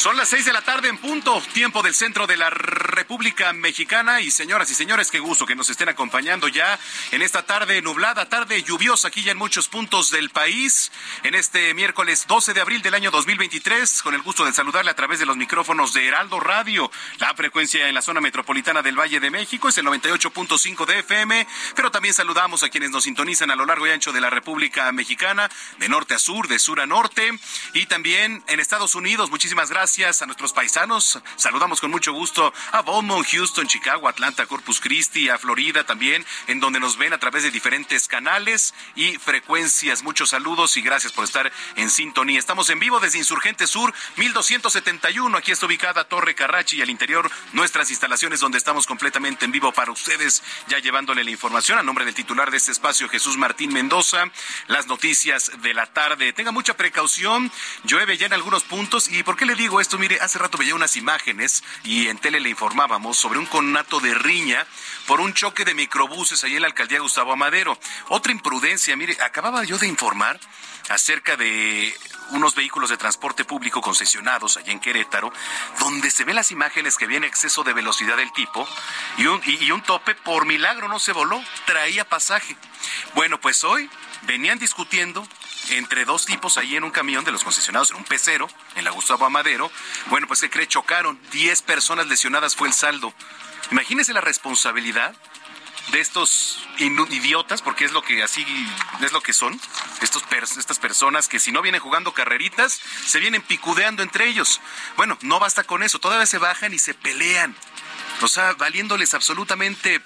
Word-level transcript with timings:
Son 0.00 0.16
las 0.16 0.30
seis 0.30 0.46
de 0.46 0.54
la 0.54 0.62
tarde 0.62 0.88
en 0.88 0.96
punto, 0.96 1.42
tiempo 1.52 1.82
del 1.82 1.94
centro 1.94 2.26
de 2.26 2.38
la 2.38 2.48
República 2.48 3.52
Mexicana. 3.52 4.22
Y 4.22 4.30
señoras 4.30 4.70
y 4.70 4.74
señores, 4.74 5.10
qué 5.10 5.18
gusto 5.18 5.44
que 5.44 5.54
nos 5.54 5.68
estén 5.68 5.90
acompañando 5.90 6.48
ya 6.48 6.78
en 7.10 7.20
esta 7.20 7.42
tarde 7.42 7.82
nublada, 7.82 8.26
tarde 8.26 8.62
lluviosa 8.62 9.08
aquí 9.08 9.22
ya 9.22 9.32
en 9.32 9.36
muchos 9.36 9.68
puntos 9.68 10.10
del 10.10 10.30
país. 10.30 10.90
En 11.22 11.34
este 11.34 11.74
miércoles 11.74 12.24
12 12.26 12.54
de 12.54 12.62
abril 12.62 12.80
del 12.80 12.94
año 12.94 13.10
2023, 13.10 14.00
con 14.02 14.14
el 14.14 14.22
gusto 14.22 14.46
de 14.46 14.54
saludarle 14.54 14.90
a 14.90 14.96
través 14.96 15.18
de 15.18 15.26
los 15.26 15.36
micrófonos 15.36 15.92
de 15.92 16.08
Heraldo 16.08 16.40
Radio. 16.40 16.90
La 17.18 17.34
frecuencia 17.34 17.86
en 17.86 17.94
la 17.94 18.00
zona 18.00 18.22
metropolitana 18.22 18.80
del 18.80 18.98
Valle 18.98 19.20
de 19.20 19.28
México 19.28 19.68
es 19.68 19.76
el 19.76 19.84
98.5 19.84 20.86
de 20.86 21.00
FM, 21.00 21.46
pero 21.76 21.90
también 21.90 22.14
saludamos 22.14 22.62
a 22.62 22.70
quienes 22.70 22.90
nos 22.90 23.04
sintonizan 23.04 23.50
a 23.50 23.54
lo 23.54 23.66
largo 23.66 23.86
y 23.86 23.90
ancho 23.90 24.12
de 24.12 24.22
la 24.22 24.30
República 24.30 24.90
Mexicana, 24.92 25.50
de 25.76 25.90
norte 25.90 26.14
a 26.14 26.18
sur, 26.18 26.48
de 26.48 26.58
sur 26.58 26.80
a 26.80 26.86
norte, 26.86 27.38
y 27.74 27.84
también 27.84 28.42
en 28.46 28.60
Estados 28.60 28.94
Unidos. 28.94 29.28
Muchísimas 29.28 29.68
gracias 29.68 29.89
gracias 29.90 30.22
a 30.22 30.26
nuestros 30.26 30.52
paisanos. 30.52 31.18
Saludamos 31.34 31.80
con 31.80 31.90
mucho 31.90 32.12
gusto 32.12 32.54
a 32.70 32.82
Beaumont, 32.82 33.26
Houston, 33.26 33.66
Chicago, 33.66 34.06
Atlanta, 34.06 34.46
Corpus 34.46 34.78
Christi, 34.78 35.28
a 35.28 35.36
Florida 35.36 35.82
también, 35.82 36.24
en 36.46 36.60
donde 36.60 36.78
nos 36.78 36.96
ven 36.96 37.12
a 37.12 37.18
través 37.18 37.42
de 37.42 37.50
diferentes 37.50 38.06
canales 38.06 38.72
y 38.94 39.16
frecuencias. 39.18 40.04
Muchos 40.04 40.30
saludos 40.30 40.76
y 40.76 40.82
gracias 40.82 41.12
por 41.12 41.24
estar 41.24 41.50
en 41.74 41.90
sintonía. 41.90 42.38
Estamos 42.38 42.70
en 42.70 42.78
vivo 42.78 43.00
desde 43.00 43.18
Insurgente 43.18 43.66
Sur, 43.66 43.92
1271. 44.14 45.36
Aquí 45.36 45.50
está 45.50 45.66
ubicada 45.66 46.04
Torre 46.04 46.36
Carrachi 46.36 46.76
y 46.76 46.82
al 46.82 46.90
interior 46.90 47.28
nuestras 47.52 47.90
instalaciones 47.90 48.38
donde 48.38 48.58
estamos 48.58 48.86
completamente 48.86 49.44
en 49.44 49.50
vivo 49.50 49.72
para 49.72 49.90
ustedes, 49.90 50.44
ya 50.68 50.78
llevándole 50.78 51.24
la 51.24 51.32
información 51.32 51.80
a 51.80 51.82
nombre 51.82 52.04
del 52.04 52.14
titular 52.14 52.52
de 52.52 52.58
este 52.58 52.70
espacio, 52.70 53.08
Jesús 53.08 53.36
Martín 53.36 53.72
Mendoza. 53.72 54.30
Las 54.68 54.86
noticias 54.86 55.50
de 55.62 55.74
la 55.74 55.86
tarde. 55.86 56.32
Tenga 56.32 56.52
mucha 56.52 56.76
precaución. 56.76 57.50
Llueve 57.82 58.16
ya 58.16 58.26
en 58.26 58.34
algunos 58.34 58.62
puntos. 58.62 59.08
¿Y 59.08 59.24
por 59.24 59.36
qué 59.36 59.46
le 59.46 59.56
digo 59.56 59.79
esto, 59.80 59.98
mire, 59.98 60.18
hace 60.20 60.38
rato 60.38 60.58
veía 60.58 60.74
unas 60.74 60.96
imágenes 60.96 61.62
y 61.84 62.08
en 62.08 62.18
tele 62.18 62.40
le 62.40 62.50
informábamos 62.50 63.16
sobre 63.16 63.38
un 63.38 63.46
conato 63.46 64.00
de 64.00 64.14
riña 64.14 64.66
por 65.06 65.20
un 65.20 65.34
choque 65.34 65.64
de 65.64 65.74
microbuses 65.74 66.44
ahí 66.44 66.56
en 66.56 66.62
la 66.62 66.68
alcaldía 66.68 67.00
Gustavo 67.00 67.32
Amadero. 67.32 67.78
Otra 68.08 68.32
imprudencia, 68.32 68.96
mire, 68.96 69.16
acababa 69.22 69.64
yo 69.64 69.78
de 69.78 69.86
informar 69.86 70.38
acerca 70.88 71.36
de 71.36 71.94
unos 72.30 72.54
vehículos 72.54 72.90
de 72.90 72.96
transporte 72.96 73.44
público 73.44 73.80
concesionados 73.80 74.56
allá 74.56 74.72
en 74.72 74.80
Querétaro, 74.80 75.32
donde 75.80 76.10
se 76.10 76.24
ven 76.24 76.36
las 76.36 76.50
imágenes 76.50 76.96
que 76.96 77.06
viene 77.06 77.26
exceso 77.26 77.64
de 77.64 77.72
velocidad 77.72 78.16
del 78.16 78.32
tipo 78.32 78.68
y 79.18 79.26
un, 79.26 79.40
y 79.44 79.70
un 79.70 79.82
tope 79.82 80.14
por 80.14 80.46
milagro 80.46 80.88
no 80.88 80.98
se 80.98 81.12
voló, 81.12 81.42
traía 81.66 82.08
pasaje. 82.08 82.56
Bueno, 83.14 83.40
pues 83.40 83.64
hoy 83.64 83.90
venían 84.22 84.58
discutiendo 84.58 85.26
entre 85.70 86.04
dos 86.04 86.26
tipos 86.26 86.58
ahí 86.58 86.76
en 86.76 86.84
un 86.84 86.90
camión 86.90 87.24
de 87.24 87.32
los 87.32 87.44
concesionados, 87.44 87.90
en 87.90 87.96
un 87.96 88.04
pecero, 88.04 88.48
en 88.76 88.84
la 88.84 88.90
Gustavo 88.90 89.24
Amadero. 89.24 89.70
Bueno, 90.06 90.26
pues 90.26 90.40
que 90.40 90.50
cree? 90.50 90.66
Chocaron. 90.66 91.20
Diez 91.32 91.62
personas 91.62 92.06
lesionadas 92.06 92.56
fue 92.56 92.68
el 92.68 92.74
saldo. 92.74 93.12
Imagínese 93.70 94.12
la 94.12 94.20
responsabilidad 94.20 95.14
de 95.92 96.00
estos 96.00 96.62
idiotas, 96.78 97.62
porque 97.62 97.84
es 97.84 97.92
lo 97.92 98.02
que 98.02 98.22
así 98.22 98.46
es 99.00 99.12
lo 99.12 99.22
que 99.22 99.32
son, 99.32 99.60
estos 100.02 100.22
estas 100.56 100.78
personas 100.78 101.28
que 101.28 101.40
si 101.40 101.52
no 101.52 101.62
vienen 101.62 101.80
jugando 101.80 102.14
carreritas, 102.14 102.80
se 103.06 103.18
vienen 103.18 103.42
picudeando 103.42 104.02
entre 104.02 104.28
ellos. 104.28 104.60
Bueno, 104.96 105.18
no 105.22 105.40
basta 105.40 105.64
con 105.64 105.82
eso, 105.82 105.98
todavía 105.98 106.26
se 106.26 106.38
bajan 106.38 106.72
y 106.72 106.78
se 106.78 106.94
pelean. 106.94 107.56
O 108.22 108.28
sea, 108.28 108.52
valiéndoles 108.54 109.14
absolutamente 109.14 110.00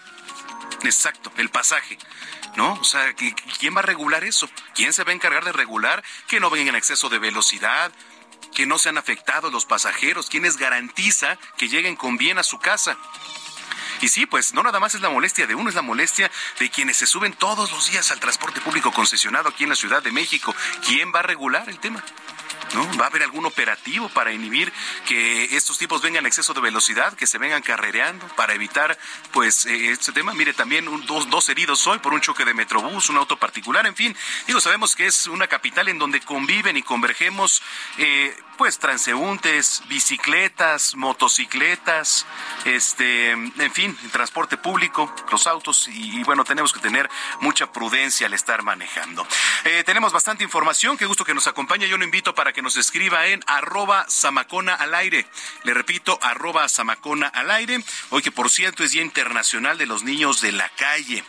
exacto 0.83 1.33
el 1.37 1.51
pasaje. 1.51 1.99
¿No? 2.57 2.75
O 2.75 2.85
sea, 2.85 3.15
¿quién 3.15 3.75
va 3.75 3.81
a 3.81 3.83
regular 3.83 4.25
eso? 4.25 4.49
¿Quién 4.75 4.93
se 4.93 5.05
va 5.05 5.11
a 5.11 5.15
encargar 5.15 5.45
de 5.45 5.53
regular 5.53 6.03
que 6.29 6.41
no 6.41 6.51
vengan 6.51 6.69
en 6.69 6.77
exceso 6.77 7.09
de 7.09 7.19
velocidad? 7.19 7.93
que 8.55 8.67
no 8.67 8.79
sean 8.79 8.97
afectados 8.97 9.53
los 9.53 9.67
pasajeros, 9.67 10.31
¿Quién 10.31 10.45
les 10.45 10.57
garantiza 10.57 11.39
que 11.59 11.69
lleguen 11.69 11.97
con 11.97 12.17
bien 12.17 12.39
a 12.39 12.43
su 12.43 12.59
casa. 12.59 12.97
Y 14.01 14.09
sí, 14.09 14.27
pues 14.27 14.55
no 14.55 14.63
nada 14.63 14.81
más 14.81 14.95
es 14.95 15.01
la 15.01 15.09
molestia 15.09 15.47
de 15.47 15.55
uno, 15.55 15.69
es 15.69 15.75
la 15.75 15.83
molestia 15.83 16.31
de 16.59 16.71
quienes 16.71 16.97
se 16.97 17.07
suben 17.07 17.33
todos 17.33 17.71
los 17.73 17.91
días 17.91 18.11
al 18.11 18.21
transporte 18.21 18.61
público 18.61 18.93
concesionado 18.93 19.49
aquí 19.49 19.65
en 19.65 19.71
la 19.71 19.77
Ciudad 19.77 20.03
de 20.03 20.13
México. 20.13 20.55
¿Quién 20.87 21.13
va 21.13 21.21
a 21.21 21.23
regular 21.23 21.69
el 21.69 21.79
tema? 21.79 22.05
¿No? 22.75 22.99
¿Va 22.99 23.05
a 23.05 23.09
haber 23.09 23.23
algún 23.23 23.47
operativo 23.47 24.09
para 24.09 24.33
inhibir 24.33 24.73
que 25.07 25.57
estos 25.57 25.79
tipos 25.79 26.03
vengan 26.03 26.25
a 26.25 26.29
exceso 26.29 26.53
de 26.55 26.61
velocidad, 26.61 27.15
que 27.15 27.27
se 27.27 27.39
vengan 27.39 27.62
carrereando 27.62 28.27
para 28.37 28.55
evitar 28.55 28.99
pues 29.33 29.67
eh, 29.67 29.91
este 29.91 30.12
tema? 30.12 30.35
Mire, 30.35 30.53
también 30.53 30.87
dos, 31.07 31.31
dos 31.31 31.49
heridos 31.49 31.87
hoy 31.87 31.99
por 31.99 32.12
un 32.12 32.21
choque 32.21 32.45
de 32.45 32.55
metrobús, 32.55 33.09
un 33.09 33.17
auto 33.17 33.39
particular, 33.39 33.87
en 33.87 33.95
fin, 33.95 34.17
digo, 34.47 34.61
sabemos 34.61 34.95
que 34.95 35.07
es 35.07 35.27
una 35.27 35.47
capital 35.47 35.89
en 35.89 35.99
donde 35.99 36.21
conviven 36.21 36.77
y 36.77 36.83
convergemos 36.83 37.62
eh, 37.99 38.37
pues 38.57 38.79
transeúntes, 38.79 39.83
bicicletas, 39.89 40.95
motocicletas, 40.95 42.27
este, 42.65 43.31
en 43.31 43.73
fin, 43.73 43.97
transporte 44.13 44.57
público, 44.57 45.13
los 45.31 45.47
autos 45.47 45.89
y, 45.89 46.23
bueno, 46.25 46.45
tenemos 46.45 46.73
que 46.73 46.81
tener 46.81 47.09
mucha 47.41 47.71
prudencia 47.73 48.27
al 48.27 48.35
estar 48.35 48.63
manejando. 48.63 49.27
Eh, 49.65 49.83
tenemos 49.85 50.13
bastante 50.13 50.45
información, 50.45 50.97
qué 50.97 51.07
gusto 51.07 51.25
que 51.25 51.35
nos 51.35 51.47
acompañe. 51.47 51.89
Yo 51.89 51.99
lo 51.99 52.05
invito 52.05 52.35
para 52.35 52.53
que 52.53 52.63
nos 52.63 52.77
escriba 52.77 53.27
en 53.27 53.43
arroba 53.47 54.07
samacona 54.09 54.75
al 54.75 54.95
aire. 54.95 55.27
Le 55.65 55.75
repito, 55.75 56.19
arroba 56.23 56.69
samacona 56.69 57.29
al 57.29 57.51
aire. 57.51 57.83
Hoy 58.11 58.23
que 58.23 58.31
por 58.31 58.51
cierto 58.51 58.85
es 58.85 58.93
Día 58.93 59.03
Internacional 59.03 59.79
de 59.79 59.87
los 59.87 60.03
Niños 60.03 60.41
de 60.41 60.53
la 60.53 60.69
Calle 60.71 61.25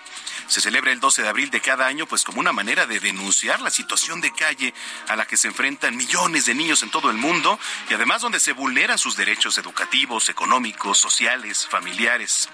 se 0.47 0.61
celebra 0.61 0.91
el 0.91 1.00
12 1.00 1.23
de 1.23 1.28
abril 1.28 1.50
de 1.50 1.61
cada 1.61 1.88
año, 1.88 2.06
pues 2.06 2.23
como 2.23 2.39
una 2.39 2.51
manera 2.51 2.85
de 2.85 3.00
denunciar 3.00 3.61
la 3.61 3.69
situación 3.69 4.22
de 4.22 4.31
calle 4.31 4.73
a 5.07 5.16
la 5.16 5.25
que 5.25 5.38
se 5.38 5.47
enfrentan 5.47 5.95
millones 5.95 6.45
de 6.45 6.56
niños 6.56 6.83
en 6.83 6.91
todo 6.91 7.09
el 7.09 7.17
mundo 7.17 7.59
y 7.89 7.94
además 7.94 8.22
donde 8.22 8.39
se 8.39 8.53
vulneran 8.53 8.97
sus 8.97 9.16
derechos 9.16 9.57
educativos, 9.57 10.29
económicos, 10.29 10.97
sociales, 10.97 11.67
familiares. 11.69 12.50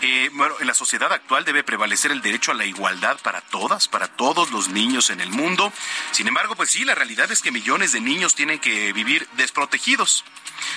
Eh, 0.00 0.30
bueno, 0.32 0.54
en 0.60 0.66
la 0.66 0.74
sociedad 0.74 1.12
actual 1.12 1.44
debe 1.44 1.64
prevalecer 1.64 2.10
el 2.10 2.22
derecho 2.22 2.52
a 2.52 2.54
la 2.54 2.64
igualdad 2.64 3.18
para 3.22 3.40
todas, 3.40 3.88
para 3.88 4.08
todos 4.08 4.50
los 4.50 4.68
niños 4.68 5.10
en 5.10 5.20
el 5.20 5.30
mundo. 5.30 5.72
Sin 6.12 6.28
embargo, 6.28 6.56
pues 6.56 6.70
sí, 6.70 6.84
la 6.84 6.94
realidad 6.94 7.30
es 7.30 7.42
que 7.42 7.50
millones 7.50 7.92
de 7.92 8.00
niños 8.00 8.34
tienen 8.34 8.58
que 8.58 8.92
vivir 8.92 9.28
desprotegidos 9.36 10.24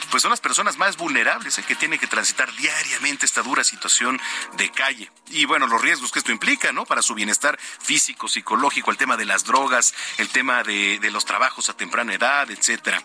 pues 0.10 0.22
son 0.22 0.32
las 0.32 0.42
personas 0.42 0.78
más 0.78 0.98
vulnerables 0.98 1.58
eh, 1.58 1.64
que 1.64 1.76
tienen 1.76 2.00
que 2.00 2.08
transitar 2.08 2.54
diariamente 2.56 3.26
esta 3.26 3.42
dura 3.42 3.64
situación 3.64 4.20
de 4.58 4.72
calle. 4.72 5.12
Y 5.30 5.46
bueno, 5.46 5.68
los 5.68 5.82
riesgos 5.82 6.12
que 6.12 6.20
esto 6.20 6.32
implica, 6.32 6.55
¿no? 6.72 6.86
Para 6.86 7.02
su 7.02 7.14
bienestar 7.14 7.60
físico, 7.60 8.28
psicológico, 8.28 8.92
el 8.92 8.98
tema 8.98 9.18
de 9.18 9.26
las 9.26 9.44
drogas, 9.44 9.94
el 10.18 10.30
tema 10.30 10.64
de, 10.64 11.00
los 11.12 11.26
trabajos 11.26 11.70
a 11.70 11.78
temprana 11.78 12.14
edad, 12.14 12.50
etcétera. 12.50 13.02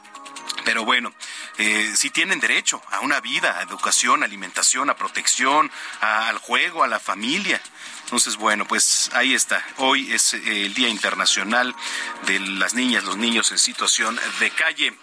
Pero 0.64 0.84
bueno, 0.84 1.12
eh, 1.58 1.92
si 1.96 2.10
tienen 2.10 2.38
derecho 2.38 2.82
a 2.90 3.00
una 3.00 3.20
vida, 3.20 3.58
a 3.58 3.62
educación, 3.62 4.22
alimentación, 4.22 4.90
a 4.90 4.96
protección, 4.96 5.70
al 6.00 6.38
juego, 6.38 6.84
a 6.84 6.88
la 6.88 7.00
familia. 7.00 7.60
Entonces, 8.04 8.36
bueno, 8.36 8.66
pues 8.66 9.10
ahí 9.14 9.34
está. 9.34 9.64
Hoy 9.78 10.12
es 10.12 10.34
eh, 10.34 10.66
el 10.66 10.74
Día 10.74 10.88
Internacional 10.88 11.74
de 12.26 12.40
las 12.40 12.74
Niñas, 12.74 13.04
los 13.04 13.16
Niños 13.16 13.50
en 13.52 13.58
situación 13.58 14.18
de 14.38 14.50
calle. 14.50 14.94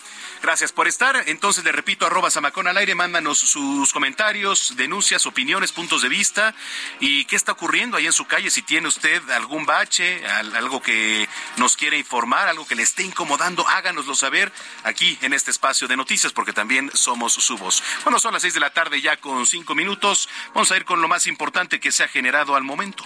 Gracias 0.42 0.72
por 0.72 0.88
estar. 0.88 1.24
Entonces 1.28 1.64
le 1.64 1.72
repito, 1.72 2.06
arroba 2.06 2.30
Samacón 2.30 2.68
al 2.68 2.78
aire, 2.78 2.96
mándanos 2.96 3.40
sus 3.40 3.92
comentarios, 3.92 4.76
denuncias, 4.76 5.26
opiniones, 5.26 5.72
puntos 5.72 6.02
de 6.02 6.10
vista 6.10 6.54
y 7.00 7.26
qué 7.26 7.36
está 7.36 7.54
ocurriendo 7.54 7.98
ahí 7.98 8.06
en 8.06 8.14
su 8.14 8.26
calle. 8.26 8.50
Si 8.52 8.62
tiene 8.62 8.88
usted 8.88 9.28
algún 9.32 9.66
bache, 9.66 10.26
algo 10.28 10.82
que 10.82 11.28
nos 11.58 11.76
quiere 11.76 11.98
informar, 11.98 12.48
algo 12.48 12.68
que 12.68 12.76
le 12.76 12.84
esté 12.84 13.04
incomodando, 13.04 13.68
háganoslo 13.68 14.16
saber 14.16 14.52
aquí 14.84 15.18
en 15.22 15.34
este 15.34 15.52
espacio 15.52 15.88
de 15.88 15.98
noticias 15.98 16.34
porque 16.34 16.54
también 16.54 16.92
somos 16.94 17.34
su 17.34 17.58
voz. 17.58 17.84
Bueno, 18.04 18.20
son 18.20 18.34
las 18.34 18.42
seis 18.42 18.54
de 18.54 18.60
la 18.60 18.70
tarde 18.70 19.02
ya 19.02 19.18
con 19.18 19.46
cinco 19.46 19.76
minutos. 19.76 20.30
Vamos 20.54 20.72
a 20.72 20.78
ir 20.78 20.86
con 20.86 21.02
lo 21.02 21.08
más 21.08 21.28
importante 21.28 21.80
que 21.80 21.92
se 21.92 22.04
ha 22.04 22.08
generado 22.08 22.56
al 22.56 22.64
momento. 22.64 23.04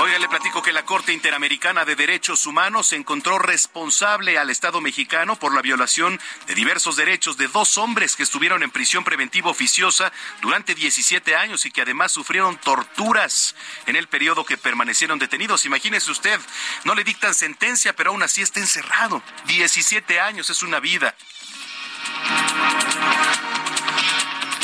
Oiga, 0.00 0.18
le 0.20 0.28
platico 0.28 0.62
que 0.62 0.72
la 0.72 0.84
Corte 0.84 1.12
Interamericana 1.12 1.84
de 1.84 1.96
Derechos 1.96 2.46
Humanos 2.46 2.92
encontró 2.92 3.38
responsable 3.40 4.38
al 4.38 4.48
Estado 4.48 4.80
mexicano 4.80 5.34
por 5.36 5.52
la 5.52 5.60
violación 5.60 6.20
de 6.46 6.54
diversos 6.54 6.94
derechos 6.94 7.36
de 7.36 7.48
dos 7.48 7.78
hombres 7.78 8.14
que 8.14 8.22
estuvieron 8.22 8.62
en 8.62 8.70
prisión 8.70 9.02
preventiva 9.02 9.50
oficiosa 9.50 10.12
durante 10.40 10.76
17 10.76 11.34
años 11.34 11.66
y 11.66 11.72
que 11.72 11.82
además 11.82 12.12
sufrieron 12.12 12.56
torturas 12.58 13.56
en 13.86 13.96
el 13.96 14.06
periodo 14.06 14.44
que 14.44 14.56
permanecieron 14.56 15.18
detenidos. 15.18 15.66
Imagínese 15.66 16.12
usted, 16.12 16.38
no 16.84 16.94
le 16.94 17.02
dictan 17.02 17.34
sentencia, 17.34 17.92
pero 17.92 18.10
aún 18.10 18.22
así 18.22 18.40
está 18.40 18.60
encerrado. 18.60 19.20
17 19.46 20.20
años 20.20 20.48
es 20.48 20.62
una 20.62 20.78
vida. 20.78 21.16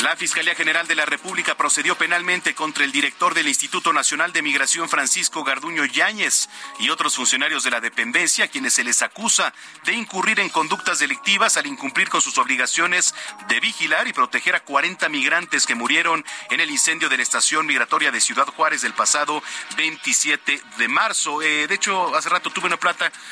La 0.05 0.15
Fiscalía 0.15 0.53
General 0.53 0.85
de 0.85 0.93
la 0.93 1.07
República 1.07 1.57
procedió 1.57 1.97
penalmente 1.97 2.53
contra 2.53 2.85
el 2.85 2.91
director 2.91 3.33
del 3.33 3.47
Instituto 3.47 3.91
Nacional 3.91 4.31
de 4.31 4.43
Migración, 4.43 4.87
Francisco 4.87 5.43
Garduño 5.43 5.83
Yáñez, 5.83 6.47
y 6.77 6.91
otros 6.91 7.15
funcionarios 7.15 7.63
de 7.63 7.71
la 7.71 7.81
dependencia, 7.81 8.47
quienes 8.47 8.75
se 8.75 8.83
les 8.83 9.01
acusa 9.01 9.51
de 9.83 9.93
incurrir 9.93 10.39
en 10.39 10.49
conductas 10.49 10.99
delictivas 10.99 11.57
al 11.57 11.65
incumplir 11.65 12.09
con 12.09 12.21
sus 12.21 12.37
obligaciones 12.37 13.15
de 13.47 13.59
vigilar 13.59 14.07
y 14.07 14.13
proteger 14.13 14.53
a 14.53 14.59
40 14.59 15.09
migrantes 15.09 15.65
que 15.65 15.73
murieron 15.73 16.23
en 16.51 16.59
el 16.59 16.69
incendio 16.69 17.09
de 17.09 17.17
la 17.17 17.23
estación 17.23 17.65
migratoria 17.65 18.11
de 18.11 18.21
Ciudad 18.21 18.45
Juárez 18.45 18.83
del 18.83 18.93
pasado 18.93 19.41
27 19.75 20.61
de 20.77 20.87
marzo. 20.87 21.41
Eh, 21.41 21.65
de 21.65 21.73
hecho, 21.73 22.15
hace 22.15 22.29
rato 22.29 22.51
tuve 22.51 22.67
una, 22.67 22.77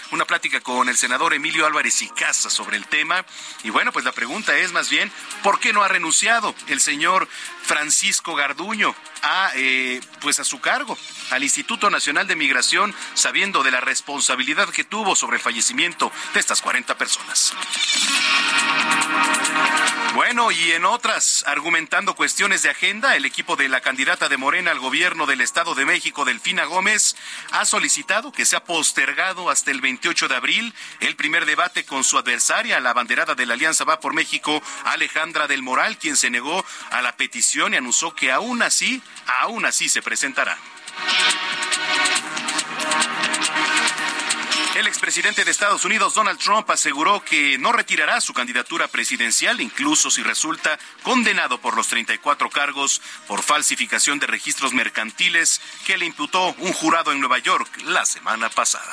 una 0.10 0.26
plática 0.26 0.60
con 0.60 0.90
el 0.90 0.98
senador 0.98 1.36
Emilio 1.36 1.68
Álvarez 1.68 2.02
y 2.02 2.10
Casa 2.10 2.50
sobre 2.50 2.78
el 2.78 2.88
tema. 2.88 3.24
Y 3.64 3.70
bueno, 3.70 3.92
pues 3.92 4.06
la 4.06 4.12
pregunta 4.12 4.58
es 4.58 4.72
más 4.72 4.90
bien, 4.90 5.12
¿por 5.44 5.60
qué 5.60 5.72
no 5.72 5.84
ha 5.84 5.88
renunciado? 5.88 6.56
El 6.68 6.80
señor 6.80 7.28
Francisco 7.64 8.36
Garduño 8.36 8.96
a, 9.22 9.52
eh, 9.56 10.02
pues 10.22 10.40
a 10.40 10.44
su 10.44 10.60
cargo, 10.60 10.98
al 11.32 11.44
Instituto 11.44 11.90
Nacional 11.90 12.28
de 12.28 12.36
Migración, 12.36 12.94
sabiendo 13.14 13.64
de 13.64 13.72
la 13.72 13.82
responsabilidad 13.82 14.70
que 14.70 14.84
tuvo 14.84 15.16
sobre 15.16 15.38
el 15.38 15.42
fallecimiento 15.42 16.12
de 16.34 16.40
estas 16.40 16.62
40 16.62 16.98
personas. 16.98 17.54
Bueno, 20.36 20.50
y 20.50 20.72
en 20.72 20.84
otras, 20.84 21.44
argumentando 21.46 22.16
cuestiones 22.16 22.64
de 22.64 22.72
agenda, 22.72 23.16
el 23.16 23.24
equipo 23.24 23.56
de 23.56 23.70
la 23.70 23.82
candidata 23.82 24.30
de 24.30 24.38
Morena 24.38 24.72
al 24.72 24.80
gobierno 24.80 25.28
del 25.28 25.42
Estado 25.42 25.76
de 25.76 25.86
México, 25.86 26.26
Delfina 26.26 26.66
Gómez, 26.66 27.16
ha 27.52 27.66
solicitado 27.66 28.32
que 28.32 28.48
sea 28.48 28.64
postergado 28.64 29.52
hasta 29.52 29.70
el 29.70 29.80
28 29.80 30.28
de 30.28 30.36
abril 30.36 30.74
el 31.02 31.16
primer 31.16 31.46
debate 31.46 31.86
con 31.86 32.04
su 32.04 32.18
adversaria, 32.18 32.80
la 32.80 32.94
banderada 32.94 33.36
de 33.36 33.46
la 33.46 33.54
Alianza 33.54 33.84
Va 33.84 34.00
por 34.00 34.16
México, 34.16 34.60
Alejandra 34.86 35.46
del 35.46 35.62
Moral, 35.62 36.00
quien 36.00 36.18
se 36.18 36.32
negó 36.32 36.66
a 36.90 37.04
la 37.04 37.16
petición 37.16 37.76
y 37.76 37.78
anunció 37.78 38.16
que 38.16 38.32
aún 38.32 38.64
así, 38.64 39.04
aún 39.42 39.68
así 39.68 39.88
se 39.88 40.02
presentará. 40.02 40.58
El 44.76 44.88
expresidente 44.88 45.46
de 45.46 45.52
Estados 45.52 45.86
Unidos, 45.86 46.16
Donald 46.16 46.40
Trump, 46.40 46.68
aseguró 46.72 47.24
que 47.24 47.60
no 47.60 47.72
retirará 47.72 48.20
su 48.20 48.34
candidatura 48.34 48.88
presidencial, 48.88 49.62
incluso 49.62 50.10
si 50.10 50.24
resulta 50.24 50.80
condenado 51.04 51.60
por 51.60 51.76
los 51.76 51.88
34 51.90 52.50
cargos 52.50 53.00
por 53.28 53.44
falsificación 53.44 54.18
de 54.18 54.26
registros 54.26 54.74
mercantiles 54.74 55.62
que 55.86 55.98
le 55.98 56.08
imputó 56.08 56.56
un 56.58 56.74
jurado 56.74 57.12
en 57.12 57.20
Nueva 57.20 57.38
York 57.38 57.70
la 57.86 58.04
semana 58.04 58.50
pasada. 58.50 58.92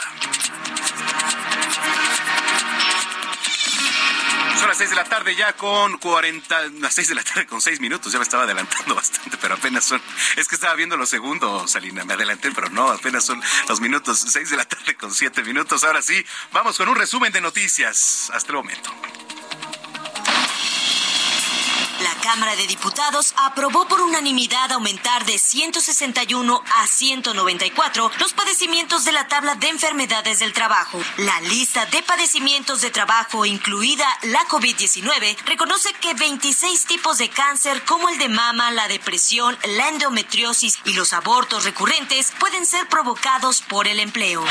Son 4.59 4.69
las 4.69 4.79
seis 4.79 4.91
de 4.91 4.97
la 4.97 5.05
tarde 5.05 5.35
ya 5.35 5.53
con 5.55 5.99
40, 5.99 6.63
las 6.81 6.95
seis 6.95 7.09
de 7.09 7.15
la 7.15 7.23
tarde 7.23 7.47
con 7.47 7.61
seis 7.61 7.81
minutos, 7.81 8.13
ya 8.13 8.19
me 8.19 8.25
estaba 8.25 8.45
adelantando 8.45 8.95
bastante, 8.97 9.37
pero 9.41 9.55
apenas 9.55 9.85
son, 9.85 10.01
es 10.37 10.49
que 10.49 10.55
estaba 10.55 10.75
viendo 10.75 10.97
los 10.97 11.09
segundos, 11.09 11.71
Salina, 11.71 12.05
me 12.05 12.15
adelanté, 12.15 12.51
pero 12.53 12.69
no, 12.71 12.91
apenas 12.91 13.25
son 13.25 13.43
los 13.69 13.81
minutos, 13.81 14.19
seis 14.19 14.51
de 14.51 14.57
la 14.57 14.65
tarde 14.65 14.95
con 14.97 15.13
siete 15.15 15.43
minutos. 15.43 15.85
Ahora 15.85 16.03
sí, 16.03 16.25
vamos 16.53 16.77
con 16.77 16.89
un 16.89 16.97
resumen 16.97 17.33
de 17.33 17.41
noticias 17.41 18.31
hasta 18.35 18.51
el 18.51 18.57
momento. 18.57 18.91
Cámara 22.21 22.55
de 22.55 22.67
Diputados 22.67 23.35
aprobó 23.37 23.89
por 23.89 24.01
unanimidad 24.01 24.73
aumentar 24.73 25.25
de 25.25 25.39
161 25.39 26.63
a 26.77 26.87
194 26.87 28.11
los 28.19 28.33
padecimientos 28.35 29.05
de 29.05 29.13
la 29.13 29.27
tabla 29.27 29.55
de 29.55 29.69
enfermedades 29.69 30.39
del 30.39 30.53
trabajo. 30.53 31.01
La 31.17 31.41
lista 31.41 31.87
de 31.87 32.03
padecimientos 32.03 32.83
de 32.83 32.91
trabajo, 32.91 33.47
incluida 33.47 34.07
la 34.23 34.41
COVID-19, 34.49 35.37
reconoce 35.47 35.93
que 35.95 36.15
26 36.15 36.85
tipos 36.87 37.19
de 37.19 37.31
cáncer 37.31 37.85
como 37.85 38.09
el 38.09 38.19
de 38.19 38.29
mama, 38.29 38.71
la 38.71 38.89
depresión, 38.89 39.57
la 39.77 39.89
endometriosis 39.89 40.79
y 40.85 40.93
los 40.93 41.13
abortos 41.13 41.65
recurrentes 41.65 42.33
pueden 42.39 42.67
ser 42.67 42.87
provocados 42.89 43.63
por 43.63 43.89
el 43.89 43.99
empleo. 43.99 44.45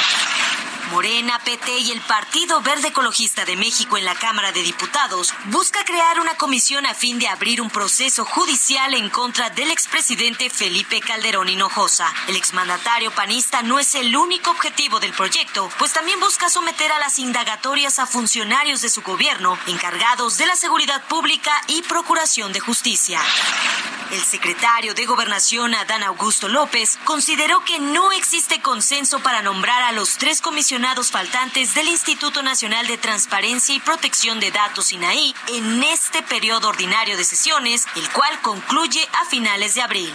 Morena, 0.91 1.39
PT 1.43 1.77
y 1.79 1.91
el 1.91 2.01
Partido 2.01 2.61
Verde 2.61 2.87
Ecologista 2.87 3.45
de 3.45 3.55
México 3.55 3.97
en 3.97 4.05
la 4.05 4.15
Cámara 4.15 4.51
de 4.51 4.63
Diputados 4.63 5.33
busca 5.45 5.83
crear 5.85 6.19
una 6.19 6.35
comisión 6.35 6.85
a 6.87 6.95
fin 6.95 7.19
de 7.19 7.27
abrir 7.27 7.61
un 7.61 7.69
proceso 7.69 8.25
judicial 8.25 8.95
en 8.95 9.09
contra 9.09 9.51
del 9.51 9.69
expresidente 9.69 10.49
Felipe 10.49 10.99
Calderón 10.99 11.47
Hinojosa. 11.49 12.11
El 12.27 12.35
exmandatario 12.35 13.11
panista 13.11 13.61
no 13.61 13.77
es 13.77 13.93
el 13.93 14.15
único 14.15 14.49
objetivo 14.49 14.99
del 14.99 15.13
proyecto, 15.13 15.69
pues 15.77 15.93
también 15.93 16.19
busca 16.19 16.49
someter 16.49 16.91
a 16.91 16.99
las 16.99 17.19
indagatorias 17.19 17.99
a 17.99 18.07
funcionarios 18.07 18.81
de 18.81 18.89
su 18.89 19.03
gobierno 19.03 19.59
encargados 19.67 20.37
de 20.37 20.47
la 20.47 20.55
seguridad 20.55 21.03
pública 21.07 21.51
y 21.67 21.83
procuración 21.83 22.51
de 22.51 22.61
justicia. 22.61 23.21
El 24.11 24.21
secretario 24.21 24.95
de 24.95 25.05
Gobernación, 25.05 25.75
Adán 25.75 26.01
Augusto 26.01 26.47
López, 26.47 26.97
consideró 27.03 27.63
que 27.63 27.77
no 27.77 28.11
existe 28.11 28.59
consenso 28.59 29.19
para 29.19 29.43
nombrar 29.43 29.83
a 29.83 29.91
los 29.91 30.17
tres 30.17 30.41
comisionados 30.41 30.78
faltantes 31.11 31.75
del 31.75 31.87
Instituto 31.89 32.41
Nacional 32.41 32.87
de 32.87 32.97
Transparencia 32.97 33.75
y 33.75 33.79
Protección 33.79 34.39
de 34.39 34.49
Datos, 34.51 34.93
INAI, 34.93 35.35
en 35.49 35.83
este 35.83 36.23
periodo 36.23 36.69
ordinario 36.69 37.17
de 37.17 37.25
sesiones, 37.25 37.85
el 37.95 38.09
cual 38.11 38.39
concluye 38.41 39.07
a 39.21 39.25
finales 39.25 39.75
de 39.75 39.81
abril. 39.81 40.13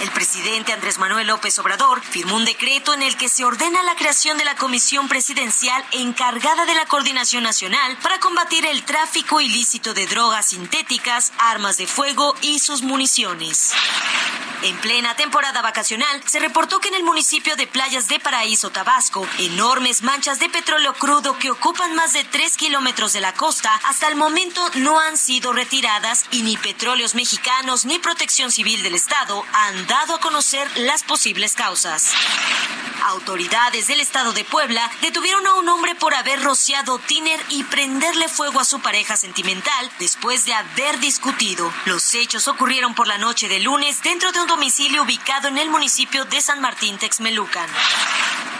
El 0.00 0.10
presidente 0.12 0.72
Andrés 0.72 0.96
Manuel 0.96 1.26
López 1.26 1.58
Obrador 1.58 2.00
firmó 2.00 2.36
un 2.36 2.46
decreto 2.46 2.94
en 2.94 3.02
el 3.02 3.18
que 3.18 3.28
se 3.28 3.44
ordena 3.44 3.82
la 3.82 3.96
creación 3.96 4.38
de 4.38 4.46
la 4.46 4.56
Comisión 4.56 5.08
Presidencial 5.08 5.84
encargada 5.92 6.64
de 6.64 6.74
la 6.74 6.86
Coordinación 6.86 7.42
Nacional 7.42 7.98
para 8.02 8.18
combatir 8.18 8.64
el 8.64 8.82
tráfico 8.84 9.42
ilícito 9.42 9.92
de 9.92 10.06
drogas 10.06 10.46
sintéticas, 10.46 11.32
armas 11.38 11.76
de 11.76 11.86
fuego 11.86 12.34
y 12.40 12.60
sus 12.60 12.80
municiones. 12.80 13.74
En 14.62 14.76
plena 14.76 15.16
temporada 15.16 15.62
vacacional, 15.62 16.22
se 16.26 16.38
reportó 16.38 16.80
que 16.80 16.88
en 16.88 16.94
el 16.94 17.02
municipio 17.02 17.56
de 17.56 17.66
Playas 17.66 18.08
de 18.08 18.20
Paraíso, 18.20 18.68
Tabasco, 18.68 19.26
enormes 19.38 20.02
manchas 20.02 20.38
de 20.38 20.50
petróleo 20.50 20.92
crudo 20.92 21.38
que 21.38 21.50
ocupan 21.50 21.94
más 21.94 22.12
de 22.12 22.24
3 22.24 22.58
kilómetros 22.58 23.14
de 23.14 23.22
la 23.22 23.32
costa, 23.32 23.80
hasta 23.84 24.08
el 24.08 24.16
momento 24.16 24.60
no 24.74 25.00
han 25.00 25.16
sido 25.16 25.54
retiradas 25.54 26.26
y 26.30 26.42
ni 26.42 26.58
petróleos 26.58 27.14
mexicanos 27.14 27.86
ni 27.86 27.98
protección 27.98 28.52
civil 28.52 28.82
del 28.82 28.94
Estado 28.94 29.42
han 29.54 29.86
dado 29.90 30.14
a 30.14 30.20
conocer 30.20 30.70
las 30.76 31.02
posibles 31.02 31.54
causas. 31.54 32.12
Autoridades 33.06 33.88
del 33.88 33.98
estado 33.98 34.32
de 34.32 34.44
Puebla 34.44 34.88
detuvieron 35.02 35.44
a 35.48 35.54
un 35.54 35.68
hombre 35.68 35.96
por 35.96 36.14
haber 36.14 36.40
rociado 36.44 37.00
tiner 37.00 37.40
y 37.48 37.64
prenderle 37.64 38.28
fuego 38.28 38.60
a 38.60 38.64
su 38.64 38.78
pareja 38.78 39.16
sentimental 39.16 39.90
después 39.98 40.44
de 40.44 40.54
haber 40.54 41.00
discutido. 41.00 41.72
Los 41.86 42.14
hechos 42.14 42.46
ocurrieron 42.46 42.94
por 42.94 43.08
la 43.08 43.18
noche 43.18 43.48
de 43.48 43.58
lunes 43.58 44.00
dentro 44.04 44.30
de 44.30 44.38
un 44.38 44.46
domicilio 44.46 45.02
ubicado 45.02 45.48
en 45.48 45.58
el 45.58 45.70
municipio 45.70 46.24
de 46.24 46.40
San 46.40 46.60
Martín 46.60 46.96
Texmelucan. 46.96 47.68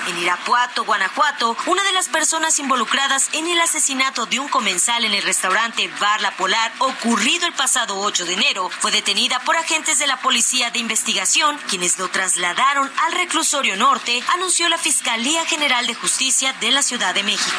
En 0.09 0.19
Irapuato, 0.19 0.85
Guanajuato, 0.85 1.57
una 1.67 1.85
de 1.85 1.93
las 1.93 2.09
personas 2.09 2.59
involucradas 2.59 3.29
en 3.35 3.47
el 3.47 3.61
asesinato 3.61 4.27
de 4.27 4.41
un 4.41 4.49
comensal 4.49 5.05
en 5.05 5.13
el 5.13 5.23
restaurante 5.23 5.89
Bar 6.01 6.23
La 6.23 6.31
Polar, 6.33 6.73
ocurrido 6.79 7.47
el 7.47 7.53
pasado 7.53 8.01
8 8.01 8.25
de 8.25 8.33
enero, 8.33 8.71
fue 8.71 8.91
detenida 8.91 9.39
por 9.41 9.57
agentes 9.57 9.99
de 9.99 10.07
la 10.07 10.19
Policía 10.21 10.71
de 10.71 10.79
Investigación, 10.79 11.20
quienes 11.69 11.99
lo 11.99 12.09
trasladaron 12.09 12.91
al 13.03 13.13
reclusorio 13.13 13.77
norte, 13.77 14.23
anunció 14.35 14.69
la 14.71 14.79
Fiscalía 14.79 15.45
General 15.45 15.87
de 15.87 15.95
Justicia 15.95 16.55
de 16.61 16.71
la 16.71 16.83
Ciudad 16.83 17.15
de 17.15 17.23
México. 17.23 17.59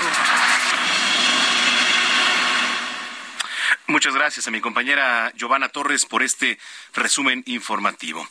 Muchas 3.85 4.15
gracias 4.15 4.47
a 4.47 4.51
mi 4.51 4.61
compañera 4.61 5.31
Giovanna 5.35 5.69
Torres 5.69 6.07
por 6.07 6.23
este 6.23 6.57
resumen 6.93 7.43
informativo. 7.45 8.27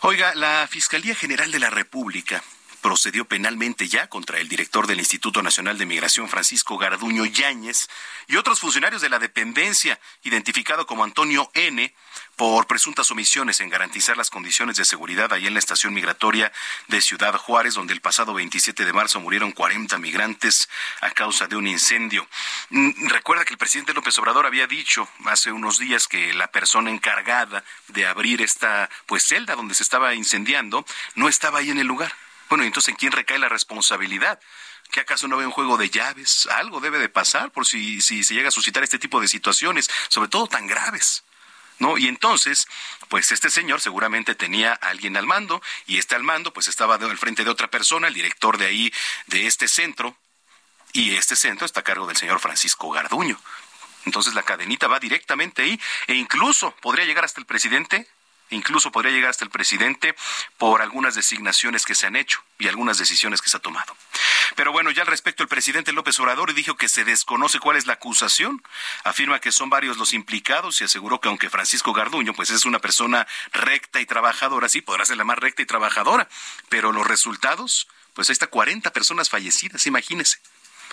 Oiga, 0.00 0.34
la 0.34 0.66
Fiscalía 0.68 1.14
General 1.14 1.50
de 1.50 1.60
la 1.60 1.70
República 1.70 2.42
procedió 2.84 3.24
penalmente 3.24 3.88
ya 3.88 4.08
contra 4.08 4.38
el 4.38 4.46
director 4.46 4.86
del 4.86 4.98
Instituto 4.98 5.42
Nacional 5.42 5.78
de 5.78 5.86
Migración, 5.86 6.28
Francisco 6.28 6.76
Garduño 6.76 7.24
Yáñez, 7.24 7.88
y 8.26 8.36
otros 8.36 8.60
funcionarios 8.60 9.00
de 9.00 9.08
la 9.08 9.18
dependencia, 9.18 9.98
identificado 10.22 10.84
como 10.84 11.02
Antonio 11.02 11.50
N., 11.54 11.94
por 12.36 12.66
presuntas 12.66 13.10
omisiones 13.10 13.60
en 13.60 13.70
garantizar 13.70 14.18
las 14.18 14.28
condiciones 14.28 14.76
de 14.76 14.84
seguridad 14.84 15.32
ahí 15.32 15.46
en 15.46 15.54
la 15.54 15.60
estación 15.60 15.94
migratoria 15.94 16.52
de 16.88 17.00
Ciudad 17.00 17.34
Juárez, 17.38 17.72
donde 17.72 17.94
el 17.94 18.02
pasado 18.02 18.34
27 18.34 18.84
de 18.84 18.92
marzo 18.92 19.18
murieron 19.18 19.52
40 19.52 19.96
migrantes 19.96 20.68
a 21.00 21.10
causa 21.12 21.46
de 21.46 21.56
un 21.56 21.66
incendio. 21.66 22.28
Mm, 22.68 23.08
recuerda 23.08 23.46
que 23.46 23.54
el 23.54 23.58
presidente 23.58 23.94
López 23.94 24.18
Obrador 24.18 24.44
había 24.44 24.66
dicho 24.66 25.08
hace 25.24 25.52
unos 25.52 25.78
días 25.78 26.06
que 26.06 26.34
la 26.34 26.48
persona 26.48 26.90
encargada 26.90 27.64
de 27.88 28.06
abrir 28.06 28.42
esta 28.42 28.90
pues 29.06 29.24
celda 29.24 29.54
donde 29.54 29.74
se 29.74 29.84
estaba 29.84 30.14
incendiando 30.14 30.84
no 31.14 31.30
estaba 31.30 31.60
ahí 31.60 31.70
en 31.70 31.78
el 31.78 31.86
lugar. 31.86 32.12
Bueno, 32.48 32.64
entonces 32.64 32.90
¿en 32.90 32.96
quién 32.96 33.12
recae 33.12 33.38
la 33.38 33.48
responsabilidad? 33.48 34.40
¿Que 34.90 35.00
acaso 35.00 35.28
no 35.28 35.36
ve 35.36 35.46
un 35.46 35.52
juego 35.52 35.76
de 35.76 35.90
llaves? 35.90 36.46
Algo 36.46 36.80
debe 36.80 36.98
de 36.98 37.08
pasar 37.08 37.50
por 37.50 37.66
si, 37.66 38.00
si 38.00 38.22
se 38.22 38.34
llega 38.34 38.48
a 38.48 38.52
suscitar 38.52 38.82
este 38.82 38.98
tipo 38.98 39.20
de 39.20 39.28
situaciones, 39.28 39.90
sobre 40.08 40.28
todo 40.28 40.46
tan 40.46 40.66
graves. 40.66 41.24
¿No? 41.80 41.98
Y 41.98 42.06
entonces, 42.06 42.68
pues 43.08 43.32
este 43.32 43.50
señor 43.50 43.80
seguramente 43.80 44.36
tenía 44.36 44.74
a 44.74 44.90
alguien 44.90 45.16
al 45.16 45.26
mando 45.26 45.60
y 45.86 45.98
este 45.98 46.14
al 46.14 46.22
mando 46.22 46.52
pues 46.52 46.68
estaba 46.68 46.94
al 46.94 47.18
frente 47.18 47.42
de 47.42 47.50
otra 47.50 47.68
persona, 47.68 48.06
el 48.06 48.14
director 48.14 48.58
de 48.58 48.66
ahí, 48.66 48.92
de 49.26 49.48
este 49.48 49.66
centro, 49.66 50.16
y 50.94 51.16
este 51.16 51.34
centro 51.34 51.66
está 51.66 51.80
a 51.80 51.84
cargo 51.84 52.06
del 52.06 52.16
señor 52.16 52.38
Francisco 52.38 52.88
Garduño. 52.90 53.38
Entonces 54.06 54.34
la 54.34 54.44
cadenita 54.44 54.86
va 54.86 55.00
directamente 55.00 55.62
ahí 55.62 55.80
e 56.06 56.14
incluso 56.14 56.70
podría 56.76 57.04
llegar 57.04 57.24
hasta 57.24 57.40
el 57.40 57.46
presidente 57.46 58.06
incluso 58.50 58.92
podría 58.92 59.12
llegar 59.12 59.30
hasta 59.30 59.44
el 59.44 59.50
presidente 59.50 60.14
por 60.58 60.82
algunas 60.82 61.14
designaciones 61.14 61.84
que 61.84 61.94
se 61.94 62.06
han 62.06 62.16
hecho 62.16 62.42
y 62.58 62.68
algunas 62.68 62.98
decisiones 62.98 63.40
que 63.40 63.50
se 63.50 63.56
ha 63.56 63.60
tomado. 63.60 63.96
Pero 64.56 64.72
bueno, 64.72 64.90
ya 64.90 65.02
al 65.02 65.08
respecto, 65.08 65.42
el 65.42 65.48
presidente 65.48 65.92
López 65.92 66.18
Obrador 66.20 66.54
dijo 66.54 66.76
que 66.76 66.88
se 66.88 67.04
desconoce 67.04 67.58
cuál 67.58 67.76
es 67.76 67.86
la 67.86 67.94
acusación, 67.94 68.62
afirma 69.02 69.40
que 69.40 69.52
son 69.52 69.70
varios 69.70 69.96
los 69.96 70.12
implicados 70.12 70.80
y 70.80 70.84
aseguró 70.84 71.20
que 71.20 71.28
aunque 71.28 71.50
Francisco 71.50 71.92
Garduño 71.92 72.34
pues 72.34 72.50
es 72.50 72.64
una 72.64 72.78
persona 72.78 73.26
recta 73.52 74.00
y 74.00 74.06
trabajadora, 74.06 74.68
sí, 74.68 74.80
podrá 74.80 75.04
ser 75.04 75.16
la 75.16 75.24
más 75.24 75.38
recta 75.38 75.62
y 75.62 75.66
trabajadora, 75.66 76.28
pero 76.68 76.92
los 76.92 77.06
resultados, 77.06 77.88
pues 78.12 78.28
ahí 78.28 78.34
está 78.34 78.46
40 78.46 78.92
personas 78.92 79.30
fallecidas, 79.30 79.86
imagínese. 79.86 80.38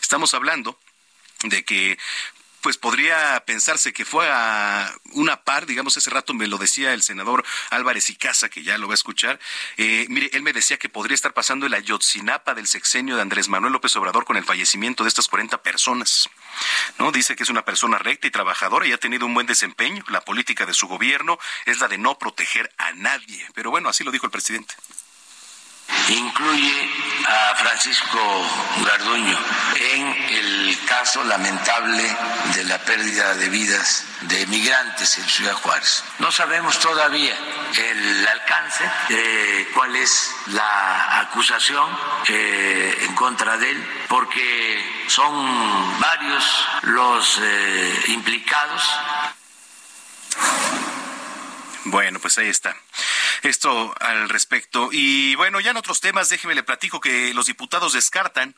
Estamos 0.01 0.33
hablando 0.33 0.79
de 1.43 1.63
que 1.63 1.97
pues 2.61 2.77
podría 2.77 3.43
pensarse 3.45 3.93
que 3.93 4.05
fue 4.05 4.27
a 4.29 4.93
una 5.13 5.43
par, 5.43 5.65
digamos, 5.65 5.97
ese 5.97 6.09
rato 6.09 6.33
me 6.33 6.47
lo 6.47 6.57
decía 6.57 6.93
el 6.93 7.03
senador 7.03 7.43
Álvarez 7.69 8.09
y 8.09 8.15
Casa, 8.15 8.49
que 8.49 8.63
ya 8.63 8.77
lo 8.77 8.87
va 8.87 8.93
a 8.93 8.95
escuchar. 8.95 9.39
Eh, 9.77 10.05
mire, 10.09 10.29
él 10.33 10.43
me 10.43 10.53
decía 10.53 10.77
que 10.77 10.89
podría 10.89 11.15
estar 11.15 11.33
pasando 11.33 11.65
el 11.65 11.73
Ayotzinapa 11.73 12.53
del 12.53 12.67
sexenio 12.67 13.15
de 13.15 13.21
Andrés 13.21 13.49
Manuel 13.49 13.73
López 13.73 13.95
Obrador 13.95 14.25
con 14.25 14.37
el 14.37 14.45
fallecimiento 14.45 15.03
de 15.03 15.09
estas 15.09 15.27
40 15.27 15.61
personas. 15.63 16.29
¿No? 16.99 17.11
Dice 17.11 17.35
que 17.35 17.43
es 17.43 17.49
una 17.49 17.65
persona 17.65 17.97
recta 17.97 18.27
y 18.27 18.31
trabajadora 18.31 18.85
y 18.87 18.91
ha 18.91 18.97
tenido 18.97 19.25
un 19.25 19.33
buen 19.33 19.47
desempeño. 19.47 20.03
La 20.07 20.21
política 20.21 20.65
de 20.65 20.73
su 20.73 20.87
gobierno 20.87 21.39
es 21.65 21.79
la 21.79 21.87
de 21.87 21.97
no 21.97 22.17
proteger 22.17 22.71
a 22.77 22.91
nadie. 22.93 23.47
Pero 23.53 23.71
bueno, 23.71 23.89
así 23.89 24.03
lo 24.03 24.11
dijo 24.11 24.25
el 24.25 24.31
presidente 24.31 24.75
incluye 26.09 26.89
a 27.27 27.55
Francisco 27.55 28.19
Garduño 28.85 29.37
en 29.79 30.07
el 30.29 30.79
caso 30.85 31.23
lamentable 31.23 32.03
de 32.55 32.63
la 32.65 32.77
pérdida 32.79 33.35
de 33.35 33.49
vidas 33.49 34.05
de 34.21 34.45
migrantes 34.47 35.17
en 35.17 35.27
Ciudad 35.27 35.53
Juárez. 35.53 36.03
No 36.19 36.31
sabemos 36.31 36.79
todavía 36.79 37.35
el 37.75 38.27
alcance 38.27 38.83
de 39.09 39.69
cuál 39.73 39.95
es 39.95 40.31
la 40.47 41.21
acusación 41.21 41.89
eh, 42.27 42.97
en 43.01 43.15
contra 43.15 43.57
de 43.57 43.71
él, 43.71 44.05
porque 44.07 45.05
son 45.07 45.99
varios 45.99 46.67
los 46.83 47.39
eh, 47.41 48.03
implicados. 48.07 48.83
Bueno, 51.85 52.19
pues 52.19 52.37
ahí 52.37 52.47
está. 52.47 52.75
Esto 53.41 53.93
al 53.99 54.29
respecto. 54.29 54.89
Y 54.91 55.35
bueno, 55.35 55.59
ya 55.59 55.71
en 55.71 55.77
otros 55.77 55.99
temas, 55.99 56.29
déjeme 56.29 56.55
le 56.55 56.63
platico 56.63 56.99
que 56.99 57.33
los 57.33 57.47
diputados 57.47 57.93
descartan 57.93 58.55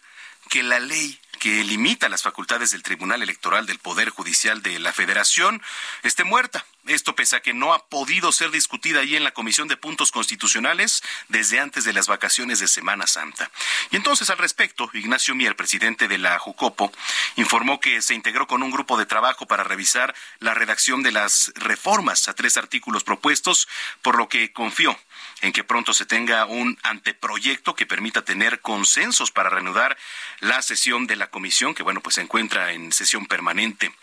que 0.50 0.64
la 0.64 0.80
ley 0.80 1.20
que 1.44 1.62
limita 1.66 2.08
las 2.08 2.24
facultades 2.24 2.72
del 2.72 2.84
Tribunal 2.84 3.22
Electoral 3.22 3.66
del 3.66 3.78
Poder 3.78 4.08
Judicial 4.08 4.62
de 4.62 4.80
la 4.80 4.94
Federación 4.94 5.62
esté 6.02 6.24
muerta. 6.24 6.66
Esto 6.86 7.16
pese 7.16 7.36
a 7.36 7.42
que 7.42 7.54
no 7.54 7.74
ha 7.74 7.86
podido 7.88 8.32
ser 8.32 8.50
discutida 8.50 9.02
ahí 9.02 9.18
en 9.18 9.26
la 9.26 9.32
Comisión 9.32 9.68
de 9.68 9.76
Puntos 9.76 10.14
Constitucionales 10.14 11.04
desde 11.28 11.60
antes 11.60 11.84
de 11.84 11.92
las 11.92 12.08
vacaciones 12.08 12.60
de 12.60 12.70
Semana 12.70 13.08
Santa. 13.08 13.52
Y 13.92 13.98
entonces 13.98 14.30
al 14.30 14.38
respecto, 14.38 14.90
Ignacio 14.94 15.36
Mier, 15.36 15.58
presidente 15.58 16.08
de 16.08 16.18
la 16.18 16.40
Jucopo, 16.40 16.94
informó 17.36 17.82
que 17.82 18.02
se 18.02 18.14
integró 18.14 18.48
con 18.48 18.64
un 18.64 18.72
grupo 18.72 18.98
de 18.98 19.06
trabajo 19.06 19.46
para 19.46 19.66
revisar 19.66 20.16
la 20.40 20.54
redacción 20.54 21.04
de 21.04 21.12
las 21.12 21.52
reformas 21.56 22.30
a 22.30 22.36
tres 22.36 22.56
artículos 22.56 23.04
propuestos, 23.04 23.68
por 24.02 24.18
lo 24.18 24.30
que 24.30 24.54
confió 24.54 24.98
en 25.44 25.52
que 25.52 25.66
pronto 25.66 25.94
se 25.94 26.06
tenga 26.06 26.46
un 26.46 26.80
anteproyecto 26.84 27.76
que 27.76 27.86
permita 27.86 28.24
tener 28.24 28.62
consensos 28.62 29.30
para 29.30 29.50
reanudar 29.50 29.98
la 30.40 30.62
sesión 30.62 31.06
de 31.06 31.18
la 31.18 31.30
comisión, 31.30 31.76
que 31.76 31.84
bueno, 31.84 32.00
pues 32.00 32.16
se 32.16 32.22
encuentra 32.22 32.72
en 32.72 32.94
sesión 32.94 33.26
permanente. 33.26 33.94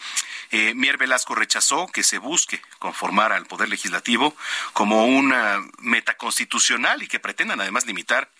Eh, 0.50 0.74
Mier 0.74 0.98
Velasco 0.98 1.34
rechazó 1.34 1.86
que 1.86 2.02
se 2.02 2.18
busque 2.18 2.60
conformar 2.78 3.32
al 3.32 3.46
Poder 3.46 3.70
Legislativo 3.70 4.36
como 4.74 5.06
una 5.06 5.64
meta 5.78 6.14
constitucional 6.18 7.02
y 7.02 7.08
que 7.08 7.20
pretendan 7.20 7.62
además 7.62 7.86
limitar 7.86 8.30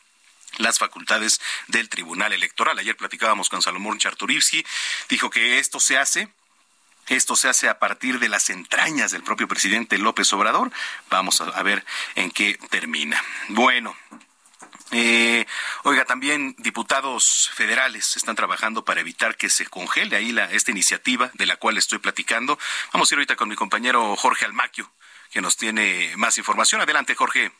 las 0.58 0.78
facultades 0.78 1.40
del 1.68 1.88
Tribunal 1.88 2.34
Electoral. 2.34 2.78
Ayer 2.78 2.98
platicábamos 2.98 3.48
con 3.48 3.62
Salomón 3.62 3.98
Charturivsky, 3.98 4.62
dijo 5.08 5.30
que 5.30 5.58
esto 5.58 5.80
se 5.80 5.96
hace 5.96 6.28
esto 7.10 7.36
se 7.36 7.48
hace 7.48 7.68
a 7.68 7.78
partir 7.78 8.18
de 8.18 8.28
las 8.28 8.50
entrañas 8.50 9.10
del 9.10 9.22
propio 9.22 9.48
presidente 9.48 9.98
López 9.98 10.32
Obrador. 10.32 10.70
Vamos 11.10 11.40
a, 11.40 11.62
ver 11.62 11.84
en 12.14 12.30
qué 12.30 12.58
termina. 12.70 13.22
Bueno, 13.48 13.96
eh, 14.92 15.44
oiga, 15.82 16.04
también 16.04 16.54
diputados 16.58 17.50
federales 17.52 18.16
están 18.16 18.36
trabajando 18.36 18.84
para 18.84 19.00
evitar 19.00 19.36
que 19.36 19.50
se 19.50 19.66
congele 19.66 20.16
ahí 20.16 20.32
la, 20.32 20.50
esta 20.52 20.70
iniciativa 20.70 21.30
de 21.34 21.46
la 21.46 21.56
cual 21.56 21.78
estoy 21.78 21.98
platicando. 21.98 22.58
Vamos 22.92 23.10
a 23.10 23.14
ir 23.14 23.18
ahorita 23.18 23.36
con 23.36 23.48
mi 23.48 23.56
compañero 23.56 24.14
Jorge 24.16 24.44
Almaquio, 24.44 24.90
que 25.30 25.40
nos 25.40 25.56
tiene 25.56 26.12
más 26.16 26.38
información. 26.38 26.80
Adelante, 26.80 27.14
Jorge. 27.16 27.52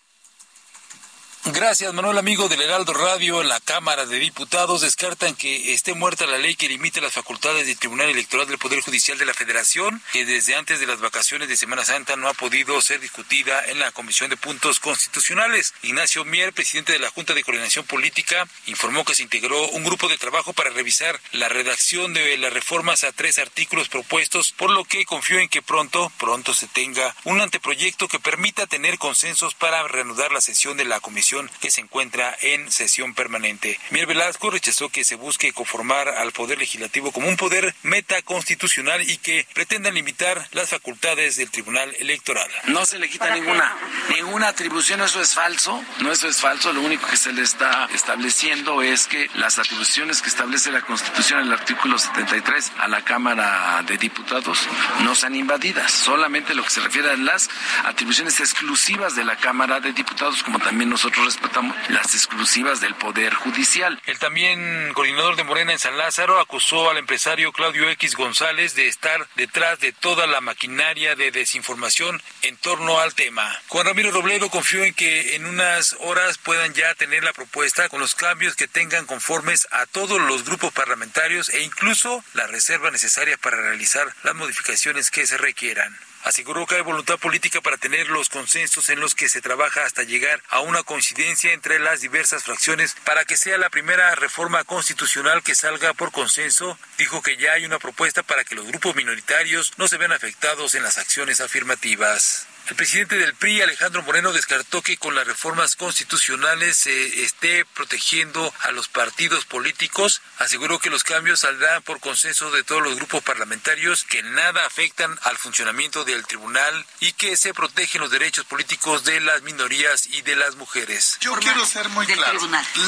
Gracias, 1.47 1.95
Manuel, 1.95 2.19
amigo 2.19 2.51
del 2.51 2.61
Heraldo 2.61 2.93
Radio. 2.93 3.43
La 3.43 3.61
Cámara 3.61 4.05
de 4.05 4.19
Diputados 4.19 4.83
descartan 4.83 5.35
que 5.35 5.73
esté 5.73 5.95
muerta 5.95 6.27
la 6.27 6.37
ley 6.37 6.55
que 6.55 6.69
limita 6.69 7.01
las 7.01 7.15
facultades 7.15 7.67
del 7.67 7.79
Tribunal 7.79 8.11
Electoral 8.11 8.47
del 8.47 8.59
Poder 8.59 8.83
Judicial 8.83 9.17
de 9.17 9.25
la 9.25 9.33
Federación, 9.33 10.03
que 10.13 10.27
desde 10.27 10.55
antes 10.55 10.81
de 10.81 10.87
las 10.87 11.01
vacaciones 11.01 11.49
de 11.49 11.57
Semana 11.57 11.87
Santa 11.87 12.17
no 12.17 12.29
ha 12.29 12.35
podido 12.35 12.79
ser 12.83 13.01
discutida 13.01 13.65
en 13.65 13.79
la 13.79 13.91
Comisión 13.91 14.29
de 14.29 14.37
Puntos 14.37 14.81
Constitucionales. 14.81 15.73
Ignacio 15.83 16.27
Mier, 16.27 16.53
presidente 16.53 16.93
de 16.93 16.99
la 16.99 17.09
Junta 17.09 17.33
de 17.33 17.43
Coordinación 17.43 17.87
Política, 17.87 18.47
informó 18.67 19.07
que 19.07 19.15
se 19.15 19.23
integró 19.23 19.67
un 19.69 19.83
grupo 19.83 20.09
de 20.09 20.19
trabajo 20.19 20.53
para 20.53 20.69
revisar 20.69 21.19
la 21.33 21.49
redacción 21.49 22.13
de 22.13 22.37
las 22.37 22.53
reformas 22.53 23.03
a 23.03 23.13
tres 23.13 23.39
artículos 23.39 23.89
propuestos, 23.89 24.53
por 24.53 24.71
lo 24.71 24.85
que 24.85 25.07
confió 25.07 25.39
en 25.39 25.49
que 25.49 25.63
pronto, 25.63 26.13
pronto 26.19 26.53
se 26.53 26.67
tenga 26.67 27.17
un 27.25 27.41
anteproyecto 27.41 28.09
que 28.09 28.21
permita 28.21 28.67
tener 28.67 28.99
consensos 28.99 29.55
para 29.55 29.89
reanudar 29.89 30.33
la 30.33 30.43
sesión 30.43 30.77
de 30.77 30.85
la 30.85 31.01
Comisión 31.01 31.30
que 31.61 31.71
se 31.71 31.81
encuentra 31.81 32.37
en 32.43 32.71
sesión 32.73 33.15
permanente. 33.15 33.79
Mier 33.91 34.07
Velasco 34.07 34.51
rechazó 34.51 34.89
que 34.89 35.05
se 35.05 35.15
busque 35.15 35.53
conformar 35.53 36.09
al 36.09 36.33
Poder 36.33 36.59
Legislativo 36.59 37.13
como 37.13 37.29
un 37.29 37.37
poder 37.37 37.73
metaconstitucional 37.83 39.09
y 39.09 39.17
que 39.19 39.47
pretendan 39.55 39.95
limitar 39.95 40.49
las 40.53 40.71
facultades 40.71 41.37
del 41.37 41.51
Tribunal 41.51 41.95
Electoral. 42.01 42.51
No 42.67 42.85
se 42.85 42.99
le 42.99 43.09
quita 43.09 43.33
ninguna, 43.33 43.77
ninguna 44.17 44.49
atribución, 44.49 45.01
eso 45.03 45.21
es 45.23 45.35
falso, 45.35 45.83
no 46.01 46.11
eso 46.11 46.27
es 46.27 46.41
falso, 46.41 46.73
lo 46.73 46.81
único 46.81 47.07
que 47.07 47.17
se 47.17 47.33
le 47.33 47.43
está 47.43 47.89
estableciendo 47.95 48.83
es 48.83 49.07
que 49.07 49.31
las 49.35 49.59
atribuciones 49.59 50.23
que 50.23 50.29
establece 50.29 50.73
la 50.73 50.83
Constitución 50.83 51.41
en 51.41 51.47
el 51.47 51.53
artículo 51.53 51.97
73 51.99 52.73
a 52.79 52.89
la 52.89 53.03
Cámara 53.05 53.83
de 53.87 53.97
Diputados 53.99 54.59
no 55.05 55.15
sean 55.15 55.37
invadidas, 55.37 55.93
solamente 55.93 56.55
lo 56.55 56.65
que 56.65 56.71
se 56.71 56.81
refiere 56.81 57.11
a 57.11 57.17
las 57.17 57.49
atribuciones 57.85 58.41
exclusivas 58.41 59.15
de 59.15 59.25
la 59.25 59.37
Cámara 59.37 59.79
de 59.79 59.93
Diputados, 59.93 60.43
como 60.43 60.59
también 60.59 60.91
nosotros 60.91 61.20
respetamos 61.25 61.77
las 61.89 62.15
exclusivas 62.15 62.81
del 62.81 62.95
Poder 62.95 63.35
Judicial. 63.35 64.01
El 64.07 64.19
también 64.19 64.93
coordinador 64.95 65.37
de 65.37 65.45
Morena 65.45 65.73
en 65.73 65.79
San 65.79 65.97
Lázaro 65.97 66.41
acusó 66.41 66.91
al 66.91 66.99
empresario 66.99 67.53
Claudio 67.53 67.89
X 67.91 68.17
González 68.17 68.75
de 68.75 68.89
estar 68.89 69.29
detrás 69.37 69.81
de 69.81 69.93
toda 69.93 70.27
la 70.27 70.41
maquinaria 70.41 71.17
de 71.17 71.31
desinformación 71.31 72.23
en 72.43 72.57
torno 72.57 73.01
al 73.01 73.15
tema. 73.15 73.61
Juan 73.69 73.87
Ramiro 73.87 74.11
Robledo 74.11 74.51
confió 74.51 74.85
en 74.85 74.95
que 74.95 75.37
en 75.37 75.47
unas 75.47 75.97
horas 76.01 76.39
puedan 76.39 76.75
ya 76.75 76.95
tener 76.95 77.25
la 77.25 77.33
propuesta 77.33 77.89
con 77.89 78.01
los 78.01 78.15
cambios 78.15 78.57
que 78.57 78.69
tengan 78.69 79.07
conformes 79.07 79.69
a 79.71 79.87
todos 79.87 80.21
los 80.21 80.45
grupos 80.45 80.73
parlamentarios 80.73 81.49
e 81.49 81.63
incluso 81.63 82.25
la 82.35 82.47
reserva 82.47 82.91
necesaria 82.91 83.37
para 83.37 83.57
realizar 83.57 84.15
las 84.23 84.35
modificaciones 84.35 85.11
que 85.11 85.27
se 85.27 85.39
requieran. 85.39 85.97
Aseguró 86.23 86.67
que 86.67 86.75
hay 86.75 86.83
voluntad 86.83 87.19
política 87.19 87.61
para 87.61 87.79
tener 87.79 88.09
los 88.09 88.29
consensos 88.29 88.91
en 88.91 89.01
los 89.01 89.15
que 89.15 89.29
se 89.29 89.41
trabaja 89.41 89.85
hasta 89.85 90.03
llegar 90.03 90.43
a 90.51 90.61
una 90.61 90.83
coincidencia 90.83 91.53
entre 91.53 91.79
las 91.79 92.03
diversas 92.03 92.45
fracciones 92.45 92.95
para 93.05 93.25
que 93.25 93.37
sea 93.37 93.57
la 93.57 93.71
primera 93.71 94.15
reforma 94.15 94.65
constitucional 94.65 95.43
que 95.43 95.55
salga 95.55 95.95
por 95.95 96.13
consenso. 96.13 96.79
Dijo 96.99 97.23
que 97.23 97.37
ya 97.39 97.53
hay 97.53 97.65
una 97.65 97.79
propuesta 97.79 98.23
para 98.23 98.45
que 98.45 98.55
los 98.55 98.67
grupos 98.67 98.95
minoritarios 98.97 99.73
no 99.79 99.89
se 99.89 99.97
vean 99.97 100.13
afectados 100.13 100.75
en 100.75 100.83
las 100.83 100.99
acciones 100.99 101.41
afirmativas. 101.41 102.47
El 102.71 102.77
presidente 102.77 103.19
del 103.19 103.35
PRI, 103.35 103.63
Alejandro 103.63 104.05
Moreno, 104.05 104.33
descartó 104.33 104.81
que 104.81 104.97
con 104.97 105.17
las 105.17 105.27
reformas 105.27 105.75
constitucionales 105.75 106.77
se 106.77 107.25
esté 107.25 107.65
protegiendo 107.65 108.55
a 108.61 108.71
los 108.71 108.87
partidos 108.87 109.45
políticos. 109.45 110.23
Aseguró 110.39 110.79
que 110.79 110.89
los 110.89 111.03
cambios 111.03 111.41
saldrán 111.41 111.83
por 111.83 111.99
consenso 111.99 112.53
de 112.53 112.63
todos 112.63 112.81
los 112.81 112.95
grupos 112.95 113.25
parlamentarios, 113.25 114.05
que 114.05 114.23
nada 114.23 114.65
afectan 114.67 115.19
al 115.25 115.37
funcionamiento 115.37 116.05
del 116.05 116.25
tribunal 116.25 116.87
y 117.01 117.11
que 117.15 117.37
se 117.37 117.53
protegen 117.53 118.03
los 118.03 118.13
derechos 118.13 118.45
políticos 118.45 119.03
de 119.03 119.19
las 119.19 119.43
minorías 119.43 120.07
y 120.07 120.23
de 120.23 120.37
las 120.37 120.55
mujeres. 120.55 121.19
Yo 121.21 121.35
quiero 121.41 121.67
ser 121.67 121.89
muy 121.89 122.07
claro. 122.07 122.39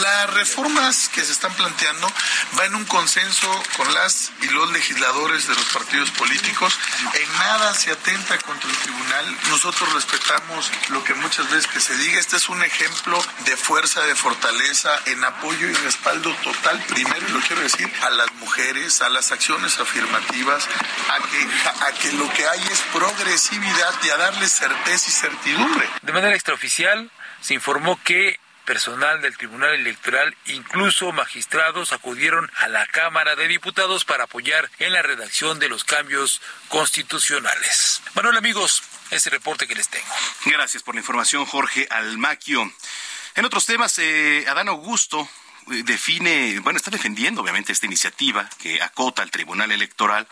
Las 0.01 0.31
reformas 0.31 1.09
que 1.09 1.25
se 1.25 1.33
están 1.33 1.55
planteando 1.55 2.07
van 2.53 2.67
en 2.67 2.77
un 2.77 2.85
consenso 2.85 3.51
con 3.77 3.93
las 3.93 4.31
y 4.43 4.47
los 4.47 4.71
legisladores 4.71 5.49
de 5.49 5.57
los 5.57 5.65
partidos 5.71 6.13
políticos. 6.13 6.79
En 7.15 7.33
nada 7.33 7.75
se 7.75 7.91
atenta 7.91 8.39
contra 8.39 8.71
el 8.71 8.77
tribunal. 8.77 9.39
Nosotros 9.49 9.72
nosotros 9.73 10.05
respetamos 10.05 10.71
lo 10.91 11.03
que 11.03 11.15
muchas 11.15 11.51
veces 11.51 11.83
se 11.83 11.97
diga. 11.97 12.21
Este 12.21 12.37
es 12.37 12.51
un 12.51 12.63
ejemplo 12.63 13.19
de 13.47 13.57
fuerza, 13.57 14.03
de 14.03 14.15
fortaleza, 14.15 14.91
en 15.07 15.25
apoyo 15.25 15.67
y 15.67 15.73
respaldo 15.73 16.31
total, 16.45 16.79
primero, 16.89 17.27
lo 17.31 17.41
quiero 17.41 17.63
decir, 17.63 17.91
a 18.03 18.11
las 18.11 18.31
mujeres, 18.35 19.01
a 19.01 19.09
las 19.09 19.33
acciones 19.33 19.79
afirmativas, 19.79 20.69
a 21.09 21.19
que, 21.27 21.87
a 21.87 21.93
que 21.93 22.13
lo 22.13 22.31
que 22.35 22.47
hay 22.47 22.61
es 22.71 22.83
progresividad 22.93 23.95
y 24.03 24.11
a 24.11 24.19
darles 24.19 24.53
certeza 24.53 25.09
y 25.09 25.13
certidumbre. 25.13 25.89
De 26.03 26.13
manera 26.13 26.35
extraoficial, 26.35 27.11
se 27.41 27.55
informó 27.55 27.99
que 28.05 28.39
personal 28.67 29.21
del 29.23 29.37
Tribunal 29.37 29.75
Electoral, 29.75 30.37
incluso 30.47 31.13
magistrados, 31.13 31.93
acudieron 31.93 32.51
a 32.57 32.69
la 32.69 32.87
Cámara 32.87 33.37
de 33.37 33.49
Diputados 33.49 34.05
para 34.05 34.25
apoyar 34.25 34.71
en 34.79 34.93
la 34.93 35.03
redacción 35.03 35.59
de 35.59 35.69
los 35.69 35.85
cambios 35.85 36.41
constitucionales. 36.69 38.03
Manuel, 38.15 38.37
amigos, 38.37 38.83
ese 39.13 39.31
reporte 39.31 39.67
que 39.67 39.75
les 39.75 39.89
tengo. 39.89 40.07
Gracias 40.47 40.83
por 40.83 40.95
la 40.95 41.01
información, 41.01 41.45
Jorge 41.47 41.87
Almaquio. 41.91 42.73
En 43.35 43.45
otros 43.45 43.67
temas, 43.67 43.99
eh, 43.99 44.45
Adán 44.49 44.69
Augusto 44.69 45.29
define, 45.67 46.61
bueno, 46.61 46.77
está 46.77 46.91
defendiendo 46.91 47.41
obviamente 47.41 47.73
esta 47.73 47.87
iniciativa 47.87 48.49
que 48.59 48.83
acota 48.83 49.23
al 49.23 49.31
Tribunal 49.31 49.73
Electoral, 49.73 50.27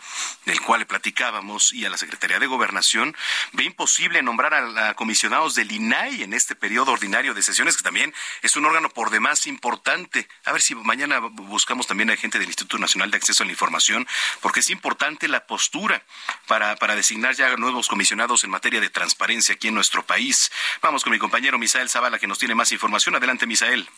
del 0.45 0.61
cual 0.61 0.81
le 0.81 0.85
platicábamos, 0.85 1.73
y 1.73 1.85
a 1.85 1.89
la 1.89 1.97
Secretaría 1.97 2.39
de 2.39 2.47
Gobernación, 2.47 3.15
ve 3.53 3.63
imposible 3.63 4.21
nombrar 4.21 4.53
a, 4.53 4.93
comisionados 4.95 5.55
del 5.55 5.71
INAI 5.71 6.23
en 6.23 6.33
este 6.33 6.55
periodo 6.55 6.91
ordinario 6.91 7.33
de 7.33 7.41
sesiones, 7.41 7.77
que 7.77 7.83
también 7.83 8.13
es 8.41 8.55
un 8.55 8.65
órgano 8.65 8.89
por 8.89 9.09
demás 9.09 9.47
importante. 9.47 10.27
A 10.45 10.51
ver 10.51 10.61
si 10.61 10.75
mañana 10.75 11.19
buscamos 11.19 11.87
también 11.87 12.09
a 12.09 12.17
gente 12.17 12.39
del 12.39 12.47
Instituto 12.47 12.77
Nacional 12.77 13.11
de 13.11 13.17
Acceso 13.17 13.43
a 13.43 13.45
la 13.45 13.51
Información, 13.51 14.07
porque 14.41 14.59
es 14.59 14.69
importante 14.69 15.27
la 15.27 15.45
postura 15.45 16.03
para, 16.47 16.75
para 16.75 16.95
designar 16.95 17.35
ya 17.35 17.55
nuevos 17.57 17.87
comisionados 17.87 18.43
en 18.43 18.49
materia 18.49 18.81
de 18.81 18.89
transparencia 18.89 19.55
aquí 19.55 19.67
en 19.67 19.75
nuestro 19.75 20.05
país. 20.05 20.51
Vamos 20.81 21.03
con 21.03 21.11
mi 21.11 21.19
compañero 21.19 21.57
Misael 21.57 21.89
Zavala, 21.89 22.19
que 22.19 22.27
nos 22.27 22.39
tiene 22.39 22.55
más 22.55 22.71
información. 22.71 23.15
Adelante, 23.15 23.45
Misael. 23.47 23.89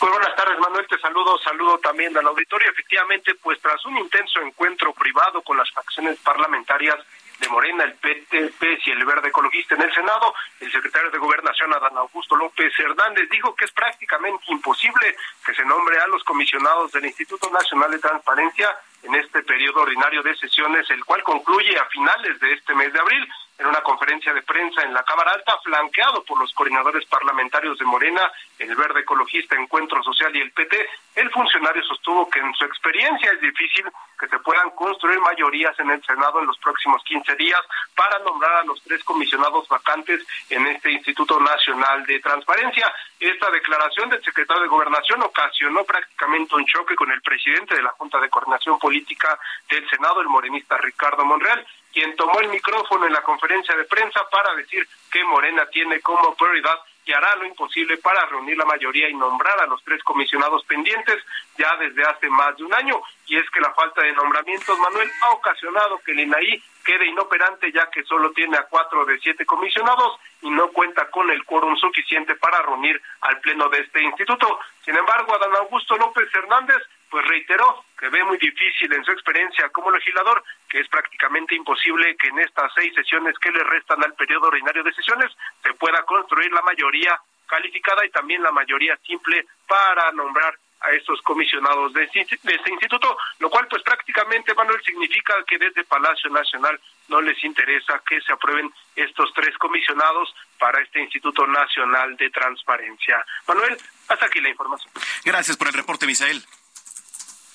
Muy 0.00 0.10
buenas 0.10 0.36
tardes, 0.36 0.58
Manuel. 0.60 0.86
Te 0.86 0.98
saludo, 1.00 1.36
saludo 1.38 1.78
también 1.78 2.16
al 2.16 2.26
auditorio. 2.26 2.70
Efectivamente, 2.70 3.34
pues 3.34 3.60
tras 3.60 3.84
un 3.84 3.98
intenso 3.98 4.40
encuentro 4.40 4.92
privado 4.92 5.42
con 5.42 5.56
las 5.56 5.68
facciones 5.72 6.18
parlamentarias 6.20 6.96
de 7.40 7.48
Morena, 7.48 7.84
el 7.84 7.94
PTP 7.94 8.62
y 8.86 8.90
el 8.90 9.04
Verde 9.04 9.28
Ecologista 9.28 9.74
en 9.74 9.82
el 9.82 9.92
Senado, 9.92 10.34
el 10.60 10.70
secretario 10.70 11.10
de 11.10 11.18
Gobernación, 11.18 11.72
Adán 11.72 11.96
Augusto 11.96 12.36
López 12.36 12.72
Hernández, 12.78 13.28
dijo 13.28 13.54
que 13.56 13.64
es 13.64 13.72
prácticamente 13.72 14.44
imposible 14.48 15.16
que 15.44 15.54
se 15.54 15.64
nombre 15.64 15.98
a 15.98 16.06
los 16.06 16.22
comisionados 16.24 16.92
del 16.92 17.06
Instituto 17.06 17.50
Nacional 17.50 17.90
de 17.90 17.98
Transparencia 17.98 18.68
en 19.02 19.14
este 19.16 19.42
periodo 19.42 19.82
ordinario 19.82 20.22
de 20.22 20.36
sesiones, 20.36 20.88
el 20.90 21.04
cual 21.04 21.22
concluye 21.24 21.76
a 21.76 21.84
finales 21.86 22.38
de 22.40 22.52
este 22.52 22.74
mes 22.74 22.92
de 22.92 23.00
abril 23.00 23.28
en 23.58 23.66
una 23.66 23.82
conferencia 23.82 24.32
de 24.32 24.42
prensa 24.42 24.82
en 24.82 24.94
la 24.94 25.02
Cámara 25.02 25.32
Alta, 25.32 25.58
flanqueado 25.64 26.22
por 26.24 26.38
los 26.38 26.52
coordinadores 26.54 27.04
parlamentarios 27.06 27.76
de 27.78 27.84
Morena, 27.84 28.30
el 28.58 28.74
Verde 28.76 29.00
Ecologista, 29.00 29.56
Encuentro 29.56 30.02
Social 30.02 30.34
y 30.36 30.40
el 30.40 30.52
PT, 30.52 30.88
el 31.16 31.30
funcionario 31.30 31.82
sostuvo 31.82 32.30
que 32.30 32.38
en 32.38 32.54
su 32.54 32.64
experiencia 32.64 33.32
es 33.32 33.40
difícil 33.40 33.84
que 34.18 34.28
se 34.28 34.38
puedan 34.38 34.70
construir 34.70 35.18
mayorías 35.20 35.78
en 35.80 35.90
el 35.90 36.02
Senado 36.04 36.40
en 36.40 36.46
los 36.46 36.58
próximos 36.58 37.02
15 37.04 37.34
días 37.36 37.60
para 37.94 38.18
nombrar 38.20 38.56
a 38.56 38.64
los 38.64 38.82
tres 38.82 39.02
comisionados 39.04 39.68
vacantes 39.68 40.24
en 40.50 40.66
este 40.66 40.92
Instituto 40.92 41.40
Nacional 41.40 42.04
de 42.06 42.20
Transparencia. 42.20 42.92
Esta 43.18 43.50
declaración 43.50 44.10
del 44.10 44.22
secretario 44.22 44.62
de 44.62 44.68
Gobernación 44.68 45.22
ocasionó 45.22 45.84
prácticamente 45.84 46.54
un 46.54 46.66
choque 46.66 46.94
con 46.94 47.10
el 47.10 47.20
presidente 47.22 47.74
de 47.74 47.82
la 47.82 47.90
Junta 47.90 48.20
de 48.20 48.30
Coordinación 48.30 48.78
Política 48.78 49.38
del 49.68 49.88
Senado, 49.88 50.20
el 50.20 50.28
morenista 50.28 50.76
Ricardo 50.78 51.24
Monreal, 51.24 51.66
quien 51.92 52.14
tomó 52.16 52.40
el 52.40 52.48
micrófono 52.48 53.06
en 53.06 53.12
la 53.12 53.22
conferencia 53.22 53.76
de 53.76 53.84
prensa 53.84 54.20
para 54.30 54.54
decir 54.54 54.86
que 55.10 55.24
Morena 55.24 55.66
tiene 55.66 56.00
como 56.00 56.34
prioridad 56.34 56.78
y 57.08 57.12
hará 57.12 57.36
lo 57.36 57.46
imposible 57.46 57.96
para 57.96 58.26
reunir 58.26 58.58
la 58.58 58.66
mayoría 58.66 59.08
y 59.08 59.14
nombrar 59.14 59.58
a 59.60 59.66
los 59.66 59.82
tres 59.82 60.02
comisionados 60.04 60.62
pendientes 60.66 61.16
ya 61.56 61.74
desde 61.76 62.02
hace 62.02 62.28
más 62.28 62.54
de 62.58 62.64
un 62.64 62.74
año. 62.74 63.00
Y 63.26 63.38
es 63.38 63.48
que 63.50 63.60
la 63.60 63.72
falta 63.72 64.02
de 64.02 64.12
nombramientos, 64.12 64.78
Manuel, 64.78 65.10
ha 65.22 65.30
ocasionado 65.30 65.98
que 66.04 66.12
el 66.12 66.20
INAI 66.20 66.62
quede 66.84 67.06
inoperante 67.06 67.72
ya 67.72 67.88
que 67.90 68.02
solo 68.04 68.30
tiene 68.32 68.58
a 68.58 68.64
cuatro 68.64 69.06
de 69.06 69.18
siete 69.20 69.46
comisionados 69.46 70.18
y 70.42 70.50
no 70.50 70.68
cuenta 70.68 71.10
con 71.10 71.30
el 71.30 71.44
quórum 71.44 71.76
suficiente 71.76 72.34
para 72.36 72.60
reunir 72.60 73.00
al 73.22 73.40
pleno 73.40 73.70
de 73.70 73.80
este 73.80 74.02
instituto. 74.02 74.58
Sin 74.84 74.96
embargo, 74.96 75.34
Adán 75.34 75.56
Augusto 75.56 75.96
López 75.96 76.28
Hernández 76.34 76.82
pues 77.10 77.26
reiteró 77.26 77.84
que 77.98 78.08
ve 78.08 78.22
muy 78.24 78.38
difícil 78.38 78.92
en 78.92 79.04
su 79.04 79.12
experiencia 79.12 79.68
como 79.70 79.90
legislador 79.90 80.42
que 80.68 80.80
es 80.80 80.88
prácticamente 80.88 81.54
imposible 81.54 82.16
que 82.16 82.28
en 82.28 82.38
estas 82.40 82.72
seis 82.74 82.94
sesiones 82.94 83.38
que 83.38 83.50
le 83.50 83.64
restan 83.64 84.02
al 84.04 84.14
periodo 84.14 84.48
ordinario 84.48 84.82
de 84.84 84.92
sesiones 84.92 85.30
se 85.62 85.74
pueda 85.74 86.02
construir 86.04 86.52
la 86.52 86.62
mayoría 86.62 87.18
calificada 87.46 88.04
y 88.04 88.10
también 88.10 88.42
la 88.42 88.52
mayoría 88.52 88.96
simple 89.06 89.46
para 89.66 90.12
nombrar 90.12 90.54
a 90.80 90.90
estos 90.92 91.20
comisionados 91.22 91.92
de, 91.92 92.04
este 92.04 92.70
instituto, 92.70 93.16
lo 93.40 93.50
cual 93.50 93.66
pues 93.68 93.82
prácticamente, 93.82 94.54
Manuel, 94.54 94.80
significa 94.84 95.34
que 95.46 95.58
desde 95.58 95.84
Palacio 95.84 96.30
Nacional 96.30 96.78
no 97.08 97.20
les 97.20 97.42
interesa 97.42 98.00
que 98.06 98.20
se 98.20 98.32
aprueben 98.32 98.72
estos 98.94 99.32
tres 99.34 99.56
comisionados 99.58 100.32
para 100.58 100.80
este 100.82 101.00
Instituto 101.00 101.46
Nacional 101.46 102.16
de 102.16 102.30
Transparencia. 102.30 103.24
Manuel, 103.46 103.76
hasta 104.08 104.26
aquí 104.26 104.40
la 104.40 104.50
información. 104.50 104.92
Gracias 105.24 105.56
por 105.56 105.68
el 105.68 105.74
reporte, 105.74 106.06
Misael. 106.06 106.44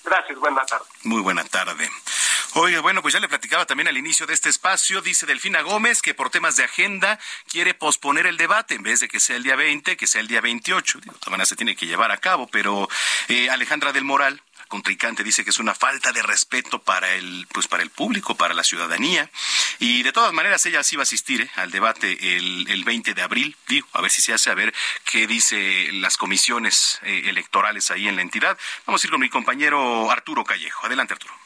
Gracias, 0.03 0.37
buena 0.39 0.65
tarde. 0.65 0.85
Muy 1.03 1.21
buena 1.21 1.43
tarde. 1.45 1.89
Oye, 2.55 2.77
bueno, 2.79 3.01
pues 3.01 3.13
ya 3.13 3.19
le 3.19 3.27
platicaba 3.27 3.65
también 3.65 3.87
al 3.87 3.97
inicio 3.97 4.27
de 4.27 4.33
este 4.33 4.49
espacio, 4.49 5.01
dice 5.01 5.25
Delfina 5.25 5.61
Gómez 5.61 6.03
que 6.03 6.13
por 6.13 6.29
temas 6.29 6.55
de 6.55 6.63
agenda 6.63 7.19
quiere 7.49 7.73
posponer 7.73 8.27
el 8.27 8.37
debate 8.37 8.75
en 8.75 8.83
vez 8.83 8.99
de 8.99 9.07
que 9.07 9.19
sea 9.19 9.37
el 9.37 9.43
día 9.43 9.55
20, 9.55 9.97
que 9.97 10.05
sea 10.05 10.21
el 10.21 10.27
día 10.27 10.39
28. 10.39 10.99
Digo, 11.01 11.15
maneras 11.27 11.49
se 11.49 11.55
tiene 11.55 11.75
que 11.75 11.87
llevar 11.87 12.11
a 12.11 12.17
cabo, 12.17 12.47
pero 12.47 12.87
eh, 13.27 13.49
Alejandra 13.49 13.91
del 13.91 14.03
Moral, 14.03 14.41
contrincante 14.67 15.23
dice 15.23 15.43
que 15.43 15.49
es 15.49 15.59
una 15.59 15.75
falta 15.75 16.11
de 16.11 16.21
respeto 16.21 16.79
para 16.79 17.13
el 17.13 17.47
pues 17.51 17.67
para 17.67 17.83
el 17.83 17.89
público, 17.89 18.35
para 18.35 18.53
la 18.53 18.63
ciudadanía 18.63 19.29
y 19.79 20.03
de 20.03 20.11
todas 20.11 20.33
maneras 20.33 20.65
ella 20.65 20.83
sí 20.83 20.95
va 20.95 21.01
a 21.01 21.03
asistir 21.03 21.41
¿eh? 21.41 21.51
al 21.55 21.71
debate 21.71 22.37
el, 22.37 22.65
el 22.69 22.83
20 22.83 23.13
de 23.13 23.21
abril, 23.21 23.55
digo, 23.67 23.87
a 23.93 24.01
ver 24.01 24.11
si 24.11 24.21
se 24.21 24.33
hace, 24.33 24.49
a 24.49 24.55
ver 24.55 24.73
qué 25.05 25.27
dice 25.27 25.89
las 25.93 26.17
comisiones 26.17 26.99
eh, 27.03 27.23
electorales 27.25 27.91
ahí 27.91 28.07
en 28.07 28.15
la 28.15 28.21
entidad. 28.21 28.57
Vamos 28.85 29.03
a 29.03 29.07
ir 29.07 29.11
con 29.11 29.19
mi 29.19 29.29
compañero 29.29 30.11
Arturo 30.11 30.43
Callejo. 30.43 30.85
Adelante, 30.85 31.13
Arturo. 31.13 31.42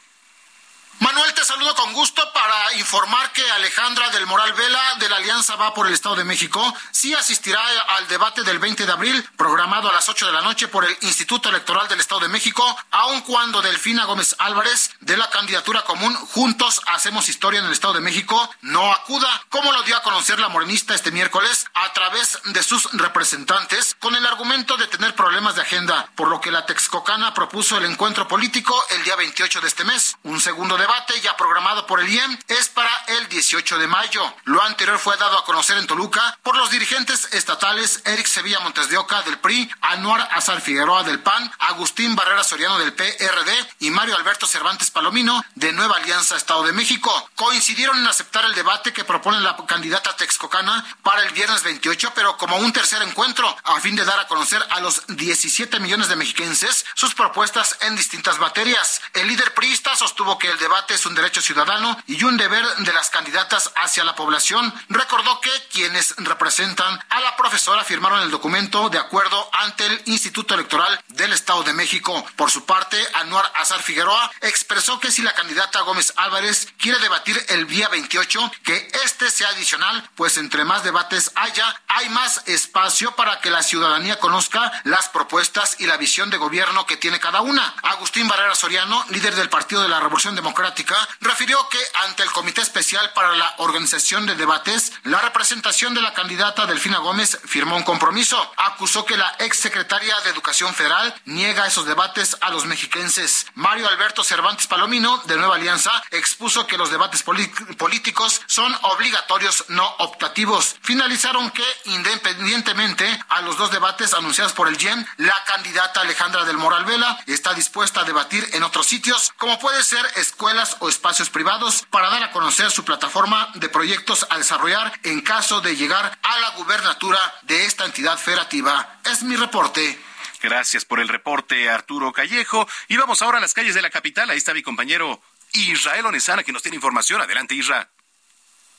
Manuel, 1.00 1.32
te 1.36 1.46
saludo 1.46 1.76
con 1.76 1.94
gusto 1.94 2.24
para 2.34 2.74
informar 2.74 3.32
que 3.32 3.48
Alejandra 3.52 4.10
del 4.10 4.26
Moral 4.26 4.52
Vela 4.54 4.96
de 5.00 5.08
la 5.08 5.18
Alianza 5.18 5.56
Va 5.56 5.72
por 5.72 5.86
el 5.86 5.94
Estado 5.94 6.16
de 6.16 6.24
México 6.24 6.74
sí 6.92 7.14
asistirá 7.14 7.62
al 7.90 8.08
debate 8.08 8.42
del 8.42 8.58
20 8.58 8.84
de 8.84 8.92
abril 8.92 9.30
programado 9.38 9.90
a 9.90 9.94
las 9.94 10.10
8 10.10 10.26
de 10.26 10.32
la 10.32 10.42
noche 10.42 10.68
por 10.68 10.86
el 10.86 10.98
Instituto 11.02 11.50
Electoral 11.50 11.88
del 11.88 12.00
Estado 12.00 12.22
de 12.22 12.30
México, 12.30 12.64
aun 12.90 13.22
cuando 13.22 13.62
Delfina 13.62 14.06
Gómez 14.06 14.36
Álvarez 14.40 14.90
de 15.02 15.18
la 15.18 15.30
candidatura 15.30 15.84
común 15.84 16.16
Juntos 16.16 16.82
Hacemos 16.88 17.30
Historia 17.30 17.60
en 17.60 17.68
el 17.68 17.74
Estado 17.74 17.94
de 17.94 18.02
México 18.02 18.50
no 18.62 18.92
acuda, 18.92 19.30
como 19.50 19.72
lo 19.72 19.84
dio 19.84 19.98
a 19.98 20.02
conocer 20.02 20.40
la 20.40 20.50
morenista 20.50 20.96
este 20.96 21.12
miércoles 21.12 21.68
a 21.76 21.94
través 21.94 22.40
de 22.46 22.64
sus 22.64 22.92
representantes 22.94 23.96
con 24.00 24.16
el 24.16 24.26
argumento 24.26 24.78
de 24.78 24.88
tener 24.88 25.14
problemas 25.14 25.56
de 25.56 25.62
agenda, 25.62 26.10
por 26.16 26.28
lo 26.28 26.42
que 26.42 26.50
la 26.50 26.66
Propuso 27.08 27.78
el 27.78 27.86
encuentro 27.86 28.28
político 28.28 28.76
el 28.90 29.04
día 29.06 29.16
28 29.16 29.62
de 29.62 29.68
este 29.68 29.86
mes. 29.86 30.18
Un 30.24 30.42
segundo 30.42 30.76
de 30.76 30.82
debate 30.82 31.14
ya 31.22 31.38
programado 31.38 31.88
por 31.88 32.02
el 32.02 32.10
IEM 32.10 32.38
es 32.48 32.68
para 32.68 32.92
el 33.08 33.30
18 33.30 33.78
de 33.78 33.88
mayo. 33.88 34.22
Lo 34.44 34.62
anterior 34.62 35.00
fue 35.00 35.16
dado 35.16 35.38
a 35.38 35.46
conocer 35.46 35.78
en 35.78 35.88
Toluca 35.88 36.38
por 36.44 36.58
los 36.58 36.70
dirigentes 36.70 37.30
estatales 37.34 38.02
Eric 38.06 38.26
Sevilla 38.26 38.60
Montes 38.60 38.90
de 38.90 38.98
Oca 38.98 39.22
del 39.24 39.40
PRI, 39.40 39.70
Anuar 39.82 40.28
Azar 40.34 40.60
Figueroa 40.60 41.04
del 41.04 41.22
PAN, 41.22 41.50
Agustín 41.60 42.16
Barrera 42.16 42.44
Soriano 42.44 42.78
del 42.78 42.94
PRD 42.94 43.52
y 43.80 43.90
Mario 43.90 44.16
Alberto 44.16 44.46
Cervantes 44.46 44.92
Palomino 44.92 45.44
de 45.56 45.72
Nueva 45.72 45.98
Alianza 45.98 46.36
Estado 46.36 46.64
de 46.64 46.74
México. 46.74 47.30
Coincidieron 47.36 47.98
en 48.00 48.08
aceptar 48.08 48.44
el 48.46 48.56
debate 48.56 48.92
que 48.92 49.06
propone 49.06 49.40
la 49.40 49.56
candidata 49.66 50.16
texcocana 50.18 50.86
para 51.04 51.24
el 51.24 51.34
viernes 51.34 51.64
28, 51.64 52.12
pero 52.16 52.38
como 52.38 52.58
un 52.58 52.74
tercer 52.74 53.02
encuentro, 53.02 53.56
a 53.64 53.80
fin 53.80 53.96
de 53.96 54.04
dar 54.04 54.20
a 54.20 54.28
conocer 54.28 54.62
a 54.72 54.82
los 54.82 55.08
17 55.08 55.80
millones 55.80 56.10
de 56.10 56.16
mexiquenses 56.16 56.86
sus 56.98 57.14
propuestas 57.14 57.78
en 57.82 57.96
distintas 57.96 58.40
materias. 58.40 59.02
El 59.14 59.28
líder 59.28 59.54
priista 59.54 59.96
sostuvo 59.96 60.40
que 60.40 60.50
el 60.50 60.58
debate 60.58 60.96
es 60.96 61.06
un 61.06 61.14
derecho 61.14 61.44
ciudadano 61.44 61.96
y 62.08 62.24
un 62.24 62.38
deber 62.38 62.66
de 62.78 62.92
las 62.92 63.12
candidatas 63.12 63.72
hacia 63.76 64.04
la 64.04 64.16
población. 64.16 64.74
Recordó 64.90 65.40
que 65.40 65.52
quienes 65.72 66.16
representan 66.18 67.00
a 67.10 67.20
la 67.20 67.38
profesora 67.38 67.84
firmaron 67.84 68.24
el 68.24 68.32
documento 68.32 68.90
de 68.90 68.98
acuerdo 68.98 69.48
ante 69.54 69.86
el 69.86 70.02
Instituto 70.06 70.56
Electoral 70.56 71.00
del 71.10 71.34
Estado 71.34 71.62
de 71.62 71.74
México. 71.74 72.26
Por 72.36 72.50
su 72.50 72.66
parte, 72.66 72.98
Anuar 73.14 73.46
Azar 73.58 73.84
Figueroa 73.84 74.32
expresó 74.42 75.00
que 75.00 75.12
si 75.12 75.22
la 75.22 75.36
candidata 75.36 75.82
Gómez 75.82 76.14
Álvarez 76.16 76.74
quiere 76.80 76.98
debatir 76.98 77.40
el 77.50 77.68
día 77.68 77.90
28, 77.90 78.54
que 78.64 78.90
este 79.06 79.30
sea 79.30 79.50
adicional, 79.50 80.10
pues 80.16 80.38
entre 80.38 80.66
más 80.66 80.84
debates 80.84 81.32
haya, 81.36 81.80
hay 81.90 82.10
más 82.10 82.42
espacio 82.48 83.12
para 83.12 83.40
que 83.40 83.52
la 83.52 83.62
ciudadanía 83.62 84.18
conozca 84.20 84.72
las 84.84 85.10
propuestas 85.10 85.76
y 85.78 85.86
la 85.86 85.98
visión 85.98 86.32
de 86.32 86.38
gobierno 86.38 86.87
que 86.88 86.98
tiene 86.98 87.20
cada 87.20 87.42
una. 87.42 87.76
Agustín 87.84 88.28
Barrera 88.28 88.56
Soriano, 88.56 89.06
líder 89.10 89.36
del 89.36 89.50
Partido 89.50 89.84
de 89.84 89.90
la 89.90 90.00
Revolución 90.00 90.36
Democrática, 90.36 90.96
refirió 91.22 91.70
que 91.70 91.80
ante 92.06 92.24
el 92.24 92.32
Comité 92.32 92.62
Especial 92.62 93.12
para 93.14 93.36
la 93.36 93.54
Organización 93.58 94.26
de 94.26 94.36
Debates, 94.36 94.94
la 95.04 95.20
representación 95.20 95.94
de 95.94 96.02
la 96.02 96.14
candidata 96.14 96.66
Delfina 96.66 96.98
Gómez 97.00 97.38
firmó 97.46 97.76
un 97.76 97.84
compromiso. 97.84 98.38
Acusó 98.58 99.06
que 99.06 99.18
la 99.18 99.36
exsecretaria 99.40 100.20
de 100.22 100.30
Educación 100.32 100.74
Federal 100.74 101.14
niega 101.26 101.68
esos 101.68 101.86
debates 101.86 102.38
a 102.42 102.50
los 102.50 102.66
mexiquenses. 102.66 103.46
Mario 103.54 103.88
Alberto 103.88 104.24
Cervantes 104.24 104.68
Palomino, 104.68 105.18
de 105.26 105.36
Nueva 105.36 105.56
Alianza, 105.56 105.92
expuso 106.12 106.66
que 106.66 106.78
los 106.78 106.90
debates 106.90 107.24
políticos 107.24 108.42
son 108.48 108.74
obligatorios, 108.84 109.66
no 109.68 109.86
optativos. 110.00 110.76
Finalizaron 110.82 111.52
que, 111.52 111.66
independientemente 111.86 113.20
a 113.30 113.42
los 113.42 113.58
dos 113.58 113.72
debates 113.72 114.14
anunciados 114.14 114.54
por 114.54 114.68
el 114.68 114.78
YEN, 114.78 115.06
la 115.18 115.36
candidata 115.46 116.02
Alejandra 116.02 116.46
del 116.46 116.58
Moral 116.58 116.77
Vela 116.86 117.20
está 117.28 117.54
dispuesta 117.54 118.02
a 118.02 118.04
debatir 118.04 118.48
en 118.54 118.64
otros 118.64 118.88
sitios, 118.88 119.34
como 119.38 119.60
puede 119.60 119.84
ser 119.84 120.06
escuelas 120.16 120.78
o 120.80 120.90
espacios 120.90 121.30
privados, 121.30 121.86
para 121.90 122.10
dar 122.10 122.24
a 122.24 122.32
conocer 122.32 122.72
su 122.72 122.84
plataforma 122.84 123.52
de 123.56 123.70
proyectos 123.70 124.26
a 124.30 124.38
desarrollar 124.38 124.92
en 125.04 125.22
caso 125.22 125.62
de 125.62 125.76
llegar 125.76 126.18
a 126.22 126.40
la 126.40 126.50
gubernatura 126.52 127.20
de 127.44 127.66
esta 127.66 127.86
entidad 127.86 128.18
federativa. 128.18 129.00
Es 129.06 129.24
mi 129.24 129.36
reporte. 129.36 130.00
Gracias 130.42 130.86
por 130.86 131.00
el 131.00 131.08
reporte, 131.08 131.70
Arturo 131.70 132.14
Callejo. 132.14 132.68
Y 132.88 132.98
vamos 132.98 133.22
ahora 133.22 133.40
a 133.40 133.42
las 133.42 133.54
calles 133.54 133.76
de 133.76 133.82
la 133.82 133.90
capital. 133.90 134.30
Ahí 134.30 134.38
está 134.38 134.54
mi 134.54 134.62
compañero 134.62 135.22
Israel 135.54 136.06
Onesana, 136.06 136.44
que 136.44 136.52
nos 136.52 136.62
tiene 136.62 136.76
información. 136.76 137.22
Adelante, 137.22 137.56
Israel. 137.56 137.88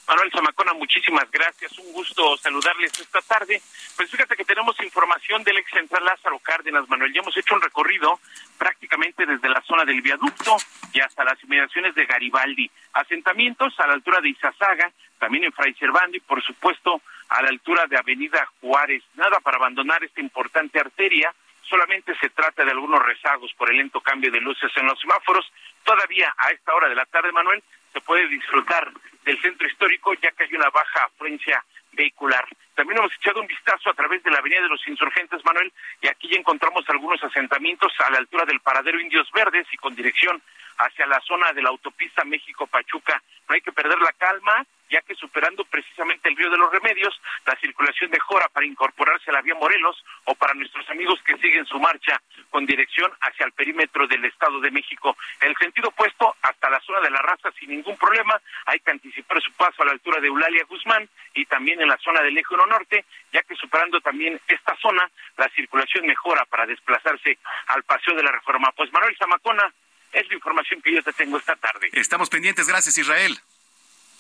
Manuel 0.09 0.31
Zamacona, 0.33 0.73
muchísimas 0.73 1.31
gracias. 1.31 1.79
Un 1.79 1.93
gusto 1.93 2.35
saludarles 2.39 2.99
esta 2.99 3.21
tarde. 3.21 3.61
Pues 3.95 4.11
fíjate 4.11 4.37
que 4.37 4.45
tenemos 4.47 4.75
información 4.81 5.45
del 5.45 5.59
ex 5.59 5.71
central 5.71 6.03
Lázaro 6.03 6.39
Cárdenas, 6.39 6.89
Manuel. 6.89 7.13
Ya 7.13 7.21
hemos 7.21 7.37
hecho 7.37 7.55
un 7.55 7.61
recorrido 7.61 8.19
prácticamente 8.57 9.27
desde 9.27 9.51
la 9.51 9.61
zona 9.61 9.85
del 9.85 10.01
viaducto 10.01 10.57
y 10.95 11.01
hasta 11.01 11.25
las 11.25 11.43
inmediaciones 11.45 11.95
de 11.95 12.07
Garibaldi. 12.07 12.71
Asentamientos 12.95 13.79
a 13.81 13.87
la 13.87 13.93
altura 13.93 14.23
de 14.23 14.31
Izazaga, 14.31 14.91
también 15.19 15.45
en 15.45 15.53
Fray 15.53 15.75
Servando 15.75 16.17
y 16.17 16.21
por 16.21 16.43
supuesto 16.43 17.03
a 17.29 17.43
la 17.43 17.51
altura 17.51 17.85
de 17.87 17.99
Avenida 17.99 18.49
Juárez. 18.63 19.05
Nada 19.15 19.41
para 19.41 19.59
abandonar 19.59 20.03
esta 20.03 20.23
importante 20.23 20.81
arteria. 20.81 21.35
Solamente 21.69 22.17
se 22.19 22.31
trata 22.31 22.65
de 22.65 22.71
algunos 22.71 23.05
rezagos 23.05 23.53
por 23.59 23.71
el 23.71 23.77
lento 23.77 24.01
cambio 24.01 24.31
de 24.31 24.41
luces 24.41 24.71
en 24.75 24.87
los 24.87 24.99
semáforos. 24.99 25.53
Todavía 25.85 26.35
a 26.39 26.51
esta 26.51 26.75
hora 26.75 26.89
de 26.89 26.95
la 26.95 27.05
tarde, 27.05 27.31
Manuel, 27.31 27.63
se 27.93 28.01
puede 28.01 28.27
disfrutar 28.29 28.91
del 29.25 29.41
centro 29.41 29.67
histórico, 29.67 30.15
ya 30.15 30.31
que 30.33 30.45
hay 30.45 30.55
una 30.55 30.71
baja 30.71 31.05
afluencia 31.05 31.65
vehicular. 31.93 32.47
También 32.75 32.99
hemos 32.99 33.13
echado 33.15 33.41
un 33.41 33.47
vistazo 33.47 33.91
a 33.91 33.95
través 33.95 34.23
de 34.23 34.31
la 34.31 34.39
Avenida 34.39 34.63
de 34.63 34.69
los 34.69 34.87
Insurgentes, 34.87 35.45
Manuel, 35.45 35.73
y 36.01 36.09
aquí 36.09 36.29
ya 36.29 36.39
encontramos 36.39 36.85
algunos 36.89 37.23
asentamientos 37.25 37.93
a 37.99 38.11
la 38.11 38.19
altura 38.19 38.45
del 38.45 38.61
paradero 38.61 39.01
Indios 39.01 39.31
Verdes 39.33 39.67
y 39.73 39.77
con 39.77 39.95
dirección 39.95 40.41
hacia 40.79 41.07
la 41.07 41.21
zona 41.21 41.53
de 41.53 41.63
la 41.63 41.71
autopista 41.71 42.25
México-Pachuca. 42.25 43.23
No 43.49 43.55
hay 43.55 43.61
que 43.61 43.73
perder 43.73 43.99
la 44.01 44.13
calma, 44.13 44.65
ya 44.91 45.01
que 45.03 45.15
superando 45.15 45.65
precisamente 45.65 46.29
el 46.29 46.37
río 46.37 46.51
de 46.51 46.59
los 46.59 46.71
remedios, 46.73 47.21
la 47.47 47.57
circulación 47.61 48.11
mejora 48.11 48.49
para 48.49 48.67
incorporarse 48.67 49.31
a 49.31 49.35
la 49.35 49.43
vía 49.43 49.55
Morelos 49.55 50.05
o 50.25 50.35
para 50.35 50.55
nuestros 50.55 50.89
amigos 50.91 51.21
que 51.25 51.37
siguen 51.39 51.67
su 51.67 51.79
marcha 51.79 52.21
con 52.51 52.67
dirección 52.67 53.11
hacia 53.21 53.47
el 53.47 53.53
perímetro 53.53 54.07
del 54.07 54.25
Estado 54.25 54.61
de 54.61 54.71
México. 54.71 55.17
En 55.41 55.49
el 55.51 55.57
sentido 55.57 55.89
opuesto, 55.89 56.37
hasta 56.43 56.71
la 56.71 56.81
zona 56.81 57.01
de 57.01 57.11
la 57.11 57.23
raza 57.23 57.51
sin 57.59 57.71
ningún 57.71 57.97
problema, 57.97 58.41
hay 58.67 58.81
que 58.81 58.91
anticipar 58.91 59.41
su 59.43 59.53
paso 59.53 59.83
a 59.83 59.87
la 59.87 59.93
altura 59.93 60.21
de 60.21 60.29
Eulalia 60.29 60.65
Guzmán 60.69 61.09
y 61.35 61.45
también 61.47 61.81
en 61.81 61.89
la 61.89 61.99
zona 61.99 62.23
del 62.23 62.37
Eje 62.37 62.57
Norte, 62.57 63.05
ya 63.33 63.43
que 63.43 63.55
superando 63.55 64.01
también 64.01 64.41
esta 64.49 64.77
zona, 64.77 65.11
la 65.37 65.49
circulación 65.51 66.07
mejora 66.07 66.45
para 66.47 66.67
desplazarse 66.67 67.39
al 67.69 67.83
Paseo 67.85 68.15
de 68.15 68.23
la 68.23 68.33
Reforma. 68.33 68.73
Pues 68.73 68.93
Manuel 68.93 69.17
Zamacona, 69.19 69.73
es 70.13 70.27
la 70.29 70.35
información 70.35 70.81
que 70.81 70.95
yo 70.95 71.03
te 71.03 71.13
tengo 71.13 71.39
esta 71.39 71.57
tarde. 71.57 71.91
Estamos 71.93 72.31
pendientes, 72.31 72.67
gracias 72.67 72.97
Israel. 72.99 73.39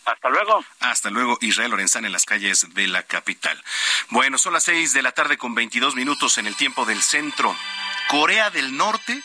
Hasta 0.09 0.31
luego. 0.31 0.65
Hasta 0.81 1.11
luego, 1.11 1.37
Israel 1.43 1.71
Lorenzán 1.71 2.07
en 2.07 2.13
las 2.13 2.25
calles 2.25 2.73
de 2.73 2.89
la 2.89 3.03
capital. 3.03 3.63
Bueno, 4.09 4.39
son 4.39 4.55
las 4.55 4.65
seis 4.65 4.95
de 4.95 5.03
la 5.03 5.13
tarde 5.13 5.37
con 5.37 5.55
22 5.55 5.97
minutos 5.97 6.39
en 6.39 6.47
el 6.47 6.57
tiempo 6.57 6.87
del 6.87 7.03
centro. 7.03 7.55
Corea 8.09 8.49
del 8.49 8.75
Norte 8.75 9.23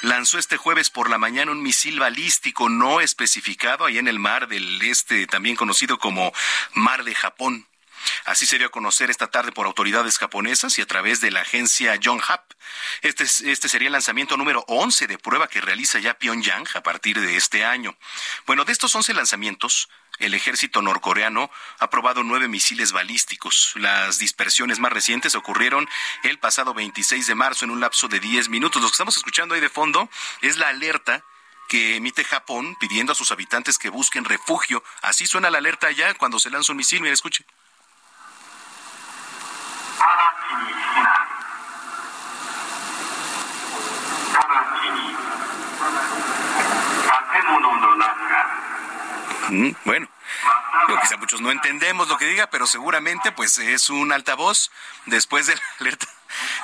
lanzó 0.00 0.38
este 0.38 0.56
jueves 0.56 0.88
por 0.88 1.10
la 1.10 1.18
mañana 1.18 1.52
un 1.52 1.62
misil 1.62 2.00
balístico 2.00 2.70
no 2.70 3.02
especificado 3.02 3.84
ahí 3.84 3.98
en 3.98 4.08
el 4.08 4.18
mar 4.18 4.48
del 4.48 4.80
este, 4.80 5.26
también 5.26 5.54
conocido 5.54 5.98
como 5.98 6.32
Mar 6.72 7.04
de 7.04 7.14
Japón. 7.14 7.66
Así 8.24 8.46
se 8.46 8.56
dio 8.56 8.68
a 8.68 8.70
conocer 8.70 9.10
esta 9.10 9.30
tarde 9.30 9.52
por 9.52 9.66
autoridades 9.66 10.18
japonesas 10.18 10.78
y 10.78 10.82
a 10.82 10.86
través 10.86 11.20
de 11.20 11.30
la 11.30 11.42
agencia 11.42 11.94
Yonhap. 11.96 12.42
Este, 13.02 13.24
este 13.24 13.68
sería 13.68 13.88
el 13.88 13.92
lanzamiento 13.92 14.38
número 14.38 14.64
11 14.66 15.06
de 15.06 15.18
prueba 15.18 15.46
que 15.46 15.60
realiza 15.60 15.98
ya 15.98 16.14
Pyongyang 16.14 16.66
a 16.74 16.82
partir 16.82 17.20
de 17.20 17.36
este 17.36 17.66
año. 17.66 17.94
Bueno, 18.46 18.64
de 18.64 18.72
estos 18.72 18.94
11 18.94 19.12
lanzamientos, 19.14 19.88
el 20.22 20.34
ejército 20.34 20.82
norcoreano 20.82 21.50
ha 21.78 21.90
probado 21.90 22.22
nueve 22.22 22.48
misiles 22.48 22.92
balísticos. 22.92 23.72
Las 23.76 24.18
dispersiones 24.18 24.78
más 24.78 24.92
recientes 24.92 25.34
ocurrieron 25.34 25.88
el 26.22 26.38
pasado 26.38 26.74
26 26.74 27.26
de 27.26 27.34
marzo 27.34 27.64
en 27.64 27.72
un 27.72 27.80
lapso 27.80 28.08
de 28.08 28.20
10 28.20 28.48
minutos. 28.48 28.80
Lo 28.80 28.88
que 28.88 28.92
estamos 28.92 29.16
escuchando 29.16 29.54
ahí 29.54 29.60
de 29.60 29.68
fondo 29.68 30.08
es 30.40 30.58
la 30.58 30.68
alerta 30.68 31.24
que 31.68 31.96
emite 31.96 32.24
Japón 32.24 32.76
pidiendo 32.78 33.12
a 33.12 33.14
sus 33.14 33.32
habitantes 33.32 33.78
que 33.78 33.88
busquen 33.88 34.24
refugio. 34.24 34.84
Así 35.02 35.26
suena 35.26 35.50
la 35.50 35.58
alerta 35.58 35.88
allá 35.88 36.14
cuando 36.14 36.38
se 36.38 36.50
lanza 36.50 36.72
un 36.72 36.78
misil. 36.78 37.00
Mira, 37.00 37.14
escuche. 37.14 37.44
Mm, 49.52 49.72
bueno, 49.84 50.08
quizá 51.02 51.18
muchos 51.18 51.42
no 51.42 51.50
entendemos 51.50 52.08
lo 52.08 52.16
que 52.16 52.24
diga, 52.24 52.48
pero 52.48 52.66
seguramente 52.66 53.32
pues 53.32 53.58
es 53.58 53.90
un 53.90 54.10
altavoz 54.10 54.70
después 55.04 55.46
de 55.46 55.54
la 55.54 55.62
alerta 55.80 56.06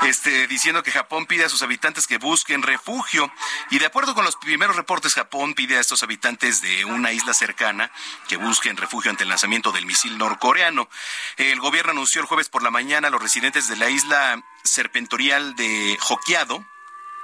este, 0.02 0.46
diciendo 0.46 0.82
que 0.82 0.90
Japón 0.90 1.26
pide 1.26 1.44
a 1.44 1.50
sus 1.50 1.60
habitantes 1.60 2.06
que 2.06 2.16
busquen 2.16 2.62
refugio. 2.62 3.30
Y 3.70 3.78
de 3.78 3.84
acuerdo 3.84 4.14
con 4.14 4.24
los 4.24 4.36
primeros 4.36 4.74
reportes, 4.74 5.12
Japón 5.12 5.52
pide 5.52 5.76
a 5.76 5.80
estos 5.80 6.02
habitantes 6.02 6.62
de 6.62 6.86
una 6.86 7.12
isla 7.12 7.34
cercana 7.34 7.90
que 8.26 8.38
busquen 8.38 8.78
refugio 8.78 9.10
ante 9.10 9.24
el 9.24 9.28
lanzamiento 9.28 9.70
del 9.70 9.84
misil 9.84 10.16
norcoreano. 10.16 10.88
El 11.36 11.60
gobierno 11.60 11.92
anunció 11.92 12.22
el 12.22 12.26
jueves 12.26 12.48
por 12.48 12.62
la 12.62 12.70
mañana 12.70 13.08
a 13.08 13.10
los 13.10 13.22
residentes 13.22 13.68
de 13.68 13.76
la 13.76 13.90
isla 13.90 14.42
serpentorial 14.64 15.56
de 15.56 15.98
Hokkaido, 16.08 16.64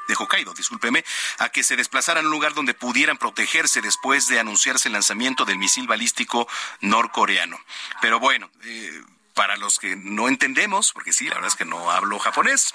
de 0.09 0.15
Hokkaido, 0.15 0.55
discúlpeme, 0.55 1.05
a 1.39 1.49
que 1.49 1.63
se 1.63 1.77
desplazaran 1.77 2.25
a 2.25 2.29
un 2.29 2.33
lugar 2.33 2.55
donde 2.55 2.75
pudieran 2.75 3.19
protegerse 3.19 3.81
después 3.81 4.29
de 4.29 4.41
anunciarse 4.41 4.89
el 4.89 4.95
lanzamiento 4.95 5.45
del 5.45 5.59
misil 5.59 5.87
balístico 5.87 6.49
norcoreano. 6.81 7.59
Pero 8.01 8.21
bueno, 8.21 8.51
eh, 8.63 9.03
para 9.35 9.57
los 9.57 9.79
que 9.79 9.97
no 9.97 10.29
entendemos, 10.29 10.93
porque 10.93 11.13
sí, 11.13 11.29
la 11.29 11.35
verdad 11.35 11.51
es 11.51 11.57
que 11.57 11.65
no 11.65 11.91
hablo 11.91 12.19
japonés, 12.19 12.75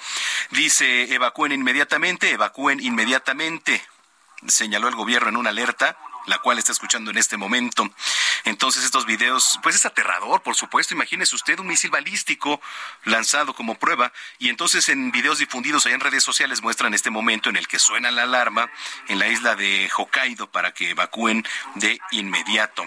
dice 0.52 1.14
evacúen 1.14 1.52
inmediatamente, 1.52 2.32
evacúen 2.32 2.80
inmediatamente, 2.82 3.82
señaló 4.48 4.88
el 4.88 4.96
gobierno 4.96 5.30
en 5.30 5.38
una 5.38 5.50
alerta 5.50 5.98
la 6.30 6.40
cual 6.40 6.60
está 6.60 6.72
escuchando 6.72 7.12
en 7.12 7.18
este 7.18 7.38
momento. 7.38 7.90
Entonces 8.46 8.84
estos 8.84 9.06
videos, 9.06 9.60
pues 9.62 9.76
es 9.76 9.86
aterrador, 9.86 10.42
por 10.42 10.56
supuesto. 10.56 10.94
Imagínese 10.94 11.36
usted 11.36 11.60
un 11.60 11.68
misil 11.68 11.90
balístico 11.90 12.62
lanzado 13.04 13.54
como 13.54 13.76
prueba 13.76 14.14
y 14.38 14.50
entonces 14.50 14.88
en 14.90 15.12
videos 15.12 15.40
difundidos 15.40 15.86
allá 15.86 15.96
en 15.96 16.02
redes 16.02 16.24
sociales 16.24 16.62
muestran 16.62 16.94
este 16.94 17.10
momento 17.10 17.50
en 17.50 17.58
el 17.58 17.68
que 17.68 17.80
suena 17.80 18.12
la 18.12 18.24
alarma 18.24 18.70
en 19.08 19.20
la 19.20 19.28
isla 19.28 19.56
de 19.56 19.90
Hokkaido 19.96 20.50
para 20.52 20.74
que 20.74 20.92
evacúen 20.92 21.46
de 21.76 22.00
inmediato. 22.12 22.84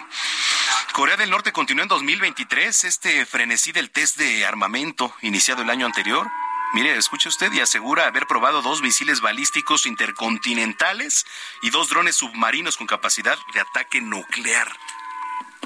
Corea 0.92 1.16
del 1.16 1.30
Norte 1.30 1.52
continuó 1.52 1.82
en 1.82 1.88
2023 1.88 2.84
este 2.84 3.26
frenesí 3.26 3.72
del 3.72 3.90
test 3.90 4.16
de 4.18 4.44
armamento 4.46 5.14
iniciado 5.22 5.62
el 5.62 5.70
año 5.70 5.86
anterior. 5.86 6.28
Mire, 6.74 6.96
escuche 6.96 7.28
usted 7.28 7.52
y 7.52 7.60
asegura 7.60 8.06
haber 8.06 8.26
probado 8.26 8.62
dos 8.62 8.80
misiles 8.80 9.20
balísticos 9.20 9.84
intercontinentales 9.84 11.26
y 11.60 11.68
dos 11.68 11.90
drones 11.90 12.16
submarinos 12.16 12.78
con 12.78 12.86
capacidad 12.86 13.36
de 13.52 13.60
ataque 13.60 14.00
nuclear. 14.00 14.72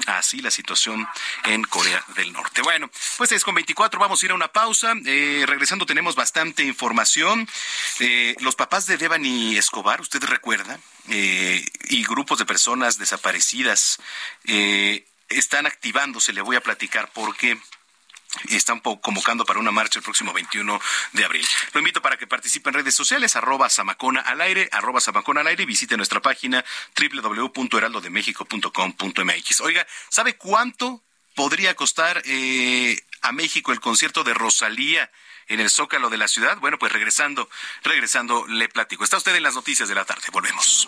Así 0.05 0.41
la 0.41 0.51
situación 0.51 1.07
en 1.45 1.63
Corea 1.63 2.03
del 2.15 2.33
Norte. 2.33 2.61
Bueno, 2.61 2.89
pues 3.17 3.31
es 3.31 3.43
con 3.45 3.55
24, 3.55 3.99
vamos 3.99 4.21
a 4.21 4.25
ir 4.25 4.31
a 4.31 4.35
una 4.35 4.49
pausa. 4.49 4.93
Eh, 5.05 5.45
regresando 5.47 5.85
tenemos 5.85 6.15
bastante 6.15 6.63
información. 6.63 7.47
Eh, 7.99 8.35
los 8.39 8.55
papás 8.55 8.85
de 8.85 8.97
Devani 8.97 9.57
Escobar, 9.57 10.01
usted 10.01 10.21
recuerda, 10.23 10.77
eh, 11.07 11.65
y 11.89 12.03
grupos 12.03 12.37
de 12.39 12.45
personas 12.45 12.97
desaparecidas 12.97 13.99
están 15.29 15.65
activándose. 15.65 16.33
Le 16.33 16.41
voy 16.41 16.57
a 16.57 16.61
platicar 16.61 17.11
por 17.11 17.35
qué 17.35 17.57
están 18.49 18.79
convocando 18.79 19.45
para 19.45 19.59
una 19.59 19.71
marcha 19.71 19.99
el 19.99 20.03
próximo 20.03 20.33
21 20.33 20.81
de 21.13 21.25
abril. 21.25 21.45
Lo 21.73 21.79
invito 21.79 22.01
para 22.01 22.17
que 22.17 22.25
participe 22.27 22.69
en 22.69 22.75
redes 22.75 22.93
sociales, 22.95 23.35
arroba 23.35 23.69
Samacona 23.69 24.21
al 24.21 24.41
aire, 24.41 24.69
arroba 24.71 25.01
Samacona 25.01 25.41
al 25.41 25.47
aire 25.47 25.63
y 25.63 25.65
visite 25.65 25.97
nuestra 25.97 26.21
página 26.21 26.63
www.heraldodemexico.com.mx. 26.97 29.61
Oiga, 29.61 29.87
¿sabe 30.09 30.35
cuánto 30.35 31.03
podría 31.35 31.75
costar 31.75 32.21
eh, 32.25 32.99
a 33.21 33.31
México 33.31 33.71
el 33.71 33.79
concierto 33.79 34.23
de 34.23 34.33
Rosalía? 34.33 35.09
en 35.49 35.59
el 35.59 35.69
Zócalo 35.69 36.09
de 36.09 36.17
la 36.17 36.27
ciudad. 36.27 36.57
Bueno, 36.57 36.77
pues 36.77 36.91
regresando, 36.91 37.49
regresando, 37.83 38.45
le 38.47 38.69
platico. 38.69 39.03
Está 39.03 39.17
usted 39.17 39.35
en 39.35 39.43
las 39.43 39.55
noticias 39.55 39.87
de 39.87 39.95
la 39.95 40.05
tarde. 40.05 40.27
Volvemos. 40.31 40.87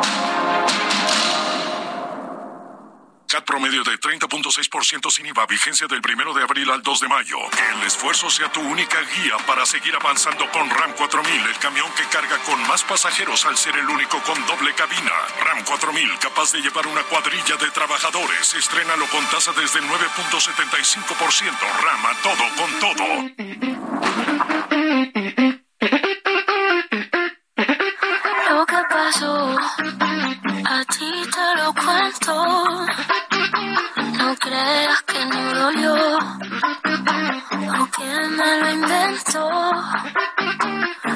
CAT 3.31 3.45
promedio 3.45 3.81
de 3.85 3.97
30.6% 3.97 5.09
sin 5.09 5.25
IVA, 5.27 5.45
vigencia 5.45 5.87
del 5.87 6.01
1 6.03 6.33
de 6.33 6.43
abril 6.43 6.69
al 6.69 6.81
2 6.83 6.99
de 6.99 7.07
mayo. 7.07 7.37
Que 7.51 7.79
el 7.79 7.87
esfuerzo 7.87 8.29
sea 8.29 8.51
tu 8.51 8.59
única 8.59 8.99
guía 8.99 9.37
para 9.47 9.65
seguir 9.65 9.95
avanzando 9.95 10.51
con 10.51 10.69
RAM 10.69 10.91
4000, 10.97 11.41
el 11.47 11.57
camión 11.59 11.87
que 11.95 12.03
carga 12.11 12.37
con 12.39 12.61
más 12.67 12.83
pasajeros 12.83 13.45
al 13.45 13.55
ser 13.55 13.77
el 13.77 13.87
único 13.87 14.21
con 14.23 14.35
doble 14.47 14.73
cabina. 14.73 15.13
RAM 15.45 15.63
4000, 15.63 16.19
capaz 16.19 16.51
de 16.51 16.61
llevar 16.61 16.85
una 16.87 17.03
cuadrilla 17.03 17.55
de 17.55 17.71
trabajadores. 17.71 18.53
Estrénalo 18.53 19.07
con 19.07 19.25
tasa 19.27 19.53
desde 19.53 19.79
9.75%. 19.79 21.55
RAM 21.83 22.05
a 22.05 22.13
todo 22.21 22.43
con 22.57 22.79
todo. 22.81 23.05
Lo 28.49 28.65
que 28.65 28.81
pasó, 28.89 29.55
a 30.65 30.85
ti 30.85 31.11
te 31.31 31.55
lo 31.61 31.73
cuento 31.73 33.20
creas 34.41 35.01
que 35.03 35.25
no 35.25 35.53
dolió, 35.53 35.93
o 37.79 37.85
que 37.95 38.09
me 38.37 38.59
lo 38.59 38.71
inventó. 38.71 39.47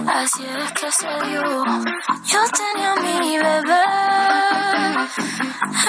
Así 0.07 0.45
es 0.45 0.71
que 0.73 0.91
se 0.91 1.07
dio. 1.25 1.43
Yo 2.23 2.39
tenía 2.59 2.95
mi 3.01 3.37
bebé, 3.37 3.85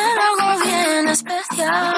era 0.04 0.22
algo 0.30 0.48
bien 0.64 1.08
especial. 1.08 1.94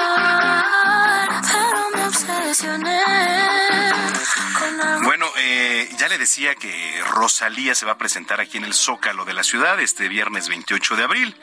Bueno, 5.03 5.27
eh, 5.37 5.89
ya 5.99 6.09
le 6.09 6.19
decía 6.19 6.55
que 6.55 7.03
Rosalía 7.11 7.75
se 7.75 7.87
va 7.87 7.93
a 7.93 7.99
presentar 7.99 8.41
aquí 8.41 8.59
en 8.59 8.65
el 8.65 8.75
Zócalo 8.75 9.25
de 9.25 9.35
la 9.35 9.43
ciudad 9.43 9.79
este 9.81 10.09
viernes 10.09 10.49
28 10.49 10.97
de 10.97 11.05
abril. 11.05 11.37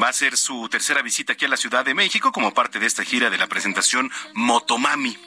Va 0.00 0.08
a 0.08 0.12
ser 0.12 0.36
su 0.36 0.68
tercera 0.68 1.02
visita 1.02 1.32
aquí 1.34 1.44
a 1.44 1.48
la 1.48 1.56
Ciudad 1.56 1.84
de 1.84 1.94
México 1.94 2.32
como 2.32 2.54
parte 2.54 2.78
de 2.78 2.86
esta 2.86 3.04
gira 3.04 3.30
de 3.30 3.38
la 3.38 3.46
presentación 3.46 4.10
Motomami 4.34 5.18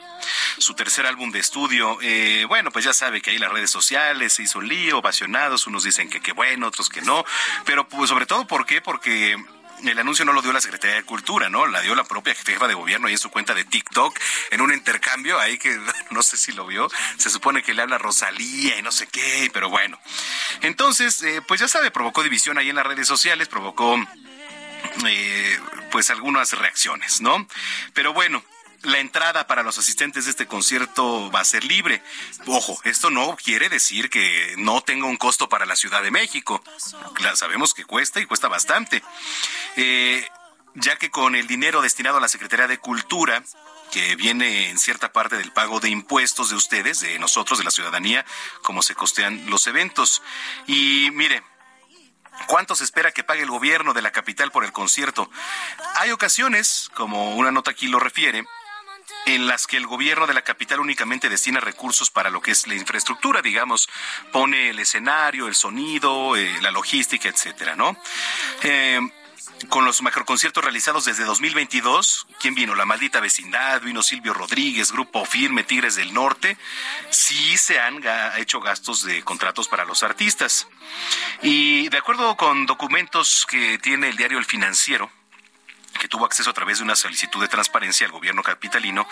su 0.57 0.73
tercer 0.73 1.05
álbum 1.05 1.31
de 1.31 1.39
estudio. 1.39 1.97
Eh, 2.01 2.45
bueno, 2.47 2.71
pues 2.71 2.85
ya 2.85 2.93
sabe 2.93 3.21
que 3.21 3.31
ahí 3.31 3.37
las 3.37 3.51
redes 3.51 3.71
sociales 3.71 4.33
se 4.33 4.43
hizo 4.43 4.61
lío, 4.61 4.99
ovacionados, 4.99 5.67
unos 5.67 5.83
dicen 5.83 6.09
que 6.09 6.21
qué 6.21 6.33
bueno, 6.33 6.67
otros 6.67 6.89
que 6.89 7.01
no, 7.01 7.23
pero 7.65 7.87
pues 7.87 8.09
sobre 8.09 8.25
todo, 8.25 8.45
¿por 8.45 8.65
qué? 8.65 8.81
Porque 8.81 9.37
el 9.83 9.99
anuncio 9.99 10.25
no 10.25 10.33
lo 10.33 10.41
dio 10.41 10.51
la 10.51 10.61
Secretaría 10.61 10.97
de 10.97 11.03
Cultura, 11.03 11.49
¿no? 11.49 11.65
La 11.67 11.81
dio 11.81 11.95
la 11.95 12.03
propia 12.03 12.35
jefa 12.35 12.67
de 12.67 12.73
gobierno 12.73 13.07
ahí 13.07 13.13
en 13.13 13.19
su 13.19 13.29
cuenta 13.29 13.53
de 13.53 13.63
TikTok, 13.63 14.17
en 14.51 14.61
un 14.61 14.73
intercambio 14.73 15.39
ahí 15.39 15.57
que 15.57 15.79
no 16.11 16.23
sé 16.23 16.37
si 16.37 16.51
lo 16.51 16.65
vio. 16.65 16.89
Se 17.17 17.29
supone 17.29 17.63
que 17.63 17.73
le 17.73 17.81
habla 17.81 17.97
Rosalía 17.97 18.77
y 18.77 18.81
no 18.81 18.91
sé 18.91 19.07
qué, 19.07 19.49
pero 19.53 19.69
bueno. 19.69 19.99
Entonces, 20.61 21.21
eh, 21.23 21.41
pues 21.47 21.59
ya 21.59 21.67
sabe, 21.67 21.91
provocó 21.91 22.23
división 22.23 22.57
ahí 22.57 22.69
en 22.69 22.75
las 22.75 22.85
redes 22.85 23.07
sociales, 23.07 23.47
provocó 23.47 23.97
eh, 25.05 25.59
pues 25.91 26.09
algunas 26.09 26.53
reacciones, 26.53 27.21
¿no? 27.21 27.47
Pero 27.93 28.13
bueno, 28.13 28.43
la 28.83 28.99
entrada 28.99 29.47
para 29.47 29.63
los 29.63 29.77
asistentes 29.77 30.25
de 30.25 30.31
este 30.31 30.47
concierto 30.47 31.29
va 31.31 31.41
a 31.41 31.45
ser 31.45 31.63
libre. 31.63 32.01
Ojo, 32.47 32.79
esto 32.83 33.09
no 33.09 33.35
quiere 33.35 33.69
decir 33.69 34.09
que 34.09 34.55
no 34.57 34.81
tenga 34.81 35.05
un 35.05 35.17
costo 35.17 35.49
para 35.49 35.65
la 35.65 35.75
Ciudad 35.75 36.01
de 36.01 36.11
México. 36.11 36.63
sabemos 37.35 37.73
que 37.73 37.85
cuesta 37.85 38.19
y 38.19 38.25
cuesta 38.25 38.47
bastante. 38.47 39.03
Eh, 39.75 40.27
ya 40.75 40.95
que 40.97 41.09
con 41.09 41.35
el 41.35 41.47
dinero 41.47 41.81
destinado 41.81 42.17
a 42.17 42.21
la 42.21 42.27
Secretaría 42.27 42.67
de 42.67 42.77
Cultura, 42.77 43.43
que 43.91 44.15
viene 44.15 44.69
en 44.69 44.77
cierta 44.77 45.11
parte 45.11 45.35
del 45.35 45.51
pago 45.51 45.79
de 45.79 45.89
impuestos 45.89 46.49
de 46.49 46.55
ustedes, 46.55 47.01
de 47.01 47.19
nosotros, 47.19 47.59
de 47.59 47.65
la 47.65 47.71
ciudadanía, 47.71 48.25
como 48.61 48.81
se 48.81 48.95
costean 48.95 49.49
los 49.49 49.67
eventos. 49.67 50.21
Y 50.67 51.09
mire, 51.13 51.43
¿Cuánto 52.47 52.75
se 52.75 52.83
espera 52.83 53.11
que 53.11 53.23
pague 53.23 53.43
el 53.43 53.49
gobierno 53.49 53.93
de 53.93 54.01
la 54.01 54.11
capital 54.11 54.51
por 54.51 54.63
el 54.63 54.71
concierto? 54.71 55.29
Hay 55.95 56.11
ocasiones, 56.11 56.89
como 56.93 57.35
una 57.35 57.51
nota 57.51 57.71
aquí 57.71 57.87
lo 57.87 57.99
refiere, 57.99 58.45
en 59.35 59.47
las 59.47 59.67
que 59.67 59.77
el 59.77 59.85
gobierno 59.85 60.25
de 60.25 60.33
la 60.33 60.41
capital 60.41 60.79
únicamente 60.79 61.29
destina 61.29 61.59
recursos 61.59 62.09
para 62.09 62.29
lo 62.29 62.41
que 62.41 62.51
es 62.51 62.65
la 62.65 62.75
infraestructura, 62.75 63.41
digamos, 63.41 63.87
pone 64.31 64.69
el 64.69 64.79
escenario, 64.79 65.47
el 65.47 65.55
sonido, 65.55 66.35
eh, 66.35 66.57
la 66.61 66.71
logística, 66.71 67.29
etcétera, 67.29 67.75
¿no? 67.75 67.95
Eh, 68.63 68.99
con 69.67 69.85
los 69.85 70.01
macroconciertos 70.01 70.63
realizados 70.63 71.05
desde 71.05 71.25
2022, 71.25 72.27
¿quién 72.39 72.55
vino? 72.55 72.75
La 72.75 72.85
maldita 72.85 73.19
vecindad, 73.19 73.81
vino 73.81 74.01
Silvio 74.01 74.33
Rodríguez, 74.33 74.91
Grupo 74.91 75.25
Firme, 75.25 75.63
Tigres 75.63 75.95
del 75.95 76.13
Norte, 76.13 76.57
sí 77.09 77.57
se 77.57 77.79
han 77.79 78.01
hecho 78.37 78.61
gastos 78.61 79.03
de 79.03 79.21
contratos 79.23 79.67
para 79.67 79.85
los 79.85 80.01
artistas. 80.01 80.67
Y 81.41 81.89
de 81.89 81.97
acuerdo 81.97 82.37
con 82.37 82.65
documentos 82.65 83.45
que 83.47 83.77
tiene 83.79 84.09
el 84.09 84.15
diario 84.15 84.37
El 84.37 84.45
Financiero, 84.45 85.11
que 85.99 86.07
tuvo 86.07 86.25
acceso 86.25 86.49
a 86.49 86.53
través 86.53 86.79
de 86.79 86.83
una 86.83 86.95
solicitud 86.95 87.39
de 87.39 87.47
transparencia 87.47 88.07
al 88.07 88.11
gobierno 88.11 88.41
capitalino, 88.41 89.07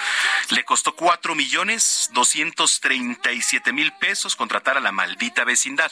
le 0.50 0.64
costó 0.64 0.96
cuatro 0.96 1.36
millones 1.36 2.10
doscientos 2.14 2.80
treinta 2.80 3.32
y 3.32 3.42
siete 3.42 3.74
mil 3.74 3.94
pesos 3.94 4.36
contratar 4.36 4.78
a 4.78 4.82
la 4.82 4.92
maldita 4.92 5.44
vecindad. 5.44 5.92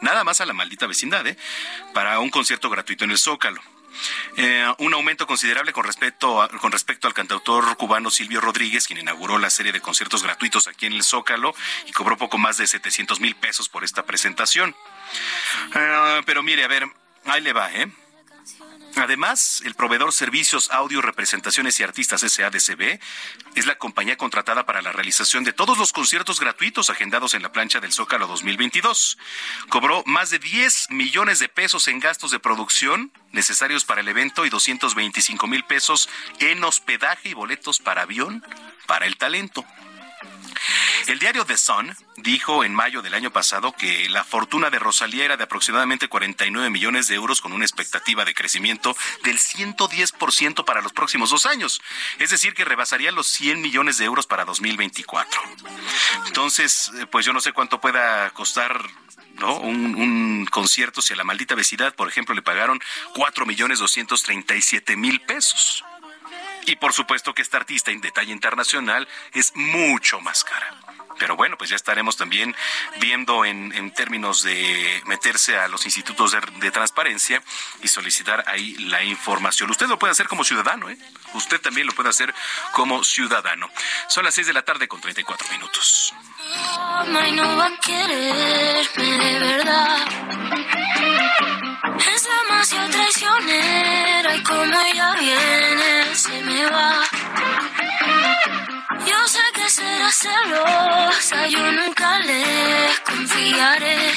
Nada 0.00 0.22
más 0.24 0.40
a 0.40 0.46
la 0.46 0.52
maldita 0.52 0.86
vecindad, 0.86 1.26
¿eh? 1.26 1.36
Para 1.94 2.20
un 2.20 2.30
concierto 2.30 2.70
gratuito 2.70 3.04
en 3.04 3.10
el 3.10 3.18
Zócalo. 3.18 3.60
Eh, 4.36 4.72
un 4.78 4.94
aumento 4.94 5.26
considerable 5.26 5.72
con 5.72 5.84
respecto, 5.84 6.48
con 6.60 6.70
respecto 6.70 7.08
al 7.08 7.14
cantautor 7.14 7.76
cubano 7.76 8.10
Silvio 8.10 8.40
Rodríguez, 8.40 8.86
quien 8.86 9.00
inauguró 9.00 9.38
la 9.38 9.50
serie 9.50 9.72
de 9.72 9.80
conciertos 9.80 10.22
gratuitos 10.22 10.68
aquí 10.68 10.86
en 10.86 10.92
el 10.92 11.02
Zócalo 11.02 11.54
y 11.86 11.92
cobró 11.92 12.16
poco 12.16 12.38
más 12.38 12.58
de 12.58 12.66
700 12.66 13.18
mil 13.20 13.34
pesos 13.34 13.68
por 13.68 13.84
esta 13.84 14.04
presentación. 14.04 14.76
Eh, 15.74 16.22
pero 16.26 16.42
mire, 16.42 16.64
a 16.64 16.68
ver, 16.68 16.86
ahí 17.24 17.40
le 17.40 17.52
va, 17.52 17.72
¿eh? 17.72 17.90
Además, 19.00 19.62
el 19.64 19.74
proveedor 19.74 20.12
Servicios 20.12 20.70
Audio 20.72 21.00
Representaciones 21.00 21.78
y 21.78 21.84
Artistas 21.84 22.20
SADCB 22.20 22.98
es 23.54 23.66
la 23.66 23.78
compañía 23.78 24.16
contratada 24.16 24.66
para 24.66 24.82
la 24.82 24.92
realización 24.92 25.44
de 25.44 25.52
todos 25.52 25.78
los 25.78 25.92
conciertos 25.92 26.40
gratuitos 26.40 26.90
agendados 26.90 27.34
en 27.34 27.42
la 27.42 27.52
plancha 27.52 27.78
del 27.78 27.92
Zócalo 27.92 28.26
2022. 28.26 29.18
Cobró 29.68 30.02
más 30.06 30.30
de 30.30 30.40
10 30.40 30.90
millones 30.90 31.38
de 31.38 31.48
pesos 31.48 31.86
en 31.86 32.00
gastos 32.00 32.32
de 32.32 32.40
producción 32.40 33.12
necesarios 33.30 33.84
para 33.84 34.00
el 34.00 34.08
evento 34.08 34.44
y 34.46 34.50
225 34.50 35.46
mil 35.46 35.64
pesos 35.64 36.08
en 36.40 36.64
hospedaje 36.64 37.28
y 37.28 37.34
boletos 37.34 37.78
para 37.78 38.02
avión 38.02 38.44
para 38.86 39.06
el 39.06 39.16
talento. 39.16 39.64
El 41.06 41.18
diario 41.18 41.46
The 41.46 41.56
Sun 41.56 41.96
dijo 42.16 42.64
en 42.64 42.74
mayo 42.74 43.00
del 43.00 43.14
año 43.14 43.32
pasado 43.32 43.72
que 43.72 44.08
la 44.10 44.24
fortuna 44.24 44.68
de 44.68 44.78
Rosalía 44.78 45.24
era 45.24 45.36
de 45.38 45.44
aproximadamente 45.44 46.08
49 46.08 46.68
millones 46.68 47.08
de 47.08 47.14
euros 47.14 47.40
con 47.40 47.52
una 47.52 47.64
expectativa 47.64 48.26
de 48.26 48.34
crecimiento 48.34 48.94
del 49.24 49.38
110% 49.38 50.64
para 50.66 50.82
los 50.82 50.92
próximos 50.92 51.30
dos 51.30 51.46
años. 51.46 51.80
Es 52.18 52.30
decir, 52.30 52.52
que 52.52 52.64
rebasaría 52.64 53.10
los 53.10 53.26
100 53.28 53.60
millones 53.62 53.96
de 53.96 54.04
euros 54.04 54.26
para 54.26 54.44
2024. 54.44 55.40
Entonces, 56.26 56.90
eh, 56.98 57.06
pues 57.06 57.24
yo 57.24 57.32
no 57.32 57.40
sé 57.40 57.52
cuánto 57.52 57.80
pueda 57.80 58.30
costar 58.30 58.78
Un, 59.40 59.94
un, 59.94 60.46
concierto 60.50 61.00
si 61.00 61.12
a 61.12 61.16
la 61.16 61.22
maldita 61.22 61.54
vecindad, 61.54 61.94
por 61.94 62.08
ejemplo, 62.08 62.34
le 62.34 62.42
pagaron 62.42 62.80
4 63.14 63.46
millones 63.46 63.78
237 63.78 64.96
mil 64.96 65.20
pesos. 65.20 65.84
Y 66.68 66.76
por 66.76 66.92
supuesto 66.92 67.32
que 67.32 67.40
esta 67.40 67.56
artista 67.56 67.90
en 67.90 68.02
detalle 68.02 68.30
internacional 68.30 69.08
es 69.32 69.56
mucho 69.56 70.20
más 70.20 70.44
cara. 70.44 70.78
Pero 71.18 71.34
bueno, 71.34 71.56
pues 71.56 71.70
ya 71.70 71.76
estaremos 71.76 72.18
también 72.18 72.54
viendo 73.00 73.46
en, 73.46 73.90
términos 73.92 74.42
de 74.42 75.02
meterse 75.06 75.56
a 75.56 75.66
los 75.66 75.86
institutos 75.86 76.36
de, 76.60 76.70
transparencia 76.70 77.42
y 77.82 77.88
solicitar 77.88 78.44
ahí 78.46 78.74
la 78.76 79.02
información. 79.02 79.70
Usted 79.70 79.88
lo 79.88 79.98
puede 79.98 80.12
hacer 80.12 80.28
como 80.28 80.44
ciudadano, 80.44 80.90
¿eh? 80.90 80.98
Usted 81.34 81.60
también 81.60 81.86
lo 81.86 81.92
puede 81.94 82.08
hacer 82.08 82.34
como 82.72 83.04
ciudadano. 83.04 83.70
Son 84.08 84.24
las 84.24 84.34
6 84.34 84.46
de 84.46 84.52
la 84.52 84.62
tarde 84.62 84.88
con 84.88 85.00
34 85.00 85.48
minutos. 85.50 86.14
no 87.32 87.56
va 87.56 87.66
a 87.66 87.76
quererme 87.80 89.24
de 89.24 89.38
verdad. 89.40 89.98
Es 92.14 92.24
demasiado 92.24 92.90
traicionera 92.90 94.36
y 94.36 94.42
como 94.42 94.64
ella 94.64 95.14
viene, 95.18 96.14
se 96.14 96.42
me 96.42 96.64
va. 96.70 97.02
Yo 99.06 99.28
sé 99.28 99.40
que 99.54 99.68
será 99.70 100.10
celosa, 100.10 101.46
yo 101.48 101.72
nunca 101.72 102.18
le 102.20 102.44
confiaré. 103.04 104.12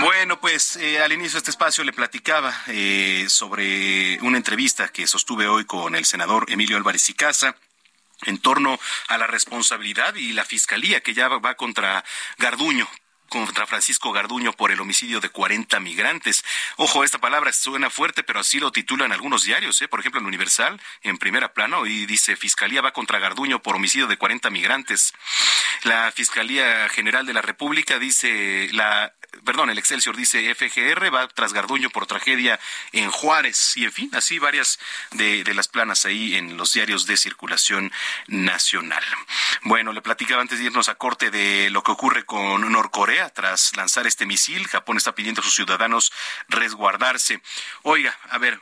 Bueno, 0.00 0.40
pues 0.40 0.76
eh, 0.76 1.02
al 1.02 1.12
inicio 1.12 1.34
de 1.34 1.38
este 1.38 1.50
espacio 1.50 1.84
le 1.84 1.92
platicaba 1.92 2.54
eh, 2.66 3.26
sobre 3.28 4.18
una 4.22 4.36
entrevista 4.36 4.88
que 4.88 5.06
sostuve 5.06 5.46
hoy 5.46 5.64
con 5.64 5.94
el 5.94 6.04
senador 6.04 6.46
Emilio 6.48 6.76
Álvarez 6.76 7.08
y 7.08 7.14
Casa 7.14 7.56
en 8.26 8.38
torno 8.38 8.78
a 9.08 9.18
la 9.18 9.26
responsabilidad 9.26 10.14
y 10.14 10.32
la 10.32 10.44
fiscalía 10.44 11.00
que 11.00 11.14
ya 11.14 11.28
va 11.28 11.54
contra 11.54 12.04
Garduño 12.38 12.88
contra 13.34 13.66
Francisco 13.66 14.12
Garduño 14.12 14.52
por 14.52 14.70
el 14.70 14.80
homicidio 14.80 15.18
de 15.18 15.28
40 15.28 15.80
migrantes. 15.80 16.44
Ojo, 16.76 17.02
esta 17.02 17.18
palabra 17.18 17.52
suena 17.52 17.90
fuerte, 17.90 18.22
pero 18.22 18.38
así 18.38 18.60
lo 18.60 18.70
titulan 18.70 19.10
algunos 19.10 19.42
diarios, 19.42 19.82
¿eh? 19.82 19.88
por 19.88 19.98
ejemplo, 19.98 20.20
el 20.20 20.26
Universal, 20.28 20.80
en 21.02 21.18
primera 21.18 21.52
plano, 21.52 21.84
y 21.84 22.06
dice, 22.06 22.36
Fiscalía 22.36 22.80
va 22.80 22.92
contra 22.92 23.18
Garduño 23.18 23.60
por 23.60 23.74
homicidio 23.74 24.06
de 24.06 24.16
40 24.16 24.50
migrantes. 24.50 25.14
La 25.82 26.12
Fiscalía 26.12 26.88
General 26.90 27.26
de 27.26 27.34
la 27.34 27.42
República 27.42 27.98
dice, 27.98 28.68
la 28.70 29.12
perdón, 29.44 29.70
el 29.70 29.78
Excelsior 29.78 30.16
dice 30.16 30.54
FGR 30.54 31.14
va 31.14 31.28
tras 31.28 31.52
Garduño 31.52 31.90
por 31.90 32.06
tragedia 32.06 32.58
en 32.92 33.10
Juárez 33.10 33.76
y 33.76 33.84
en 33.84 33.92
fin, 33.92 34.10
así 34.14 34.38
varias 34.38 34.78
de, 35.12 35.44
las 35.54 35.68
planas 35.68 36.04
ahí 36.04 36.34
en 36.36 36.56
los 36.56 36.72
diarios 36.72 37.06
de 37.06 37.16
circulación 37.16 37.92
nacional. 38.26 39.04
Bueno, 39.62 39.92
le 39.92 40.02
platicaba 40.02 40.42
antes 40.42 40.58
de 40.58 40.64
irnos 40.64 40.88
a 40.88 40.96
corte 40.96 41.30
de 41.30 41.70
lo 41.70 41.82
que 41.82 41.92
ocurre 41.92 42.24
con 42.24 42.72
Norcorea 42.72 43.30
tras 43.30 43.76
lanzar 43.76 44.06
este 44.06 44.26
misil. 44.26 44.66
Japón 44.66 44.96
está 44.96 45.14
pidiendo 45.14 45.40
a 45.40 45.44
sus 45.44 45.54
ciudadanos 45.54 46.12
resguardarse. 46.48 47.40
Oiga, 47.82 48.16
a 48.30 48.38
ver, 48.38 48.60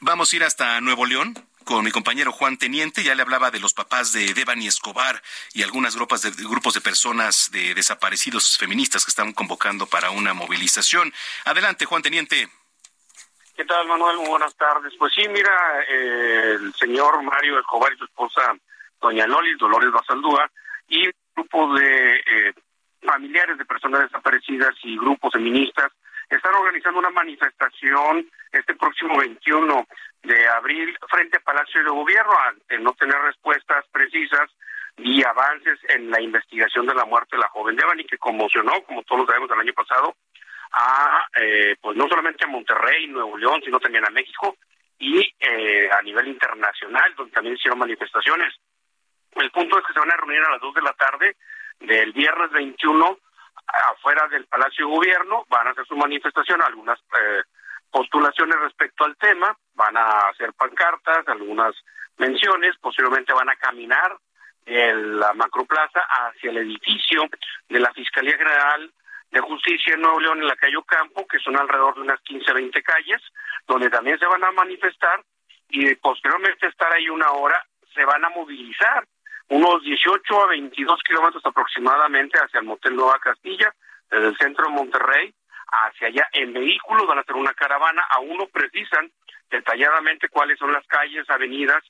vamos 0.00 0.32
a 0.32 0.36
ir 0.36 0.44
hasta 0.44 0.80
Nuevo 0.80 1.04
León 1.06 1.46
con 1.64 1.84
mi 1.84 1.90
compañero 1.90 2.32
Juan 2.32 2.56
Teniente, 2.56 3.02
ya 3.02 3.14
le 3.14 3.22
hablaba 3.22 3.50
de 3.50 3.60
los 3.60 3.74
papás 3.74 4.12
de 4.12 4.32
Devani 4.34 4.66
Escobar 4.66 5.22
y 5.52 5.62
algunas 5.62 5.94
de, 5.94 6.30
grupos 6.44 6.74
de 6.74 6.80
personas 6.80 7.50
de 7.52 7.74
desaparecidos 7.74 8.58
feministas 8.58 9.04
que 9.04 9.10
están 9.10 9.32
convocando 9.32 9.86
para 9.86 10.10
una 10.10 10.34
movilización. 10.34 11.12
Adelante, 11.44 11.84
Juan 11.84 12.02
Teniente. 12.02 12.48
¿Qué 13.56 13.64
tal, 13.64 13.86
Manuel? 13.86 14.18
Muy 14.18 14.28
buenas 14.28 14.54
tardes. 14.56 14.92
Pues 14.98 15.12
sí, 15.14 15.28
mira, 15.28 15.52
eh, 15.88 16.56
el 16.60 16.74
señor 16.74 17.22
Mario 17.22 17.58
Escobar 17.58 17.92
y 17.92 17.98
su 17.98 18.04
esposa, 18.04 18.54
doña 19.00 19.26
Lolis 19.26 19.58
Dolores 19.58 19.90
Basaldúa, 19.92 20.50
y 20.88 21.08
grupo 21.34 21.74
de 21.74 22.16
eh, 22.16 22.54
familiares 23.02 23.58
de 23.58 23.64
personas 23.64 24.02
desaparecidas 24.02 24.74
y 24.82 24.96
grupos 24.96 25.32
feministas 25.32 25.92
están 26.36 26.54
organizando 26.54 26.98
una 26.98 27.10
manifestación 27.10 28.28
este 28.50 28.74
próximo 28.74 29.18
21 29.18 29.86
de 30.22 30.48
abril 30.48 30.96
frente 31.10 31.36
al 31.36 31.42
Palacio 31.42 31.82
de 31.82 31.90
Gobierno 31.90 32.32
ante 32.48 32.78
no 32.78 32.92
tener 32.94 33.16
respuestas 33.20 33.84
precisas 33.92 34.50
y 34.96 35.24
avances 35.24 35.78
en 35.88 36.10
la 36.10 36.20
investigación 36.20 36.86
de 36.86 36.94
la 36.94 37.04
muerte 37.04 37.36
de 37.36 37.42
la 37.42 37.48
joven 37.48 37.76
Devani 37.76 38.04
que 38.04 38.18
conmocionó, 38.18 38.82
como 38.84 39.02
todos 39.02 39.22
lo 39.22 39.26
sabemos, 39.26 39.50
el 39.50 39.60
año 39.60 39.72
pasado 39.72 40.14
a 40.72 41.26
eh, 41.40 41.76
pues 41.80 41.96
no 41.96 42.08
solamente 42.08 42.44
a 42.44 42.48
Monterrey, 42.48 43.06
Nuevo 43.08 43.36
León, 43.36 43.60
sino 43.64 43.78
también 43.78 44.06
a 44.06 44.10
México 44.10 44.56
y 44.98 45.20
eh, 45.40 45.90
a 45.90 46.02
nivel 46.02 46.28
internacional, 46.28 47.14
donde 47.16 47.32
también 47.32 47.56
hicieron 47.56 47.78
manifestaciones. 47.78 48.54
El 49.34 49.50
punto 49.50 49.78
es 49.78 49.86
que 49.86 49.92
se 49.92 49.98
van 49.98 50.12
a 50.12 50.16
reunir 50.16 50.40
a 50.40 50.52
las 50.52 50.60
2 50.60 50.74
de 50.74 50.82
la 50.82 50.92
tarde 50.92 51.36
del 51.80 52.12
viernes 52.12 52.50
21 52.52 53.18
afuera 53.66 54.28
del 54.28 54.46
Palacio 54.46 54.86
de 54.86 54.94
Gobierno, 54.94 55.44
van 55.48 55.66
a 55.66 55.70
hacer 55.70 55.86
su 55.86 55.96
manifestación, 55.96 56.62
algunas 56.62 56.98
eh, 57.00 57.42
postulaciones 57.90 58.58
respecto 58.60 59.04
al 59.04 59.16
tema, 59.16 59.56
van 59.74 59.96
a 59.96 60.28
hacer 60.28 60.52
pancartas, 60.54 61.26
algunas 61.28 61.74
menciones, 62.18 62.76
posiblemente 62.80 63.32
van 63.32 63.50
a 63.50 63.56
caminar 63.56 64.16
en 64.64 65.18
la 65.18 65.32
macroplaza 65.34 66.00
hacia 66.00 66.50
el 66.50 66.58
edificio 66.58 67.24
de 67.68 67.80
la 67.80 67.92
Fiscalía 67.92 68.36
General 68.36 68.92
de 69.30 69.40
Justicia 69.40 69.94
en 69.94 70.02
Nuevo 70.02 70.20
León, 70.20 70.38
en 70.40 70.46
la 70.46 70.56
calle 70.56 70.76
Ocampo, 70.76 71.26
que 71.26 71.38
son 71.38 71.58
alrededor 71.58 71.94
de 71.94 72.02
unas 72.02 72.20
15, 72.20 72.52
20 72.52 72.82
calles, 72.82 73.20
donde 73.66 73.90
también 73.90 74.18
se 74.18 74.26
van 74.26 74.44
a 74.44 74.52
manifestar 74.52 75.22
y 75.68 75.94
posteriormente 75.96 76.66
estar 76.66 76.92
ahí 76.92 77.08
una 77.08 77.30
hora, 77.30 77.64
se 77.94 78.04
van 78.04 78.24
a 78.24 78.28
movilizar 78.28 79.06
unos 79.52 79.82
18 79.82 80.40
a 80.40 80.46
22 80.46 81.00
kilómetros 81.06 81.44
aproximadamente 81.44 82.38
hacia 82.38 82.60
el 82.60 82.66
Motel 82.66 82.96
Nueva 82.96 83.18
Castilla, 83.18 83.70
desde 84.10 84.28
el 84.28 84.36
centro 84.38 84.64
de 84.64 84.72
Monterrey, 84.72 85.34
hacia 85.66 86.08
allá 86.08 86.26
en 86.32 86.54
vehículos, 86.54 87.06
van 87.06 87.18
a 87.18 87.20
hacer 87.20 87.36
una 87.36 87.52
caravana, 87.52 88.02
aún 88.16 88.38
no 88.38 88.46
precisan 88.46 89.12
detalladamente 89.50 90.30
cuáles 90.30 90.58
son 90.58 90.72
las 90.72 90.86
calles, 90.86 91.28
avenidas 91.28 91.82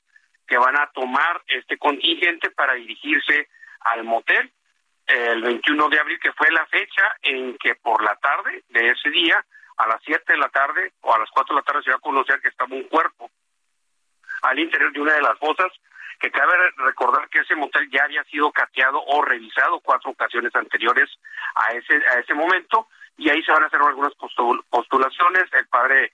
que 0.45 0.57
van 0.57 0.77
a 0.77 0.87
tomar 0.87 1.41
este 1.47 1.77
contingente 1.77 2.51
para 2.51 2.73
dirigirse 2.73 3.47
al 3.79 4.03
motel. 4.03 4.51
El 5.07 5.41
21 5.41 5.87
de 5.87 5.99
abril, 5.99 6.19
que 6.19 6.33
fue 6.33 6.51
la 6.51 6.65
fecha 6.65 7.15
en 7.21 7.57
que 7.57 7.75
por 7.75 8.03
la 8.03 8.15
tarde 8.17 8.65
de 8.69 8.89
ese 8.89 9.09
día, 9.09 9.41
a 9.77 9.87
las 9.87 10.01
7 10.03 10.33
de 10.33 10.37
la 10.37 10.49
tarde 10.49 10.91
o 10.99 11.15
a 11.15 11.19
las 11.19 11.29
4 11.31 11.55
de 11.55 11.61
la 11.61 11.65
tarde 11.65 11.83
se 11.83 11.91
va 11.91 11.95
a 11.95 11.99
conocer 11.99 12.41
que 12.41 12.49
estaba 12.49 12.75
un 12.75 12.83
cuerpo 12.83 13.31
al 14.41 14.59
interior 14.59 14.91
de 14.91 14.99
una 14.99 15.13
de 15.13 15.21
las 15.21 15.39
fosas, 15.39 15.71
que 16.23 16.31
cabe 16.31 16.53
recordar 16.77 17.27
que 17.27 17.39
ese 17.39 17.53
motel 17.53 17.89
ya 17.91 18.05
había 18.05 18.23
sido 18.23 18.49
cateado 18.53 19.03
o 19.07 19.21
revisado 19.23 19.81
cuatro 19.81 20.11
ocasiones 20.11 20.55
anteriores 20.55 21.09
a 21.53 21.73
ese, 21.73 21.95
a 21.95 22.19
ese 22.19 22.33
momento, 22.33 22.87
y 23.17 23.29
ahí 23.29 23.43
se 23.43 23.51
van 23.51 23.63
a 23.63 23.65
hacer 23.65 23.81
algunas 23.81 24.13
postulaciones. 24.15 25.43
El 25.51 25.67
padre 25.67 26.13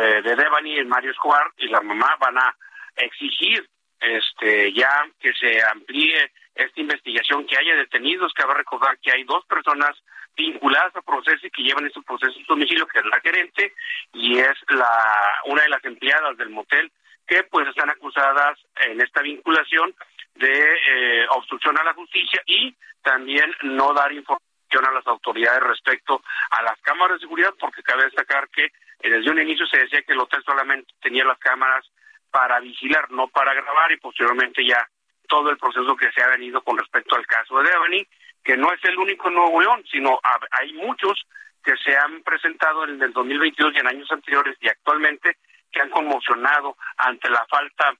eh, 0.00 0.22
de 0.22 0.34
Devani, 0.34 0.78
el 0.78 0.86
Mario 0.86 1.10
Escobar, 1.10 1.52
y 1.58 1.68
la 1.68 1.82
mamá 1.82 2.16
van 2.18 2.38
a 2.38 2.56
exigir 2.96 3.68
este 4.00 4.72
ya 4.72 5.06
que 5.20 5.34
se 5.34 5.62
amplíe 5.62 6.32
esta 6.54 6.80
investigación, 6.80 7.46
que 7.46 7.58
haya 7.58 7.76
detenidos, 7.76 8.32
a 8.38 8.54
recordar 8.54 8.98
que 9.00 9.12
hay 9.12 9.24
dos 9.24 9.44
personas 9.44 9.90
vinculadas 10.34 10.96
al 10.96 11.02
proceso 11.02 11.46
y 11.46 11.50
que 11.50 11.62
llevan 11.62 11.86
estos 11.86 12.06
procesos 12.06 12.38
a 12.38 12.44
domicilio, 12.48 12.86
que 12.86 13.00
es 13.00 13.04
la 13.04 13.20
gerente 13.20 13.74
y 14.14 14.38
es 14.38 14.56
la 14.68 15.34
una 15.44 15.64
de 15.64 15.68
las 15.68 15.84
empleadas 15.84 16.38
del 16.38 16.48
motel 16.48 16.90
que 17.30 17.44
pues 17.44 17.68
están 17.68 17.88
acusadas 17.88 18.58
en 18.88 19.00
esta 19.00 19.22
vinculación 19.22 19.94
de 20.34 20.50
eh, 20.50 21.26
obstrucción 21.30 21.78
a 21.78 21.84
la 21.84 21.94
justicia 21.94 22.42
y 22.44 22.74
también 23.02 23.54
no 23.62 23.94
dar 23.94 24.12
información 24.12 24.84
a 24.84 24.90
las 24.90 25.06
autoridades 25.06 25.62
respecto 25.62 26.20
a 26.50 26.62
las 26.62 26.76
cámaras 26.80 27.18
de 27.18 27.20
seguridad, 27.20 27.54
porque 27.60 27.84
cabe 27.84 28.04
destacar 28.04 28.48
que 28.48 28.64
eh, 28.64 29.10
desde 29.10 29.30
un 29.30 29.40
inicio 29.40 29.64
se 29.66 29.78
decía 29.78 30.02
que 30.02 30.12
el 30.12 30.18
hotel 30.18 30.42
solamente 30.44 30.92
tenía 31.00 31.24
las 31.24 31.38
cámaras 31.38 31.86
para 32.32 32.58
vigilar, 32.58 33.08
no 33.12 33.28
para 33.28 33.54
grabar, 33.54 33.92
y 33.92 33.98
posteriormente 33.98 34.66
ya 34.66 34.84
todo 35.28 35.50
el 35.50 35.58
proceso 35.58 35.94
que 35.94 36.10
se 36.10 36.22
ha 36.24 36.26
venido 36.26 36.62
con 36.62 36.78
respecto 36.78 37.14
al 37.14 37.26
caso 37.28 37.58
de 37.58 37.70
Devani, 37.70 38.06
que 38.42 38.56
no 38.56 38.72
es 38.72 38.82
el 38.82 38.98
único 38.98 39.30
Nuevo 39.30 39.60
León, 39.60 39.84
sino 39.88 40.18
hay 40.50 40.72
muchos 40.72 41.24
que 41.62 41.76
se 41.76 41.96
han 41.96 42.22
presentado 42.24 42.88
en 42.88 43.00
el 43.00 43.12
2022 43.12 43.72
y 43.74 43.78
en 43.78 43.86
años 43.86 44.10
anteriores 44.10 44.56
y 44.60 44.68
actualmente 44.68 45.36
que 45.72 45.80
han 45.80 45.90
conmocionado 45.90 46.76
ante 46.96 47.28
la 47.30 47.44
falta 47.48 47.94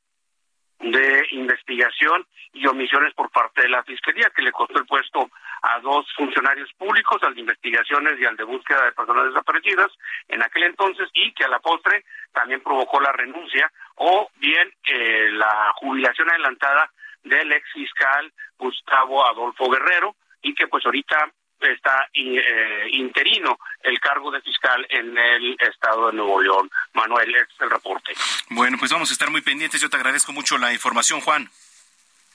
de 0.80 1.26
investigación 1.32 2.26
y 2.52 2.66
omisiones 2.66 3.12
por 3.14 3.30
parte 3.30 3.62
de 3.62 3.68
la 3.68 3.82
Fiscalía, 3.84 4.32
que 4.34 4.42
le 4.42 4.50
costó 4.50 4.78
el 4.78 4.86
puesto 4.86 5.30
a 5.62 5.78
dos 5.80 6.06
funcionarios 6.16 6.72
públicos, 6.72 7.22
al 7.22 7.34
de 7.34 7.42
investigaciones 7.42 8.18
y 8.18 8.24
al 8.24 8.36
de 8.36 8.44
búsqueda 8.44 8.86
de 8.86 8.92
personas 8.92 9.26
desaparecidas 9.26 9.90
en 10.28 10.42
aquel 10.42 10.64
entonces, 10.64 11.08
y 11.12 11.32
que 11.32 11.44
a 11.44 11.48
la 11.48 11.60
postre 11.60 12.04
también 12.32 12.62
provocó 12.62 13.00
la 13.00 13.12
renuncia 13.12 13.70
o 13.96 14.30
bien 14.36 14.72
eh, 14.84 15.28
la 15.32 15.72
jubilación 15.76 16.30
adelantada 16.30 16.90
del 17.24 17.52
ex 17.52 17.70
fiscal 17.72 18.32
Gustavo 18.58 19.26
Adolfo 19.26 19.70
Guerrero, 19.70 20.16
y 20.42 20.54
que 20.54 20.66
pues 20.66 20.84
ahorita 20.86 21.30
está 21.60 22.08
eh, 22.12 22.88
interino 22.92 23.58
el 23.82 23.98
cargo 24.00 24.30
de 24.30 24.40
fiscal 24.40 24.86
en 24.90 25.16
el 25.16 25.56
estado 25.60 26.08
de 26.08 26.16
Nuevo 26.16 26.40
León. 26.40 26.70
Manuel, 26.94 27.34
es 27.34 27.48
el 27.60 27.70
reporte. 27.70 28.12
Bueno, 28.50 28.76
pues 28.78 28.90
vamos 28.90 29.10
a 29.10 29.12
estar 29.12 29.30
muy 29.30 29.40
pendientes. 29.40 29.80
Yo 29.80 29.90
te 29.90 29.96
agradezco 29.96 30.32
mucho 30.32 30.58
la 30.58 30.72
información, 30.72 31.20
Juan. 31.20 31.50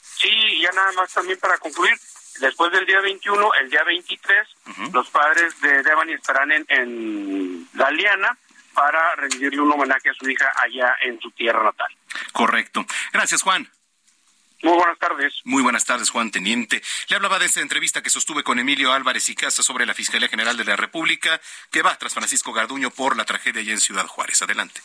Sí, 0.02 0.62
ya 0.62 0.72
nada 0.72 0.92
más 0.94 1.14
también 1.14 1.40
para 1.40 1.58
concluir. 1.58 1.94
Después 2.40 2.72
del 2.72 2.86
día 2.86 3.00
21, 3.00 3.54
el 3.62 3.70
día 3.70 3.84
23, 3.84 4.48
los 4.94 5.10
padres 5.10 5.60
de 5.62 5.84
Devani 5.84 6.14
estarán 6.14 6.52
en, 6.52 6.66
en 6.68 7.70
Galeana 7.74 8.38
para 8.74 9.16
rendirle 9.16 9.62
un 9.62 9.72
homenaje 9.72 10.10
a 10.10 10.14
su 10.14 10.30
hija 10.30 10.52
allá 10.58 10.96
en 11.02 11.20
su 11.22 11.32
tierra 11.32 11.64
natal. 11.64 11.88
Correcto. 12.34 12.86
Gracias, 13.14 13.42
Juan. 13.42 13.70
Muy 14.64 14.74
buenas 14.74 14.98
tardes. 15.00 15.34
Muy 15.44 15.64
buenas 15.64 15.86
tardes, 15.86 16.10
Juan 16.10 16.32
Teniente. 16.32 16.82
Le 17.08 17.16
hablaba 17.16 17.40
de 17.40 17.46
esta 17.46 17.62
entrevista 17.62 18.02
que 18.02 18.10
sostuve 18.10 18.44
con 18.44 18.58
Emilio 18.58 18.94
Álvarez 18.94 19.30
y 19.30 19.36
Casa 19.36 19.64
sobre 19.64 19.86
la 19.86 19.94
Fiscalía 19.94 20.28
General 20.28 20.58
de 20.58 20.66
la 20.66 20.76
República, 20.76 21.40
que 21.72 21.82
va 21.82 21.98
tras 21.98 22.14
Francisco 22.14 22.54
Garduño 22.54 22.90
por 22.90 23.16
la 23.18 23.26
tragedia 23.26 23.62
allá 23.62 23.74
en 23.74 23.80
Ciudad 23.80 24.08
Juárez. 24.08 24.42
Adelante. 24.42 24.82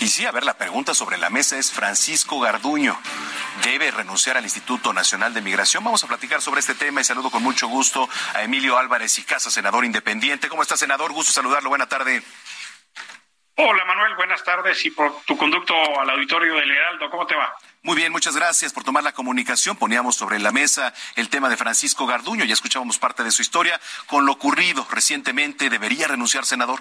Y 0.00 0.08
sí, 0.08 0.26
a 0.26 0.32
ver, 0.32 0.44
la 0.44 0.58
pregunta 0.58 0.94
sobre 0.94 1.16
la 1.16 1.30
mesa 1.30 1.56
es 1.58 1.72
Francisco 1.72 2.40
Garduño. 2.40 2.98
¿Debe 3.62 3.90
renunciar 3.90 4.36
al 4.36 4.44
Instituto 4.44 4.92
Nacional 4.92 5.32
de 5.32 5.40
Migración? 5.40 5.84
Vamos 5.84 6.02
a 6.02 6.08
platicar 6.08 6.42
sobre 6.42 6.60
este 6.60 6.74
tema 6.74 7.00
y 7.00 7.04
saludo 7.04 7.30
con 7.30 7.42
mucho 7.42 7.68
gusto 7.68 8.08
a 8.34 8.42
Emilio 8.42 8.76
Álvarez 8.76 9.18
y 9.18 9.22
Casa, 9.22 9.50
senador 9.50 9.84
independiente. 9.84 10.48
¿Cómo 10.48 10.62
está, 10.62 10.76
senador? 10.76 11.12
Gusto 11.12 11.32
saludarlo. 11.32 11.68
Buena 11.68 11.88
tarde. 11.88 12.22
Hola, 13.56 13.84
Manuel. 13.84 14.16
Buenas 14.16 14.42
tardes 14.42 14.84
y 14.84 14.90
por 14.90 15.22
tu 15.22 15.36
conducto 15.36 15.74
al 16.00 16.10
auditorio 16.10 16.54
del 16.56 16.70
Heraldo. 16.70 17.08
¿Cómo 17.08 17.26
te 17.26 17.36
va? 17.36 17.54
Muy 17.84 17.96
bien, 17.96 18.12
muchas 18.12 18.34
gracias 18.34 18.72
por 18.72 18.82
tomar 18.82 19.04
la 19.04 19.12
comunicación. 19.12 19.76
Poníamos 19.76 20.16
sobre 20.16 20.38
la 20.38 20.52
mesa 20.52 20.94
el 21.16 21.28
tema 21.28 21.50
de 21.50 21.58
Francisco 21.58 22.06
Garduño, 22.06 22.46
ya 22.46 22.54
escuchábamos 22.54 22.98
parte 22.98 23.22
de 23.22 23.30
su 23.30 23.42
historia. 23.42 23.78
Con 24.06 24.24
lo 24.24 24.32
ocurrido 24.32 24.88
recientemente, 24.90 25.68
¿debería 25.68 26.08
renunciar, 26.08 26.46
senador? 26.46 26.80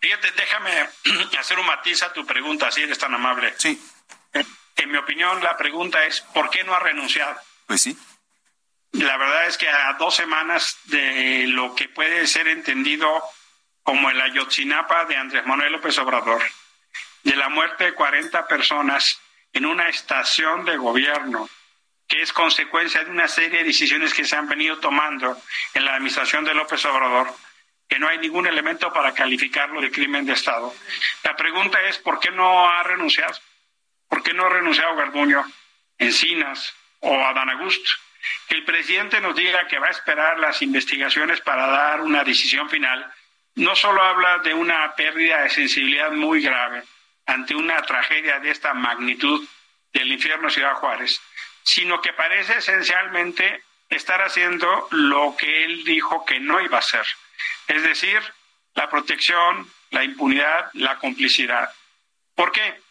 Fíjate, 0.00 0.32
déjame 0.32 0.88
hacer 1.38 1.56
un 1.60 1.66
matiz 1.66 2.02
a 2.02 2.12
tu 2.12 2.26
pregunta, 2.26 2.68
si 2.72 2.82
eres 2.82 2.98
tan 2.98 3.14
amable. 3.14 3.54
Sí. 3.56 3.80
En 4.32 4.90
mi 4.90 4.98
opinión, 4.98 5.40
la 5.40 5.56
pregunta 5.56 6.04
es, 6.04 6.20
¿por 6.20 6.50
qué 6.50 6.64
no 6.64 6.74
ha 6.74 6.80
renunciado? 6.80 7.36
Pues 7.68 7.80
sí. 7.80 7.96
La 8.90 9.16
verdad 9.16 9.46
es 9.46 9.56
que 9.56 9.68
a 9.68 9.92
dos 9.92 10.16
semanas 10.16 10.78
de 10.86 11.46
lo 11.46 11.76
que 11.76 11.88
puede 11.88 12.26
ser 12.26 12.48
entendido 12.48 13.22
como 13.84 14.10
el 14.10 14.20
Ayotzinapa 14.20 15.04
de 15.04 15.16
Andrés 15.16 15.46
Manuel 15.46 15.74
López 15.74 15.96
Obrador, 15.98 16.42
de 17.22 17.36
la 17.36 17.48
muerte 17.48 17.84
de 17.84 17.94
40 17.94 18.48
personas 18.48 19.20
en 19.54 19.66
una 19.66 19.88
estación 19.88 20.64
de 20.64 20.76
gobierno 20.76 21.48
que 22.06 22.20
es 22.20 22.32
consecuencia 22.32 23.02
de 23.02 23.10
una 23.10 23.28
serie 23.28 23.60
de 23.60 23.64
decisiones 23.64 24.12
que 24.12 24.24
se 24.24 24.36
han 24.36 24.48
venido 24.48 24.78
tomando 24.78 25.40
en 25.72 25.84
la 25.84 25.94
administración 25.94 26.44
de 26.44 26.52
López 26.52 26.84
Obrador, 26.84 27.34
que 27.88 27.98
no 27.98 28.08
hay 28.08 28.18
ningún 28.18 28.46
elemento 28.46 28.92
para 28.92 29.14
calificarlo 29.14 29.80
de 29.80 29.90
crimen 29.90 30.26
de 30.26 30.34
Estado. 30.34 30.74
La 31.22 31.34
pregunta 31.34 31.80
es, 31.82 31.98
¿por 31.98 32.20
qué 32.20 32.30
no 32.30 32.68
ha 32.68 32.82
renunciado? 32.82 33.34
¿Por 34.08 34.22
qué 34.22 34.34
no 34.34 34.46
ha 34.46 34.50
renunciado 34.50 34.96
Garduño, 34.96 35.44
Encinas 35.98 36.74
o 37.00 37.14
Adán 37.24 37.50
Augusto? 37.50 37.90
Que 38.48 38.56
el 38.56 38.64
presidente 38.64 39.20
nos 39.20 39.34
diga 39.34 39.66
que 39.66 39.78
va 39.78 39.86
a 39.86 39.90
esperar 39.90 40.38
las 40.38 40.60
investigaciones 40.62 41.40
para 41.40 41.66
dar 41.66 42.00
una 42.00 42.22
decisión 42.24 42.68
final, 42.68 43.10
no 43.56 43.74
solo 43.76 44.02
habla 44.02 44.38
de 44.38 44.52
una 44.52 44.94
pérdida 44.94 45.42
de 45.42 45.50
sensibilidad 45.50 46.10
muy 46.10 46.42
grave, 46.42 46.82
ante 47.26 47.54
una 47.54 47.82
tragedia 47.82 48.38
de 48.40 48.50
esta 48.50 48.74
magnitud 48.74 49.46
del 49.92 50.12
infierno 50.12 50.50
Ciudad 50.50 50.74
Juárez, 50.74 51.20
sino 51.62 52.00
que 52.00 52.12
parece 52.12 52.58
esencialmente 52.58 53.62
estar 53.88 54.20
haciendo 54.22 54.88
lo 54.90 55.36
que 55.36 55.64
él 55.64 55.84
dijo 55.84 56.24
que 56.24 56.40
no 56.40 56.60
iba 56.60 56.76
a 56.76 56.80
hacer, 56.80 57.06
es 57.68 57.82
decir, 57.82 58.20
la 58.74 58.88
protección, 58.90 59.70
la 59.90 60.04
impunidad, 60.04 60.70
la 60.74 60.98
complicidad. 60.98 61.72
¿Por 62.34 62.50
qué? 62.52 62.82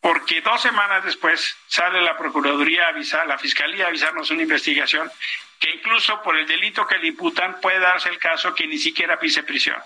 Porque 0.00 0.40
dos 0.40 0.60
semanas 0.60 1.04
después 1.04 1.56
sale 1.68 2.02
la 2.02 2.16
Procuraduría 2.18 2.86
a 2.86 2.88
avisar, 2.88 3.26
la 3.26 3.38
Fiscalía 3.38 3.86
a 3.86 3.88
avisarnos 3.88 4.30
una 4.30 4.42
investigación 4.42 5.10
que 5.58 5.70
incluso 5.70 6.20
por 6.22 6.36
el 6.36 6.46
delito 6.46 6.86
que 6.86 6.98
le 6.98 7.06
imputan 7.08 7.60
puede 7.60 7.78
darse 7.78 8.08
el 8.08 8.18
caso 8.18 8.54
que 8.54 8.66
ni 8.66 8.78
siquiera 8.78 9.18
pise 9.18 9.44
prisión. 9.44 9.80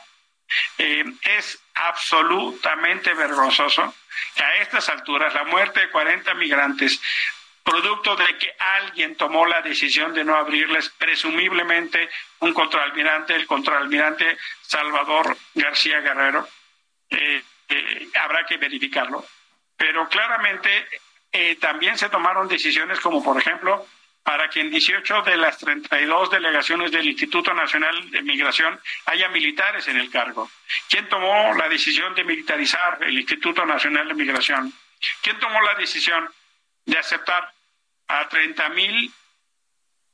Eh, 0.78 1.04
es 1.22 1.58
absolutamente 1.74 3.12
vergonzoso 3.14 3.94
que 4.34 4.44
a 4.44 4.56
estas 4.56 4.88
alturas 4.88 5.34
la 5.34 5.44
muerte 5.44 5.80
de 5.80 5.90
40 5.90 6.34
migrantes, 6.34 7.00
producto 7.62 8.14
de 8.16 8.26
que 8.38 8.54
alguien 8.58 9.16
tomó 9.16 9.46
la 9.46 9.62
decisión 9.62 10.14
de 10.14 10.24
no 10.24 10.36
abrirles, 10.36 10.88
presumiblemente 10.90 12.08
un 12.40 12.52
contraalmirante, 12.54 13.34
el 13.34 13.46
contraalmirante 13.46 14.38
Salvador 14.62 15.36
García 15.54 16.00
Guerrero, 16.00 16.48
eh, 17.10 17.42
eh, 17.68 18.08
habrá 18.22 18.46
que 18.46 18.56
verificarlo. 18.56 19.24
Pero 19.76 20.08
claramente 20.08 20.86
también 21.60 21.98
se 21.98 22.08
tomaron 22.08 22.48
decisiones 22.48 22.98
como, 22.98 23.22
por 23.22 23.36
ejemplo, 23.36 23.86
para 24.26 24.50
que 24.50 24.58
en 24.58 24.70
18 24.70 25.22
de 25.22 25.36
las 25.36 25.56
32 25.58 26.32
delegaciones 26.32 26.90
del 26.90 27.06
Instituto 27.06 27.54
Nacional 27.54 28.10
de 28.10 28.22
Migración 28.22 28.76
haya 29.04 29.28
militares 29.28 29.86
en 29.86 29.98
el 29.98 30.10
cargo. 30.10 30.50
¿Quién 30.88 31.08
tomó 31.08 31.54
la 31.54 31.68
decisión 31.68 32.12
de 32.16 32.24
militarizar 32.24 32.98
el 33.04 33.16
Instituto 33.16 33.64
Nacional 33.64 34.08
de 34.08 34.14
Migración? 34.14 34.72
¿Quién 35.22 35.38
tomó 35.38 35.62
la 35.62 35.74
decisión 35.74 36.28
de 36.86 36.98
aceptar 36.98 37.52
a 38.08 38.28
30 38.28 38.68
mil 38.70 39.12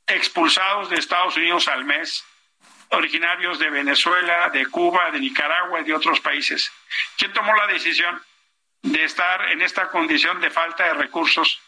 expulsados 0.06 0.90
de 0.90 0.96
Estados 0.96 1.34
Unidos 1.38 1.66
al 1.68 1.86
mes, 1.86 2.22
originarios 2.90 3.58
de 3.58 3.70
Venezuela, 3.70 4.50
de 4.50 4.66
Cuba, 4.66 5.10
de 5.10 5.20
Nicaragua 5.20 5.80
y 5.80 5.84
de 5.84 5.94
otros 5.94 6.20
países? 6.20 6.70
¿Quién 7.16 7.32
tomó 7.32 7.54
la 7.54 7.66
decisión 7.66 8.22
de 8.82 9.04
estar 9.04 9.48
en 9.52 9.62
esta 9.62 9.88
condición 9.88 10.38
de 10.42 10.50
falta 10.50 10.84
de 10.84 10.92
recursos 10.92 11.62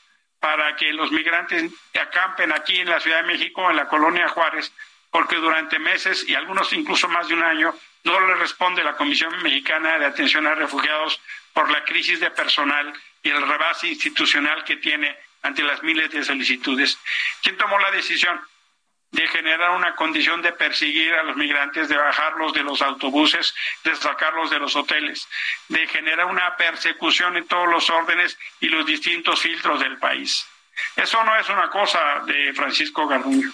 para 0.44 0.76
que 0.76 0.92
los 0.92 1.10
migrantes 1.10 1.72
acampen 1.98 2.52
aquí 2.52 2.78
en 2.78 2.90
la 2.90 3.00
Ciudad 3.00 3.22
de 3.22 3.32
México, 3.32 3.70
en 3.70 3.76
la 3.76 3.88
colonia 3.88 4.28
Juárez, 4.28 4.70
porque 5.10 5.36
durante 5.36 5.78
meses 5.78 6.22
y 6.28 6.34
algunos 6.34 6.70
incluso 6.74 7.08
más 7.08 7.28
de 7.28 7.32
un 7.32 7.42
año 7.42 7.74
no 8.02 8.20
le 8.20 8.34
responde 8.34 8.84
la 8.84 8.94
Comisión 8.94 9.42
Mexicana 9.42 9.98
de 9.98 10.04
Atención 10.04 10.46
a 10.46 10.54
Refugiados 10.54 11.18
por 11.54 11.70
la 11.70 11.82
crisis 11.84 12.20
de 12.20 12.30
personal 12.30 12.92
y 13.22 13.30
el 13.30 13.40
rebase 13.40 13.88
institucional 13.88 14.64
que 14.64 14.76
tiene 14.76 15.16
ante 15.40 15.62
las 15.62 15.82
miles 15.82 16.10
de 16.10 16.22
solicitudes. 16.22 16.98
¿Quién 17.42 17.56
tomó 17.56 17.78
la 17.78 17.90
decisión? 17.92 18.38
De 19.14 19.28
generar 19.28 19.70
una 19.70 19.94
condición 19.94 20.42
de 20.42 20.50
perseguir 20.50 21.14
a 21.14 21.22
los 21.22 21.36
migrantes, 21.36 21.88
de 21.88 21.96
bajarlos 21.96 22.52
de 22.52 22.64
los 22.64 22.82
autobuses, 22.82 23.54
de 23.84 23.94
sacarlos 23.94 24.50
de 24.50 24.58
los 24.58 24.74
hoteles, 24.74 25.28
de 25.68 25.86
generar 25.86 26.26
una 26.26 26.56
persecución 26.56 27.36
en 27.36 27.46
todos 27.46 27.68
los 27.68 27.88
órdenes 27.90 28.36
y 28.58 28.68
los 28.68 28.84
distintos 28.84 29.40
filtros 29.40 29.78
del 29.78 29.98
país. 29.98 30.44
Eso 30.96 31.22
no 31.22 31.36
es 31.36 31.48
una 31.48 31.70
cosa 31.70 32.22
de 32.26 32.52
Francisco 32.54 33.06
Garduño, 33.06 33.52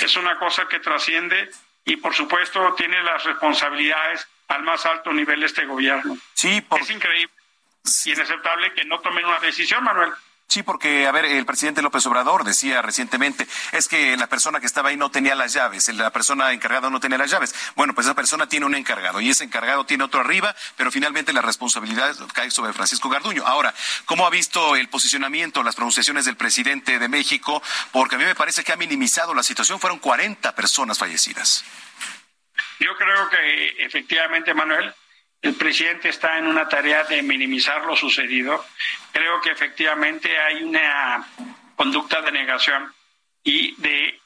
es 0.00 0.16
una 0.16 0.36
cosa 0.40 0.66
que 0.66 0.80
trasciende 0.80 1.50
y 1.84 1.96
por 1.98 2.12
supuesto 2.12 2.74
tiene 2.74 3.00
las 3.04 3.22
responsabilidades 3.22 4.26
al 4.48 4.64
más 4.64 4.84
alto 4.86 5.12
nivel 5.12 5.38
de 5.38 5.46
este 5.46 5.66
gobierno. 5.66 6.18
Sí, 6.34 6.60
Es 6.80 6.90
increíble 6.90 7.30
y 8.04 8.10
inaceptable 8.10 8.74
que 8.74 8.84
no 8.84 8.98
tomen 8.98 9.24
una 9.24 9.38
decisión, 9.38 9.84
Manuel. 9.84 10.10
Sí, 10.48 10.62
porque, 10.62 11.06
a 11.06 11.12
ver, 11.12 11.24
el 11.24 11.44
presidente 11.44 11.82
López 11.82 12.06
Obrador 12.06 12.44
decía 12.44 12.80
recientemente, 12.80 13.46
es 13.72 13.88
que 13.88 14.16
la 14.16 14.28
persona 14.28 14.60
que 14.60 14.66
estaba 14.66 14.90
ahí 14.90 14.96
no 14.96 15.10
tenía 15.10 15.34
las 15.34 15.52
llaves, 15.52 15.88
la 15.88 16.10
persona 16.10 16.52
encargada 16.52 16.88
no 16.88 17.00
tenía 17.00 17.18
las 17.18 17.30
llaves. 17.30 17.54
Bueno, 17.74 17.94
pues 17.94 18.06
esa 18.06 18.14
persona 18.14 18.48
tiene 18.48 18.64
un 18.64 18.76
encargado 18.76 19.20
y 19.20 19.28
ese 19.28 19.42
encargado 19.44 19.84
tiene 19.84 20.04
otro 20.04 20.20
arriba, 20.20 20.54
pero 20.76 20.92
finalmente 20.92 21.32
la 21.32 21.42
responsabilidad 21.42 22.14
cae 22.32 22.50
sobre 22.52 22.72
Francisco 22.72 23.08
Garduño. 23.08 23.44
Ahora, 23.44 23.74
¿cómo 24.04 24.24
ha 24.24 24.30
visto 24.30 24.76
el 24.76 24.88
posicionamiento, 24.88 25.64
las 25.64 25.74
pronunciaciones 25.74 26.24
del 26.24 26.36
presidente 26.36 27.00
de 27.00 27.08
México? 27.08 27.60
Porque 27.90 28.14
a 28.14 28.18
mí 28.18 28.24
me 28.24 28.36
parece 28.36 28.62
que 28.62 28.72
ha 28.72 28.76
minimizado 28.76 29.34
la 29.34 29.42
situación. 29.42 29.80
Fueron 29.80 29.98
40 29.98 30.54
personas 30.54 30.98
fallecidas. 30.98 31.64
Yo 32.78 32.94
creo 32.96 33.28
que 33.30 33.84
efectivamente, 33.84 34.54
Manuel, 34.54 34.94
el 35.42 35.54
presidente 35.54 36.08
está 36.08 36.38
en 36.38 36.46
una 36.46 36.68
tarea 36.68 37.04
de 37.04 37.22
minimizar 37.22 37.84
lo 37.84 37.94
sucedido. 37.96 38.64
Creo 39.12 39.40
que 39.40 39.50
efectivamente 39.50 40.36
hay 40.38 40.62
una 40.62 41.26
conducta 41.76 42.20
de 42.22 42.32
negación 42.32 42.92
y 43.42 43.74
de 43.80 44.20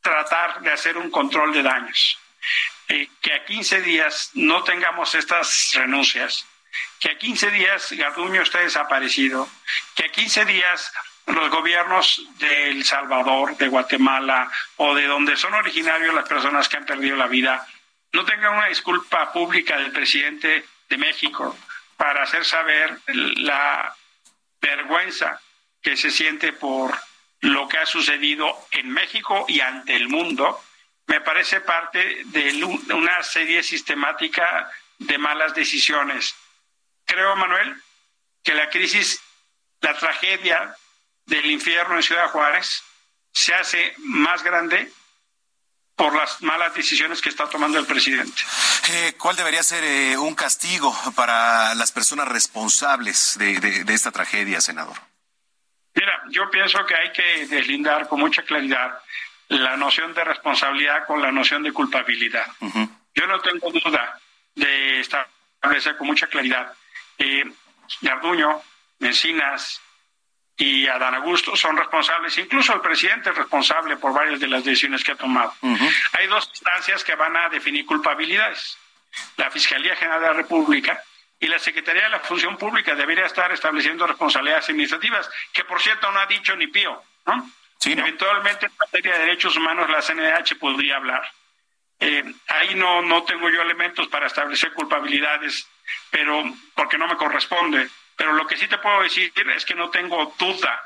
tratar 0.00 0.60
de 0.60 0.72
hacer 0.72 0.96
un 0.96 1.10
control 1.10 1.52
de 1.52 1.62
daños. 1.62 2.18
Eh, 2.88 3.08
que 3.20 3.32
a 3.32 3.44
15 3.44 3.80
días 3.80 4.30
no 4.34 4.62
tengamos 4.62 5.14
estas 5.14 5.72
renuncias, 5.74 6.46
que 7.00 7.10
a 7.10 7.18
15 7.18 7.50
días 7.50 7.92
Garduño 7.92 8.42
esté 8.42 8.58
desaparecido, 8.58 9.48
que 9.94 10.04
a 10.04 10.08
15 10.12 10.44
días 10.44 10.92
los 11.26 11.50
gobiernos 11.50 12.22
de 12.38 12.70
El 12.70 12.84
Salvador, 12.84 13.56
de 13.56 13.68
Guatemala 13.68 14.50
o 14.76 14.94
de 14.94 15.06
donde 15.06 15.36
son 15.36 15.54
originarios 15.54 16.14
las 16.14 16.28
personas 16.28 16.68
que 16.68 16.76
han 16.76 16.84
perdido 16.84 17.16
la 17.16 17.26
vida 17.26 17.66
no 18.14 18.24
tengan 18.24 18.54
una 18.54 18.68
disculpa 18.68 19.32
pública 19.32 19.76
del 19.76 19.90
presidente 19.90 20.64
de 20.88 20.96
México 20.96 21.58
para 21.96 22.22
hacer 22.22 22.44
saber 22.44 22.96
la 23.06 23.94
vergüenza 24.60 25.40
que 25.82 25.96
se 25.96 26.12
siente 26.12 26.52
por 26.52 26.96
lo 27.40 27.68
que 27.68 27.78
ha 27.78 27.86
sucedido 27.86 28.66
en 28.70 28.88
México 28.88 29.44
y 29.48 29.60
ante 29.60 29.96
el 29.96 30.08
mundo, 30.08 30.62
me 31.08 31.20
parece 31.22 31.60
parte 31.60 32.22
de 32.26 32.64
una 32.94 33.20
serie 33.24 33.64
sistemática 33.64 34.70
de 34.98 35.18
malas 35.18 35.52
decisiones. 35.52 36.36
Creo, 37.04 37.34
Manuel, 37.34 37.74
que 38.44 38.54
la 38.54 38.70
crisis, 38.70 39.20
la 39.80 39.98
tragedia 39.98 40.74
del 41.26 41.46
infierno 41.46 41.96
en 41.96 42.02
Ciudad 42.04 42.30
Juárez 42.30 42.80
se 43.32 43.54
hace 43.54 43.92
más 43.98 44.44
grande 44.44 44.88
por 45.96 46.14
las 46.14 46.42
malas 46.42 46.74
decisiones 46.74 47.20
que 47.20 47.28
está 47.28 47.48
tomando 47.48 47.78
el 47.78 47.86
presidente. 47.86 48.42
Eh, 48.90 49.14
¿Cuál 49.18 49.36
debería 49.36 49.62
ser 49.62 49.84
eh, 49.84 50.16
un 50.16 50.34
castigo 50.34 50.94
para 51.14 51.74
las 51.74 51.92
personas 51.92 52.28
responsables 52.28 53.36
de, 53.38 53.84
esta 53.88 54.10
tragedia, 54.10 54.60
senador? 54.60 54.96
Mira, 55.94 56.22
yo 56.30 56.50
pienso 56.50 56.84
que 56.84 56.94
hay 56.94 57.12
que 57.12 57.46
deslindar 57.46 58.08
con 58.08 58.18
mucha 58.18 58.42
claridad 58.42 58.98
la 59.48 59.76
noción 59.76 60.12
de 60.14 60.24
responsabilidad 60.24 61.06
con 61.06 61.22
la 61.22 61.30
noción 61.30 61.62
de 61.62 61.72
culpabilidad. 61.72 62.46
Yo 62.60 63.26
no 63.28 63.40
tengo 63.40 63.70
duda 63.70 64.18
de 64.54 65.00
establecer 65.00 65.96
con 65.96 66.08
mucha 66.08 66.26
claridad. 66.26 66.72
Eh, 67.18 67.44
Garduño, 68.00 68.60
Mencinas, 68.98 69.80
y 70.56 70.86
Adán 70.86 71.14
Augusto 71.16 71.56
son 71.56 71.76
responsables, 71.76 72.38
incluso 72.38 72.74
el 72.74 72.80
presidente 72.80 73.30
es 73.30 73.36
responsable 73.36 73.96
por 73.96 74.12
varias 74.12 74.38
de 74.38 74.46
las 74.46 74.64
decisiones 74.64 75.02
que 75.02 75.12
ha 75.12 75.16
tomado. 75.16 75.52
Hay 76.12 76.26
dos 76.28 76.48
instancias 76.48 77.02
que 77.02 77.16
van 77.16 77.36
a 77.36 77.48
definir 77.48 77.84
culpabilidades. 77.84 78.78
La 79.36 79.50
Fiscalía 79.50 79.96
General 79.96 80.20
de 80.20 80.26
la 80.28 80.32
República 80.32 81.02
y 81.40 81.48
la 81.48 81.58
Secretaría 81.58 82.04
de 82.04 82.10
la 82.10 82.20
Función 82.20 82.56
Pública 82.56 82.94
debería 82.94 83.26
estar 83.26 83.50
estableciendo 83.52 84.06
responsabilidades 84.06 84.68
administrativas, 84.68 85.28
que 85.52 85.64
por 85.64 85.80
cierto 85.80 86.10
no 86.12 86.20
ha 86.20 86.26
dicho 86.26 86.54
ni 86.54 86.68
pío, 86.68 87.02
¿no? 87.26 87.50
Eventualmente 87.84 88.66
en 88.66 88.72
materia 88.78 89.12
de 89.14 89.18
derechos 89.20 89.56
humanos 89.56 89.90
la 89.90 90.00
CNDH 90.00 90.58
podría 90.58 90.96
hablar. 90.96 91.28
Eh, 92.00 92.24
ahí 92.48 92.74
no, 92.74 93.02
no 93.02 93.24
tengo 93.24 93.50
yo 93.50 93.60
elementos 93.60 94.08
para 94.08 94.26
establecer 94.26 94.72
culpabilidades, 94.72 95.68
pero 96.10 96.44
porque 96.74 96.96
no 96.96 97.06
me 97.06 97.16
corresponde 97.16 97.88
pero 98.16 98.32
lo 98.32 98.46
que 98.46 98.56
sí 98.56 98.66
te 98.68 98.78
puedo 98.78 99.02
decir 99.02 99.32
es 99.54 99.64
que 99.64 99.74
no 99.74 99.90
tengo 99.90 100.34
duda 100.38 100.82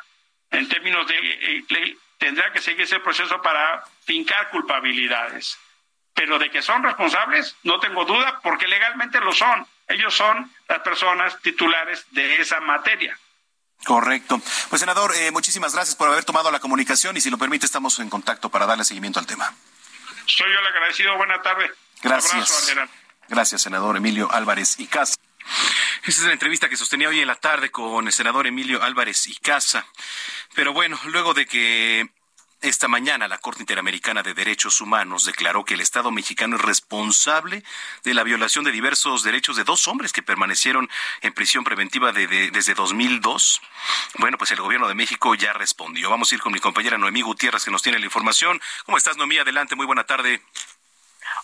en 0.51 0.69
términos 0.69 1.07
de 1.07 1.17
eh, 1.17 1.97
tendrá 2.19 2.53
que 2.53 2.61
seguirse 2.61 2.97
el 2.97 3.03
proceso 3.03 3.41
para 3.41 3.85
fincar 4.05 4.51
culpabilidades. 4.51 5.59
Pero 6.15 6.39
de 6.39 6.51
que 6.51 6.63
son 6.63 6.83
responsables, 6.83 7.55
no 7.63 7.79
tengo 7.79 8.05
duda, 8.05 8.41
porque 8.43 8.67
legalmente 8.67 9.21
lo 9.21 9.33
son. 9.33 9.67
Ellos 9.87 10.15
son 10.15 10.53
las 10.69 10.81
personas 10.81 11.41
titulares 11.41 12.07
de 12.11 12.41
esa 12.41 12.61
materia. 12.61 13.17
Correcto. 13.85 14.41
Pues 14.69 14.81
senador, 14.81 15.15
eh, 15.15 15.31
muchísimas 15.31 15.75
gracias 15.75 15.95
por 15.95 16.09
haber 16.09 16.25
tomado 16.25 16.51
la 16.51 16.59
comunicación 16.59 17.17
y 17.17 17.21
si 17.21 17.31
lo 17.31 17.39
permite 17.39 17.67
estamos 17.67 17.99
en 18.01 18.11
contacto 18.11 18.49
para 18.49 18.67
darle 18.67 18.85
seguimiento 18.85 19.21
al 19.21 19.27
tema. 19.27 19.55
Soy 20.27 20.53
yo 20.53 20.59
el 20.59 20.67
agradecido. 20.67 21.17
Buena 21.17 21.41
tarde. 21.41 21.71
Gracias. 22.03 22.75
gracias, 23.29 23.63
senador 23.63 23.97
Emilio 23.97 24.31
Álvarez 24.33 24.81
y 24.81 24.87
Casa. 24.87 25.15
Esa 26.05 26.21
es 26.21 26.27
la 26.27 26.33
entrevista 26.33 26.69
que 26.69 26.77
sostenía 26.77 27.09
hoy 27.09 27.21
en 27.21 27.27
la 27.27 27.35
tarde 27.35 27.71
con 27.71 28.07
el 28.07 28.13
senador 28.13 28.47
Emilio 28.47 28.83
Álvarez 28.83 29.27
y 29.27 29.35
Casa. 29.37 29.87
Pero 30.55 30.73
bueno, 30.73 30.99
luego 31.05 31.35
de 31.35 31.47
que 31.47 32.09
esta 32.61 32.89
mañana 32.89 33.29
la 33.29 33.39
Corte 33.39 33.63
Interamericana 33.63 34.25
de 34.25 34.35
Derechos 34.35 34.81
Humanos 34.81 35.25
declaró 35.25 35.65
que 35.65 35.75
el 35.75 35.81
Estado 35.81 36.11
mexicano 36.11 36.57
es 36.57 36.63
responsable 36.63 37.63
de 38.03 38.15
la 38.15 38.25
violación 38.25 38.65
de 38.65 38.73
diversos 38.73 39.23
derechos 39.23 39.55
de 39.55 39.63
dos 39.63 39.87
hombres 39.87 40.13
que 40.13 40.25
permanecieron 40.25 40.91
en 41.21 41.33
prisión 41.35 41.63
preventiva 41.63 42.11
desde 42.11 42.75
2002. 42.75 43.61
Bueno, 44.19 44.39
pues 44.39 44.51
el 44.51 44.61
gobierno 44.61 44.89
de 44.89 44.97
México 44.97 45.37
ya 45.37 45.53
respondió. 45.53 46.11
Vamos 46.11 46.33
a 46.33 46.35
ir 46.35 46.41
con 46.41 46.53
mi 46.53 46.59
compañera 46.59 46.99
Noemí 46.99 47.23
Gutiérrez 47.23 47.65
que 47.65 47.71
nos 47.71 47.83
tiene 47.83 48.01
la 48.01 48.07
información. 48.07 48.61
¿Cómo 48.87 48.99
estás, 48.99 49.17
Noemí? 49.17 49.39
Adelante, 49.39 49.77
muy 49.77 49.87
buena 49.87 50.03
tarde. 50.03 50.43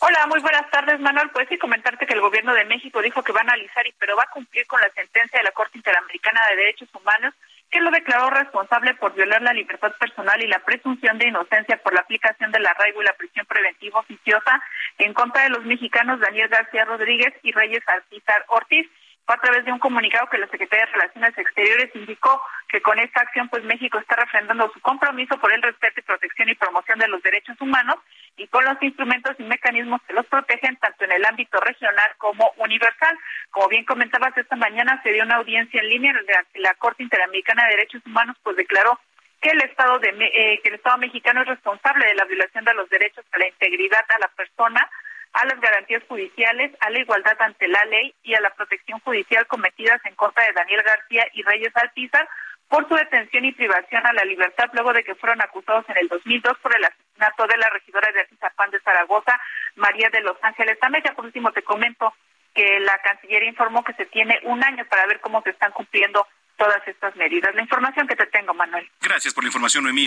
Hola, 0.00 0.26
muy 0.26 0.40
buenas 0.40 0.70
tardes, 0.70 1.00
Manuel. 1.00 1.30
Pues 1.30 1.48
sí, 1.48 1.58
comentarte 1.58 2.06
que 2.06 2.14
el 2.14 2.20
gobierno 2.20 2.52
de 2.54 2.64
México 2.64 3.00
dijo 3.00 3.22
que 3.22 3.32
va 3.32 3.40
a 3.40 3.44
analizar, 3.44 3.86
y 3.86 3.92
pero 3.92 4.16
va 4.16 4.24
a 4.24 4.30
cumplir 4.30 4.66
con 4.66 4.80
la 4.80 4.90
sentencia 4.90 5.38
de 5.38 5.44
la 5.44 5.52
Corte 5.52 5.78
Interamericana 5.78 6.40
de 6.50 6.56
Derechos 6.56 6.88
Humanos, 6.94 7.34
que 7.70 7.80
lo 7.80 7.90
declaró 7.90 8.30
responsable 8.30 8.94
por 8.94 9.14
violar 9.14 9.42
la 9.42 9.52
libertad 9.52 9.92
personal 9.98 10.40
y 10.42 10.46
la 10.46 10.60
presunción 10.60 11.18
de 11.18 11.28
inocencia 11.28 11.76
por 11.82 11.92
la 11.92 12.00
aplicación 12.00 12.52
del 12.52 12.66
arraigo 12.66 13.02
y 13.02 13.04
la 13.04 13.14
prisión 13.14 13.46
preventiva 13.46 14.00
oficiosa 14.00 14.62
en 14.98 15.12
contra 15.12 15.42
de 15.42 15.50
los 15.50 15.64
mexicanos 15.64 16.20
Daniel 16.20 16.48
García 16.48 16.84
Rodríguez 16.84 17.34
y 17.42 17.52
Reyes 17.52 17.82
Alcizar 17.88 18.44
Ortiz. 18.48 18.88
Fue 19.26 19.34
a 19.34 19.40
través 19.40 19.64
de 19.64 19.72
un 19.72 19.78
comunicado 19.78 20.28
que 20.28 20.36
la 20.36 20.48
Secretaría 20.48 20.84
de 20.84 20.92
Relaciones 20.92 21.38
Exteriores 21.38 21.90
indicó 21.94 22.42
que 22.68 22.82
con 22.82 22.98
esta 22.98 23.22
acción 23.22 23.48
pues 23.48 23.64
México 23.64 23.98
está 23.98 24.16
refrendando 24.16 24.70
su 24.72 24.80
compromiso 24.80 25.38
por 25.38 25.50
el 25.52 25.62
respeto 25.62 26.00
y 26.00 26.02
protección 26.02 26.50
y 26.50 26.54
promoción 26.54 26.98
de 26.98 27.08
los 27.08 27.22
derechos 27.22 27.58
humanos 27.60 27.96
y 28.36 28.46
con 28.48 28.64
los 28.64 28.76
instrumentos 28.82 29.34
y 29.38 29.44
mecanismos 29.44 30.02
que 30.06 30.12
los 30.12 30.26
protegen 30.26 30.76
tanto 30.76 31.04
en 31.04 31.12
el 31.12 31.24
ámbito 31.24 31.58
regional 31.60 32.10
como 32.18 32.52
universal. 32.58 33.18
Como 33.50 33.68
bien 33.68 33.86
comentabas 33.86 34.36
esta 34.36 34.56
mañana 34.56 35.00
se 35.02 35.12
dio 35.12 35.22
una 35.22 35.36
audiencia 35.36 35.80
en 35.80 35.88
línea 35.88 36.10
en 36.10 36.26
la 36.26 36.44
que 36.52 36.60
la 36.60 36.74
Corte 36.74 37.02
Interamericana 37.02 37.64
de 37.64 37.76
Derechos 37.76 38.02
Humanos 38.04 38.36
pues 38.42 38.56
declaró 38.56 39.00
que 39.40 39.50
el 39.50 39.62
Estado 39.62 39.98
de 40.00 40.08
eh, 40.08 40.60
que 40.62 40.68
el 40.68 40.74
Estado 40.74 40.98
mexicano 40.98 41.40
es 41.40 41.48
responsable 41.48 42.04
de 42.04 42.14
la 42.14 42.24
violación 42.24 42.64
de 42.64 42.74
los 42.74 42.90
derechos 42.90 43.24
a 43.32 43.38
la 43.38 43.48
integridad 43.48 44.04
a 44.14 44.18
la 44.18 44.28
persona 44.28 44.90
a 45.34 45.44
las 45.46 45.60
garantías 45.60 46.02
judiciales, 46.08 46.72
a 46.80 46.90
la 46.90 47.00
igualdad 47.00 47.36
ante 47.40 47.68
la 47.68 47.84
ley 47.86 48.14
y 48.22 48.34
a 48.34 48.40
la 48.40 48.54
protección 48.54 49.00
judicial 49.00 49.46
cometidas 49.46 50.00
en 50.04 50.14
contra 50.14 50.44
de 50.46 50.52
Daniel 50.52 50.82
García 50.82 51.26
y 51.32 51.42
Reyes 51.42 51.72
Alpizar 51.74 52.28
por 52.68 52.88
su 52.88 52.94
detención 52.94 53.44
y 53.44 53.52
privación 53.52 54.06
a 54.06 54.12
la 54.12 54.24
libertad 54.24 54.70
luego 54.72 54.92
de 54.92 55.04
que 55.04 55.14
fueron 55.16 55.42
acusados 55.42 55.84
en 55.88 55.98
el 55.98 56.08
2002 56.08 56.58
por 56.58 56.74
el 56.76 56.84
asesinato 56.84 57.46
de 57.46 57.58
la 57.58 57.68
regidora 57.68 58.10
de 58.12 58.20
Atizapán 58.20 58.70
de 58.70 58.80
Zaragoza, 58.80 59.38
María 59.76 60.08
de 60.10 60.22
Los 60.22 60.36
Ángeles 60.42 60.78
Amaya. 60.80 61.12
Por 61.14 61.26
último, 61.26 61.52
te 61.52 61.62
comento 61.62 62.14
que 62.54 62.80
la 62.80 62.96
Cancillería 62.98 63.48
informó 63.48 63.84
que 63.84 63.92
se 63.94 64.06
tiene 64.06 64.38
un 64.44 64.62
año 64.64 64.84
para 64.86 65.06
ver 65.06 65.20
cómo 65.20 65.42
se 65.42 65.50
están 65.50 65.72
cumpliendo 65.72 66.26
todas 66.56 66.86
estas 66.86 67.14
medidas. 67.16 67.54
La 67.54 67.62
información 67.62 68.06
que 68.06 68.16
te 68.16 68.26
tengo, 68.26 68.54
Manuel. 68.54 68.88
Gracias 69.00 69.34
por 69.34 69.42
la 69.44 69.48
información, 69.48 69.84
Noemí. 69.84 70.06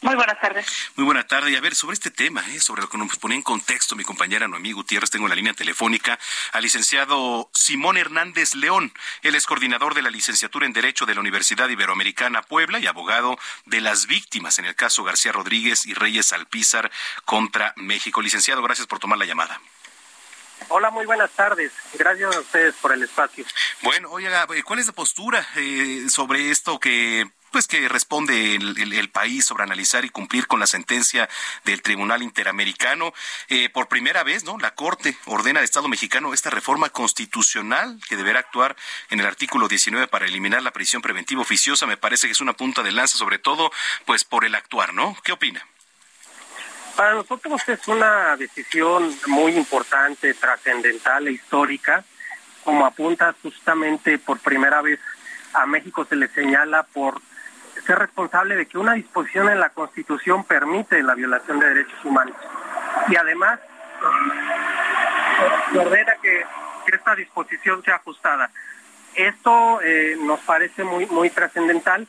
Muy 0.00 0.14
buenas 0.14 0.40
tardes. 0.40 0.66
Muy 0.94 1.04
buenas 1.04 1.26
tardes. 1.26 1.52
Y 1.52 1.56
a 1.56 1.60
ver, 1.60 1.74
sobre 1.74 1.94
este 1.94 2.10
tema, 2.10 2.44
¿eh? 2.50 2.60
sobre 2.60 2.82
lo 2.82 2.88
que 2.88 2.96
nos 2.96 3.16
ponía 3.16 3.36
en 3.36 3.42
contexto 3.42 3.96
mi 3.96 4.04
compañera 4.04 4.46
Noemí 4.46 4.72
Gutiérrez, 4.72 5.10
tengo 5.10 5.26
en 5.26 5.30
la 5.30 5.34
línea 5.34 5.54
telefónica 5.54 6.18
al 6.52 6.62
licenciado 6.62 7.50
Simón 7.52 7.96
Hernández 7.96 8.54
León. 8.54 8.92
Él 9.22 9.34
es 9.34 9.46
coordinador 9.46 9.94
de 9.94 10.02
la 10.02 10.10
licenciatura 10.10 10.66
en 10.66 10.72
Derecho 10.72 11.04
de 11.04 11.14
la 11.14 11.20
Universidad 11.20 11.68
Iberoamericana 11.68 12.42
Puebla 12.42 12.78
y 12.78 12.86
abogado 12.86 13.38
de 13.64 13.80
las 13.80 14.06
víctimas 14.06 14.60
en 14.60 14.66
el 14.66 14.76
caso 14.76 15.02
García 15.02 15.32
Rodríguez 15.32 15.84
y 15.84 15.94
Reyes 15.94 16.32
Alpizar 16.32 16.92
contra 17.24 17.72
México. 17.76 18.22
Licenciado, 18.22 18.62
gracias 18.62 18.86
por 18.86 19.00
tomar 19.00 19.18
la 19.18 19.24
llamada. 19.24 19.60
Hola, 20.68 20.90
muy 20.90 21.06
buenas 21.06 21.30
tardes. 21.30 21.72
Gracias 21.94 22.36
a 22.36 22.40
ustedes 22.40 22.74
por 22.76 22.92
el 22.92 23.02
espacio. 23.02 23.44
Bueno, 23.82 24.10
oiga, 24.10 24.46
¿cuál 24.64 24.78
es 24.78 24.86
la 24.86 24.92
postura 24.92 25.46
eh, 25.56 26.06
sobre 26.08 26.50
esto 26.50 26.78
que 26.78 27.30
pues 27.50 27.66
que 27.66 27.88
responde 27.88 28.54
el, 28.56 29.10
país 29.10 29.46
sobre 29.46 29.64
analizar 29.64 30.04
y 30.04 30.10
cumplir 30.10 30.46
con 30.46 30.60
la 30.60 30.66
sentencia 30.66 31.28
del 31.64 31.82
Tribunal 31.82 32.22
Interamericano. 32.22 33.12
Eh, 33.48 33.68
por 33.70 33.88
primera 33.88 34.22
vez, 34.22 34.44
¿no? 34.44 34.58
La 34.58 34.74
Corte 34.74 35.16
ordena 35.24 35.60
al 35.60 35.64
Estado 35.64 35.88
mexicano 35.88 36.34
esta 36.34 36.50
reforma 36.50 36.90
constitucional 36.90 37.98
que 38.08 38.16
deberá 38.16 38.40
actuar 38.40 38.76
en 39.10 39.20
el 39.20 39.26
artículo 39.26 39.66
19 39.66 40.08
para 40.08 40.26
eliminar 40.26 40.62
la 40.62 40.72
prisión 40.72 41.02
preventiva 41.02 41.40
oficiosa. 41.40 41.86
Me 41.86 41.96
parece 41.96 42.26
que 42.26 42.32
es 42.32 42.40
una 42.40 42.52
punta 42.52 42.82
de 42.82 42.92
lanza, 42.92 43.16
sobre 43.16 43.38
todo, 43.38 43.72
pues 44.04 44.24
por 44.24 44.44
el 44.44 44.54
actuar, 44.54 44.92
¿no? 44.92 45.16
¿Qué 45.24 45.32
opina? 45.32 45.66
Para 46.96 47.14
nosotros 47.14 47.62
es 47.68 47.86
una 47.88 48.36
decisión 48.36 49.16
muy 49.26 49.52
importante, 49.52 50.34
trascendental 50.34 51.28
e 51.28 51.32
histórica, 51.32 52.04
como 52.64 52.84
apunta 52.84 53.34
justamente 53.40 54.18
por 54.18 54.40
primera 54.40 54.82
vez 54.82 55.00
a 55.54 55.66
México 55.66 56.04
se 56.04 56.16
le 56.16 56.28
señala 56.28 56.82
por 56.84 57.20
ser 57.86 57.98
responsable 57.98 58.56
de 58.56 58.66
que 58.66 58.78
una 58.78 58.94
disposición 58.94 59.48
en 59.48 59.60
la 59.60 59.70
Constitución 59.70 60.44
permite 60.44 61.02
la 61.02 61.14
violación 61.14 61.58
de 61.58 61.68
derechos 61.68 62.04
humanos. 62.04 62.36
Y 63.08 63.16
además 63.16 63.60
se 65.72 65.78
ordena 65.78 66.14
que, 66.22 66.44
esta 66.92 67.14
disposición 67.14 67.82
sea 67.84 67.96
ajustada. 67.96 68.50
Esto 69.14 69.80
eh, 69.82 70.16
nos 70.22 70.40
parece 70.40 70.84
muy, 70.84 71.04
muy 71.06 71.28
trascendental. 71.28 72.08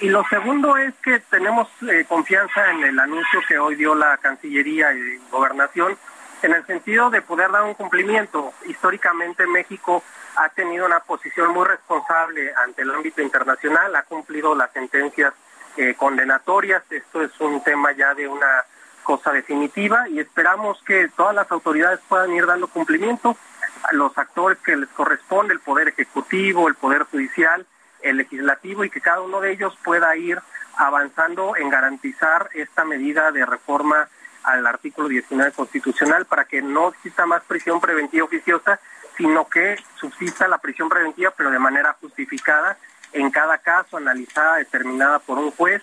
Y 0.00 0.08
lo 0.10 0.22
segundo 0.30 0.76
es 0.76 0.94
que 1.02 1.18
tenemos 1.18 1.68
eh, 1.88 2.04
confianza 2.08 2.70
en 2.70 2.84
el 2.84 3.00
anuncio 3.00 3.40
que 3.48 3.58
hoy 3.58 3.74
dio 3.74 3.96
la 3.96 4.16
Cancillería 4.18 4.92
y 4.94 5.20
Gobernación 5.28 5.98
en 6.42 6.52
el 6.52 6.64
sentido 6.66 7.10
de 7.10 7.22
poder 7.22 7.50
dar 7.50 7.64
un 7.64 7.74
cumplimiento. 7.74 8.52
Históricamente 8.66 9.46
México 9.46 10.04
ha 10.36 10.48
tenido 10.50 10.86
una 10.86 11.00
posición 11.00 11.52
muy 11.52 11.66
responsable 11.66 12.52
ante 12.64 12.82
el 12.82 12.90
ámbito 12.90 13.22
internacional, 13.22 13.94
ha 13.96 14.02
cumplido 14.02 14.54
las 14.54 14.72
sentencias 14.72 15.34
eh, 15.76 15.94
condenatorias, 15.94 16.82
esto 16.90 17.22
es 17.22 17.38
un 17.40 17.62
tema 17.62 17.92
ya 17.92 18.14
de 18.14 18.28
una 18.28 18.64
cosa 19.02 19.32
definitiva 19.32 20.08
y 20.08 20.20
esperamos 20.20 20.80
que 20.86 21.08
todas 21.16 21.34
las 21.34 21.50
autoridades 21.50 22.00
puedan 22.08 22.32
ir 22.32 22.46
dando 22.46 22.68
cumplimiento. 22.68 23.36
A 23.82 23.94
los 23.94 24.16
actores 24.16 24.58
que 24.58 24.76
les 24.76 24.88
corresponde, 24.90 25.52
el 25.52 25.60
Poder 25.60 25.88
Ejecutivo, 25.88 26.68
el 26.68 26.76
Poder 26.76 27.02
Judicial, 27.04 27.66
el 28.00 28.18
Legislativo 28.18 28.84
y 28.84 28.90
que 28.90 29.00
cada 29.00 29.20
uno 29.20 29.40
de 29.40 29.52
ellos 29.52 29.76
pueda 29.82 30.14
ir 30.16 30.40
avanzando 30.76 31.56
en 31.56 31.68
garantizar 31.68 32.48
esta 32.54 32.84
medida 32.84 33.32
de 33.32 33.44
reforma 33.44 34.08
al 34.44 34.66
artículo 34.66 35.08
19 35.08 35.52
constitucional 35.52 36.26
para 36.26 36.44
que 36.44 36.62
no 36.62 36.88
exista 36.88 37.26
más 37.26 37.42
prisión 37.42 37.80
preventiva 37.80 38.24
oficiosa 38.24 38.80
sino 39.16 39.48
que 39.48 39.76
subsista 40.00 40.48
la 40.48 40.58
prisión 40.58 40.88
preventiva, 40.88 41.32
pero 41.36 41.50
de 41.50 41.58
manera 41.58 41.96
justificada, 42.00 42.78
en 43.12 43.30
cada 43.30 43.58
caso 43.58 43.96
analizada, 43.96 44.56
determinada 44.56 45.18
por 45.18 45.38
un 45.38 45.50
juez, 45.50 45.82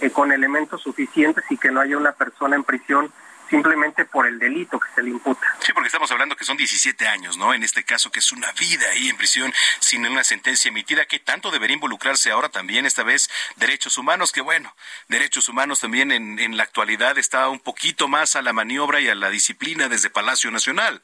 eh, 0.00 0.10
con 0.10 0.30
elementos 0.30 0.82
suficientes 0.82 1.44
y 1.48 1.56
que 1.56 1.70
no 1.70 1.80
haya 1.80 1.96
una 1.96 2.12
persona 2.12 2.54
en 2.54 2.64
prisión 2.64 3.10
simplemente 3.48 4.04
por 4.04 4.26
el 4.26 4.38
delito 4.38 4.78
que 4.78 4.88
se 4.94 5.02
le 5.02 5.10
imputa. 5.10 5.46
Sí, 5.60 5.72
porque 5.72 5.86
estamos 5.86 6.10
hablando 6.10 6.36
que 6.36 6.44
son 6.44 6.56
17 6.56 7.06
años, 7.06 7.36
¿no? 7.36 7.54
En 7.54 7.62
este 7.62 7.84
caso, 7.84 8.10
que 8.10 8.18
es 8.18 8.32
una 8.32 8.50
vida 8.52 8.86
ahí 8.90 9.08
en 9.08 9.16
prisión 9.16 9.52
sin 9.78 10.06
una 10.06 10.24
sentencia 10.24 10.68
emitida, 10.68 11.04
que 11.06 11.18
tanto 11.18 11.50
debería 11.50 11.74
involucrarse 11.74 12.30
ahora 12.30 12.48
también, 12.48 12.86
esta 12.86 13.02
vez, 13.02 13.30
derechos 13.56 13.98
humanos, 13.98 14.32
que 14.32 14.40
bueno, 14.40 14.74
derechos 15.08 15.48
humanos 15.48 15.80
también 15.80 16.10
en, 16.12 16.38
en 16.38 16.56
la 16.56 16.64
actualidad 16.64 17.18
está 17.18 17.48
un 17.48 17.60
poquito 17.60 18.08
más 18.08 18.36
a 18.36 18.42
la 18.42 18.52
maniobra 18.52 19.00
y 19.00 19.08
a 19.08 19.14
la 19.14 19.30
disciplina 19.30 19.88
desde 19.88 20.10
Palacio 20.10 20.50
Nacional. 20.50 21.02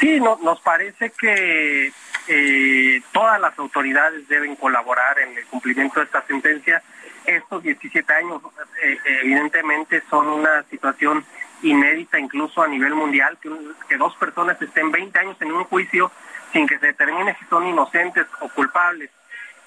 Sí, 0.00 0.18
nos 0.18 0.60
parece 0.62 1.10
que 1.10 1.92
eh, 2.26 3.02
todas 3.12 3.38
las 3.38 3.58
autoridades 3.58 4.26
deben 4.28 4.56
colaborar 4.56 5.18
en 5.18 5.36
el 5.36 5.44
cumplimiento 5.44 6.00
de 6.00 6.06
esta 6.06 6.26
sentencia. 6.26 6.82
Estos 7.26 7.62
17 7.62 8.10
años 8.10 8.40
eh, 8.82 8.98
evidentemente 9.22 10.02
son 10.08 10.26
una 10.26 10.62
situación 10.70 11.22
inédita 11.62 12.18
incluso 12.18 12.62
a 12.62 12.68
nivel 12.68 12.94
mundial, 12.94 13.36
que, 13.42 13.50
que 13.90 13.98
dos 13.98 14.16
personas 14.16 14.60
estén 14.62 14.90
20 14.90 15.18
años 15.18 15.36
en 15.40 15.52
un 15.52 15.64
juicio 15.64 16.10
sin 16.50 16.66
que 16.66 16.78
se 16.78 16.86
determine 16.86 17.36
si 17.38 17.44
son 17.44 17.66
inocentes 17.66 18.26
o 18.40 18.48
culpables 18.48 19.10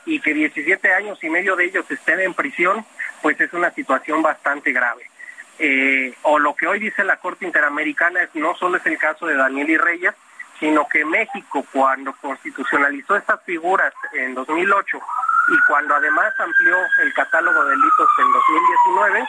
y 0.05 0.19
que 0.19 0.33
17 0.33 0.93
años 0.93 1.23
y 1.23 1.29
medio 1.29 1.55
de 1.55 1.65
ellos 1.65 1.85
estén 1.89 2.19
en 2.19 2.33
prisión, 2.33 2.83
pues 3.21 3.39
es 3.39 3.53
una 3.53 3.71
situación 3.71 4.23
bastante 4.23 4.71
grave. 4.71 5.03
Eh, 5.59 6.13
o 6.23 6.39
lo 6.39 6.55
que 6.55 6.67
hoy 6.67 6.79
dice 6.79 7.03
la 7.03 7.17
Corte 7.17 7.45
Interamericana 7.45 8.21
es 8.23 8.29
no 8.33 8.55
solo 8.55 8.77
es 8.77 8.85
el 8.85 8.97
caso 8.97 9.27
de 9.27 9.35
Daniel 9.35 9.69
y 9.69 9.77
Reyes, 9.77 10.13
sino 10.59 10.87
que 10.87 11.05
México 11.05 11.65
cuando 11.71 12.13
constitucionalizó 12.21 13.15
estas 13.15 13.41
figuras 13.43 13.93
en 14.13 14.33
2008 14.33 14.97
y 15.49 15.57
cuando 15.67 15.95
además 15.95 16.33
amplió 16.39 16.77
el 17.01 17.13
catálogo 17.13 17.63
de 17.65 17.71
delitos 17.71 18.09
en 18.17 18.31
2019, 18.31 19.27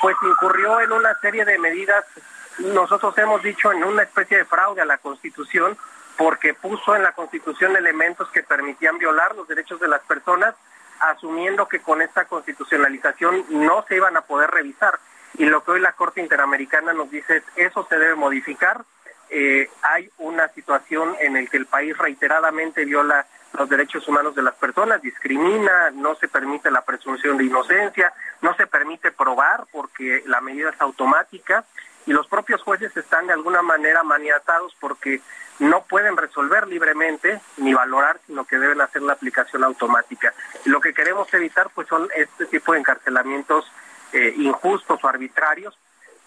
pues 0.00 0.16
incurrió 0.22 0.80
en 0.80 0.92
una 0.92 1.14
serie 1.20 1.44
de 1.44 1.58
medidas, 1.58 2.04
nosotros 2.58 3.16
hemos 3.18 3.42
dicho 3.42 3.72
en 3.72 3.84
una 3.84 4.02
especie 4.02 4.38
de 4.38 4.44
fraude 4.44 4.82
a 4.82 4.84
la 4.84 4.98
Constitución, 4.98 5.76
porque 6.16 6.54
puso 6.54 6.94
en 6.94 7.02
la 7.02 7.12
Constitución 7.12 7.76
elementos 7.76 8.28
que 8.30 8.42
permitían 8.42 8.98
violar 8.98 9.34
los 9.34 9.48
derechos 9.48 9.80
de 9.80 9.88
las 9.88 10.02
personas, 10.02 10.54
asumiendo 11.00 11.68
que 11.68 11.80
con 11.80 12.00
esta 12.00 12.24
constitucionalización 12.24 13.44
no 13.50 13.84
se 13.86 13.96
iban 13.96 14.16
a 14.16 14.22
poder 14.22 14.50
revisar 14.50 14.98
y 15.38 15.44
lo 15.44 15.62
que 15.62 15.72
hoy 15.72 15.80
la 15.80 15.92
Corte 15.92 16.20
Interamericana 16.20 16.92
nos 16.92 17.10
dice 17.10 17.38
es 17.38 17.44
eso 17.56 17.86
se 17.88 17.98
debe 17.98 18.14
modificar. 18.14 18.84
Eh, 19.28 19.68
hay 19.82 20.08
una 20.18 20.48
situación 20.48 21.16
en 21.20 21.34
la 21.34 21.44
que 21.46 21.56
el 21.56 21.66
país 21.66 21.96
reiteradamente 21.98 22.84
viola 22.84 23.26
los 23.52 23.68
derechos 23.68 24.06
humanos 24.06 24.34
de 24.34 24.42
las 24.42 24.54
personas, 24.54 25.00
discrimina, 25.02 25.90
no 25.92 26.14
se 26.16 26.28
permite 26.28 26.70
la 26.70 26.82
presunción 26.82 27.36
de 27.36 27.44
inocencia, 27.44 28.12
no 28.42 28.54
se 28.54 28.66
permite 28.66 29.12
probar 29.12 29.66
porque 29.72 30.22
la 30.26 30.40
medida 30.40 30.70
es 30.70 30.80
automática 30.80 31.64
y 32.06 32.12
los 32.12 32.28
propios 32.28 32.62
jueces 32.62 32.96
están 32.96 33.26
de 33.26 33.32
alguna 33.32 33.62
manera 33.62 34.02
maniatados 34.02 34.76
porque 34.78 35.20
no 35.58 35.84
pueden 35.84 36.16
resolver 36.16 36.68
libremente 36.68 37.40
ni 37.56 37.72
valorar, 37.72 38.20
sino 38.26 38.44
que 38.44 38.58
deben 38.58 38.80
hacer 38.80 39.02
la 39.02 39.14
aplicación 39.14 39.64
automática. 39.64 40.34
Lo 40.66 40.80
que 40.80 40.92
queremos 40.92 41.32
evitar 41.32 41.70
pues 41.74 41.88
son 41.88 42.08
este 42.14 42.46
tipo 42.46 42.72
de 42.72 42.80
encarcelamientos 42.80 43.70
eh, 44.12 44.34
injustos 44.36 44.98
o 45.02 45.08
arbitrarios, 45.08 45.76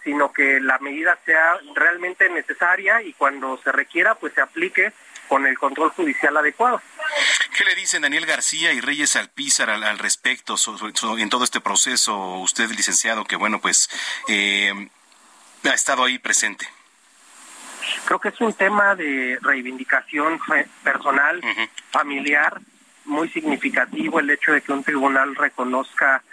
sino 0.04 0.32
que 0.32 0.60
la 0.60 0.80
medida 0.80 1.18
sea 1.26 1.58
realmente 1.76 2.30
necesaria 2.30 3.02
y 3.02 3.14
cuando 3.14 3.58
se 3.64 3.72
requiera, 3.72 4.16
pues 4.16 4.34
se 4.34 4.42
aplique 4.42 4.94
con 5.28 5.46
el 5.46 5.58
control 5.58 5.92
judicial 5.92 6.36
adecuado. 6.38 6.82
¿Qué 7.56 7.64
le 7.64 7.76
dicen 7.76 8.02
Daniel 8.02 8.26
García 8.26 8.74
y 8.74 8.82
Reyes 8.82 9.16
Alpizar 9.16 9.70
al, 9.70 10.00
respecto 10.00 10.56
en 11.18 11.30
todo 11.30 11.44
este 11.44 11.62
proceso? 11.62 12.40
Usted, 12.40 12.70
licenciado, 12.72 13.26
que 13.26 13.36
bueno, 13.36 13.60
pues 13.60 13.90
eh, 14.28 14.90
ha 15.64 15.74
estado 15.74 16.04
ahí 16.04 16.18
presente. 16.18 16.68
Creo 18.06 18.20
que 18.20 18.30
es 18.30 18.42
un 18.42 18.54
tema 18.54 18.96
de 18.96 19.38
reivindicación 19.42 20.40
personal, 20.84 21.42
familiar, 21.92 22.60
muy 23.06 23.30
significativo 23.30 24.20
el 24.20 24.30
hecho 24.30 24.52
de 24.52 24.62
que 24.62 24.72
un 24.72 24.84
tribunal 24.84 25.36
reconozca 25.36 26.24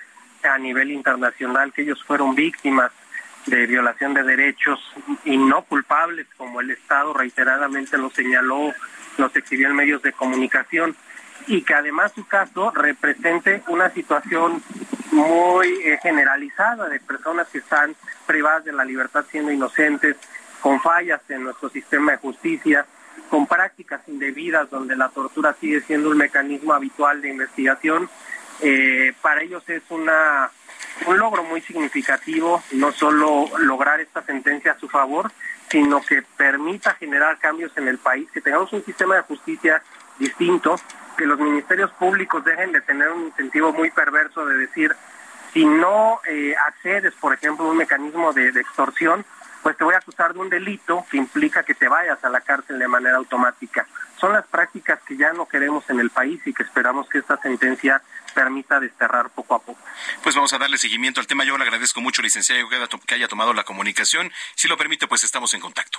a 0.46 0.58
nivel 0.58 0.90
internacional 0.90 1.72
que 1.72 1.82
ellos 1.82 2.02
fueron 2.04 2.34
víctimas 2.34 2.92
de 3.46 3.66
violación 3.66 4.12
de 4.14 4.22
derechos 4.22 4.80
y 5.24 5.36
no 5.36 5.62
culpables, 5.62 6.26
como 6.36 6.60
el 6.60 6.70
Estado 6.70 7.14
reiteradamente 7.14 7.96
lo 7.96 8.10
señaló, 8.10 8.72
los 9.18 9.34
exhibió 9.36 9.68
en 9.68 9.76
medios 9.76 10.02
de 10.02 10.12
comunicación, 10.12 10.96
y 11.46 11.62
que 11.62 11.74
además 11.74 12.12
su 12.12 12.26
caso 12.26 12.72
represente 12.72 13.62
una 13.68 13.90
situación 13.90 14.62
muy 15.12 15.68
eh, 15.84 15.98
generalizada 16.02 16.88
de 16.88 16.98
personas 16.98 17.46
que 17.48 17.58
están 17.58 17.94
privadas 18.26 18.64
de 18.64 18.72
la 18.72 18.84
libertad 18.84 19.24
siendo 19.30 19.52
inocentes, 19.52 20.16
con 20.60 20.80
fallas 20.80 21.20
en 21.28 21.44
nuestro 21.44 21.68
sistema 21.68 22.12
de 22.12 22.18
justicia, 22.18 22.84
con 23.30 23.46
prácticas 23.46 24.00
indebidas 24.08 24.68
donde 24.70 24.96
la 24.96 25.08
tortura 25.08 25.54
sigue 25.60 25.80
siendo 25.82 26.10
un 26.10 26.18
mecanismo 26.18 26.72
habitual 26.72 27.22
de 27.22 27.30
investigación 27.30 28.08
eh, 28.62 29.12
para 29.20 29.42
ellos 29.42 29.62
es 29.68 29.82
una 29.90 30.50
un 31.06 31.18
logro 31.18 31.44
muy 31.44 31.60
significativo 31.60 32.62
no 32.72 32.90
solo 32.92 33.46
lograr 33.58 34.00
esta 34.00 34.22
sentencia 34.22 34.72
a 34.72 34.78
su 34.78 34.88
favor, 34.88 35.30
sino 35.68 36.00
que 36.00 36.22
permita 36.22 36.94
generar 36.94 37.38
cambios 37.38 37.76
en 37.76 37.88
el 37.88 37.98
país, 37.98 38.30
que 38.32 38.40
tengamos 38.40 38.72
un 38.72 38.84
sistema 38.84 39.16
de 39.16 39.22
justicia 39.22 39.82
distinto, 40.18 40.80
que 41.18 41.26
los 41.26 41.38
ministerios 41.38 41.90
públicos 41.92 42.44
dejen 42.44 42.72
de 42.72 42.80
tener 42.80 43.10
un 43.10 43.26
incentivo 43.26 43.72
muy 43.72 43.90
perverso 43.90 44.46
de 44.46 44.56
decir, 44.56 44.96
si 45.52 45.64
no 45.64 46.20
eh, 46.28 46.54
accedes, 46.66 47.14
por 47.14 47.34
ejemplo, 47.34 47.66
a 47.66 47.70
un 47.70 47.76
mecanismo 47.76 48.32
de 48.32 48.48
extorsión, 48.48 49.24
pues 49.66 49.76
te 49.76 49.82
voy 49.82 49.94
a 49.94 49.98
acusar 49.98 50.32
de 50.32 50.38
un 50.38 50.48
delito 50.48 51.04
que 51.10 51.16
implica 51.16 51.64
que 51.64 51.74
te 51.74 51.88
vayas 51.88 52.22
a 52.24 52.28
la 52.28 52.40
cárcel 52.40 52.78
de 52.78 52.86
manera 52.86 53.16
automática. 53.16 53.84
Son 54.16 54.32
las 54.32 54.46
prácticas 54.46 55.00
que 55.02 55.16
ya 55.16 55.32
no 55.32 55.48
queremos 55.48 55.90
en 55.90 55.98
el 55.98 56.10
país 56.10 56.40
y 56.46 56.54
que 56.54 56.62
esperamos 56.62 57.08
que 57.08 57.18
esta 57.18 57.36
sentencia 57.38 58.00
permita 58.36 58.78
desterrar 58.78 59.30
poco 59.30 59.54
a 59.54 59.58
poco. 59.58 59.80
Pues 60.22 60.34
vamos 60.34 60.52
a 60.52 60.58
darle 60.58 60.76
seguimiento 60.76 61.20
al 61.20 61.26
tema. 61.26 61.42
Yo 61.44 61.56
le 61.56 61.64
agradezco 61.64 62.02
mucho, 62.02 62.20
licenciado, 62.20 62.68
que 63.06 63.14
haya 63.14 63.28
tomado 63.28 63.54
la 63.54 63.64
comunicación. 63.64 64.30
Si 64.54 64.68
lo 64.68 64.76
permite, 64.76 65.06
pues 65.08 65.24
estamos 65.24 65.54
en 65.54 65.60
contacto. 65.60 65.98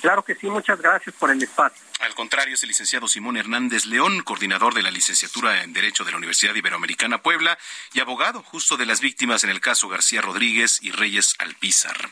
Claro 0.00 0.24
que 0.24 0.34
sí, 0.34 0.48
muchas 0.48 0.80
gracias 0.80 1.14
por 1.14 1.30
el 1.30 1.40
espacio. 1.40 1.80
Al 2.00 2.12
contrario, 2.16 2.54
es 2.54 2.62
el 2.64 2.70
licenciado 2.70 3.06
Simón 3.06 3.36
Hernández 3.36 3.86
León, 3.86 4.22
coordinador 4.24 4.74
de 4.74 4.82
la 4.82 4.90
licenciatura 4.90 5.62
en 5.62 5.72
Derecho 5.72 6.02
de 6.02 6.10
la 6.10 6.16
Universidad 6.16 6.56
Iberoamericana 6.56 7.22
Puebla 7.22 7.56
y 7.92 8.00
abogado 8.00 8.42
justo 8.42 8.76
de 8.76 8.84
las 8.84 9.00
víctimas 9.00 9.44
en 9.44 9.50
el 9.50 9.60
caso 9.60 9.88
García 9.88 10.20
Rodríguez 10.20 10.80
y 10.82 10.90
Reyes 10.90 11.36
Alpizar. 11.38 12.10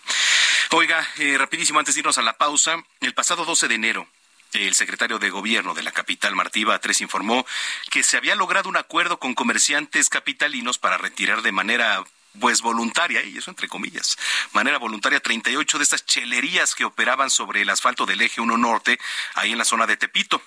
Oiga, 0.71 1.05
eh, 1.19 1.37
rapidísimo, 1.37 1.81
antes 1.81 1.97
de 1.97 2.03
irnos 2.03 2.19
a 2.19 2.23
la 2.23 2.39
pausa, 2.39 2.77
el 3.01 3.13
pasado 3.13 3.45
12 3.45 3.67
de 3.67 3.75
enero, 3.75 4.07
el 4.53 4.75
secretario 4.75 5.19
de 5.19 5.31
Gobierno 5.31 5.75
de 5.75 5.83
la 5.83 5.93
capital, 5.93 6.35
Martí 6.35 6.65
Batres, 6.65 7.01
informó 7.01 7.47
que 7.91 8.03
se 8.03 8.17
había 8.17 8.35
logrado 8.35 8.69
un 8.69 8.77
acuerdo 8.77 9.19
con 9.19 9.35
comerciantes 9.35 10.09
capitalinos 10.09 10.79
para 10.79 10.99
retirar 10.99 11.43
de 11.43 11.53
manera 11.53 12.05
pues 12.39 12.61
voluntaria, 12.63 13.23
y 13.25 13.39
eso 13.39 13.51
entre 13.51 13.69
comillas, 13.69 14.17
manera 14.53 14.79
voluntaria, 14.79 15.21
38 15.21 15.79
de 15.79 15.85
estas 15.85 16.07
chelerías 16.07 16.75
que 16.75 16.85
operaban 16.85 17.31
sobre 17.31 17.63
el 17.63 17.71
asfalto 17.71 18.07
del 18.07 18.21
eje 18.21 18.41
1 18.41 18.57
norte, 18.57 18.99
ahí 19.35 19.53
en 19.53 19.59
la 19.59 19.65
zona 19.65 19.87
de 19.87 19.97
Tepito. 19.97 20.41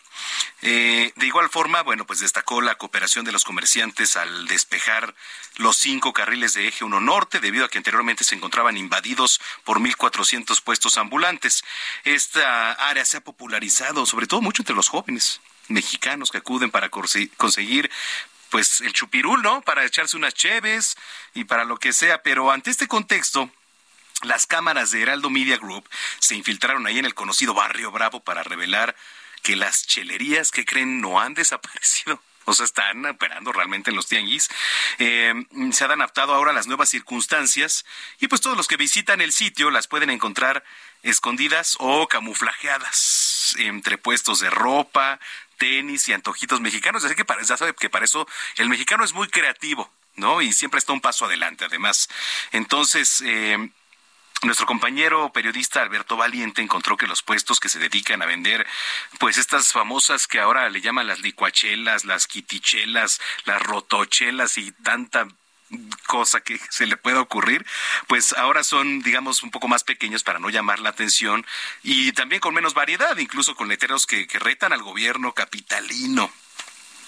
Eh, 0.62 1.12
de 1.16 1.26
igual 1.26 1.50
forma, 1.50 1.82
bueno, 1.82 2.06
pues 2.06 2.20
destacó 2.20 2.62
la 2.62 2.76
cooperación 2.76 3.26
de 3.26 3.32
los 3.32 3.44
comerciantes 3.44 4.16
al 4.16 4.48
despejar 4.48 5.14
los 5.58 5.76
cinco 5.78 6.14
carriles 6.14 6.54
de 6.54 6.68
eje 6.68 6.86
1 6.86 7.00
norte, 7.02 7.40
debido 7.40 7.66
a 7.66 7.70
que 7.70 7.78
anteriormente 7.78 8.24
se 8.24 8.36
encontraban 8.36 8.78
invadidos 8.78 9.42
por 9.64 9.80
1.400 9.80 10.62
puestos 10.62 10.98
ambulantes. 10.98 11.64
Esta 12.04 12.72
área 12.74 13.06
se 13.06 13.18
ha 13.18 13.22
popularizado, 13.22 14.06
sobre 14.06 14.28
todo 14.28 14.42
mucho 14.42 14.62
entre 14.62 14.76
los 14.76 14.90
jóvenes 14.90 15.42
mexicanos 15.68 16.30
que 16.32 16.38
acuden 16.38 16.72
para 16.72 16.90
conseguir 16.90 17.90
pues 18.54 18.82
el 18.82 18.94
chupirul, 18.94 19.42
¿no? 19.42 19.64
Para 19.64 19.84
echarse 19.84 20.16
unas 20.16 20.36
cheves 20.36 20.96
y 21.34 21.46
para 21.46 21.66
lo 21.66 21.78
que 21.78 21.92
sea, 21.92 22.22
pero 22.22 22.52
ante 22.52 22.70
este 22.70 22.88
contexto, 22.88 23.50
las 24.22 24.46
cámaras 24.46 24.92
de 24.92 25.02
Heraldo 25.02 25.32
Media 25.32 25.58
Group 25.58 25.90
se 26.20 26.36
infiltraron 26.36 26.86
ahí 26.86 27.00
en 27.00 27.06
el 27.06 27.16
conocido 27.16 27.56
Barrio 27.56 27.90
Bravo 27.92 28.24
para 28.24 28.44
revelar 28.44 28.96
que 29.42 29.56
las 29.56 29.88
chelerías 29.88 30.52
que 30.52 30.66
creen 30.66 31.02
no 31.02 31.20
han 31.20 31.34
desaparecido. 31.34 32.22
O 32.46 32.54
sea, 32.54 32.66
están 32.66 33.04
operando 33.08 33.52
realmente 33.54 33.90
en 33.90 33.96
los 33.96 34.08
tianguis. 34.08 34.50
Eh, 35.00 35.34
se 35.72 35.86
han 35.86 35.92
adaptado 35.92 36.36
ahora 36.36 36.52
a 36.52 36.54
las 36.54 36.68
nuevas 36.68 36.90
circunstancias 36.90 37.86
y 38.20 38.28
pues 38.28 38.42
todos 38.42 38.56
los 38.56 38.68
que 38.68 38.78
visitan 38.78 39.20
el 39.22 39.32
sitio 39.32 39.72
las 39.72 39.88
pueden 39.88 40.12
encontrar 40.12 40.64
escondidas 41.02 41.76
o 41.80 42.08
camuflajeadas 42.08 43.56
entre 43.58 43.98
puestos 43.98 44.40
de 44.40 44.50
ropa, 44.50 45.20
tenis 45.58 46.08
y 46.08 46.14
antojitos 46.14 46.62
mexicanos. 46.62 47.04
Así 47.04 47.16
que 47.16 47.26
para, 47.26 47.42
ya 47.44 47.56
que 47.74 47.90
para 47.90 48.06
eso 48.06 48.28
el 48.58 48.70
mexicano 48.70 49.04
es 49.04 49.14
muy 49.14 49.28
creativo, 49.28 49.92
¿no? 50.16 50.42
Y 50.42 50.54
siempre 50.54 50.80
está 50.80 50.94
un 50.94 51.02
paso 51.02 51.26
adelante, 51.26 51.66
además. 51.66 52.10
Entonces, 52.52 53.22
eh, 53.26 53.70
nuestro 54.44 54.66
compañero 54.66 55.32
periodista 55.32 55.82
Alberto 55.82 56.18
Valiente 56.18 56.62
encontró 56.62 56.98
que 56.98 57.08
los 57.08 57.22
puestos 57.22 57.60
que 57.62 57.70
se 57.70 57.80
dedican 57.80 58.22
a 58.22 58.26
vender, 58.26 58.68
pues 59.20 59.38
estas 59.38 59.72
famosas 59.72 60.28
que 60.28 60.40
ahora 60.40 60.70
le 60.70 60.82
llaman 60.82 61.08
las 61.08 61.22
licuachelas, 61.22 62.04
las 62.04 62.28
quitichelas, 62.28 63.22
las 63.46 63.62
rotochelas 63.62 64.58
y 64.58 64.72
tanta 64.72 65.28
cosa 66.08 66.42
que 66.42 66.60
se 66.70 66.86
le 66.86 66.98
pueda 66.98 67.22
ocurrir, 67.22 67.66
pues 68.08 68.34
ahora 68.34 68.64
son, 68.64 69.02
digamos, 69.02 69.44
un 69.44 69.52
poco 69.52 69.68
más 69.68 69.84
pequeños 69.84 70.24
para 70.24 70.40
no 70.40 70.50
llamar 70.50 70.80
la 70.80 70.90
atención 70.90 71.46
y 71.82 72.12
también 72.14 72.42
con 72.42 72.54
menos 72.54 72.74
variedad, 72.74 73.18
incluso 73.18 73.56
con 73.56 73.68
letreros 73.68 74.06
que, 74.06 74.28
que 74.28 74.40
retan 74.40 74.74
al 74.74 74.84
gobierno 74.84 75.34
capitalino. 75.34 76.32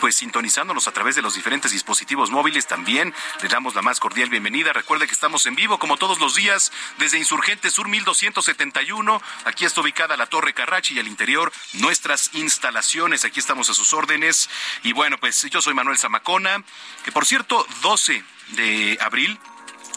pues 0.00 0.16
sintonizándonos 0.16 0.88
a 0.88 0.92
través 0.92 1.14
de 1.14 1.22
los 1.22 1.34
diferentes 1.34 1.70
dispositivos 1.70 2.30
móviles 2.30 2.66
también 2.66 3.14
le 3.42 3.48
damos 3.48 3.74
la 3.74 3.82
más 3.82 4.00
cordial 4.00 4.28
bienvenida. 4.28 4.72
Recuerde 4.72 5.06
que 5.06 5.14
estamos 5.14 5.46
en 5.46 5.54
vivo 5.54 5.78
como 5.78 5.96
todos 5.96 6.18
los 6.18 6.34
días 6.34 6.72
desde 6.98 7.18
Insurgente 7.18 7.70
Sur 7.70 7.88
1271. 7.88 9.22
Aquí 9.44 9.64
está 9.64 9.80
ubicada 9.80 10.16
la 10.16 10.26
Torre 10.26 10.52
Carrachi 10.52 10.94
y 10.94 10.98
al 10.98 11.06
interior 11.06 11.52
nuestras 11.74 12.30
instalaciones. 12.34 13.24
Aquí 13.24 13.40
estamos 13.40 13.70
a 13.70 13.74
sus 13.74 13.92
órdenes. 13.92 14.50
Y 14.82 14.92
bueno, 14.92 15.18
pues 15.18 15.40
yo 15.50 15.62
soy 15.62 15.74
Manuel 15.74 15.98
Zamacona, 15.98 16.62
que 17.04 17.12
por 17.12 17.24
cierto, 17.24 17.66
12 17.82 18.24
de 18.48 18.98
abril 19.00 19.38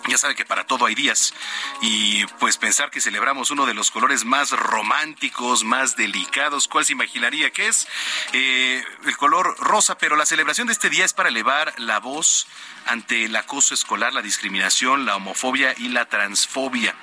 ya 0.08 0.18
sabe 0.18 0.36
que 0.36 0.46
para 0.46 0.66
todo 0.66 0.86
hay 0.86 0.96
días 0.96 1.34
y 1.82 2.26
pues 2.40 2.58
pensar 2.58 2.90
que 2.90 3.02
celebramos 3.02 3.52
uno 3.52 3.66
de 3.66 3.74
los 3.74 3.92
colores 3.92 4.26
más 4.26 4.52
románticos, 4.52 5.64
más 5.64 5.96
delicados, 5.96 6.68
¿cuál 6.68 6.86
se 6.86 6.94
imaginaría 6.94 7.52
que 7.52 7.68
es? 7.68 7.88
Eh, 8.34 8.84
el 9.06 9.18
color 9.18 9.56
rosa, 9.60 9.98
pero 9.98 10.16
la 10.16 10.26
celebración 10.26 10.68
de 10.68 10.74
este 10.74 10.90
día 10.90 11.06
es 11.06 11.14
para 11.14 11.30
elevar 11.30 11.74
la 11.78 12.00
voz 12.00 12.48
ante 12.86 13.26
el 13.26 13.36
acoso 13.36 13.74
escolar, 13.74 14.14
la 14.14 14.22
discriminación, 14.22 15.06
la 15.06 15.16
homofobia 15.16 15.74
y 15.78 15.90
la 15.90 16.06
transfobia. 16.06 16.96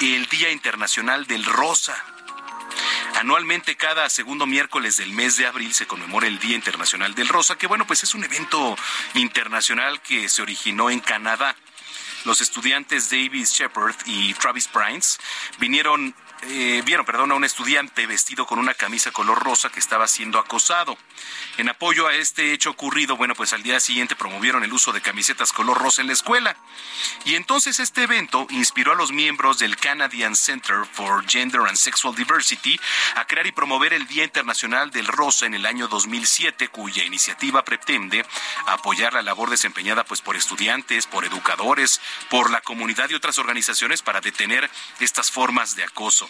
El 0.00 0.26
Día 0.26 0.50
Internacional 0.50 1.26
del 1.26 1.44
Rosa. 1.44 1.96
Anualmente, 3.18 3.76
cada 3.76 4.08
segundo 4.08 4.46
miércoles 4.46 4.96
del 4.96 5.12
mes 5.12 5.36
de 5.36 5.46
abril 5.46 5.74
se 5.74 5.86
conmemora 5.86 6.26
el 6.26 6.38
Día 6.38 6.54
Internacional 6.56 7.14
del 7.14 7.28
Rosa, 7.28 7.58
que 7.58 7.66
bueno, 7.66 7.86
pues 7.86 8.02
es 8.02 8.14
un 8.14 8.24
evento 8.24 8.76
internacional 9.14 10.00
que 10.00 10.28
se 10.28 10.42
originó 10.42 10.90
en 10.90 11.00
Canadá. 11.00 11.56
Los 12.24 12.40
estudiantes 12.40 13.10
Davis 13.10 13.52
Shepard 13.52 13.94
y 14.06 14.34
Travis 14.34 14.68
Prince 14.68 15.18
vinieron 15.58 16.14
eh, 16.42 16.82
vieron, 16.86 17.04
perdón, 17.04 17.32
a 17.32 17.34
un 17.34 17.44
estudiante 17.44 18.06
vestido 18.06 18.46
con 18.46 18.58
una 18.58 18.72
camisa 18.72 19.10
color 19.10 19.38
rosa 19.42 19.70
que 19.70 19.78
estaba 19.78 20.08
siendo 20.08 20.38
acosado. 20.38 20.96
En 21.58 21.68
apoyo 21.68 22.06
a 22.06 22.14
este 22.14 22.52
hecho 22.54 22.70
ocurrido, 22.70 23.16
bueno, 23.16 23.34
pues 23.34 23.52
al 23.52 23.62
día 23.62 23.78
siguiente 23.78 24.16
promovieron 24.16 24.64
el 24.64 24.72
uso 24.72 24.92
de 24.92 25.02
camisetas 25.02 25.52
color 25.52 25.76
rosa 25.78 26.00
en 26.00 26.06
la 26.06 26.14
escuela. 26.14 26.56
Y 27.26 27.34
entonces 27.34 27.78
este 27.78 28.04
evento 28.04 28.46
inspiró 28.50 28.92
a 28.92 28.94
los 28.94 29.12
miembros 29.12 29.58
del 29.58 29.76
Canadian 29.76 30.34
Center 30.34 30.86
for 30.90 31.28
Gender 31.28 31.60
and 31.62 31.76
Sexual 31.76 32.14
Diversity 32.14 32.80
a 33.16 33.26
crear 33.26 33.46
y 33.46 33.52
promover 33.52 33.92
el 33.92 34.06
Día 34.06 34.24
Internacional 34.24 34.90
del 34.90 35.06
Rosa 35.06 35.44
en 35.44 35.52
el 35.52 35.66
año 35.66 35.88
2007, 35.88 36.68
cuya 36.68 37.04
iniciativa 37.04 37.64
pretende 37.64 38.24
apoyar 38.66 39.12
la 39.12 39.22
labor 39.22 39.50
desempeñada 39.50 40.04
pues 40.04 40.22
por 40.22 40.36
estudiantes, 40.36 41.06
por 41.06 41.26
educadores, 41.26 42.00
por 42.30 42.50
la 42.50 42.62
comunidad 42.62 43.10
y 43.10 43.14
otras 43.14 43.38
organizaciones 43.38 44.00
para 44.00 44.22
detener 44.22 44.70
estas 45.00 45.30
formas 45.30 45.76
de 45.76 45.84
acoso. 45.84 46.29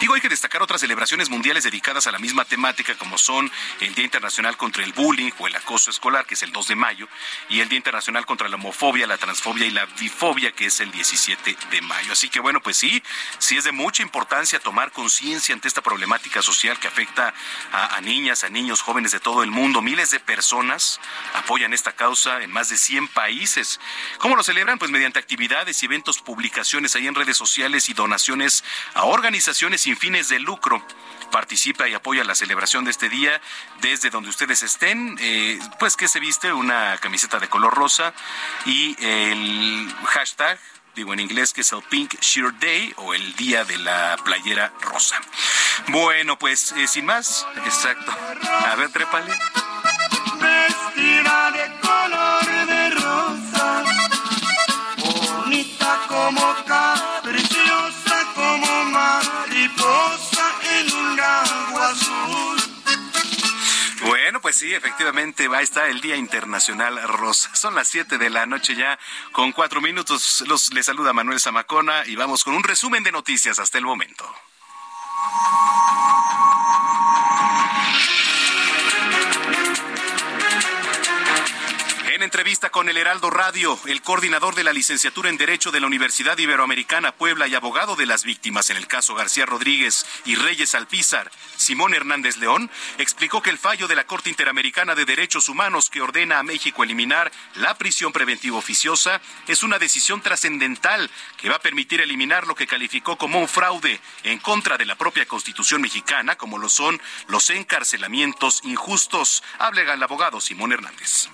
Digo, 0.00 0.14
hay 0.14 0.20
que 0.20 0.28
destacar 0.28 0.62
otras 0.62 0.80
celebraciones 0.80 1.30
mundiales 1.30 1.64
dedicadas 1.64 2.06
a 2.06 2.12
la 2.12 2.18
misma 2.18 2.44
temática, 2.44 2.94
como 2.96 3.18
son 3.18 3.50
el 3.80 3.94
Día 3.94 4.04
Internacional 4.04 4.56
contra 4.56 4.84
el 4.84 4.92
Bullying 4.92 5.32
o 5.38 5.46
el 5.46 5.56
Acoso 5.56 5.90
Escolar, 5.90 6.26
que 6.26 6.34
es 6.34 6.42
el 6.42 6.52
2 6.52 6.68
de 6.68 6.76
mayo, 6.76 7.08
y 7.48 7.60
el 7.60 7.68
Día 7.68 7.78
Internacional 7.78 8.26
contra 8.26 8.48
la 8.48 8.56
Homofobia, 8.56 9.06
la 9.06 9.16
Transfobia 9.16 9.66
y 9.66 9.70
la 9.70 9.86
Bifobia, 9.86 10.52
que 10.52 10.66
es 10.66 10.80
el 10.80 10.90
17 10.90 11.56
de 11.70 11.80
mayo. 11.80 12.12
Así 12.12 12.28
que 12.28 12.40
bueno, 12.40 12.60
pues 12.60 12.76
sí, 12.76 13.02
sí 13.38 13.56
es 13.56 13.64
de 13.64 13.72
mucha 13.72 14.02
importancia 14.02 14.58
tomar 14.58 14.92
conciencia 14.92 15.54
ante 15.54 15.68
esta 15.68 15.82
problemática 15.82 16.42
social 16.42 16.78
que 16.78 16.88
afecta 16.88 17.32
a, 17.72 18.00
niñas, 18.02 18.44
a 18.44 18.48
niños, 18.48 18.82
jóvenes 18.82 19.12
de 19.12 19.20
todo 19.20 19.42
el 19.42 19.50
mundo. 19.50 19.82
Miles 19.82 20.10
de 20.10 20.20
personas 20.20 21.00
apoyan 21.34 21.72
esta 21.72 21.92
causa 21.92 22.42
en 22.42 22.50
más 22.50 22.68
de 22.68 22.76
100 22.76 23.08
países. 23.08 23.80
¿Cómo 24.18 24.36
lo 24.36 24.42
celebran? 24.42 24.78
Pues 24.78 24.90
mediante 24.90 25.18
actividades 25.18 25.82
eventos, 25.82 26.18
publicaciones 26.20 26.94
ahí 26.96 27.06
en 27.06 27.14
redes 27.14 27.36
sociales 27.36 27.88
y 27.88 27.94
donaciones 27.94 28.64
a 28.94 29.04
organizaciones 29.04 29.55
sin 29.56 29.96
fines 29.96 30.28
de 30.28 30.38
lucro. 30.38 30.82
Participa 31.32 31.88
y 31.88 31.94
apoya 31.94 32.24
la 32.24 32.34
celebración 32.34 32.84
de 32.84 32.90
este 32.90 33.08
día 33.08 33.40
desde 33.80 34.10
donde 34.10 34.30
ustedes 34.30 34.62
estén. 34.62 35.16
Eh, 35.20 35.58
pues 35.78 35.96
que 35.96 36.08
se 36.08 36.20
viste 36.20 36.52
una 36.52 36.96
camiseta 36.98 37.38
de 37.38 37.48
color 37.48 37.74
rosa 37.74 38.12
y 38.64 38.96
el 39.04 39.92
hashtag 40.04 40.58
digo 40.94 41.12
en 41.12 41.20
inglés 41.20 41.52
que 41.52 41.60
es 41.60 41.72
el 41.72 41.82
Pink 41.82 42.18
Shirt 42.20 42.56
Day 42.58 42.92
o 42.96 43.12
el 43.12 43.36
Día 43.36 43.64
de 43.64 43.76
la 43.78 44.16
Playera 44.24 44.72
Rosa. 44.80 45.16
Bueno, 45.88 46.38
pues 46.38 46.72
eh, 46.72 46.86
sin 46.86 47.04
más, 47.04 47.46
exacto. 47.66 48.12
A 48.66 48.74
ver, 48.76 48.90
trépale. 48.90 49.30
Vestida 50.40 51.50
de 51.50 51.80
color 51.80 52.66
de 52.66 52.90
rosa, 52.90 53.84
bonita 54.96 56.00
como 56.08 56.65
pues 64.46 64.58
sí, 64.58 64.72
efectivamente, 64.72 65.48
va 65.48 65.58
a 65.58 65.62
estar 65.62 65.88
el 65.88 66.00
Día 66.00 66.14
Internacional 66.14 67.02
Rosa. 67.08 67.52
Son 67.56 67.74
las 67.74 67.88
7 67.88 68.16
de 68.16 68.30
la 68.30 68.46
noche 68.46 68.76
ya, 68.76 68.96
con 69.32 69.50
cuatro 69.50 69.80
minutos. 69.80 70.44
Los, 70.46 70.72
les 70.72 70.86
saluda 70.86 71.12
Manuel 71.12 71.40
Zamacona 71.40 72.06
y 72.06 72.14
vamos 72.14 72.44
con 72.44 72.54
un 72.54 72.62
resumen 72.62 73.02
de 73.02 73.10
noticias 73.10 73.58
hasta 73.58 73.78
el 73.78 73.84
momento. 73.84 74.24
Entrevista 82.26 82.70
con 82.70 82.88
el 82.88 82.96
Heraldo 82.96 83.30
Radio, 83.30 83.78
el 83.86 84.02
coordinador 84.02 84.56
de 84.56 84.64
la 84.64 84.72
licenciatura 84.72 85.30
en 85.30 85.36
Derecho 85.36 85.70
de 85.70 85.78
la 85.78 85.86
Universidad 85.86 86.36
Iberoamericana 86.36 87.12
Puebla 87.12 87.46
y 87.46 87.54
abogado 87.54 87.94
de 87.94 88.04
las 88.04 88.24
víctimas 88.24 88.68
en 88.68 88.76
el 88.76 88.88
caso 88.88 89.14
García 89.14 89.46
Rodríguez 89.46 90.04
y 90.24 90.34
Reyes 90.34 90.74
Alpizar, 90.74 91.30
Simón 91.56 91.94
Hernández 91.94 92.36
León, 92.38 92.68
explicó 92.98 93.42
que 93.42 93.50
el 93.50 93.58
fallo 93.58 93.86
de 93.86 93.94
la 93.94 94.08
Corte 94.08 94.28
Interamericana 94.28 94.96
de 94.96 95.04
Derechos 95.04 95.48
Humanos 95.48 95.88
que 95.88 96.02
ordena 96.02 96.40
a 96.40 96.42
México 96.42 96.82
eliminar 96.82 97.30
la 97.54 97.78
prisión 97.78 98.12
preventiva 98.12 98.58
oficiosa 98.58 99.20
es 99.46 99.62
una 99.62 99.78
decisión 99.78 100.20
trascendental 100.20 101.08
que 101.36 101.48
va 101.48 101.56
a 101.56 101.62
permitir 101.62 102.00
eliminar 102.00 102.48
lo 102.48 102.56
que 102.56 102.66
calificó 102.66 103.16
como 103.16 103.38
un 103.38 103.48
fraude 103.48 104.00
en 104.24 104.40
contra 104.40 104.76
de 104.76 104.84
la 104.84 104.98
propia 104.98 105.26
Constitución 105.26 105.80
mexicana, 105.80 106.34
como 106.34 106.58
lo 106.58 106.68
son 106.68 107.00
los 107.28 107.50
encarcelamientos 107.50 108.62
injustos. 108.64 109.44
Habla 109.60 109.94
el 109.94 110.02
abogado 110.02 110.40
Simón 110.40 110.72
Hernández. 110.72 111.28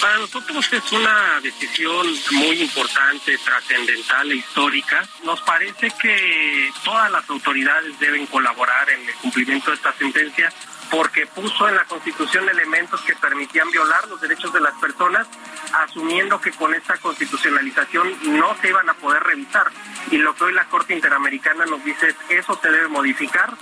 Para 0.00 0.18
nosotros 0.18 0.72
es 0.72 0.92
una 0.92 1.40
decisión 1.40 2.06
muy 2.32 2.60
importante, 2.60 3.38
trascendental 3.38 4.30
e 4.30 4.36
histórica. 4.36 5.02
Nos 5.24 5.40
parece 5.40 5.90
que 5.90 6.70
todas 6.84 7.10
las 7.10 7.28
autoridades 7.30 7.98
deben 7.98 8.26
colaborar 8.26 8.90
en 8.90 9.08
el 9.08 9.14
cumplimiento 9.14 9.70
de 9.70 9.76
esta 9.76 9.92
sentencia 9.94 10.52
porque 10.90 11.26
puso 11.26 11.68
en 11.68 11.76
la 11.76 11.84
Constitución 11.84 12.48
elementos 12.48 13.00
que 13.02 13.14
permitían 13.16 13.70
violar 13.70 14.06
los 14.08 14.20
derechos 14.20 14.52
de 14.52 14.60
las 14.60 14.74
personas, 14.74 15.26
asumiendo 15.72 16.40
que 16.40 16.52
con 16.52 16.74
esta 16.74 16.96
constitucionalización 16.98 18.38
no 18.38 18.56
se 18.60 18.68
iban 18.68 18.88
a 18.88 18.94
poder 18.94 19.22
revisar. 19.22 19.70
Y 20.10 20.18
lo 20.18 20.34
que 20.34 20.44
hoy 20.44 20.52
la 20.52 20.68
Corte 20.68 20.94
Interamericana 20.94 21.66
nos 21.66 21.84
dice 21.84 22.08
es 22.08 22.16
eso 22.28 22.58
se 22.60 22.70
debe 22.70 22.88
modificar. 22.88 23.56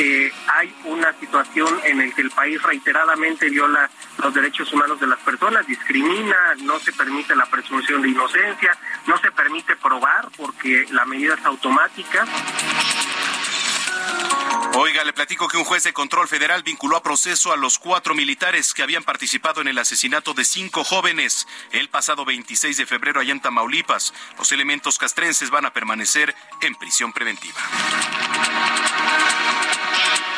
Eh, 0.00 0.32
hay 0.46 0.72
una 0.84 1.12
situación 1.18 1.80
en 1.82 1.98
la 1.98 2.14
que 2.14 2.22
el 2.22 2.30
país 2.30 2.62
reiteradamente 2.62 3.50
viola 3.50 3.90
los 4.18 4.32
derechos 4.32 4.72
humanos 4.72 5.00
de 5.00 5.08
las 5.08 5.18
personas, 5.18 5.66
discrimina, 5.66 6.36
no 6.58 6.78
se 6.78 6.92
permite 6.92 7.34
la 7.34 7.46
presunción 7.46 8.02
de 8.02 8.10
inocencia, 8.10 8.78
no 9.08 9.18
se 9.18 9.32
permite 9.32 9.74
probar 9.74 10.28
porque 10.36 10.86
la 10.92 11.04
medida 11.04 11.34
es 11.34 11.44
automática. 11.44 12.24
Oiga, 14.74 15.02
le 15.02 15.12
platico 15.12 15.48
que 15.48 15.56
un 15.56 15.64
juez 15.64 15.82
de 15.82 15.92
control 15.92 16.28
federal 16.28 16.62
vinculó 16.62 16.96
a 16.96 17.02
proceso 17.02 17.52
a 17.52 17.56
los 17.56 17.80
cuatro 17.80 18.14
militares 18.14 18.72
que 18.74 18.84
habían 18.84 19.02
participado 19.02 19.60
en 19.60 19.66
el 19.66 19.78
asesinato 19.78 20.32
de 20.32 20.44
cinco 20.44 20.84
jóvenes 20.84 21.48
el 21.72 21.88
pasado 21.88 22.24
26 22.24 22.76
de 22.76 22.86
febrero 22.86 23.20
allá 23.20 23.32
en 23.32 23.40
Tamaulipas. 23.40 24.14
Los 24.38 24.52
elementos 24.52 24.96
castrenses 24.96 25.50
van 25.50 25.66
a 25.66 25.72
permanecer 25.72 26.32
en 26.60 26.76
prisión 26.76 27.12
preventiva. 27.12 27.60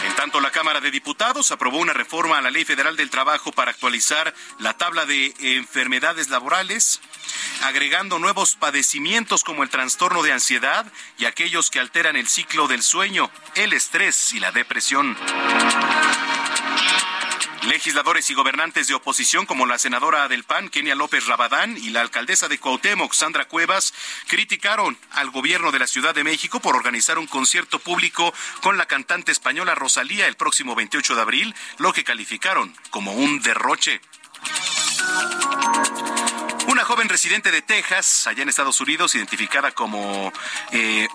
En 0.04 0.14
tanto, 0.16 0.40
la 0.40 0.50
Cámara 0.50 0.80
de 0.80 0.90
Diputados 0.90 1.50
aprobó 1.52 1.78
una 1.78 1.92
reforma 1.92 2.38
a 2.38 2.40
la 2.40 2.50
Ley 2.50 2.64
Federal 2.64 2.96
del 2.96 3.10
Trabajo 3.10 3.52
para 3.52 3.70
actualizar 3.70 4.34
la 4.58 4.76
tabla 4.76 5.04
de 5.04 5.34
enfermedades 5.38 6.30
laborales, 6.30 7.00
agregando 7.62 8.18
nuevos 8.18 8.54
padecimientos 8.54 9.44
como 9.44 9.62
el 9.62 9.70
trastorno 9.70 10.22
de 10.22 10.32
ansiedad 10.32 10.90
y 11.18 11.26
aquellos 11.26 11.70
que 11.70 11.80
alteran 11.80 12.16
el 12.16 12.28
ciclo 12.28 12.66
del 12.66 12.82
sueño, 12.82 13.30
el 13.54 13.72
estrés 13.72 14.32
y 14.32 14.40
la 14.40 14.52
depresión. 14.52 15.16
Legisladores 17.62 18.30
y 18.30 18.34
gobernantes 18.34 18.88
de 18.88 18.94
oposición 18.94 19.44
como 19.44 19.66
la 19.66 19.78
senadora 19.78 20.28
del 20.28 20.44
PAN, 20.44 20.70
Kenia 20.70 20.94
López 20.94 21.26
Rabadán, 21.26 21.76
y 21.76 21.90
la 21.90 22.00
alcaldesa 22.00 22.48
de 22.48 22.58
Cuauhtémoc, 22.58 23.12
Sandra 23.12 23.46
Cuevas, 23.46 23.92
criticaron 24.28 24.96
al 25.10 25.30
gobierno 25.30 25.70
de 25.70 25.78
la 25.78 25.86
Ciudad 25.86 26.14
de 26.14 26.24
México 26.24 26.60
por 26.60 26.74
organizar 26.74 27.18
un 27.18 27.26
concierto 27.26 27.78
público 27.78 28.32
con 28.62 28.78
la 28.78 28.86
cantante 28.86 29.30
española 29.30 29.74
Rosalía 29.74 30.26
el 30.26 30.36
próximo 30.36 30.74
28 30.74 31.14
de 31.14 31.20
abril, 31.20 31.54
lo 31.78 31.92
que 31.92 32.02
calificaron 32.02 32.74
como 32.90 33.12
un 33.12 33.40
derroche. 33.40 34.00
Una 36.70 36.84
joven 36.84 37.08
residente 37.08 37.50
de 37.50 37.62
Texas, 37.62 38.28
allá 38.28 38.44
en 38.44 38.48
Estados 38.48 38.80
Unidos, 38.80 39.16
identificada 39.16 39.72
como 39.72 40.32
eh, 40.70 41.08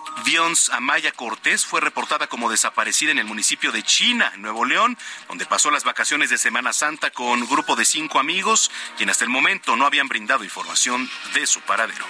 Amaya 0.72 1.12
Cortés, 1.12 1.64
fue 1.64 1.80
reportada 1.80 2.26
como 2.26 2.50
desaparecida 2.50 3.10
en 3.10 3.18
el 3.18 3.24
municipio 3.24 3.72
de 3.72 3.82
China, 3.82 4.30
Nuevo 4.36 4.66
León, 4.66 4.98
donde 5.28 5.46
pasó 5.46 5.70
las 5.70 5.82
vacaciones 5.82 6.28
de 6.28 6.36
Semana 6.36 6.74
Santa 6.74 7.10
con 7.10 7.40
un 7.40 7.48
grupo 7.48 7.74
de 7.74 7.86
cinco 7.86 8.18
amigos, 8.18 8.70
quienes 8.98 9.14
hasta 9.14 9.24
el 9.24 9.30
momento 9.30 9.76
no 9.76 9.86
habían 9.86 10.08
brindado 10.08 10.44
información 10.44 11.08
de 11.32 11.46
su 11.46 11.62
paradero. 11.62 12.04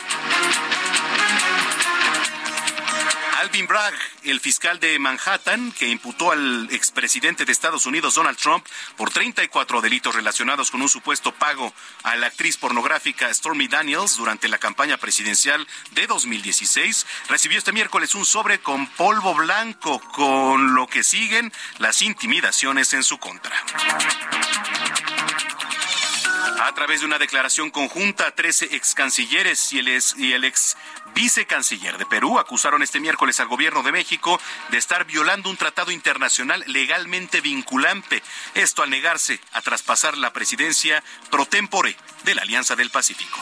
Alvin 3.47 3.69
Bragg, 3.69 3.95
el 4.25 4.41
fiscal 4.41 4.81
de 4.81 4.99
Manhattan, 4.99 5.71
que 5.71 5.87
imputó 5.87 6.33
al 6.33 6.67
expresidente 6.73 7.45
de 7.45 7.53
Estados 7.53 7.87
Unidos, 7.87 8.17
Donald 8.17 8.37
Trump, 8.37 8.67
por 8.97 9.11
34 9.11 9.81
delitos 9.81 10.17
relacionados 10.17 10.73
con 10.73 10.83
un 10.83 10.89
supuesto 10.89 11.31
pago 11.31 11.73
a 12.03 12.17
la 12.17 12.27
actriz 12.27 12.57
pornográfica 12.57 13.33
Stormy 13.33 13.69
Daniels 13.69 14.17
durante 14.17 14.49
la 14.49 14.59
campaña 14.59 14.97
presidencial 14.97 15.65
de 15.93 16.09
2016, 16.09 17.07
recibió 17.29 17.59
este 17.59 17.71
miércoles 17.71 18.17
un 18.17 18.27
sobre 18.27 18.59
con 18.59 18.89
polvo 18.89 19.33
blanco, 19.37 20.01
con 20.01 20.75
lo 20.75 20.89
que 20.89 21.05
siguen 21.05 21.53
las 21.79 22.03
intimidaciones 22.03 22.95
en 22.95 23.05
su 23.05 23.19
contra. 23.19 23.55
A 26.67 26.75
través 26.75 26.99
de 26.99 27.07
una 27.07 27.21
declaración 27.21 27.71
conjunta, 27.71 28.33
13 28.33 28.75
ex 28.75 28.97
cancilleres 28.97 29.73
y 29.73 29.79
el 29.79 29.87
ex, 29.87 30.17
y 30.19 30.33
el 30.33 30.53
vicecanciller 31.15 31.97
de 31.97 32.07
Perú 32.07 32.41
acusaron 32.41 32.83
este 32.83 32.99
miércoles 32.99 33.39
al 33.39 33.47
gobierno 33.47 33.85
de 33.85 33.93
México 33.93 34.41
de 34.71 34.77
estar 34.77 35.05
violando 35.05 35.49
un 35.49 35.57
tratado 35.57 35.93
internacional 35.93 36.65
legalmente 36.67 37.41
vinculante. 37.41 38.21
Esto 38.57 38.83
al 38.83 38.91
negarse 38.91 39.39
a 39.53 39.63
traspasar 39.63 40.19
la 40.19 40.33
presidencia 40.33 41.05
pro 41.31 41.47
tempore 41.47 41.97
de 42.25 42.35
la 42.35 42.43
Alianza 42.43 42.75
del 42.75 42.91
Pacífico. 42.91 43.39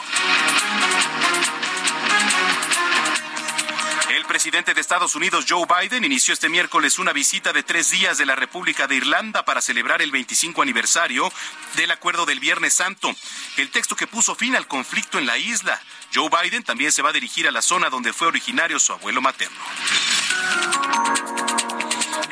El 4.25 4.29
presidente 4.29 4.73
de 4.73 4.81
Estados 4.81 5.15
Unidos, 5.17 5.45
Joe 5.47 5.67
Biden, 5.67 6.03
inició 6.03 6.33
este 6.33 6.49
miércoles 6.49 6.99
una 6.99 7.13
visita 7.13 7.53
de 7.53 7.63
tres 7.63 7.91
días 7.91 8.17
de 8.17 8.25
la 8.25 8.35
República 8.35 8.87
de 8.87 8.95
Irlanda 8.97 9.45
para 9.45 9.61
celebrar 9.61 10.01
el 10.01 10.11
25 10.11 10.63
aniversario 10.63 11.31
del 11.77 11.91
acuerdo 11.91 12.25
del 12.25 12.41
Viernes 12.41 12.73
Santo, 12.73 13.15
el 13.59 13.71
texto 13.71 13.97
que 13.97 14.07
puso 14.07 14.35
fin 14.35 14.57
al 14.57 14.67
conflicto 14.67 15.19
en 15.19 15.27
la 15.27 15.37
isla. 15.37 15.79
Joe 16.15 16.31
Biden 16.31 16.63
también 16.63 16.91
se 16.91 17.03
va 17.03 17.11
a 17.11 17.13
dirigir 17.13 17.47
a 17.47 17.51
la 17.51 17.61
zona 17.61 17.91
donde 17.91 18.15
fue 18.15 18.27
originario 18.27 18.79
su 18.79 18.95
abuelo 18.95 19.21
materno. 19.21 19.61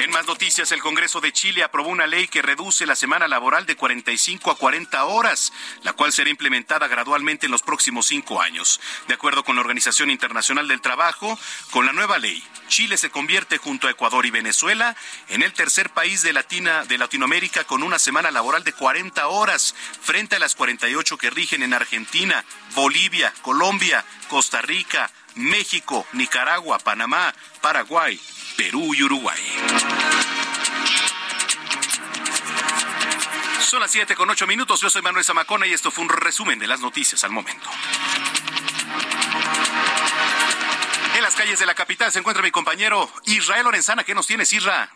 En 0.02 0.10
más 0.10 0.26
noticias, 0.26 0.72
el 0.72 0.82
Congreso 0.82 1.20
de 1.20 1.32
Chile 1.32 1.62
aprobó 1.62 1.88
una 1.88 2.08
ley 2.08 2.26
que 2.26 2.42
reduce 2.42 2.86
la 2.86 2.96
semana 2.96 3.28
laboral 3.28 3.66
de 3.66 3.76
45 3.76 4.50
a 4.50 4.56
40 4.56 5.04
horas, 5.04 5.52
la 5.84 5.92
cual 5.92 6.12
será 6.12 6.28
implementada 6.28 6.88
gradualmente 6.88 7.46
en 7.46 7.52
los 7.52 7.62
próximos 7.62 8.06
cinco 8.06 8.42
años. 8.42 8.80
De 9.06 9.14
acuerdo 9.14 9.44
con 9.44 9.54
la 9.54 9.60
Organización 9.60 10.10
Internacional 10.10 10.66
del 10.66 10.80
Trabajo, 10.80 11.38
con 11.70 11.86
la 11.86 11.92
nueva 11.92 12.18
ley, 12.18 12.42
Chile 12.66 12.96
se 12.96 13.10
convierte 13.10 13.58
junto 13.58 13.86
a 13.86 13.92
Ecuador 13.92 14.26
y 14.26 14.32
Venezuela 14.32 14.96
en 15.28 15.44
el 15.44 15.52
tercer 15.52 15.90
país 15.90 16.22
de, 16.22 16.32
Latina, 16.32 16.84
de 16.84 16.98
Latinoamérica 16.98 17.62
con 17.62 17.84
una 17.84 18.00
semana 18.00 18.32
laboral 18.32 18.64
de 18.64 18.72
40 18.72 19.28
horas, 19.28 19.72
frente 20.00 20.34
a 20.34 20.40
las 20.40 20.56
48 20.56 21.16
que 21.16 21.30
rigen 21.30 21.62
en 21.62 21.74
Argentina, 21.74 22.44
Bolivia, 22.74 23.32
Colombia, 23.42 24.04
Costa 24.28 24.62
Rica, 24.62 25.12
México, 25.36 26.04
Nicaragua, 26.12 26.80
Panamá, 26.80 27.32
Paraguay, 27.60 28.20
Perú 28.56 28.94
y 28.94 29.02
Uruguay. 29.02 29.40
Son 33.60 33.80
las 33.80 33.90
7 33.90 34.14
con 34.14 34.28
8 34.28 34.46
minutos. 34.46 34.80
Yo 34.80 34.90
soy 34.90 35.02
Manuel 35.02 35.24
Zamacona 35.24 35.66
y 35.66 35.72
esto 35.72 35.90
fue 35.90 36.04
un 36.04 36.10
resumen 36.10 36.58
de 36.58 36.66
las 36.66 36.80
noticias 36.80 37.24
al 37.24 37.30
momento. 37.30 37.68
En 41.16 41.22
las 41.22 41.34
calles 41.34 41.58
de 41.58 41.66
la 41.66 41.74
capital 41.74 42.12
se 42.12 42.18
encuentra 42.18 42.42
mi 42.42 42.50
compañero 42.50 43.08
Israel 43.24 43.64
Lorenzana. 43.64 44.04
¿Qué 44.04 44.14
nos 44.14 44.26
tienes, 44.26 44.52
Isra? 44.52 44.90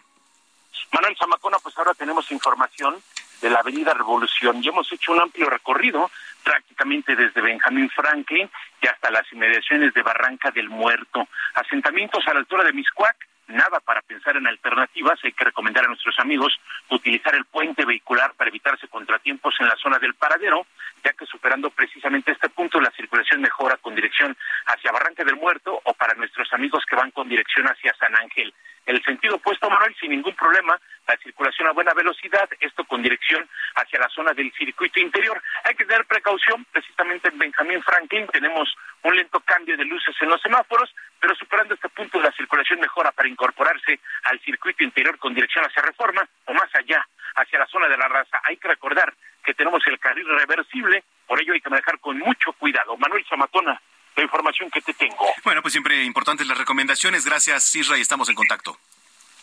Manuel 0.92 1.16
Zamacona, 1.18 1.58
pues 1.58 1.76
ahora 1.78 1.94
tenemos 1.94 2.30
información 2.30 3.02
de 3.40 3.50
la 3.50 3.60
Avenida 3.60 3.94
Revolución 3.94 4.62
y 4.62 4.68
hemos 4.68 4.90
hecho 4.92 5.12
un 5.12 5.20
amplio 5.20 5.48
recorrido 5.48 6.10
prácticamente 6.42 7.16
desde 7.16 7.40
Benjamín 7.40 7.90
Franklin 7.90 8.48
y 8.80 8.86
hasta 8.86 9.10
las 9.10 9.30
inmediaciones 9.32 9.92
de 9.94 10.02
Barranca 10.02 10.50
del 10.50 10.68
Muerto, 10.68 11.26
asentamientos 11.54 12.26
a 12.26 12.34
la 12.34 12.40
altura 12.40 12.64
de 12.64 12.72
Miscuac, 12.72 13.16
nada 13.48 13.80
para 13.80 14.02
pensar 14.02 14.36
en 14.36 14.46
alternativas, 14.46 15.18
hay 15.22 15.32
que 15.32 15.44
recomendar 15.44 15.84
a 15.84 15.88
nuestros 15.88 16.18
amigos 16.18 16.58
utilizar 16.90 17.34
el 17.34 17.44
puente 17.44 17.84
vehicular 17.84 18.34
para 18.34 18.50
evitarse 18.50 18.88
contratiempos 18.88 19.54
en 19.60 19.68
la 19.68 19.76
zona 19.76 19.98
del 19.98 20.14
paradero, 20.14 20.66
ya 21.04 21.12
que 21.12 21.26
superando 21.26 21.70
precisamente 21.70 22.32
este 22.32 22.48
punto 22.48 22.80
la 22.80 22.90
circulación 22.92 23.40
mejora 23.40 23.76
con 23.76 23.94
dirección 23.94 24.36
hacia 24.66 24.92
Barranca 24.92 25.24
del 25.24 25.36
Muerto 25.36 25.80
o 25.84 25.94
para 25.94 26.14
nuestros 26.14 26.52
amigos 26.52 26.84
que 26.88 26.96
van 26.96 27.10
con 27.10 27.28
dirección 27.28 27.66
hacia 27.66 27.94
San 27.94 28.14
Ángel. 28.16 28.52
El 28.86 29.02
sentido 29.02 29.34
opuesto, 29.34 29.68
Manuel, 29.68 29.94
sin 30.00 30.10
ningún 30.10 30.34
problema, 30.34 30.80
la 31.08 31.16
circulación 31.16 31.68
a 31.68 31.72
buena 31.72 31.92
velocidad, 31.92 32.48
esto 32.60 32.84
con 32.84 33.02
dirección 33.02 33.48
hacia 33.74 33.98
la 33.98 34.08
zona 34.08 34.32
del 34.32 34.52
circuito 34.52 35.00
interior. 35.00 35.42
Hay 35.64 35.74
que 35.74 35.84
tener 35.84 36.06
precaución, 36.06 36.64
precisamente 36.70 37.28
en 37.28 37.38
Benjamín 37.38 37.82
Franklin 37.82 38.28
tenemos 38.28 38.72
un 39.02 39.16
lento 39.16 39.40
cambio 39.40 39.76
de 39.76 39.84
luces 39.84 40.14
en 40.20 40.28
los 40.28 40.40
semáforos, 40.40 40.94
pero 41.20 41.34
superando 41.34 41.74
este 41.74 41.88
punto 41.88 42.20
la 42.20 42.30
circulación 42.32 42.78
mejora 42.78 43.10
para 43.10 43.28
incorporarse 43.28 43.98
al 44.22 44.38
circuito 44.40 44.84
interior 44.84 45.18
con 45.18 45.34
dirección 45.34 45.64
hacia 45.64 45.82
Reforma 45.82 46.26
o 46.44 46.54
más 46.54 46.72
allá, 46.74 47.04
hacia 47.34 47.58
la 47.58 47.66
zona 47.66 47.88
de 47.88 47.96
la 47.96 48.06
raza. 48.06 48.40
Hay 48.44 48.56
que 48.56 48.68
recordar 48.68 49.12
que 49.44 49.54
tenemos 49.54 49.84
el 49.86 49.98
carril 49.98 50.28
reversible, 50.28 51.02
por 51.26 51.40
ello 51.40 51.54
hay 51.54 51.60
que 51.60 51.70
manejar 51.70 51.98
con 51.98 52.18
mucho 52.18 52.52
cuidado. 52.52 52.96
Manuel 52.96 53.24
Zamatona, 53.28 53.80
la 54.16 54.22
información 54.22 54.70
que 54.70 54.80
te 54.80 54.94
tengo. 54.94 55.26
Bueno, 55.44 55.62
pues 55.62 55.72
siempre 55.72 56.04
importantes 56.04 56.46
las 56.46 56.58
recomendaciones. 56.58 57.24
Gracias, 57.24 57.74
Isra, 57.74 57.98
y 57.98 58.00
estamos 58.00 58.28
en 58.28 58.34
contacto. 58.34 58.78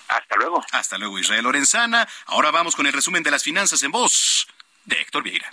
Hasta 0.10 0.36
luego. 0.36 0.64
Hasta 0.72 0.98
luego, 0.98 1.20
Israel 1.20 1.44
Lorenzana. 1.44 2.08
Ahora 2.26 2.52
vamos 2.52 2.76
con 2.76 2.86
el 2.86 2.94
resumen 2.94 3.24
de 3.24 3.32
las 3.32 3.44
finanzas 3.44 3.82
en 3.84 3.92
voz 3.92 4.48
de 4.86 5.00
Héctor 5.00 5.24
Vieira. 5.24 5.50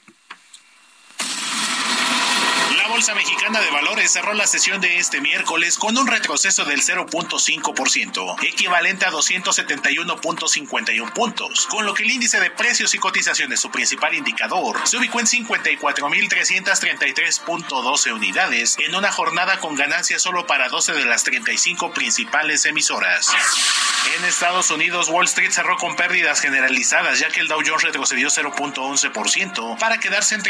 La 2.76 2.88
Bolsa 2.88 3.14
Mexicana 3.14 3.60
de 3.60 3.70
Valores 3.70 4.10
cerró 4.12 4.32
la 4.32 4.46
sesión 4.46 4.80
de 4.80 4.98
este 4.98 5.20
miércoles 5.20 5.76
con 5.76 5.98
un 5.98 6.06
retroceso 6.06 6.64
del 6.64 6.82
0.5%, 6.82 8.36
equivalente 8.44 9.06
a 9.06 9.10
271.51 9.10 11.12
puntos, 11.12 11.66
con 11.66 11.84
lo 11.84 11.94
que 11.94 12.04
el 12.04 12.12
índice 12.12 12.38
de 12.38 12.50
precios 12.50 12.94
y 12.94 12.98
cotizaciones, 12.98 13.58
su 13.58 13.70
principal 13.70 14.14
indicador, 14.14 14.78
se 14.84 14.98
ubicó 14.98 15.18
en 15.18 15.26
54.333.12 15.26 18.12
unidades 18.12 18.76
en 18.78 18.94
una 18.94 19.10
jornada 19.10 19.58
con 19.58 19.74
ganancias 19.74 20.22
solo 20.22 20.46
para 20.46 20.68
12 20.68 20.92
de 20.92 21.04
las 21.04 21.24
35 21.24 21.92
principales 21.92 22.64
emisoras. 22.66 23.34
En 24.16 24.24
Estados 24.24 24.70
Unidos, 24.70 25.08
Wall 25.08 25.26
Street 25.26 25.50
cerró 25.50 25.76
con 25.76 25.94
pérdidas 25.94 26.40
generalizadas 26.40 27.18
ya 27.18 27.28
que 27.28 27.40
el 27.40 27.48
Dow 27.48 27.60
Jones 27.64 27.82
retrocedió 27.82 28.28
0.11% 28.28 29.78
para 29.78 29.98
quedarse 29.98 30.34
en 30.34 30.42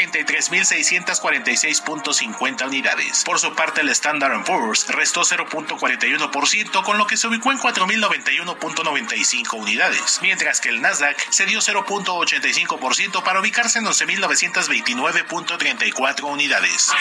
33.646.50 2.11 2.67
unidades. 2.67 3.23
Por 3.25 3.39
su 3.39 3.55
parte, 3.55 3.83
el 3.83 3.91
Standard 3.91 4.43
Poor's 4.45 4.89
restó 4.89 5.21
0.41%, 5.23 6.83
con 6.83 6.99
lo 6.99 7.07
que 7.07 7.17
se 7.17 7.29
ubicó 7.29 7.53
en 7.53 7.59
4.091.95 7.59 9.55
unidades, 9.55 10.19
mientras 10.23 10.61
que 10.61 10.71
el 10.71 10.83
Nasdaq 10.83 11.17
se 11.31 11.47
dio 11.47 11.61
0.85% 11.61 13.23
para 13.23 13.39
ubicarse 13.41 13.79
en 13.79 13.85
11.929.34 13.87 16.25
unidades. 16.25 16.93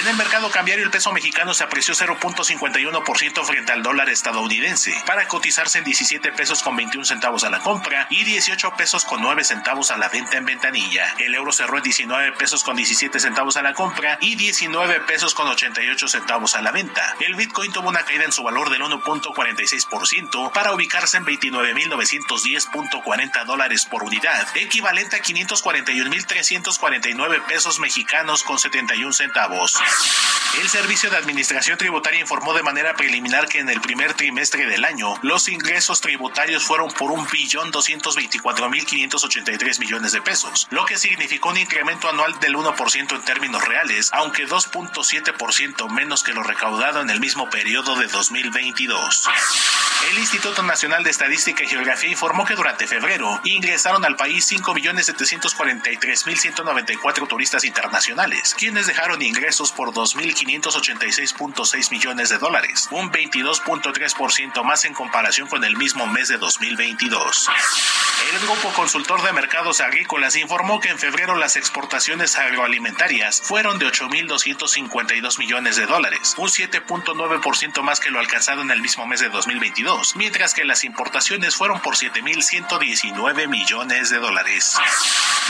En 0.00 0.06
el 0.06 0.16
mercado 0.16 0.50
cambiario, 0.50 0.84
el 0.84 0.90
peso 0.90 1.10
mexicano 1.12 1.54
se 1.54 1.64
apreció 1.64 1.94
0.51% 1.94 3.44
frente 3.44 3.72
al 3.72 3.82
dólar 3.82 4.10
estadounidense, 4.10 4.92
para 5.06 5.26
cotizarse 5.26 5.78
en 5.78 5.84
17 5.84 6.30
pesos 6.32 6.62
con 6.62 6.76
21 6.76 7.06
centavos 7.06 7.44
a 7.44 7.50
la 7.50 7.60
compra 7.60 8.06
y 8.10 8.22
18 8.24 8.74
pesos 8.76 9.06
con 9.06 9.22
9 9.22 9.44
centavos 9.44 9.90
a 9.90 9.96
la 9.96 10.10
venta 10.10 10.36
en 10.36 10.44
ventanilla. 10.44 11.14
El 11.18 11.34
euro 11.34 11.52
cerró 11.52 11.78
en 11.78 11.84
19 11.84 12.32
pesos 12.32 12.64
con 12.64 12.76
17 12.76 13.18
centavos 13.18 13.56
a 13.56 13.62
la 13.62 13.72
compra 13.72 14.18
y 14.20 14.27
19 14.34 15.00
pesos 15.00 15.34
con 15.34 15.46
88 15.48 16.08
centavos 16.08 16.54
a 16.54 16.62
la 16.62 16.72
venta. 16.72 17.14
El 17.20 17.34
Bitcoin 17.34 17.70
tuvo 17.72 17.88
una 17.88 18.04
caída 18.04 18.24
en 18.24 18.32
su 18.32 18.42
valor 18.42 18.70
del 18.70 18.82
1.46% 18.82 20.52
para 20.52 20.72
ubicarse 20.72 21.16
en 21.16 21.24
29.910.40 21.26 23.44
dólares 23.44 23.86
por 23.86 24.02
unidad, 24.02 24.46
equivalente 24.56 25.16
a 25.16 25.22
541.349 25.22 27.46
pesos 27.46 27.78
mexicanos 27.78 28.42
con 28.42 28.58
71 28.58 29.12
centavos. 29.12 29.78
El 30.60 30.68
Servicio 30.68 31.08
de 31.10 31.16
Administración 31.16 31.78
Tributaria 31.78 32.20
informó 32.20 32.52
de 32.54 32.62
manera 32.62 32.94
preliminar 32.94 33.48
que 33.48 33.58
en 33.60 33.68
el 33.68 33.80
primer 33.80 34.14
trimestre 34.14 34.66
del 34.66 34.84
año 34.84 35.14
los 35.22 35.48
ingresos 35.48 36.00
tributarios 36.00 36.64
fueron 36.64 36.90
por 36.90 37.12
un 37.12 37.26
billón 37.28 37.70
224 37.70 38.68
mil 38.68 38.84
583 38.84 39.78
millones 39.78 40.10
de 40.12 40.22
pesos, 40.22 40.66
lo 40.70 40.84
que 40.86 40.98
significó 40.98 41.50
un 41.50 41.58
incremento 41.58 42.08
anual 42.08 42.40
del 42.40 42.56
1% 42.56 43.14
en 43.14 43.24
términos 43.24 43.64
reales, 43.64 44.10
aunque 44.18 44.46
2.7% 44.48 45.88
menos 45.90 46.24
que 46.24 46.32
lo 46.32 46.42
recaudado 46.42 47.00
en 47.00 47.08
el 47.08 47.20
mismo 47.20 47.48
periodo 47.50 47.94
de 47.94 48.08
2022. 48.08 49.28
El 50.10 50.18
Instituto 50.18 50.64
Nacional 50.64 51.04
de 51.04 51.10
Estadística 51.10 51.62
y 51.62 51.68
Geografía 51.68 52.10
informó 52.10 52.44
que 52.44 52.56
durante 52.56 52.88
febrero 52.88 53.40
ingresaron 53.44 54.04
al 54.04 54.16
país 54.16 54.50
5.743.194 54.50 57.28
turistas 57.28 57.62
internacionales, 57.64 58.56
quienes 58.58 58.88
dejaron 58.88 59.22
ingresos 59.22 59.70
por 59.70 59.92
2.586.6 59.92 61.92
millones 61.92 62.28
de 62.28 62.38
dólares, 62.38 62.88
un 62.90 63.12
22.3% 63.12 64.64
más 64.64 64.84
en 64.84 64.94
comparación 64.94 65.46
con 65.46 65.62
el 65.62 65.76
mismo 65.76 66.08
mes 66.08 66.26
de 66.28 66.38
2022. 66.38 67.50
El 68.32 68.40
Grupo 68.40 68.72
Consultor 68.74 69.22
de 69.22 69.32
Mercados 69.32 69.80
Agrícolas 69.80 70.34
informó 70.36 70.80
que 70.80 70.90
en 70.90 70.98
febrero 70.98 71.36
las 71.36 71.56
exportaciones 71.56 72.36
agroalimentarias 72.36 73.40
fueron 73.42 73.78
de 73.78 73.86
8.252 74.08 75.38
millones 75.38 75.76
de 75.76 75.86
dólares, 75.86 76.34
un 76.38 76.48
7.9% 76.48 77.82
más 77.82 78.00
que 78.00 78.10
lo 78.10 78.18
alcanzado 78.18 78.62
en 78.62 78.70
el 78.70 78.80
mismo 78.80 79.06
mes 79.06 79.20
de 79.20 79.28
2022, 79.28 80.16
mientras 80.16 80.54
que 80.54 80.64
las 80.64 80.84
importaciones 80.84 81.56
fueron 81.56 81.80
por 81.80 81.96
7.119 81.96 83.48
millones 83.48 84.10
de 84.10 84.18
dólares. 84.18 84.78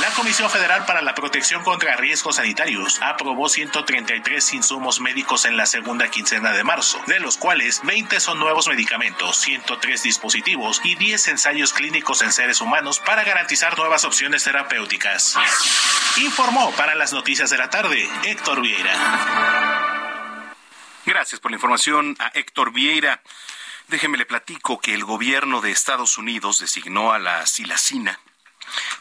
La 0.01 0.11
Comisión 0.11 0.49
Federal 0.49 0.87
para 0.87 1.03
la 1.03 1.15
Protección 1.15 1.65
contra 1.65 1.97
Riesgos 1.97 2.37
Sanitarios 2.37 3.01
aprobó 3.03 3.49
133 3.49 4.55
insumos 4.55 5.01
médicos 5.01 5.45
en 5.45 5.57
la 5.57 5.67
segunda 5.67 6.09
quincena 6.09 6.53
de 6.53 6.63
marzo, 6.63 7.01
de 7.07 7.19
los 7.19 7.37
cuales 7.37 7.81
20 7.83 8.21
son 8.21 8.39
nuevos 8.39 8.69
medicamentos, 8.69 9.39
103 9.39 10.03
dispositivos 10.03 10.81
y 10.85 10.95
10 10.95 11.29
ensayos 11.29 11.73
clínicos 11.73 12.23
en 12.23 12.33
seres 12.33 12.61
humanos 12.61 13.01
para 13.01 13.25
garantizar 13.25 13.77
nuevas 13.77 14.05
opciones 14.05 14.45
terapéuticas. 14.45 15.37
Informó 16.19 16.73
para 16.73 16.95
las 16.95 17.13
noticias 17.13 17.51
de 17.51 17.59
la 17.59 17.71
tarde 17.71 18.09
Héctor 18.25 18.48
Vieira. 18.57 20.55
Gracias 21.05 21.39
por 21.39 21.51
la 21.51 21.57
información 21.57 22.17
a 22.19 22.29
Héctor 22.29 22.73
Vieira. 22.73 23.23
Déjeme 23.89 24.17
le 24.17 24.25
platico 24.25 24.81
que 24.81 24.95
el 24.95 25.05
gobierno 25.05 25.61
de 25.61 25.71
Estados 25.71 26.17
Unidos 26.17 26.59
designó 26.59 27.13
a 27.13 27.19
la 27.19 27.47
silacina, 27.47 28.19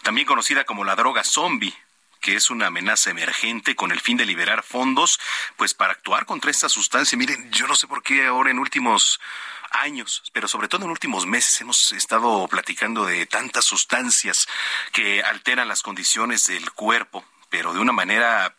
también 0.03 0.27
conocida 0.27 0.65
como 0.65 0.83
la 0.83 0.95
droga 0.95 1.23
zombie, 1.23 1.73
que 2.19 2.35
es 2.35 2.49
una 2.49 2.67
amenaza 2.67 3.09
emergente 3.09 3.75
con 3.75 3.91
el 3.91 4.01
fin 4.01 4.17
de 4.17 4.25
liberar 4.25 4.63
fondos, 4.63 5.17
pues 5.55 5.73
para 5.73 5.93
actuar 5.93 6.25
contra 6.25 6.51
esta 6.51 6.67
sustancia. 6.67 7.17
Miren, 7.17 7.49
yo 7.51 7.67
no 7.67 7.75
sé 7.75 7.87
por 7.87 8.03
qué 8.03 8.25
ahora 8.25 8.51
en 8.51 8.59
últimos 8.59 9.19
años, 9.71 10.23
pero 10.33 10.49
sobre 10.49 10.67
todo 10.67 10.83
en 10.85 10.91
últimos 10.91 11.25
meses 11.25 11.61
hemos 11.61 11.93
estado 11.93 12.47
platicando 12.49 13.05
de 13.05 13.25
tantas 13.25 13.63
sustancias 13.63 14.47
que 14.91 15.23
alteran 15.23 15.69
las 15.69 15.83
condiciones 15.83 16.47
del 16.47 16.69
cuerpo, 16.71 17.25
pero 17.49 17.73
de 17.73 17.79
una 17.79 17.93
manera 17.93 18.53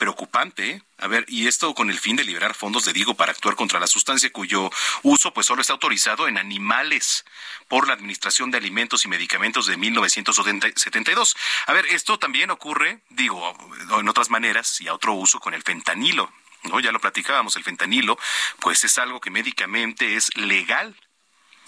preocupante. 0.00 0.70
¿eh? 0.70 0.82
A 0.98 1.06
ver, 1.06 1.26
y 1.28 1.46
esto 1.46 1.74
con 1.74 1.90
el 1.90 1.98
fin 2.00 2.16
de 2.16 2.24
liberar 2.24 2.54
fondos 2.54 2.86
de 2.86 2.94
Digo 2.94 3.14
para 3.14 3.32
actuar 3.32 3.54
contra 3.54 3.78
la 3.78 3.86
sustancia 3.86 4.32
cuyo 4.32 4.70
uso 5.02 5.32
pues 5.32 5.46
solo 5.46 5.60
está 5.60 5.74
autorizado 5.74 6.26
en 6.26 6.38
animales 6.38 7.24
por 7.68 7.86
la 7.86 7.92
Administración 7.92 8.50
de 8.50 8.56
Alimentos 8.56 9.04
y 9.04 9.08
Medicamentos 9.08 9.66
de 9.66 9.76
1972. 9.76 11.36
A 11.66 11.72
ver, 11.74 11.84
esto 11.86 12.18
también 12.18 12.50
ocurre, 12.50 13.00
digo, 13.10 13.54
en 14.00 14.08
otras 14.08 14.30
maneras 14.30 14.80
y 14.80 14.88
a 14.88 14.94
otro 14.94 15.12
uso 15.12 15.38
con 15.38 15.52
el 15.52 15.62
fentanilo. 15.62 16.32
¿no? 16.64 16.80
Ya 16.80 16.92
lo 16.92 17.00
platicábamos, 17.00 17.56
el 17.56 17.64
fentanilo, 17.64 18.18
pues 18.58 18.82
es 18.84 18.96
algo 18.96 19.20
que 19.20 19.30
médicamente 19.30 20.16
es 20.16 20.34
legal. 20.34 20.96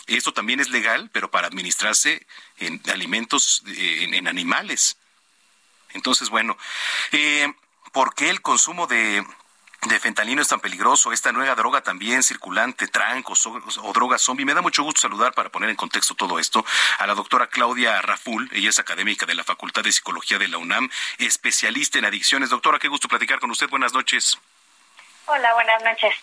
Esto 0.07 0.33
también 0.33 0.59
es 0.59 0.71
legal, 0.71 1.11
pero 1.13 1.31
para 1.31 1.49
administrarse 1.49 2.27
en 2.57 2.81
alimentos, 2.91 3.63
en, 3.67 4.15
en 4.15 4.27
animales. 4.27 4.97
Entonces, 5.95 6.31
bueno, 6.31 6.57
eh, 7.13 7.53
¿por 7.93 8.15
qué 8.15 8.31
el 8.31 8.41
consumo 8.43 8.87
de, 8.87 9.25
de 9.83 10.01
fentanilo 10.01 10.43
es 10.43 10.49
tan 10.49 10.61
peligroso, 10.61 11.13
esta 11.13 11.33
nueva 11.33 11.55
droga 11.55 11.83
también 11.83 12.23
circulante, 12.23 12.89
trancos 12.89 13.47
o, 13.47 13.61
o 13.83 13.93
droga 13.93 14.19
zombie. 14.19 14.45
Me 14.45 14.55
da 14.55 14.63
mucho 14.63 14.83
gusto 14.83 15.03
saludar 15.03 15.35
para 15.35 15.51
poner 15.51 15.71
en 15.71 15.77
contexto 15.77 16.15
todo 16.15 16.39
esto 16.39 16.65
a 16.99 17.07
la 17.07 17.15
doctora 17.15 17.49
Claudia 17.49 18.01
Raful, 18.01 18.49
ella 18.53 18.71
es 18.71 18.79
académica 18.79 19.27
de 19.27 19.35
la 19.35 19.45
Facultad 19.45 19.83
de 19.83 19.93
Psicología 19.93 20.39
de 20.39 20.49
la 20.49 20.59
UNAM, 20.59 20.91
especialista 21.19 21.99
en 21.99 22.07
adicciones. 22.07 22.51
Doctora, 22.51 22.79
qué 22.79 22.89
gusto 22.89 23.09
platicar 23.09 23.41
con 23.41 23.51
usted. 23.51 23.69
Buenas 23.69 23.93
noches. 23.93 24.39
Hola, 25.27 25.55
buenas 25.55 25.83
noches. 25.85 26.15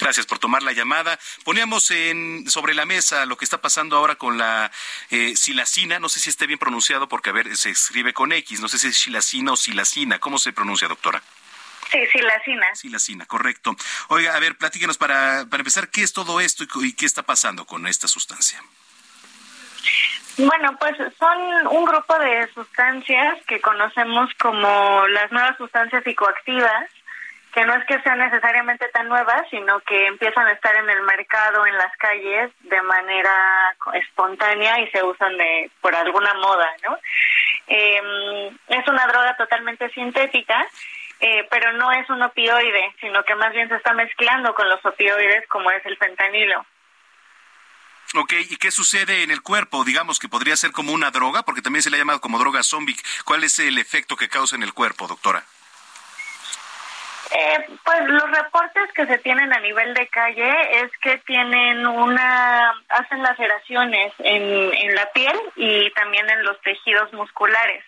Gracias 0.00 0.26
por 0.26 0.38
tomar 0.38 0.62
la 0.62 0.72
llamada. 0.72 1.18
Poníamos 1.44 1.90
en, 1.90 2.48
sobre 2.48 2.74
la 2.74 2.84
mesa 2.84 3.26
lo 3.26 3.36
que 3.36 3.44
está 3.44 3.60
pasando 3.60 3.96
ahora 3.96 4.16
con 4.16 4.38
la 4.38 4.70
eh, 5.10 5.34
silacina. 5.36 5.98
No 5.98 6.08
sé 6.08 6.20
si 6.20 6.30
esté 6.30 6.46
bien 6.46 6.58
pronunciado 6.58 7.08
porque, 7.08 7.30
a 7.30 7.32
ver, 7.32 7.56
se 7.56 7.70
escribe 7.70 8.12
con 8.12 8.32
X. 8.32 8.60
No 8.60 8.68
sé 8.68 8.78
si 8.78 8.88
es 8.88 8.98
silacina 8.98 9.52
o 9.52 9.56
silacina. 9.56 10.18
¿Cómo 10.18 10.38
se 10.38 10.52
pronuncia, 10.52 10.88
doctora? 10.88 11.22
Sí, 11.90 11.98
silacina. 12.06 12.74
Silacina, 12.74 13.26
correcto. 13.26 13.76
Oiga, 14.08 14.34
a 14.34 14.40
ver, 14.40 14.56
platíquenos 14.56 14.96
para, 14.96 15.46
para 15.50 15.60
empezar, 15.60 15.90
¿qué 15.90 16.02
es 16.02 16.12
todo 16.12 16.40
esto 16.40 16.64
y, 16.64 16.86
y 16.86 16.92
qué 16.94 17.04
está 17.04 17.22
pasando 17.22 17.66
con 17.66 17.86
esta 17.86 18.08
sustancia? 18.08 18.62
Bueno, 20.38 20.74
pues 20.78 20.96
son 21.18 21.66
un 21.70 21.84
grupo 21.84 22.18
de 22.18 22.50
sustancias 22.54 23.38
que 23.46 23.60
conocemos 23.60 24.30
como 24.40 25.06
las 25.08 25.30
nuevas 25.30 25.56
sustancias 25.58 26.02
psicoactivas 26.04 26.88
que 27.52 27.66
no 27.66 27.74
es 27.74 27.84
que 27.84 28.00
sean 28.00 28.18
necesariamente 28.18 28.88
tan 28.88 29.08
nuevas, 29.08 29.42
sino 29.50 29.80
que 29.80 30.06
empiezan 30.06 30.46
a 30.46 30.52
estar 30.52 30.74
en 30.74 30.88
el 30.88 31.02
mercado, 31.02 31.66
en 31.66 31.76
las 31.76 31.94
calles, 31.98 32.50
de 32.60 32.82
manera 32.82 33.76
espontánea 33.92 34.80
y 34.80 34.90
se 34.90 35.02
usan 35.02 35.36
de 35.36 35.70
por 35.80 35.94
alguna 35.94 36.32
moda, 36.34 36.68
¿no? 36.88 36.98
Eh, 37.66 38.50
es 38.68 38.88
una 38.88 39.06
droga 39.06 39.36
totalmente 39.36 39.90
sintética, 39.90 40.66
eh, 41.20 41.46
pero 41.50 41.72
no 41.74 41.92
es 41.92 42.08
un 42.08 42.22
opioide, 42.22 42.94
sino 43.00 43.22
que 43.24 43.34
más 43.34 43.52
bien 43.52 43.68
se 43.68 43.76
está 43.76 43.92
mezclando 43.92 44.54
con 44.54 44.68
los 44.68 44.84
opioides, 44.84 45.46
como 45.48 45.70
es 45.70 45.84
el 45.84 45.96
fentanilo. 45.98 46.64
Ok, 48.14 48.32
¿y 48.50 48.56
qué 48.56 48.70
sucede 48.70 49.22
en 49.22 49.30
el 49.30 49.42
cuerpo? 49.42 49.84
Digamos 49.84 50.18
que 50.18 50.28
podría 50.28 50.56
ser 50.56 50.72
como 50.72 50.92
una 50.92 51.10
droga, 51.10 51.42
porque 51.44 51.62
también 51.62 51.82
se 51.82 51.90
le 51.90 51.96
ha 51.96 52.00
llamado 52.00 52.20
como 52.20 52.38
droga 52.38 52.62
zombie. 52.62 52.96
¿Cuál 53.24 53.44
es 53.44 53.58
el 53.58 53.78
efecto 53.78 54.16
que 54.16 54.28
causa 54.28 54.56
en 54.56 54.62
el 54.62 54.74
cuerpo, 54.74 55.06
doctora? 55.06 55.44
Eh, 57.30 57.66
pues 57.84 58.00
los 58.08 58.30
reportes 58.30 58.92
que 58.94 59.06
se 59.06 59.18
tienen 59.18 59.52
a 59.52 59.60
nivel 59.60 59.94
de 59.94 60.06
calle 60.08 60.82
es 60.82 60.90
que 60.98 61.18
tienen 61.18 61.86
una, 61.86 62.74
hacen 62.88 63.22
laceraciones 63.22 64.12
en, 64.18 64.74
en 64.74 64.94
la 64.94 65.10
piel 65.12 65.38
y 65.56 65.90
también 65.92 66.28
en 66.28 66.42
los 66.44 66.60
tejidos 66.60 67.12
musculares. 67.12 67.84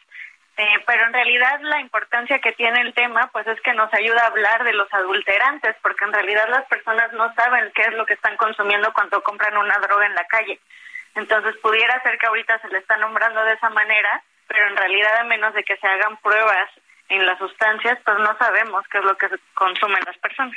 Eh, 0.57 0.85
pero 0.87 1.05
en 1.07 1.13
realidad 1.13 1.61
la 1.63 1.81
importancia 1.81 2.39
que 2.39 2.53
tiene 2.53 2.81
el 2.83 2.95
tema 2.95 3.29
pues 3.33 3.45
es 3.49 3.61
que 3.63 3.75
nos 3.75 3.93
ayuda 3.93 4.23
a 4.23 4.27
hablar 4.29 4.63
de 4.63 4.73
los 4.73 4.93
adulterantes, 4.95 5.75
porque 5.83 6.05
en 6.05 6.13
realidad 6.13 6.49
las 6.49 6.65
personas 6.67 7.13
no 7.13 7.35
saben 7.35 7.73
qué 7.75 7.83
es 7.83 7.93
lo 7.95 8.07
que 8.07 8.15
están 8.15 8.37
consumiendo 8.37 8.93
cuando 8.93 9.21
compran 9.23 9.57
una 9.57 9.79
droga 9.79 10.07
en 10.07 10.15
la 10.15 10.25
calle. 10.27 10.61
Entonces 11.17 11.57
pudiera 11.57 12.01
ser 12.03 12.19
que 12.19 12.27
ahorita 12.27 12.61
se 12.61 12.69
le 12.69 12.79
está 12.79 12.97
nombrando 12.99 13.45
de 13.45 13.55
esa 13.55 13.69
manera, 13.71 14.23
pero 14.47 14.69
en 14.69 14.77
realidad 14.77 15.17
a 15.19 15.25
menos 15.25 15.55
de 15.55 15.65
que 15.65 15.77
se 15.77 15.87
hagan 15.89 16.17
pruebas 16.19 16.71
en 17.09 17.27
las 17.27 17.39
sustancias, 17.39 17.99
pues 18.05 18.19
no 18.19 18.37
sabemos 18.39 18.85
qué 18.91 18.99
es 18.99 19.05
lo 19.05 19.17
que 19.17 19.29
consumen 19.55 20.01
las 20.07 20.17
personas. 20.19 20.57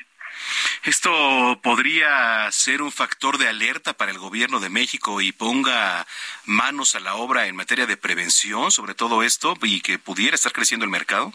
¿Esto 0.83 1.59
podría 1.63 2.49
ser 2.51 2.81
un 2.81 2.91
factor 2.91 3.37
de 3.37 3.47
alerta 3.47 3.93
para 3.93 4.11
el 4.11 4.17
gobierno 4.17 4.59
de 4.59 4.69
México 4.69 5.19
y 5.21 5.31
ponga 5.31 6.05
manos 6.45 6.95
a 6.95 6.99
la 6.99 7.15
obra 7.15 7.47
en 7.47 7.55
materia 7.55 7.85
de 7.85 7.97
prevención 7.97 8.71
sobre 8.71 8.93
todo 8.93 9.23
esto 9.23 9.55
y 9.63 9.81
que 9.81 9.99
pudiera 9.99 10.35
estar 10.35 10.51
creciendo 10.51 10.85
el 10.85 10.91
mercado? 10.91 11.31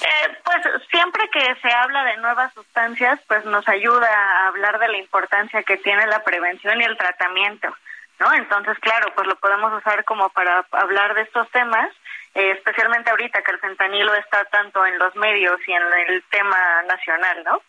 Eh, 0.00 0.38
pues 0.44 0.58
siempre 0.90 1.28
que 1.32 1.56
se 1.62 1.72
habla 1.72 2.04
de 2.04 2.16
nuevas 2.18 2.52
sustancias, 2.52 3.18
pues 3.26 3.44
nos 3.46 3.66
ayuda 3.68 4.08
a 4.08 4.48
hablar 4.48 4.78
de 4.78 4.88
la 4.88 4.98
importancia 4.98 5.62
que 5.62 5.78
tiene 5.78 6.06
la 6.06 6.22
prevención 6.22 6.80
y 6.80 6.84
el 6.84 6.98
tratamiento, 6.98 7.74
¿no? 8.18 8.32
Entonces, 8.34 8.78
claro, 8.80 9.12
pues 9.14 9.26
lo 9.26 9.36
podemos 9.36 9.72
usar 9.72 10.04
como 10.04 10.28
para 10.30 10.66
hablar 10.72 11.14
de 11.14 11.22
estos 11.22 11.50
temas 11.50 11.90
eh, 12.36 12.50
especialmente 12.50 13.10
ahorita 13.10 13.42
que 13.42 13.52
el 13.52 13.58
fentanilo 13.58 14.14
está 14.14 14.44
tanto 14.44 14.84
en 14.84 14.98
los 14.98 15.16
medios 15.16 15.58
y 15.66 15.72
en 15.72 15.82
el 16.08 16.22
tema 16.30 16.82
nacional, 16.86 17.42
¿no? 17.44 17.62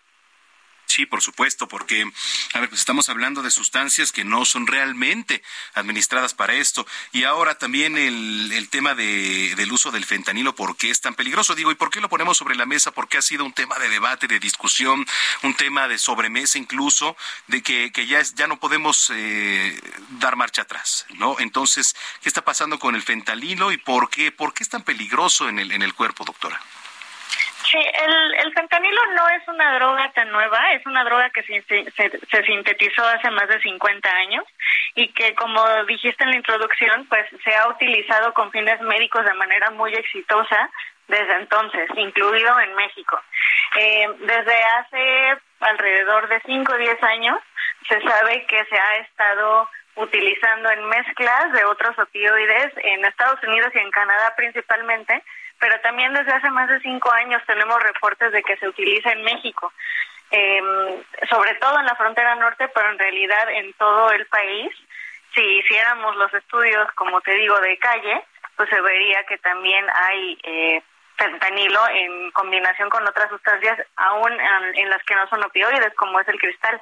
Sí, 0.97 1.05
por 1.05 1.21
supuesto, 1.21 1.67
porque, 1.67 2.11
a 2.53 2.59
ver, 2.59 2.69
pues 2.69 2.81
estamos 2.81 3.07
hablando 3.07 3.43
de 3.43 3.51
sustancias 3.51 4.11
que 4.11 4.23
no 4.23 4.45
son 4.45 4.65
realmente 4.65 5.43
administradas 5.75 6.33
para 6.33 6.55
esto. 6.55 6.87
Y 7.11 7.23
ahora 7.23 7.59
también 7.59 7.99
el, 7.99 8.51
el 8.51 8.67
tema 8.69 8.95
de, 8.95 9.53
del 9.55 9.71
uso 9.71 9.91
del 9.91 10.05
fentanilo, 10.05 10.55
¿por 10.55 10.75
qué 10.75 10.89
es 10.89 10.99
tan 10.99 11.13
peligroso? 11.13 11.53
Digo, 11.53 11.71
¿y 11.71 11.75
por 11.75 11.91
qué 11.91 12.01
lo 12.01 12.09
ponemos 12.09 12.39
sobre 12.39 12.55
la 12.55 12.65
mesa? 12.65 12.89
Porque 12.89 13.19
ha 13.19 13.21
sido 13.21 13.45
un 13.45 13.53
tema 13.53 13.77
de 13.77 13.89
debate, 13.89 14.25
de 14.25 14.39
discusión, 14.39 15.05
un 15.43 15.53
tema 15.53 15.87
de 15.87 15.99
sobremesa 15.99 16.57
incluso, 16.57 17.15
de 17.45 17.61
que, 17.61 17.91
ya, 18.07 18.19
es, 18.19 18.33
ya 18.33 18.47
no 18.47 18.59
podemos 18.59 19.11
eh, 19.13 19.79
dar 20.17 20.35
marcha 20.35 20.63
atrás, 20.63 21.05
¿no? 21.13 21.35
Entonces, 21.37 21.95
¿qué 22.23 22.29
está 22.29 22.43
pasando 22.43 22.79
con 22.79 22.95
el 22.95 23.03
fentanilo 23.03 23.71
y 23.71 23.77
por 23.77 24.09
qué, 24.09 24.31
por 24.31 24.55
qué 24.55 24.63
es 24.63 24.69
tan 24.69 24.81
peligroso 24.81 25.47
en 25.47 25.59
el, 25.59 25.71
en 25.73 25.83
el 25.83 25.93
cuerpo, 25.93 26.25
doctora? 26.25 26.59
Sí, 27.69 27.77
el, 27.77 28.33
el 28.45 28.53
fentanilo 28.53 29.01
no 29.13 29.27
es 29.29 29.45
una 29.47 29.75
droga 29.75 30.09
tan 30.13 30.31
nueva, 30.31 30.71
es 30.71 30.85
una 30.85 31.03
droga 31.03 31.29
que 31.31 31.43
se, 31.43 32.43
sintetizó 32.45 33.05
hace 33.05 33.29
más 33.31 33.49
de 33.49 33.59
50 33.59 34.09
años 34.09 34.45
y 34.95 35.11
que, 35.11 35.35
como 35.35 35.61
dijiste 35.83 36.23
en 36.23 36.31
la 36.31 36.37
introducción, 36.37 37.05
pues 37.09 37.25
se 37.43 37.53
ha 37.55 37.67
utilizado 37.67 38.33
con 38.33 38.51
fines 38.51 38.79
médicos 38.81 39.25
de 39.25 39.33
manera 39.33 39.69
muy 39.71 39.93
exitosa 39.93 40.69
desde 41.09 41.35
entonces, 41.35 41.89
incluido 41.97 42.57
en 42.59 42.73
México. 42.75 43.19
Eh, 43.75 44.07
desde 44.19 44.63
hace 44.63 45.37
alrededor 45.59 46.29
de 46.29 46.41
5 46.45 46.71
o 46.71 46.77
10 46.77 47.03
años 47.03 47.37
se 47.87 48.01
sabe 48.01 48.45
que 48.45 48.63
se 48.65 48.77
ha 48.77 48.95
estado 48.97 49.69
utilizando 49.95 50.69
en 50.69 50.85
mezclas 50.85 51.51
de 51.53 51.65
otros 51.65 51.97
opioides 51.97 52.71
en 52.83 53.03
Estados 53.03 53.41
Unidos 53.43 53.71
y 53.73 53.79
en 53.79 53.91
Canadá 53.91 54.33
principalmente, 54.35 55.23
pero 55.59 55.79
también 55.81 56.13
desde 56.13 56.33
hace 56.33 56.49
más 56.49 56.69
de 56.69 56.79
cinco 56.81 57.11
años 57.11 57.41
tenemos 57.45 57.81
reportes 57.81 58.31
de 58.31 58.43
que 58.43 58.57
se 58.57 58.67
utiliza 58.67 59.11
en 59.11 59.23
México, 59.23 59.71
eh, 60.31 61.03
sobre 61.29 61.55
todo 61.55 61.79
en 61.79 61.85
la 61.85 61.95
frontera 61.95 62.35
norte, 62.35 62.67
pero 62.69 62.91
en 62.91 62.99
realidad 62.99 63.49
en 63.51 63.73
todo 63.73 64.11
el 64.11 64.25
país. 64.27 64.71
Si 65.33 65.41
hiciéramos 65.41 66.15
los 66.15 66.33
estudios, 66.33 66.91
como 66.93 67.21
te 67.21 67.31
digo, 67.35 67.59
de 67.59 67.77
calle, 67.77 68.23
pues 68.55 68.69
se 68.69 68.81
vería 68.81 69.23
que 69.25 69.37
también 69.37 69.85
hay 69.93 70.39
eh, 70.43 70.83
fentanilo 71.15 71.79
en 71.89 72.31
combinación 72.31 72.89
con 72.89 73.07
otras 73.07 73.29
sustancias, 73.29 73.79
aún 73.95 74.31
en, 74.31 74.75
en 74.75 74.89
las 74.89 75.03
que 75.03 75.15
no 75.15 75.27
son 75.29 75.43
opioides, 75.43 75.93
como 75.95 76.19
es 76.19 76.27
el 76.27 76.39
cristal. 76.39 76.81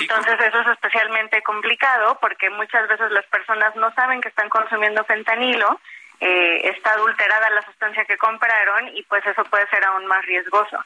Entonces 0.00 0.34
eso 0.40 0.60
es 0.60 0.66
especialmente 0.68 1.42
complicado 1.42 2.18
porque 2.20 2.50
muchas 2.50 2.86
veces 2.88 3.10
las 3.12 3.24
personas 3.26 3.74
no 3.76 3.92
saben 3.94 4.20
que 4.20 4.28
están 4.28 4.48
consumiendo 4.48 5.04
fentanilo 5.04 5.80
eh, 6.20 6.60
está 6.64 6.92
adulterada 6.92 7.50
la 7.50 7.62
sustancia 7.62 8.04
que 8.04 8.16
compraron 8.16 8.88
y 8.96 9.02
pues 9.04 9.26
eso 9.26 9.44
puede 9.44 9.66
ser 9.68 9.84
aún 9.84 10.06
más 10.06 10.24
riesgoso. 10.24 10.78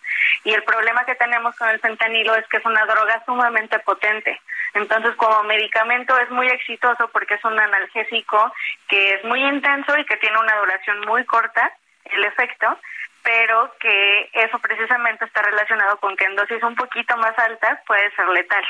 Y 0.44 0.52
el 0.52 0.62
problema 0.64 1.04
que 1.04 1.14
tenemos 1.14 1.56
con 1.56 1.68
el 1.68 1.80
fentanilo 1.80 2.34
es 2.34 2.46
que 2.48 2.56
es 2.56 2.64
una 2.64 2.84
droga 2.86 3.22
sumamente 3.24 3.78
potente. 3.80 4.40
Entonces, 4.74 5.14
como 5.16 5.42
medicamento 5.44 6.18
es 6.18 6.30
muy 6.30 6.48
exitoso 6.48 7.08
porque 7.12 7.34
es 7.34 7.44
un 7.44 7.58
analgésico 7.58 8.52
que 8.88 9.14
es 9.14 9.24
muy 9.24 9.42
intenso 9.42 9.96
y 9.98 10.04
que 10.04 10.16
tiene 10.16 10.38
una 10.38 10.56
duración 10.56 11.00
muy 11.06 11.24
corta, 11.24 11.72
el 12.04 12.24
efecto, 12.24 12.78
pero 13.22 13.72
que 13.78 14.30
eso 14.32 14.58
precisamente 14.58 15.24
está 15.24 15.42
relacionado 15.42 15.98
con 15.98 16.16
que 16.16 16.24
en 16.24 16.36
dosis 16.36 16.62
un 16.62 16.74
poquito 16.74 17.16
más 17.16 17.38
altas 17.38 17.80
puede 17.86 18.10
ser 18.14 18.28
letal. 18.28 18.64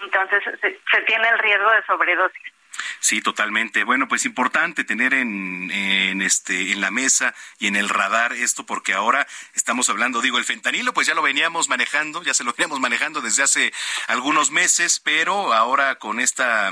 Entonces, 0.00 0.42
se, 0.60 1.00
tiene 1.02 1.28
el 1.28 1.38
riesgo 1.38 1.70
de 1.70 1.82
sobredosis. 1.84 2.52
Sí, 3.00 3.20
totalmente. 3.20 3.84
Bueno, 3.84 4.08
pues 4.08 4.24
importante 4.24 4.84
tener 4.84 5.14
en, 5.14 5.70
en, 5.70 6.22
este 6.22 6.72
en 6.72 6.80
la 6.80 6.90
mesa 6.90 7.34
y 7.58 7.68
en 7.68 7.76
el 7.76 7.88
radar 7.88 8.32
esto 8.32 8.66
porque 8.66 8.92
ahora 8.92 9.26
estamos 9.54 9.88
hablando, 9.88 10.20
digo, 10.20 10.38
el 10.38 10.44
fentanilo 10.44 10.92
pues 10.92 11.06
ya 11.06 11.14
lo 11.14 11.22
veníamos 11.22 11.68
manejando, 11.68 12.22
ya 12.22 12.34
se 12.34 12.44
lo 12.44 12.52
veníamos 12.52 12.80
manejando 12.80 13.20
desde 13.20 13.42
hace 13.42 13.72
algunos 14.08 14.50
meses, 14.50 15.00
pero 15.00 15.52
ahora 15.52 15.96
con 15.96 16.20
esta 16.20 16.70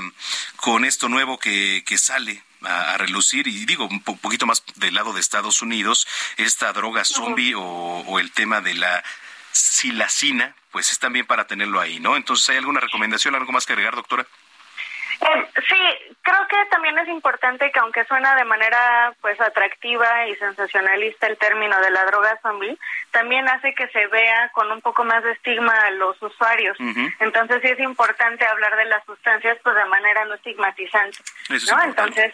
con 0.57 0.85
esto 0.85 1.07
nuevo 1.09 1.39
que, 1.39 1.83
que 1.85 1.97
sale 1.97 2.43
a, 2.63 2.97
relucir 2.97 3.47
y 3.47 3.65
digo 3.65 3.85
un 3.85 4.01
poquito 4.01 4.45
más 4.45 4.63
del 4.75 4.95
lado 4.95 5.13
de 5.13 5.19
Estados 5.19 5.61
Unidos 5.61 6.07
esta 6.37 6.73
droga 6.73 7.05
zombie 7.05 7.53
o, 7.55 7.61
o 7.61 8.19
el 8.19 8.31
tema 8.31 8.61
de 8.61 8.73
la 8.73 9.03
silacina 9.51 10.55
pues 10.71 10.91
es 10.91 10.99
también 10.99 11.25
para 11.25 11.45
tenerlo 11.45 11.79
ahí 11.79 11.99
no 11.99 12.15
entonces 12.17 12.49
hay 12.49 12.57
alguna 12.57 12.79
recomendación 12.79 13.35
algo 13.35 13.51
más 13.51 13.65
que 13.65 13.73
agregar 13.73 13.95
doctora 13.95 14.27
eh, 15.19 15.47
sí, 15.67 16.15
creo 16.21 16.47
que 16.47 16.57
también 16.69 16.97
es 16.99 17.07
importante 17.07 17.71
que 17.71 17.79
aunque 17.79 18.05
suena 18.05 18.35
de 18.35 18.45
manera 18.45 19.13
pues 19.21 19.39
atractiva 19.41 20.27
y 20.27 20.35
sensacionalista 20.35 21.27
el 21.27 21.37
término 21.37 21.79
de 21.81 21.89
la 21.91 22.05
droga 22.05 22.39
zombie, 22.41 22.77
también 23.11 23.47
hace 23.49 23.73
que 23.73 23.87
se 23.87 24.05
vea 24.07 24.49
con 24.53 24.71
un 24.71 24.81
poco 24.81 25.03
más 25.03 25.23
de 25.23 25.31
estigma 25.31 25.73
a 25.73 25.91
los 25.91 26.21
usuarios. 26.21 26.77
Entonces 27.19 27.61
sí 27.63 27.69
es 27.69 27.79
importante 27.79 28.45
hablar 28.45 28.75
de 28.75 28.85
las 28.85 29.03
sustancias 29.05 29.57
pues 29.63 29.75
de 29.75 29.85
manera 29.85 30.25
no 30.25 30.35
estigmatizante, 30.35 31.17
¿no? 31.49 31.83
Entonces, 31.83 32.33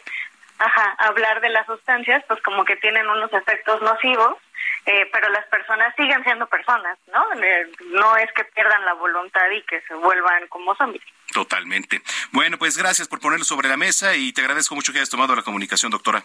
ajá, 0.59 0.95
hablar 0.99 1.41
de 1.41 1.49
las 1.49 1.65
sustancias 1.65 2.23
pues 2.27 2.41
como 2.41 2.65
que 2.65 2.75
tienen 2.77 3.07
unos 3.07 3.31
efectos 3.33 3.81
nocivos 3.81 4.37
eh, 4.85 5.09
pero 5.13 5.29
las 5.29 5.45
personas 5.47 5.93
siguen 5.95 6.23
siendo 6.23 6.45
personas, 6.47 6.97
¿no? 7.11 7.41
Eh, 7.41 7.71
no 7.93 8.17
es 8.17 8.29
que 8.33 8.43
pierdan 8.43 8.83
la 8.83 8.93
voluntad 8.93 9.49
y 9.55 9.61
que 9.61 9.81
se 9.81 9.93
vuelvan 9.95 10.47
como 10.49 10.75
zombies. 10.75 11.03
Totalmente. 11.31 12.01
Bueno, 12.31 12.57
pues 12.57 12.77
gracias 12.77 13.07
por 13.07 13.21
ponerlo 13.21 13.45
sobre 13.45 13.69
la 13.69 13.77
mesa 13.77 14.15
y 14.15 14.33
te 14.33 14.41
agradezco 14.41 14.75
mucho 14.75 14.91
que 14.91 14.99
hayas 14.99 15.09
tomado 15.09 15.35
la 15.35 15.41
comunicación, 15.41 15.89
doctora. 15.91 16.23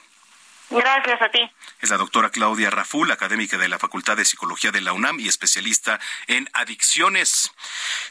Gracias 0.71 1.23
a 1.23 1.31
ti. 1.31 1.51
Es 1.81 1.89
la 1.89 1.97
doctora 1.97 2.31
Claudia 2.31 2.69
Raful, 2.69 3.11
académica 3.11 3.57
de 3.57 3.69
la 3.69 3.79
Facultad 3.79 4.17
de 4.17 4.25
Psicología 4.25 4.71
de 4.71 4.83
la 4.83 4.93
UNAM 4.93 5.21
y 5.21 5.29
especialista 5.29 5.99
en 6.27 6.49
adicciones. 6.53 7.53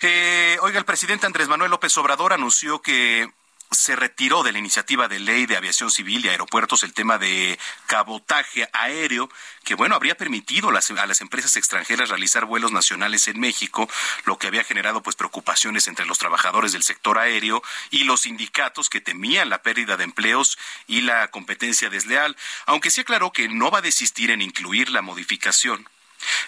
Eh, 0.02 0.58
oiga, 0.62 0.80
el 0.80 0.86
presidente 0.86 1.28
Andrés 1.28 1.50
Manuel 1.50 1.72
López 1.72 1.96
Obrador 1.98 2.34
anunció 2.34 2.82
que 2.82 3.30
se 3.72 3.96
retiró 3.96 4.44
de 4.44 4.52
la 4.52 4.60
iniciativa 4.60 5.08
de 5.08 5.20
ley 5.20 5.46
de 5.46 5.58
aviación 5.58 5.92
civil 5.92 6.26
y 6.26 6.30
aeropuertos 6.30 6.84
el 6.84 6.94
tema 6.94 7.18
de 7.18 7.60
cabotaje 7.86 8.70
aéreo, 8.72 9.30
que 9.64 9.76
bueno, 9.76 9.96
habría 9.96 10.16
permitido 10.16 10.70
a 10.70 10.72
las 10.72 11.22
empresas 11.22 11.56
extranjeras 11.58 12.10
realizar 12.10 12.46
vuelos 12.46 12.72
nacionales 12.72 13.28
en 13.28 13.40
México, 13.40 13.90
lo 14.26 14.38
que 14.38 14.48
había 14.48 14.64
generado 14.64 15.04
pues 15.04 15.16
preocupaciones 15.16 15.88
entre 15.88 16.06
los 16.06 16.18
trabajadores 16.18 16.72
del 16.72 16.84
sector 16.84 17.18
aéreo 17.18 17.62
y 17.90 18.06
los 18.06 18.22
sindicatos 18.22 18.90
que 18.90 19.02
temían 19.02 19.50
la 19.50 19.62
pérdida 19.62 19.98
de 19.98 20.06
empleos 20.06 20.58
y 20.88 21.02
la 21.02 21.28
competencia 21.30 21.90
desleal, 21.90 22.38
aunque 22.66 22.90
sí 22.90 23.02
aclaró 23.02 23.32
que 23.32 23.50
no 23.50 23.70
va 23.70 23.80
a 23.80 23.82
desistir 23.82 24.32
en 24.32 24.42
incluir 24.42 24.90
la 24.90 25.02
modificación. 25.02 25.88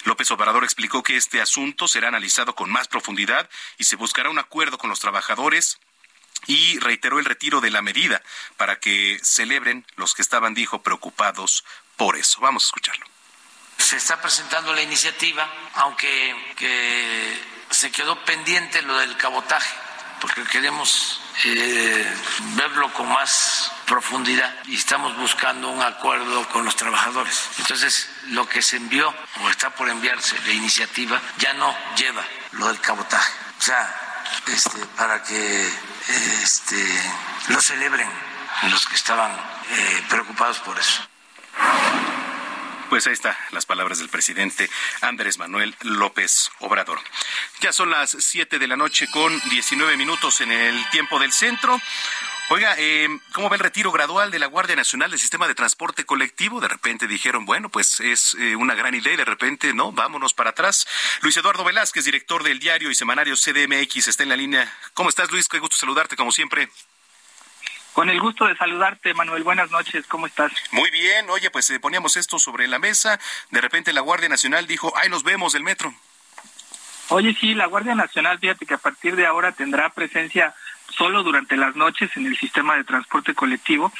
López 0.05 0.31
Obrador 0.31 0.63
explicó 0.63 1.03
que 1.03 1.17
este 1.17 1.41
asunto 1.41 1.87
será 1.87 2.07
analizado 2.07 2.55
con 2.55 2.69
más 2.69 2.87
profundidad 2.87 3.49
y 3.77 3.83
se 3.83 3.97
buscará 3.97 4.29
un 4.29 4.39
acuerdo 4.39 4.77
con 4.77 4.89
los 4.89 4.99
trabajadores 4.99 5.79
y 6.49 6.79
reiteró 6.79 7.19
el 7.19 7.25
retiro 7.25 7.61
de 7.61 7.69
la 7.69 7.83
medida 7.83 8.23
para 8.57 8.79
que 8.79 9.19
celebren 9.21 9.85
los 9.97 10.15
que 10.15 10.23
estaban, 10.23 10.55
dijo, 10.55 10.81
preocupados 10.81 11.63
por 11.95 12.17
eso. 12.17 12.41
Vamos 12.41 12.63
a 12.63 12.65
escucharlo. 12.65 13.05
Se 13.77 13.97
está 13.97 14.19
presentando 14.19 14.73
la 14.73 14.81
iniciativa, 14.81 15.47
aunque 15.75 16.35
se 17.69 17.91
quedó 17.91 18.25
pendiente 18.25 18.81
lo 18.81 18.97
del 18.97 19.15
cabotaje, 19.15 19.75
porque 20.21 20.43
queremos 20.45 21.21
eh, 21.45 22.13
verlo 22.55 22.91
con 22.93 23.07
más 23.07 23.71
profundidad 23.85 24.51
y 24.65 24.75
estamos 24.75 25.15
buscando 25.17 25.69
un 25.69 25.83
acuerdo 25.83 26.49
con 26.49 26.65
los 26.65 26.75
trabajadores. 26.75 27.47
Entonces, 27.59 28.09
lo 28.29 28.49
que 28.49 28.63
se 28.63 28.77
envió 28.77 29.13
o 29.43 29.49
está 29.51 29.69
por 29.69 29.87
enviarse 29.87 30.35
la 30.47 30.53
iniciativa 30.53 31.21
ya 31.37 31.53
no 31.53 31.77
lleva 31.95 32.25
lo 32.53 32.67
del 32.69 32.81
cabotaje. 32.81 33.33
O 33.59 33.61
sea, 33.61 34.08
este, 34.47 34.85
para 34.97 35.21
que 35.23 35.69
este, 36.41 36.83
lo 37.49 37.61
celebren 37.61 38.09
los 38.69 38.87
que 38.87 38.95
estaban 38.95 39.31
eh, 39.31 40.03
preocupados 40.09 40.59
por 40.59 40.77
eso. 40.77 41.07
Pues 42.89 43.05
ahí 43.05 43.13
está 43.13 43.37
las 43.51 43.67
palabras 43.67 43.99
del 43.99 44.09
presidente 44.09 44.67
Andrés 45.01 45.37
Manuel 45.37 45.75
López 45.81 46.49
Obrador. 46.59 46.99
Ya 47.61 47.71
son 47.71 47.91
las 47.91 48.17
7 48.19 48.57
de 48.57 48.67
la 48.67 48.77
noche 48.77 49.07
con 49.11 49.39
19 49.49 49.95
minutos 49.95 50.41
en 50.41 50.51
el 50.51 50.89
tiempo 50.89 51.19
del 51.19 51.31
centro. 51.31 51.79
Oiga, 52.51 52.73
eh, 52.79 53.07
¿cómo 53.31 53.47
ve 53.47 53.57
el 53.57 53.63
retiro 53.63 53.91
gradual 53.91 54.31
de 54.31 54.39
la 54.39 54.47
Guardia 54.47 54.75
Nacional 54.75 55.11
del 55.11 55.19
Sistema 55.19 55.47
de 55.47 55.53
Transporte 55.53 56.03
Colectivo? 56.03 56.59
De 56.59 56.67
repente 56.67 57.07
dijeron, 57.07 57.45
bueno, 57.45 57.69
pues 57.69 57.99
es 57.99 58.35
eh, 58.39 58.55
una 58.55 58.73
gran 58.73 58.95
idea 58.95 59.13
y 59.13 59.17
de 59.17 59.25
repente, 59.25 59.71
no, 59.75 59.91
vámonos 59.91 60.33
para 60.33 60.49
atrás. 60.49 60.87
Luis 61.21 61.37
Eduardo 61.37 61.63
Velázquez, 61.63 62.05
director 62.05 62.41
del 62.41 62.57
diario 62.57 62.89
y 62.89 62.95
semanario 62.95 63.35
CDMX, 63.35 64.07
está 64.07 64.23
en 64.23 64.29
la 64.29 64.35
línea. 64.35 64.67
¿Cómo 64.95 65.09
estás, 65.09 65.29
Luis? 65.29 65.47
Qué 65.47 65.59
gusto 65.59 65.77
saludarte, 65.77 66.15
como 66.15 66.31
siempre. 66.31 66.69
Con 67.93 68.09
el 68.09 68.19
gusto 68.19 68.47
de 68.47 68.57
saludarte, 68.57 69.13
Manuel. 69.13 69.43
Buenas 69.43 69.69
noches, 69.69 70.07
¿cómo 70.07 70.25
estás? 70.25 70.51
Muy 70.71 70.89
bien. 70.89 71.29
Oye, 71.29 71.51
pues 71.51 71.69
eh, 71.69 71.79
poníamos 71.79 72.17
esto 72.17 72.39
sobre 72.39 72.67
la 72.67 72.79
mesa. 72.79 73.19
De 73.51 73.61
repente 73.61 73.93
la 73.93 74.01
Guardia 74.01 74.27
Nacional 74.27 74.65
dijo, 74.65 74.91
ay, 74.97 75.09
nos 75.09 75.21
vemos 75.21 75.53
del 75.53 75.61
metro. 75.61 75.93
Oye, 77.09 77.35
sí, 77.39 77.53
la 77.53 77.67
Guardia 77.67 77.93
Nacional, 77.93 78.39
fíjate 78.39 78.65
que 78.65 78.73
a 78.73 78.79
partir 78.79 79.15
de 79.15 79.27
ahora 79.27 79.51
tendrá 79.51 79.89
presencia 79.89 80.55
solo 80.91 81.23
durante 81.23 81.57
las 81.57 81.75
noches 81.75 82.15
en 82.15 82.25
el 82.25 82.37
sistema 82.37 82.75
de 82.75 82.83
transporte 82.83 83.33
colectivo. 83.33 83.91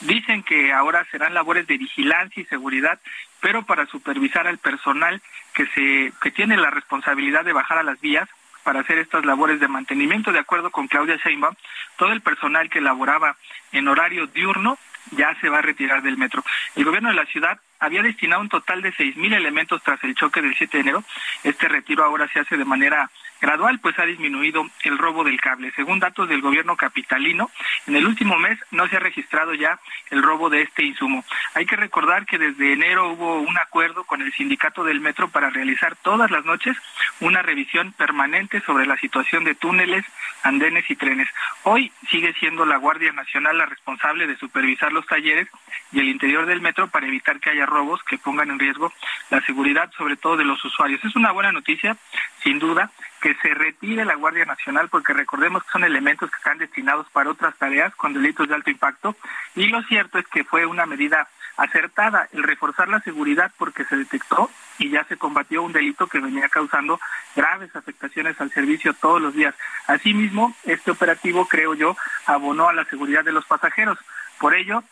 Dicen 0.00 0.42
que 0.42 0.72
ahora 0.72 1.06
serán 1.10 1.34
labores 1.34 1.66
de 1.66 1.78
vigilancia 1.78 2.42
y 2.42 2.46
seguridad, 2.46 3.00
pero 3.40 3.62
para 3.64 3.86
supervisar 3.86 4.46
al 4.46 4.58
personal 4.58 5.20
que 5.54 5.66
se 5.66 6.12
que 6.22 6.30
tiene 6.30 6.56
la 6.56 6.70
responsabilidad 6.70 7.44
de 7.44 7.52
bajar 7.52 7.78
a 7.78 7.82
las 7.82 8.00
vías 8.00 8.28
para 8.62 8.80
hacer 8.80 8.98
estas 8.98 9.24
labores 9.24 9.60
de 9.60 9.68
mantenimiento, 9.68 10.32
de 10.32 10.38
acuerdo 10.38 10.70
con 10.70 10.86
Claudia 10.86 11.16
Sheinbaum, 11.16 11.54
todo 11.96 12.12
el 12.12 12.20
personal 12.20 12.68
que 12.68 12.80
laboraba 12.80 13.36
en 13.72 13.88
horario 13.88 14.26
diurno 14.26 14.78
ya 15.12 15.34
se 15.40 15.48
va 15.48 15.58
a 15.58 15.62
retirar 15.62 16.02
del 16.02 16.18
metro. 16.18 16.44
El 16.76 16.84
gobierno 16.84 17.08
de 17.08 17.14
la 17.14 17.26
ciudad 17.26 17.58
había 17.78 18.02
destinado 18.02 18.42
un 18.42 18.48
total 18.48 18.82
de 18.82 18.92
seis 18.92 19.16
mil 19.16 19.32
elementos 19.32 19.82
tras 19.82 20.02
el 20.04 20.14
choque 20.14 20.42
del 20.42 20.54
7 20.54 20.76
de 20.76 20.80
enero. 20.82 21.04
Este 21.42 21.68
retiro 21.68 22.04
ahora 22.04 22.28
se 22.28 22.40
hace 22.40 22.56
de 22.56 22.64
manera 22.64 23.10
gradual, 23.40 23.78
pues 23.80 23.98
ha 23.98 24.04
disminuido 24.04 24.68
el 24.84 24.98
robo 24.98 25.24
del 25.24 25.40
cable. 25.40 25.72
Según 25.74 25.98
datos 25.98 26.28
del 26.28 26.40
gobierno 26.40 26.76
capitalino, 26.76 27.50
en 27.86 27.96
el 27.96 28.06
último 28.06 28.38
mes 28.38 28.58
no 28.70 28.86
se 28.88 28.96
ha 28.96 29.00
registrado 29.00 29.54
ya 29.54 29.78
el 30.10 30.22
robo 30.22 30.50
de 30.50 30.62
este 30.62 30.84
insumo. 30.84 31.24
Hay 31.54 31.66
que 31.66 31.76
recordar 31.76 32.26
que 32.26 32.38
desde 32.38 32.72
enero 32.72 33.10
hubo 33.10 33.40
un 33.40 33.56
acuerdo 33.58 34.04
con 34.04 34.22
el 34.22 34.32
sindicato 34.32 34.84
del 34.84 35.00
metro 35.00 35.28
para 35.28 35.50
realizar 35.50 35.96
todas 35.96 36.30
las 36.30 36.44
noches 36.44 36.76
una 37.20 37.42
revisión 37.42 37.92
permanente 37.92 38.60
sobre 38.62 38.86
la 38.86 38.96
situación 38.96 39.44
de 39.44 39.54
túneles, 39.54 40.04
andenes 40.42 40.90
y 40.90 40.96
trenes. 40.96 41.28
Hoy 41.64 41.92
sigue 42.10 42.32
siendo 42.34 42.64
la 42.64 42.76
Guardia 42.76 43.12
Nacional 43.12 43.58
la 43.58 43.66
responsable 43.66 44.26
de 44.26 44.36
supervisar 44.36 44.92
los 44.92 45.06
talleres 45.06 45.48
y 45.92 46.00
el 46.00 46.08
interior 46.08 46.46
del 46.46 46.60
metro 46.60 46.88
para 46.88 47.06
evitar 47.06 47.40
que 47.40 47.50
haya 47.50 47.66
robos 47.66 48.02
que 48.04 48.18
pongan 48.18 48.50
en 48.50 48.58
riesgo 48.58 48.92
la 49.30 49.40
seguridad, 49.42 49.90
sobre 49.96 50.16
todo 50.16 50.36
de 50.36 50.44
los 50.44 50.64
usuarios. 50.64 51.04
Es 51.04 51.16
una 51.16 51.32
buena 51.32 51.52
noticia, 51.52 51.96
sin 52.42 52.58
duda, 52.58 52.90
que 53.20 53.34
se 53.34 53.54
retire 53.54 54.04
la 54.04 54.14
Guardia 54.14 54.44
Nacional, 54.44 54.88
porque 54.88 55.12
recordemos 55.12 55.62
que 55.64 55.70
son 55.70 55.84
elementos 55.84 56.30
que 56.30 56.36
están 56.36 56.58
destinados 56.58 57.08
para 57.10 57.30
otras 57.30 57.56
tareas 57.56 57.94
con 57.94 58.14
delitos 58.14 58.48
de 58.48 58.54
alto 58.54 58.70
impacto, 58.70 59.16
y 59.54 59.66
lo 59.66 59.82
cierto 59.82 60.18
es 60.18 60.26
que 60.28 60.44
fue 60.44 60.66
una 60.66 60.86
medida 60.86 61.28
acertada 61.56 62.26
el 62.32 62.42
reforzar 62.42 62.88
la 62.88 63.00
seguridad 63.00 63.52
porque 63.58 63.84
se 63.84 63.96
detectó 63.96 64.50
y 64.78 64.88
ya 64.88 65.04
se 65.04 65.18
combatió 65.18 65.62
un 65.62 65.72
delito 65.72 66.06
que 66.06 66.18
venía 66.18 66.48
causando 66.48 66.98
graves 67.36 67.74
afectaciones 67.76 68.40
al 68.40 68.50
servicio 68.50 68.94
todos 68.94 69.20
los 69.20 69.34
días. 69.34 69.54
Asimismo, 69.86 70.56
este 70.64 70.90
operativo, 70.90 71.46
creo 71.46 71.74
yo, 71.74 71.96
abonó 72.24 72.68
a 72.68 72.72
la 72.72 72.86
seguridad 72.86 73.24
de 73.24 73.32
los 73.32 73.44
pasajeros. 73.44 73.98
Por 74.38 74.54
ello, 74.54 74.82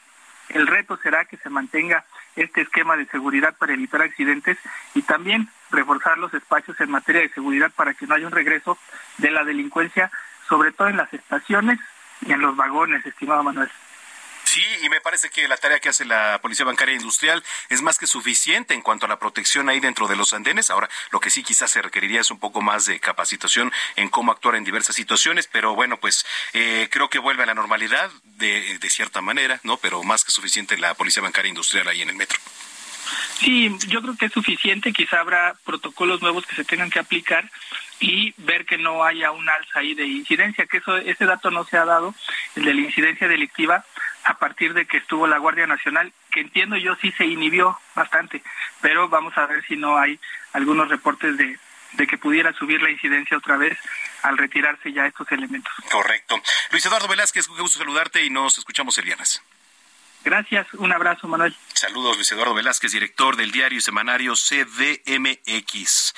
el 0.51 0.67
reto 0.67 0.99
será 0.99 1.25
que 1.25 1.39
se 1.39 1.49
mantenga 1.49 2.05
este 2.37 2.61
esquema 2.61 2.97
de 2.97 3.07
seguridad 3.07 3.57
para 3.57 3.73
evitar 3.73 4.03
accidentes 4.03 4.59
y 4.95 5.03
también 5.03 5.49
reforzar 5.71 6.19
los 6.19 6.33
espacios 6.35 6.81
en 6.81 6.91
materia 6.91 7.23
de 7.23 7.31
seguridad 7.31 7.71
para 7.75 7.95
que 7.95 8.07
no 8.07 8.15
haya 8.15 8.27
un 8.27 8.33
regreso 8.33 8.79
de 9.19 9.31
la 9.31 9.45
delincuencia, 9.45 10.11
sobre 10.49 10.73
todo 10.73 10.89
en 10.89 10.97
las 10.97 11.13
estaciones 11.13 11.79
y 12.23 12.33
en 12.33 12.41
los 12.41 12.57
vagones, 12.57 13.05
estimado 13.05 13.43
Manuel. 13.43 13.71
Sí, 14.49 14.65
y 14.83 14.89
me 14.89 15.03
parece 15.03 15.29
que 15.29 15.47
la 15.47 15.59
tarea 15.59 15.79
que 15.79 15.91
hace 15.91 16.07
la 16.07 16.39
Policía 16.41 16.65
Bancaria 16.65 16.95
Industrial 16.95 17.45
es 17.69 17.83
más 17.83 17.99
que 17.99 18.07
suficiente 18.07 18.73
en 18.73 18.81
cuanto 18.81 19.05
a 19.05 19.09
la 19.09 19.19
protección 19.19 19.69
ahí 19.69 19.79
dentro 19.79 20.09
de 20.09 20.17
los 20.17 20.33
andenes. 20.33 20.71
Ahora, 20.71 20.89
lo 21.11 21.21
que 21.21 21.29
sí 21.29 21.43
quizás 21.43 21.71
se 21.71 21.83
requeriría 21.83 22.23
es 22.23 22.31
un 22.31 22.39
poco 22.39 22.63
más 22.63 22.87
de 22.87 22.99
capacitación 22.99 23.71
en 23.97 24.09
cómo 24.09 24.33
actuar 24.33 24.55
en 24.55 24.65
diversas 24.65 24.97
situaciones, 24.97 25.47
pero 25.53 25.75
bueno, 25.75 25.99
pues 25.99 26.25
eh, 26.55 26.89
creo 26.91 27.11
que 27.11 27.19
vuelve 27.19 27.43
a 27.43 27.47
la 27.47 27.53
normalidad 27.53 28.11
de, 28.25 28.79
de 28.79 28.91
cierta 28.91 29.21
manera, 29.21 29.61
¿no? 29.65 29.77
Pero 29.77 30.03
más 30.03 30.25
que 30.25 30.33
suficiente 30.33 30.79
la 30.79 30.95
Policía 30.95 31.23
Bancaria 31.23 31.51
Industrial 31.51 31.87
ahí 31.87 32.01
en 32.01 32.09
el 32.09 32.17
metro. 32.17 32.39
Sí, 33.39 33.75
yo 33.89 34.03
creo 34.03 34.17
que 34.17 34.27
es 34.27 34.33
suficiente, 34.33 34.93
quizá 34.93 35.21
habrá 35.21 35.55
protocolos 35.65 36.23
nuevos 36.23 36.47
que 36.47 36.57
se 36.57 36.65
tengan 36.65 36.91
que 36.91 36.99
aplicar 36.99 37.51
y 38.01 38.35
ver 38.39 38.65
que 38.65 38.79
no 38.79 39.05
haya 39.05 39.31
un 39.31 39.49
alza 39.49 39.81
ahí 39.81 39.95
de 39.95 40.07
incidencia, 40.07 40.67
que 40.67 40.79
eso 40.79 40.97
ese 40.97 41.25
dato 41.25 41.51
no 41.51 41.65
se 41.65 41.77
ha 41.77 41.85
dado, 41.85 42.15
el 42.57 42.65
de 42.65 42.75
la 42.75 42.81
incidencia 42.81 43.29
delictiva 43.29 43.85
a 44.25 44.35
partir 44.39 44.75
de 44.75 44.87
que 44.87 44.99
estuvo 44.99 45.27
la 45.27 45.39
Guardia 45.39 45.67
Nacional, 45.67 46.13
que 46.31 46.41
entiendo 46.41 46.77
yo 46.77 46.95
sí 46.97 47.13
se 47.13 47.25
inhibió 47.25 47.79
bastante, 47.95 48.43
pero 48.81 49.09
vamos 49.09 49.37
a 49.39 49.47
ver 49.47 49.65
si 49.67 49.77
no 49.77 49.97
hay 49.97 50.19
algunos 50.53 50.89
reportes 50.89 51.37
de, 51.37 51.59
de 51.93 52.07
que 52.07 52.19
pudiera 52.19 52.53
subir 52.53 52.83
la 52.83 52.91
incidencia 52.91 53.37
otra 53.37 53.57
vez 53.57 53.79
al 54.23 54.37
retirarse 54.37 54.93
ya 54.93 55.07
estos 55.07 55.31
elementos. 55.33 55.73
Correcto. 55.91 56.41
Luis 56.71 56.85
Eduardo 56.85 57.09
Velázquez, 57.09 57.47
qué 57.47 57.63
gusto 57.63 57.79
saludarte 57.79 58.25
y 58.25 58.31
nos 58.31 58.59
escuchamos 58.59 58.99
el 58.99 59.05
viernes. 59.05 59.43
Gracias, 60.29 60.67
un 60.75 60.93
abrazo, 60.93 61.27
Manuel. 61.27 61.57
Saludos, 61.73 62.17
Luis 62.17 62.31
Eduardo 62.31 62.53
Velázquez, 62.53 62.93
director 62.93 63.35
del 63.35 63.51
diario 63.51 63.79
y 63.79 63.81
semanario 63.81 64.35
CDMX. 64.35 66.13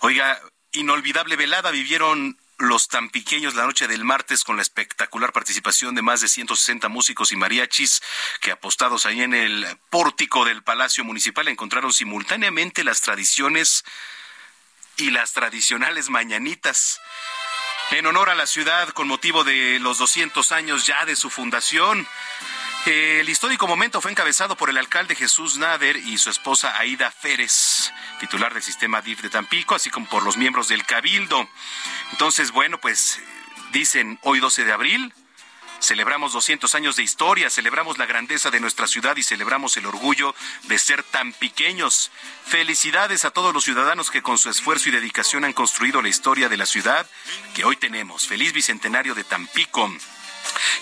Oiga, 0.00 0.38
inolvidable 0.72 1.36
velada 1.36 1.70
vivieron 1.70 2.38
los 2.58 2.88
tan 2.88 3.08
pequeños 3.08 3.54
la 3.54 3.64
noche 3.64 3.88
del 3.88 4.04
martes 4.04 4.44
con 4.44 4.56
la 4.56 4.62
espectacular 4.62 5.32
participación 5.32 5.94
de 5.94 6.02
más 6.02 6.20
de 6.20 6.28
160 6.28 6.90
músicos 6.90 7.32
y 7.32 7.36
mariachis 7.36 8.02
que 8.42 8.50
apostados 8.50 9.06
ahí 9.06 9.22
en 9.22 9.32
el 9.32 9.66
pórtico 9.88 10.44
del 10.44 10.62
Palacio 10.62 11.02
Municipal 11.02 11.48
encontraron 11.48 11.94
simultáneamente 11.94 12.84
las 12.84 13.00
tradiciones 13.00 13.82
y 14.98 15.10
las 15.10 15.32
tradicionales 15.32 16.10
mañanitas. 16.10 17.00
En 17.92 18.04
honor 18.04 18.28
a 18.28 18.34
la 18.34 18.46
ciudad 18.46 18.90
con 18.90 19.08
motivo 19.08 19.42
de 19.42 19.78
los 19.80 19.96
200 19.96 20.52
años 20.52 20.86
ya 20.86 21.06
de 21.06 21.16
su 21.16 21.30
fundación, 21.30 22.06
el 22.86 23.28
histórico 23.28 23.66
momento 23.66 24.02
fue 24.02 24.10
encabezado 24.10 24.56
por 24.56 24.68
el 24.68 24.76
alcalde 24.76 25.14
Jesús 25.14 25.56
Nader 25.56 25.96
y 25.96 26.18
su 26.18 26.28
esposa 26.28 26.78
Aida 26.78 27.10
Férez, 27.10 27.90
titular 28.20 28.52
del 28.52 28.62
sistema 28.62 29.00
DIF 29.00 29.22
de 29.22 29.30
Tampico, 29.30 29.74
así 29.74 29.88
como 29.88 30.06
por 30.06 30.22
los 30.22 30.36
miembros 30.36 30.68
del 30.68 30.84
Cabildo. 30.84 31.48
Entonces, 32.12 32.50
bueno, 32.50 32.78
pues 32.78 33.20
dicen 33.72 34.18
hoy 34.22 34.38
12 34.38 34.64
de 34.64 34.72
abril, 34.72 35.14
celebramos 35.80 36.34
200 36.34 36.74
años 36.74 36.96
de 36.96 37.02
historia, 37.02 37.48
celebramos 37.48 37.96
la 37.96 38.04
grandeza 38.04 38.50
de 38.50 38.60
nuestra 38.60 38.86
ciudad 38.86 39.16
y 39.16 39.22
celebramos 39.22 39.78
el 39.78 39.86
orgullo 39.86 40.34
de 40.64 40.78
ser 40.78 41.02
tan 41.02 41.32
pequeños. 41.32 42.10
Felicidades 42.44 43.24
a 43.24 43.30
todos 43.30 43.54
los 43.54 43.64
ciudadanos 43.64 44.10
que 44.10 44.22
con 44.22 44.36
su 44.36 44.50
esfuerzo 44.50 44.90
y 44.90 44.92
dedicación 44.92 45.46
han 45.46 45.54
construido 45.54 46.02
la 46.02 46.08
historia 46.08 46.50
de 46.50 46.58
la 46.58 46.66
ciudad 46.66 47.08
que 47.54 47.64
hoy 47.64 47.76
tenemos. 47.76 48.26
Feliz 48.26 48.52
Bicentenario 48.52 49.14
de 49.14 49.24
Tampico. 49.24 49.90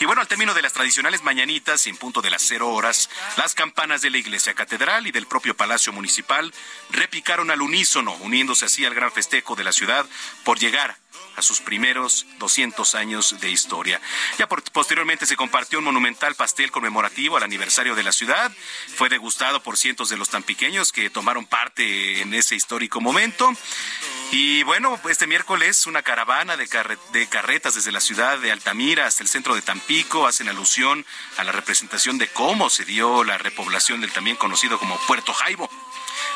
Y 0.01 0.05
bueno, 0.05 0.21
al 0.21 0.29
término 0.29 0.55
de 0.55 0.63
las 0.63 0.73
tradicionales 0.73 1.23
mañanitas, 1.23 1.87
en 1.87 1.97
punto 1.97 2.23
de 2.23 2.31
las 2.31 2.43
cero 2.43 2.69
horas, 2.71 3.09
las 3.37 3.55
campanas 3.55 4.03
de 4.03 4.11
la 4.11 4.19
iglesia 4.19 4.55
catedral 4.55 5.07
y 5.07 5.13
del 5.13 5.27
propio 5.27 5.57
Palacio 5.57 5.93
Municipal 5.93 6.53
repicaron 6.91 7.51
al 7.51 7.63
unísono, 7.63 8.13
uniéndose 8.17 8.65
así 8.65 8.85
al 8.85 8.95
gran 8.95 9.13
festejo 9.13 9.55
de 9.55 9.65
la 9.65 9.73
ciudad 9.73 10.07
por 10.45 10.59
llegar 10.59 11.02
a 11.37 11.43
sus 11.43 11.61
primeros 11.61 12.27
200 12.39 12.95
años 12.95 13.41
de 13.41 13.51
historia. 13.51 14.01
Ya 14.39 14.49
posteriormente 14.49 15.27
se 15.27 15.37
compartió 15.37 15.79
un 15.79 15.85
monumental 15.85 16.35
pastel 16.35 16.71
conmemorativo 16.71 17.37
al 17.37 17.43
aniversario 17.43 17.95
de 17.95 18.03
la 18.03 18.13
ciudad. 18.13 18.53
Fue 18.97 19.09
degustado 19.09 19.63
por 19.63 19.77
cientos 19.77 20.09
de 20.09 20.17
los 20.17 20.29
tan 20.29 20.43
pequeños 20.43 20.93
que 20.93 21.11
tomaron 21.11 21.47
parte 21.47 22.21
en 22.21 22.35
ese 22.35 22.57
histórico 22.57 23.01
momento. 23.01 23.53
Y 24.31 24.63
bueno, 24.63 24.99
este 25.11 25.27
miércoles 25.27 25.87
una 25.87 26.03
caravana 26.03 26.57
de, 26.57 26.69
de 27.13 27.29
carretas 27.29 27.75
desde 27.75 27.93
la 27.93 28.01
ciudad 28.01 28.39
de 28.39 28.51
Altamira 28.51 29.07
hasta 29.07 29.23
el 29.23 29.29
centro 29.29 29.55
de 29.55 29.63
Tampico 29.63 30.27
hacen 30.27 30.49
alusión 30.49 31.05
a 31.37 31.45
la 31.45 31.53
representación 31.53 32.19
de 32.19 32.29
cómo 32.29 32.71
se 32.71 32.85
dio 32.85 33.25
la 33.25 33.39
repoblación 33.39 34.01
del 34.01 34.13
también 34.13 34.37
conocido 34.37 34.79
como 34.79 34.99
Puerto 35.07 35.33
Jaibo. 35.35 35.69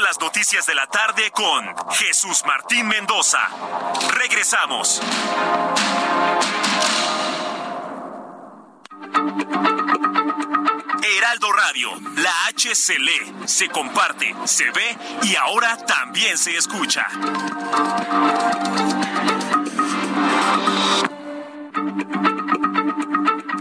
Las 0.00 0.18
noticias 0.18 0.66
de 0.66 0.74
la 0.74 0.86
tarde 0.86 1.30
con 1.32 1.62
Jesús 1.90 2.42
Martín 2.46 2.88
Mendoza. 2.88 3.46
Regresamos. 4.14 5.02
Heraldo 11.02 11.52
Radio, 11.52 11.90
la 12.16 12.46
H 12.46 12.74
se 12.74 12.98
lee, 12.98 13.34
se 13.44 13.68
comparte, 13.68 14.34
se 14.46 14.70
ve 14.70 14.96
y 15.24 15.36
ahora 15.36 15.76
también 15.76 16.38
se 16.38 16.56
escucha. 16.56 17.06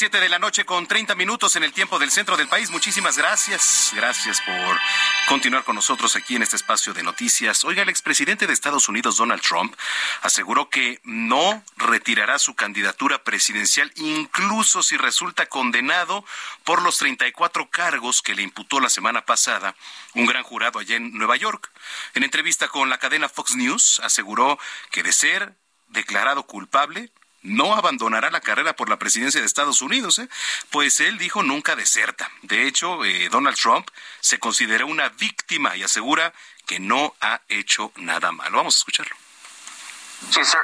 7 0.00 0.18
de 0.18 0.30
la 0.30 0.38
noche 0.38 0.64
con 0.64 0.86
30 0.86 1.14
minutos 1.14 1.56
en 1.56 1.62
el 1.62 1.74
tiempo 1.74 1.98
del 1.98 2.10
centro 2.10 2.34
del 2.38 2.48
país. 2.48 2.70
Muchísimas 2.70 3.18
gracias. 3.18 3.92
Gracias 3.94 4.40
por 4.40 4.80
continuar 5.28 5.62
con 5.62 5.74
nosotros 5.74 6.16
aquí 6.16 6.36
en 6.36 6.42
este 6.42 6.56
espacio 6.56 6.94
de 6.94 7.02
noticias. 7.02 7.66
Oiga, 7.66 7.82
el 7.82 7.90
expresidente 7.90 8.46
de 8.46 8.54
Estados 8.54 8.88
Unidos, 8.88 9.18
Donald 9.18 9.42
Trump, 9.42 9.76
aseguró 10.22 10.70
que 10.70 11.02
no 11.04 11.62
retirará 11.76 12.38
su 12.38 12.54
candidatura 12.54 13.24
presidencial, 13.24 13.92
incluso 13.96 14.82
si 14.82 14.96
resulta 14.96 15.44
condenado 15.44 16.24
por 16.64 16.80
los 16.80 16.96
34 16.96 17.68
cargos 17.68 18.22
que 18.22 18.34
le 18.34 18.40
imputó 18.40 18.80
la 18.80 18.88
semana 18.88 19.26
pasada 19.26 19.76
un 20.14 20.24
gran 20.24 20.44
jurado 20.44 20.78
allá 20.78 20.96
en 20.96 21.12
Nueva 21.12 21.36
York. 21.36 21.70
En 22.14 22.22
entrevista 22.22 22.68
con 22.68 22.88
la 22.88 22.96
cadena 22.96 23.28
Fox 23.28 23.54
News, 23.54 24.00
aseguró 24.02 24.58
que 24.90 25.02
de 25.02 25.12
ser 25.12 25.58
declarado 25.88 26.44
culpable, 26.44 27.12
no 27.42 27.74
abandonará 27.74 28.30
la 28.30 28.40
carrera 28.40 28.76
por 28.76 28.88
la 28.88 28.98
presidencia 28.98 29.40
de 29.40 29.46
Estados 29.46 29.82
Unidos, 29.82 30.18
¿eh? 30.18 30.28
pues 30.70 31.00
él 31.00 31.18
dijo 31.18 31.42
nunca 31.42 31.76
deserta. 31.76 32.30
De 32.42 32.66
hecho, 32.66 33.04
eh, 33.04 33.28
Donald 33.30 33.56
Trump 33.56 33.88
se 34.20 34.38
considera 34.38 34.84
una 34.84 35.08
víctima 35.08 35.76
y 35.76 35.82
asegura 35.82 36.32
que 36.66 36.80
no 36.80 37.14
ha 37.20 37.40
hecho 37.48 37.92
nada 37.96 38.32
malo. 38.32 38.58
Vamos 38.58 38.76
a 38.76 38.78
escucharlo. 38.78 39.16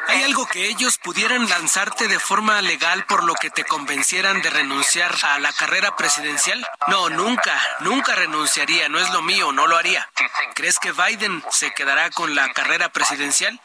¿Hay 0.08 0.22
algo 0.22 0.46
que 0.46 0.68
ellos 0.68 0.98
pudieran 0.98 1.48
lanzarte 1.48 2.08
de 2.08 2.20
forma 2.20 2.60
legal 2.62 3.04
por 3.06 3.24
lo 3.24 3.34
que 3.34 3.50
te 3.50 3.64
convencieran 3.64 4.40
de 4.42 4.50
renunciar 4.50 5.14
a 5.22 5.38
la 5.38 5.52
carrera 5.52 5.96
presidencial? 5.96 6.66
No, 6.88 7.08
nunca, 7.10 7.60
nunca 7.80 8.14
renunciaría, 8.14 8.88
no 8.88 8.98
es 8.98 9.10
lo 9.10 9.22
mío, 9.22 9.52
no 9.52 9.66
lo 9.66 9.76
haría. 9.76 10.08
¿Crees 10.54 10.78
que 10.78 10.92
Biden 10.92 11.42
se 11.50 11.72
quedará 11.72 12.10
con 12.10 12.34
la 12.34 12.52
carrera 12.52 12.90
presidencial? 12.90 13.60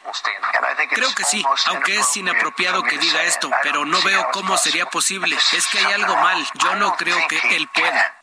Creo 0.90 1.14
que 1.14 1.24
sí, 1.24 1.44
aunque 1.66 1.98
es 1.98 2.16
inapropiado 2.16 2.82
que 2.82 2.98
diga 2.98 3.22
esto, 3.22 3.50
pero 3.62 3.84
no 3.84 4.00
veo 4.02 4.28
cómo 4.32 4.56
sería 4.56 4.86
posible. 4.86 5.36
Es 5.52 5.66
que 5.68 5.78
hay 5.78 5.92
algo 5.92 6.16
mal, 6.16 6.46
yo 6.54 6.74
no 6.76 6.96
creo 6.96 7.18
que 7.28 7.56
él 7.56 7.68
pueda. 7.68 8.22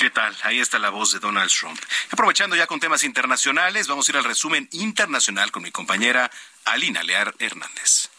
¿Qué 0.00 0.08
tal? 0.08 0.34
Ahí 0.44 0.60
está 0.60 0.78
la 0.78 0.88
voz 0.88 1.12
de 1.12 1.18
Donald 1.18 1.50
Trump. 1.50 1.78
Aprovechando 2.10 2.56
ya 2.56 2.66
con 2.66 2.80
temas 2.80 3.04
internacionales, 3.04 3.86
vamos 3.86 4.08
a 4.08 4.12
ir 4.12 4.16
al 4.16 4.24
resumen 4.24 4.66
internacional 4.72 5.52
con 5.52 5.62
mi 5.62 5.70
compañera 5.70 6.30
Alina 6.64 7.02
Lear 7.02 7.34
Hernández. 7.38 8.09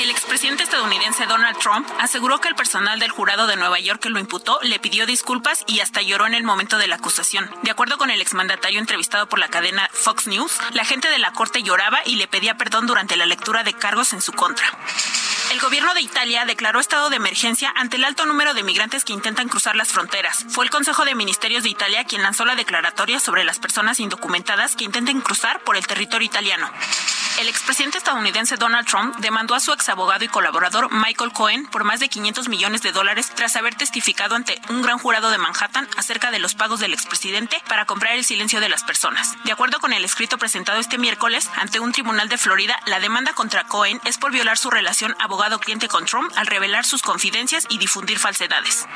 El 0.00 0.10
expresidente 0.10 0.62
estadounidense 0.62 1.26
Donald 1.26 1.58
Trump 1.58 1.88
aseguró 1.98 2.40
que 2.40 2.48
el 2.48 2.54
personal 2.54 2.98
del 2.98 3.10
jurado 3.10 3.46
de 3.46 3.56
Nueva 3.56 3.78
York 3.80 4.00
que 4.00 4.10
lo 4.10 4.18
imputó 4.18 4.58
le 4.62 4.78
pidió 4.78 5.06
disculpas 5.06 5.64
y 5.66 5.80
hasta 5.80 6.02
lloró 6.02 6.26
en 6.26 6.34
el 6.34 6.44
momento 6.44 6.78
de 6.78 6.86
la 6.86 6.96
acusación. 6.96 7.50
De 7.62 7.70
acuerdo 7.70 7.98
con 7.98 8.10
el 8.10 8.20
exmandatario 8.20 8.78
entrevistado 8.78 9.28
por 9.28 9.38
la 9.38 9.48
cadena 9.48 9.88
Fox 9.92 10.26
News, 10.26 10.52
la 10.72 10.84
gente 10.84 11.08
de 11.08 11.18
la 11.18 11.32
corte 11.32 11.62
lloraba 11.62 11.98
y 12.04 12.16
le 12.16 12.28
pedía 12.28 12.56
perdón 12.56 12.86
durante 12.86 13.16
la 13.16 13.26
lectura 13.26 13.64
de 13.64 13.74
cargos 13.74 14.12
en 14.12 14.22
su 14.22 14.32
contra. 14.32 14.66
El 15.50 15.60
gobierno 15.60 15.94
de 15.94 16.02
Italia 16.02 16.44
declaró 16.44 16.78
estado 16.78 17.08
de 17.08 17.16
emergencia 17.16 17.72
ante 17.74 17.96
el 17.96 18.04
alto 18.04 18.26
número 18.26 18.52
de 18.52 18.62
migrantes 18.62 19.04
que 19.04 19.14
intentan 19.14 19.48
cruzar 19.48 19.76
las 19.76 19.88
fronteras. 19.88 20.44
Fue 20.50 20.64
el 20.64 20.70
Consejo 20.70 21.06
de 21.06 21.14
Ministerios 21.14 21.62
de 21.62 21.70
Italia 21.70 22.04
quien 22.04 22.22
lanzó 22.22 22.44
la 22.44 22.54
declaratoria 22.54 23.18
sobre 23.18 23.44
las 23.44 23.58
personas 23.58 23.98
indocumentadas 23.98 24.76
que 24.76 24.84
intenten 24.84 25.22
cruzar 25.22 25.60
por 25.60 25.76
el 25.76 25.86
territorio 25.86 26.26
italiano. 26.26 26.70
El 27.40 27.48
expresidente 27.48 27.98
estadounidense 27.98 28.56
Donald 28.56 28.67
Trump 28.84 29.16
demandó 29.16 29.54
a 29.54 29.60
su 29.60 29.72
exabogado 29.72 30.24
y 30.24 30.28
colaborador 30.28 30.92
Michael 30.92 31.32
Cohen 31.32 31.66
por 31.66 31.84
más 31.84 32.00
de 32.00 32.08
500 32.08 32.48
millones 32.48 32.82
de 32.82 32.92
dólares 32.92 33.32
tras 33.34 33.56
haber 33.56 33.74
testificado 33.74 34.34
ante 34.34 34.60
un 34.68 34.82
gran 34.82 34.98
jurado 34.98 35.30
de 35.30 35.38
Manhattan 35.38 35.88
acerca 35.96 36.30
de 36.30 36.38
los 36.38 36.54
pagos 36.54 36.78
del 36.78 36.92
expresidente 36.92 37.62
para 37.66 37.86
comprar 37.86 38.12
el 38.14 38.24
silencio 38.24 38.60
de 38.60 38.68
las 38.68 38.84
personas. 38.84 39.34
De 39.44 39.52
acuerdo 39.52 39.80
con 39.80 39.94
el 39.94 40.04
escrito 40.04 40.36
presentado 40.36 40.80
este 40.80 40.98
miércoles 40.98 41.50
ante 41.56 41.80
un 41.80 41.92
tribunal 41.92 42.28
de 42.28 42.36
Florida, 42.36 42.78
la 42.86 43.00
demanda 43.00 43.32
contra 43.32 43.64
Cohen 43.64 44.00
es 44.04 44.18
por 44.18 44.32
violar 44.32 44.58
su 44.58 44.70
relación 44.70 45.16
abogado-cliente 45.18 45.88
con 45.88 46.04
Trump 46.04 46.30
al 46.36 46.46
revelar 46.46 46.84
sus 46.84 47.02
confidencias 47.02 47.64
y 47.70 47.78
difundir 47.78 48.18
falsedades. 48.18 48.86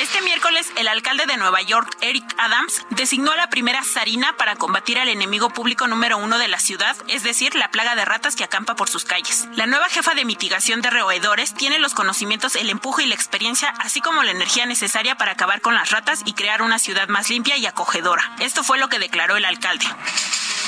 Este 0.00 0.22
miércoles, 0.22 0.72
el 0.76 0.88
alcalde 0.88 1.26
de 1.26 1.36
Nueva 1.36 1.60
York, 1.62 1.96
Eric 2.00 2.24
Adams, 2.38 2.86
designó 2.90 3.32
a 3.32 3.36
la 3.36 3.50
primera 3.50 3.82
zarina 3.84 4.36
para 4.36 4.56
combatir 4.56 4.98
al 4.98 5.08
enemigo 5.08 5.50
público 5.50 5.88
número 5.88 6.16
uno 6.16 6.38
de 6.38 6.48
la 6.48 6.58
ciudad, 6.58 6.96
es 7.08 7.22
decir, 7.22 7.54
la 7.54 7.70
plaga 7.70 7.94
de 7.96 8.04
ratas 8.04 8.36
que 8.36 8.44
acampa 8.44 8.76
por 8.76 8.88
sus 8.88 8.99
calles. 9.04 9.48
La 9.54 9.66
nueva 9.66 9.88
jefa 9.88 10.14
de 10.14 10.24
mitigación 10.24 10.82
de 10.82 10.90
roedores 10.90 11.54
tiene 11.54 11.78
los 11.78 11.94
conocimientos, 11.94 12.56
el 12.56 12.70
empuje 12.70 13.04
y 13.04 13.06
la 13.06 13.14
experiencia, 13.14 13.68
así 13.78 14.00
como 14.00 14.22
la 14.22 14.30
energía 14.30 14.66
necesaria 14.66 15.16
para 15.16 15.32
acabar 15.32 15.60
con 15.60 15.74
las 15.74 15.90
ratas 15.90 16.22
y 16.24 16.34
crear 16.34 16.62
una 16.62 16.78
ciudad 16.78 17.08
más 17.08 17.28
limpia 17.30 17.56
y 17.56 17.66
acogedora. 17.66 18.32
Esto 18.40 18.64
fue 18.64 18.78
lo 18.78 18.88
que 18.88 18.98
declaró 18.98 19.36
el 19.36 19.44
alcalde. 19.44 19.86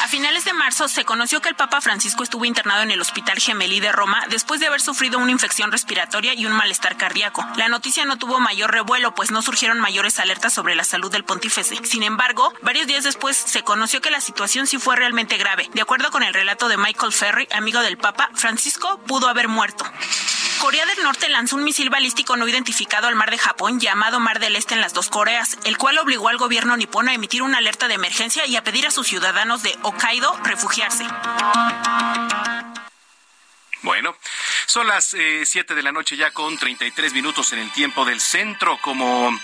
A 0.03 0.09
finales 0.09 0.45
de 0.45 0.53
marzo 0.53 0.89
se 0.89 1.05
conoció 1.05 1.41
que 1.41 1.49
el 1.49 1.55
Papa 1.55 1.81
Francisco 1.81 2.25
estuvo 2.25 2.45
internado 2.45 2.83
en 2.83 2.91
el 2.91 3.01
Hospital 3.01 3.39
Gemelli 3.39 3.79
de 3.79 3.93
Roma 3.93 4.25
después 4.31 4.59
de 4.59 4.67
haber 4.67 4.81
sufrido 4.81 5.21
una 5.21 5.31
infección 5.31 5.71
respiratoria 5.71 6.35
y 6.35 6.45
un 6.45 6.53
malestar 6.53 6.97
cardíaco. 6.97 7.47
La 7.57 7.69
noticia 7.69 8.05
no 8.05 8.19
tuvo 8.19 8.41
mayor 8.41 8.73
revuelo, 8.73 9.15
pues 9.15 9.31
no 9.31 9.43
surgieron 9.43 9.79
mayores 9.79 10.19
alertas 10.19 10.53
sobre 10.53 10.75
la 10.75 10.83
salud 10.83 11.13
del 11.13 11.25
pontífice. 11.25 11.79
Sin 11.85 12.03
embargo, 12.03 12.53
varios 12.63 12.89
días 12.89 13.05
después 13.05 13.37
se 13.37 13.63
conoció 13.63 14.01
que 14.01 14.11
la 14.11 14.21
situación 14.21 14.67
sí 14.67 14.79
fue 14.79 14.97
realmente 14.97 15.37
grave. 15.37 15.71
De 15.73 15.83
acuerdo 15.83 16.11
con 16.11 16.25
el 16.25 16.35
relato 16.35 16.67
de 16.67 16.79
Michael 16.79 17.13
Ferry, 17.13 17.47
amigo 17.53 17.81
del 17.81 17.97
Papa, 17.97 18.22
Francisco 18.35 19.01
pudo 19.07 19.29
haber 19.29 19.49
muerto. 19.49 19.85
Corea 20.61 20.87
del 20.87 21.03
Norte 21.03 21.29
lanzó 21.29 21.57
un 21.57 21.65
misil 21.65 21.91
balístico 21.91 22.37
no 22.37 22.47
identificado 22.47 23.09
al 23.09 23.17
mar 23.17 23.31
de 23.33 23.39
Japón 23.39 23.81
llamado 23.81 24.21
Mar 24.21 24.39
del 24.39 24.55
Este 24.55 24.75
en 24.75 24.81
las 24.81 24.95
dos 24.95 25.09
Coreas, 25.09 25.59
el 25.65 25.77
cual 25.77 25.99
obligó 25.99 26.29
al 26.29 26.39
gobierno 26.39 26.77
nipono 26.77 27.11
a 27.11 27.15
emitir 27.15 27.43
una 27.43 27.59
alerta 27.59 27.89
de 27.89 27.95
emergencia 27.95 28.47
y 28.47 28.55
a 28.55 28.63
pedir 28.63 28.87
a 28.87 28.93
sus 28.93 29.09
ciudadanos 29.09 29.65
de 29.65 29.77
Hokkaido 29.83 30.37
refugiarse. 30.45 31.05
Bueno, 33.83 34.17
son 34.67 34.87
las 34.87 35.07
7 35.07 35.45
eh, 35.59 35.75
de 35.75 35.83
la 35.83 35.91
noche 35.91 36.17
ya 36.17 36.31
con 36.31 36.57
33 36.57 37.13
minutos 37.15 37.53
en 37.53 37.59
el 37.59 37.73
tiempo 37.73 38.05
del 38.05 38.21
centro. 38.21 38.79
Como 38.81 39.37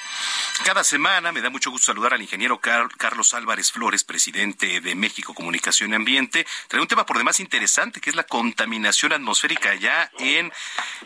cada 0.65 0.85
semana, 0.85 1.32
me 1.32 1.40
da 1.40 1.51
mucho 1.51 1.73
gusto 1.73 1.86
saludar 1.86 2.15
al 2.15 2.23
ingeniero 2.23 2.60
Carlos 2.60 3.35
Álvarez 3.35 3.73
Flores, 3.73 4.05
presidente 4.05 4.81
de 4.81 4.94
México 4.94 5.35
Comunicación 5.35 5.90
y 5.90 5.97
Ambiente. 5.97 6.47
Trae 6.69 6.81
un 6.81 6.86
tema 6.86 7.05
por 7.05 7.19
demás 7.19 7.40
interesante, 7.40 8.01
que 8.01 8.10
es 8.10 8.16
la 8.16 8.23
contaminación 8.23 9.12
atmosférica 9.12 9.70
allá 9.70 10.09
en 10.20 10.52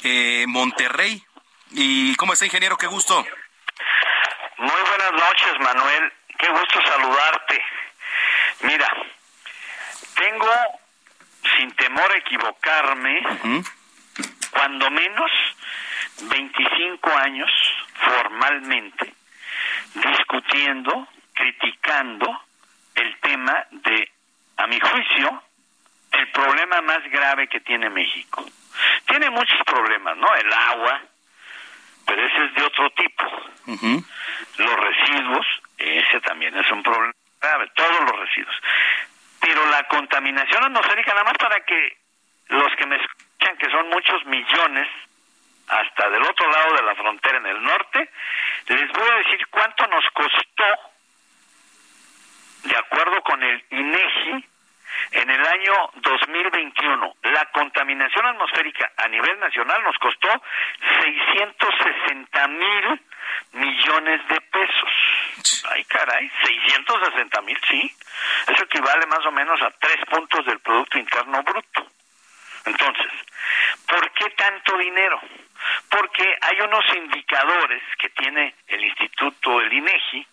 eh, 0.03 0.45
Monterrey. 0.47 1.25
¿Y 1.71 2.15
cómo 2.17 2.35
está, 2.35 2.45
ingeniero? 2.45 2.77
Qué 2.77 2.87
gusto. 2.87 3.27
Muy 4.59 4.83
buenas 4.89 5.13
noches, 5.13 5.59
Manuel. 5.59 6.13
Qué 6.39 6.49
gusto 6.51 6.81
saludarte. 6.87 7.65
Mira, 8.61 8.89
tengo 10.17 10.82
sin 11.43 11.71
temor 11.73 12.11
a 12.13 12.19
equivocarme, 12.19 13.23
cuando 14.51 14.91
menos 14.91 15.31
25 16.23 17.11
años 17.19 17.51
formalmente 17.95 19.15
discutiendo, 19.95 21.09
criticando 21.35 22.41
el 22.95 23.19
tema 23.21 23.67
de, 23.71 24.11
a 24.57 24.67
mi 24.67 24.79
juicio, 24.79 25.43
el 26.13 26.31
problema 26.31 26.81
más 26.83 27.03
grave 27.11 27.49
que 27.49 27.61
tiene 27.61 27.91
México. 27.91 28.45
Tiene 29.07 29.31
muchos 29.31 29.59
problemas, 29.65 30.17
¿no? 30.17 30.35
El 30.35 30.53
agua, 30.53 31.01
pero 32.07 32.27
ese 32.27 32.45
es 32.45 32.55
de 32.55 32.63
otro 32.65 32.91
tipo. 32.91 33.25
Los 34.59 34.77
residuos, 34.77 35.47
ese 35.79 36.21
también 36.21 36.57
es 36.57 36.71
un 36.71 36.83
problema 36.83 37.13
grave, 37.41 37.71
todos 37.75 38.01
los 38.01 38.21
residuos 38.21 38.57
pero 39.43 39.67
la 39.67 39.83
contaminación 39.89 40.65
atmosférica, 40.65 41.13
nada 41.13 41.25
más 41.25 41.37
para 41.39 41.61
que 41.65 41.99
los 42.49 42.75
que 42.77 42.87
me 42.87 42.97
escuchan, 42.97 43.57
que 43.59 43.71
son 43.71 43.89
muchos 43.91 44.25
millones, 44.27 44.89
hasta 45.67 46.11
del 46.11 46.23
otro 46.23 46.51
lado 46.51 46.77
de 46.77 46.83
la 46.83 46.95
frontera 46.95 47.39
en 47.39 47.47
el 47.47 47.63
norte, 47.63 48.11
les 48.69 48.93
voy 48.93 49.09
a 49.11 49.17
decir 49.17 49.47
cuánto 49.49 49.87
nos 49.89 50.05
costó, 50.11 50.65
de 52.65 52.77
acuerdo 52.77 53.21
con 53.23 53.43
el 53.43 53.65
INEGI, 53.71 54.49
en 55.13 55.31
el 55.31 55.47
año 55.47 55.91
2021, 55.95 57.17
la 57.23 57.45
contaminación 57.47 58.27
atmosférica 58.27 58.93
a 58.97 59.09
nivel 59.09 59.39
nacional 59.41 59.83
nos 59.85 59.97
costó 59.99 60.29
660 61.03 62.49
mil 62.49 63.01
millones 63.53 64.27
de 64.29 64.41
pesos. 64.41 64.91
Ay, 65.71 65.85
caray, 65.85 66.31
660 66.45 67.43
mil, 67.43 67.59
sí. 67.69 67.95
Eso 68.49 68.65
equivale 68.65 69.07
más 69.07 69.25
o 69.27 69.33
menos 69.33 69.61
a 69.63 69.71
tres 69.71 69.99
puntos 70.11 70.45
del 70.47 70.61
Producto 70.61 70.99
Interno 70.99 71.43
Bruto. 71.43 71.87
Entonces, 72.65 73.13
¿por 73.87 74.11
qué 74.13 74.31
tanto 74.31 74.79
dinero? 74.79 75.21
Porque 75.89 76.37
hay 76.41 76.61
unos 76.61 76.85
indicadores 76.95 77.83
que 77.99 78.09
tiene 78.11 78.55
el 78.67 78.85
Instituto, 78.85 79.61
el 79.61 79.73
INEGI, 79.73 80.27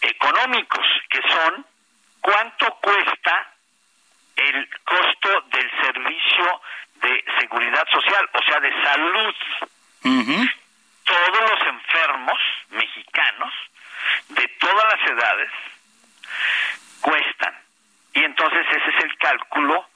económicos, 0.00 0.86
que 1.08 1.20
son 1.22 1.66
cuánto 2.20 2.74
cuesta 2.80 3.51
el 4.36 4.68
costo 4.84 5.44
del 5.52 5.70
servicio 5.82 6.60
de 6.94 7.24
seguridad 7.40 7.86
social, 7.90 8.28
o 8.32 8.42
sea, 8.42 8.60
de 8.60 8.82
salud. 8.82 9.34
Todos 11.04 11.50
los 11.50 11.66
enfermos 11.66 12.38
mexicanos 12.70 13.52
de 14.28 14.48
todas 14.60 14.84
las 14.84 15.10
edades 15.10 15.50
cuestan. 17.00 17.54
Y 18.14 18.24
entonces 18.24 18.66
ese 18.70 18.96
es 18.96 19.04
el 19.04 19.16
cálculo 19.18 19.86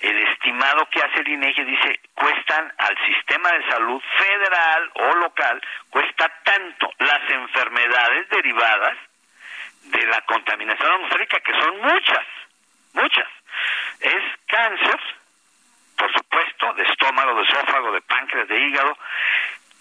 el 0.00 0.28
estimado 0.28 0.86
que 0.90 1.00
hace 1.00 1.20
el 1.20 1.28
INEGI 1.28 1.64
dice 1.64 2.00
cuestan 2.14 2.72
al 2.78 2.96
sistema 3.06 3.50
de 3.50 3.66
salud 3.70 4.02
federal 4.18 4.90
o 4.94 5.14
local 5.16 5.62
cuesta 5.90 6.30
tanto 6.44 6.92
las 6.98 7.30
enfermedades 7.30 8.28
derivadas 8.28 8.96
de 9.84 10.06
la 10.06 10.20
contaminación 10.22 10.92
atmosférica 10.92 11.40
que 11.40 11.52
son 11.52 11.80
muchas 11.80 12.26
muchas 12.92 13.26
es 14.00 14.22
cáncer 14.46 15.00
por 15.96 16.12
supuesto 16.12 16.74
de 16.74 16.82
estómago 16.84 17.34
de 17.34 17.42
esófago 17.42 17.92
de 17.92 18.00
páncreas 18.02 18.48
de 18.48 18.60
hígado. 18.60 18.96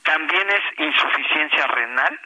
También 0.03 0.49
es 0.49 0.79
insuficiencia 0.79 1.67
renal. 1.67 2.19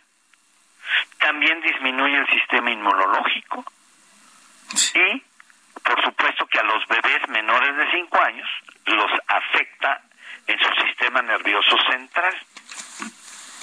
También 1.20 1.61
disminuye 1.61 2.18
el 2.18 2.28
sistema 2.28 2.72
inmunológico. 2.72 3.66
Y 4.94 5.24
por 5.84 6.03
supuesto 6.03 6.45
que 6.48 6.60
a 6.60 6.64
los 6.64 6.86
bebés 6.88 7.28
menores 7.30 7.76
de 7.78 7.91
5 7.91 8.22
años 8.22 8.49
los 8.86 9.11
afecta 9.28 10.02
en 10.48 10.60
su 10.60 10.86
sistema 10.86 11.22
nervioso 11.22 11.78
central. 11.90 12.36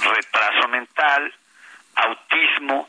Retraso 0.02 0.68
mental, 0.68 1.34
autismo, 1.94 2.88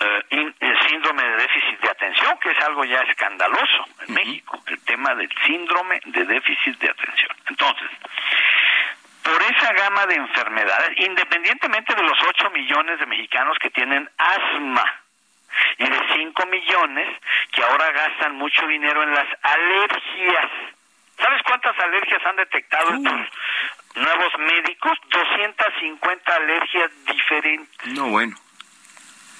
eh, 0.00 0.54
síndrome 0.88 1.22
de 1.22 1.36
déficit 1.36 1.80
de 1.80 1.88
atención, 1.88 2.38
que 2.38 2.50
es 2.50 2.60
algo 2.64 2.84
ya 2.84 3.00
escandaloso 3.02 3.86
en 4.06 4.14
México, 4.14 4.62
el 4.66 4.80
tema 4.82 5.14
del 5.14 5.30
síndrome 5.44 6.00
de 6.04 6.24
déficit 6.24 6.78
de 6.78 6.90
atención. 6.90 7.36
Entonces, 7.48 7.90
por 9.22 9.42
esa 9.42 9.72
gama 9.72 10.06
de 10.06 10.14
enfermedades, 10.16 10.98
independientemente 10.98 11.94
de 11.94 12.02
los 12.02 12.18
8 12.22 12.50
millones 12.50 13.00
de 13.00 13.06
mexicanos 13.06 13.56
que 13.60 13.70
tienen 13.70 14.08
asma, 14.16 14.84
y 15.78 15.84
de 15.84 16.00
5 16.14 16.46
millones 16.46 17.08
que 17.52 17.62
ahora 17.62 17.90
gastan 17.92 18.36
mucho 18.36 18.66
dinero 18.66 19.02
en 19.02 19.10
las 19.12 19.26
alergias. 19.42 20.50
¿Sabes 21.18 21.42
cuántas 21.44 21.78
alergias 21.78 22.24
han 22.26 22.36
detectado 22.36 22.94
estos 22.94 23.20
nuevos 23.94 24.38
médicos? 24.38 24.98
250 25.10 26.34
alergias 26.34 26.90
diferentes. 27.06 27.86
No, 27.86 28.08
bueno. 28.08 28.36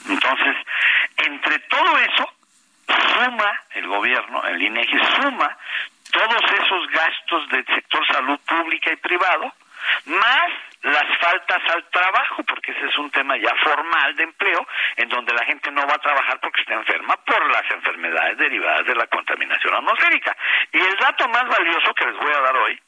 Entonces, 0.09 0.57
entre 1.17 1.59
todo 1.61 1.99
eso, 1.99 2.33
suma 2.87 3.61
el 3.71 3.87
gobierno, 3.87 4.43
el 4.45 4.63
INEGI, 4.63 4.99
suma 5.21 5.57
todos 6.13 6.43
esos 6.53 6.89
gastos 6.89 7.49
del 7.49 7.67
sector 7.67 8.07
salud 8.07 8.39
pública 8.47 8.93
y 8.93 8.97
privado, 8.97 9.53
más 10.07 10.51
las 10.83 11.19
faltas 11.19 11.63
al 11.75 11.85
trabajo, 11.91 12.45
porque 12.45 12.73
ese 12.73 12.87
es 12.87 12.99
un 12.99 13.11
tema 13.11 13.37
ya 13.37 13.55
formal 13.57 14.15
de 14.15 14.23
empleo, 14.23 14.67
en 14.97 15.09
donde 15.09 15.35
la 15.35 15.45
gente 15.45 15.71
no 15.71 15.87
va 15.87 15.95
a 15.95 15.99
trabajar 15.99 16.39
porque 16.41 16.61
está 16.61 16.75
enferma 16.75 17.17
por 17.25 17.51
las 17.51 17.69
enfermedades 17.71 18.39
derivadas 18.39 18.87
de 18.87 18.95
la 18.95 19.07
contaminación 19.09 19.75
atmosférica. 19.75 20.37
Y 20.73 20.79
el 20.79 20.97
dato 20.97 21.29
más 21.29 21.49
valioso 21.49 21.95
que 21.95 22.07
les 22.07 22.17
voy 22.17 22.33
a 22.33 22.41
dar 22.41 22.57
hoy 22.57 22.81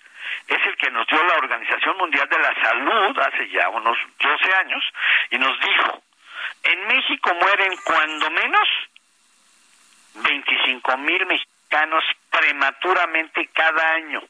es 0.47 0.67
el 0.67 0.77
que 0.77 0.91
nos 0.91 1.07
dio 1.07 1.23
la 1.25 1.35
Organización 1.35 1.97
Mundial 1.99 2.29
de 2.29 2.39
la 2.39 2.55
Salud 2.63 3.19
hace 3.19 3.49
ya 3.49 3.69
unos 3.69 3.99
12 4.19 4.55
años, 4.55 4.85
y 5.31 5.39
nos 5.39 5.59
dijo, 5.61 6.03
en 6.63 6.87
México 6.87 7.35
mueren 7.35 7.77
cuando 7.85 8.31
menos 8.31 8.69
25 10.15 10.97
mil 10.99 11.27
mexicanos 11.27 12.05
prematuramente 12.31 13.49
cada 13.53 13.93
año 13.95 14.23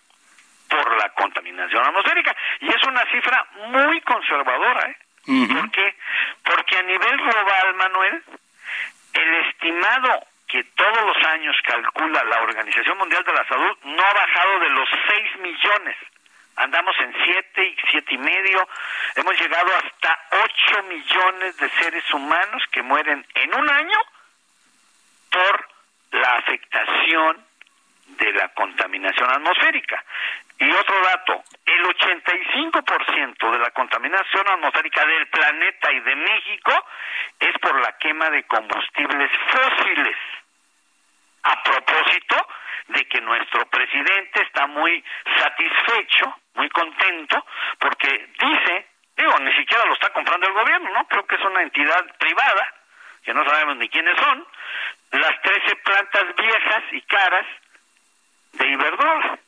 por 0.69 0.97
la 0.99 1.09
contaminación 1.11 1.85
atmosférica. 1.85 2.37
Y 2.61 2.69
es 2.69 2.83
una 2.85 3.05
cifra 3.11 3.47
muy 3.69 4.01
conservadora. 4.03 4.91
¿eh? 4.91 4.97
¿Por 5.49 5.71
qué? 5.71 5.97
Porque 6.45 6.79
a 6.79 6.83
nivel 6.83 7.17
global, 7.17 7.75
Manuel, 7.75 8.23
el 9.15 9.35
estimado 9.47 10.27
que 10.47 10.65
todos 10.65 11.05
los 11.05 11.27
años 11.29 11.57
calcula 11.65 12.25
la 12.25 12.41
Organización 12.43 12.97
Mundial 12.99 13.23
de 13.25 13.33
la 13.33 13.47
Salud 13.47 13.77
no 13.85 14.03
ha 14.03 14.15
bajado 14.15 14.61
de 14.61 14.71
los 14.71 14.89
6 15.07 15.41
millones. 15.41 15.97
Andamos 16.59 16.97
en 16.99 17.15
7 17.25 17.65
y 17.65 17.77
siete 17.91 18.15
y 18.15 18.19
medio. 18.19 18.69
Hemos 19.15 19.41
llegado 19.41 19.71
hasta 19.77 20.19
8 20.73 20.83
millones 20.89 21.57
de 21.57 21.69
seres 21.71 22.13
humanos 22.13 22.63
que 22.73 22.83
mueren 22.83 23.25
en 23.35 23.55
un 23.55 23.71
año 23.71 23.99
por 25.31 25.69
la 26.13 26.37
afectación 26.37 27.47
de 28.07 28.33
la 28.33 28.49
contaminación 28.55 29.31
atmosférica. 29.31 30.05
Y 30.59 30.69
otro 30.73 31.01
dato, 31.01 31.45
el 31.65 31.85
85% 31.85 33.53
de 33.53 33.59
la 33.61 33.71
contaminación 33.71 34.49
atmosférica 34.49 35.07
del 35.07 35.29
planeta 35.29 35.93
y 35.93 36.01
de 36.01 36.17
México 36.17 36.87
es 37.39 37.57
por 37.61 37.81
la 37.81 37.97
quema 37.99 38.31
de 38.31 38.43
combustibles 38.45 39.31
fósiles. 39.53 40.17
A 41.45 41.63
propósito 41.63 42.49
de 42.89 43.07
que 43.07 43.21
nuestro 43.21 43.67
presidente 43.67 44.43
está 44.43 44.67
muy 44.67 45.05
satisfecho, 45.37 46.37
muy 46.59 46.69
contento, 46.69 47.47
porque 47.79 48.29
dice, 48.39 48.87
digo, 49.17 49.39
ni 49.39 49.53
siquiera 49.55 49.87
lo 49.87 49.95
está 49.95 50.11
comprando 50.11 50.47
el 50.47 50.53
gobierno, 50.53 50.91
¿no? 50.93 51.09
Creo 51.09 51.27
que 51.27 51.37
es 51.37 51.43
una 51.43 51.63
entidad 51.63 52.05
privada, 52.19 52.75
que 53.23 53.33
no 53.33 53.45
sabemos 53.45 53.77
ni 53.77 53.89
quiénes 53.89 54.19
son, 54.19 54.47
las 55.13 55.43
13 55.43 55.77
plantas 55.77 56.37
viejas 56.37 56.83
y 56.93 57.01
caras 57.03 57.47
de 58.53 58.69
Iberdrola 58.69 59.39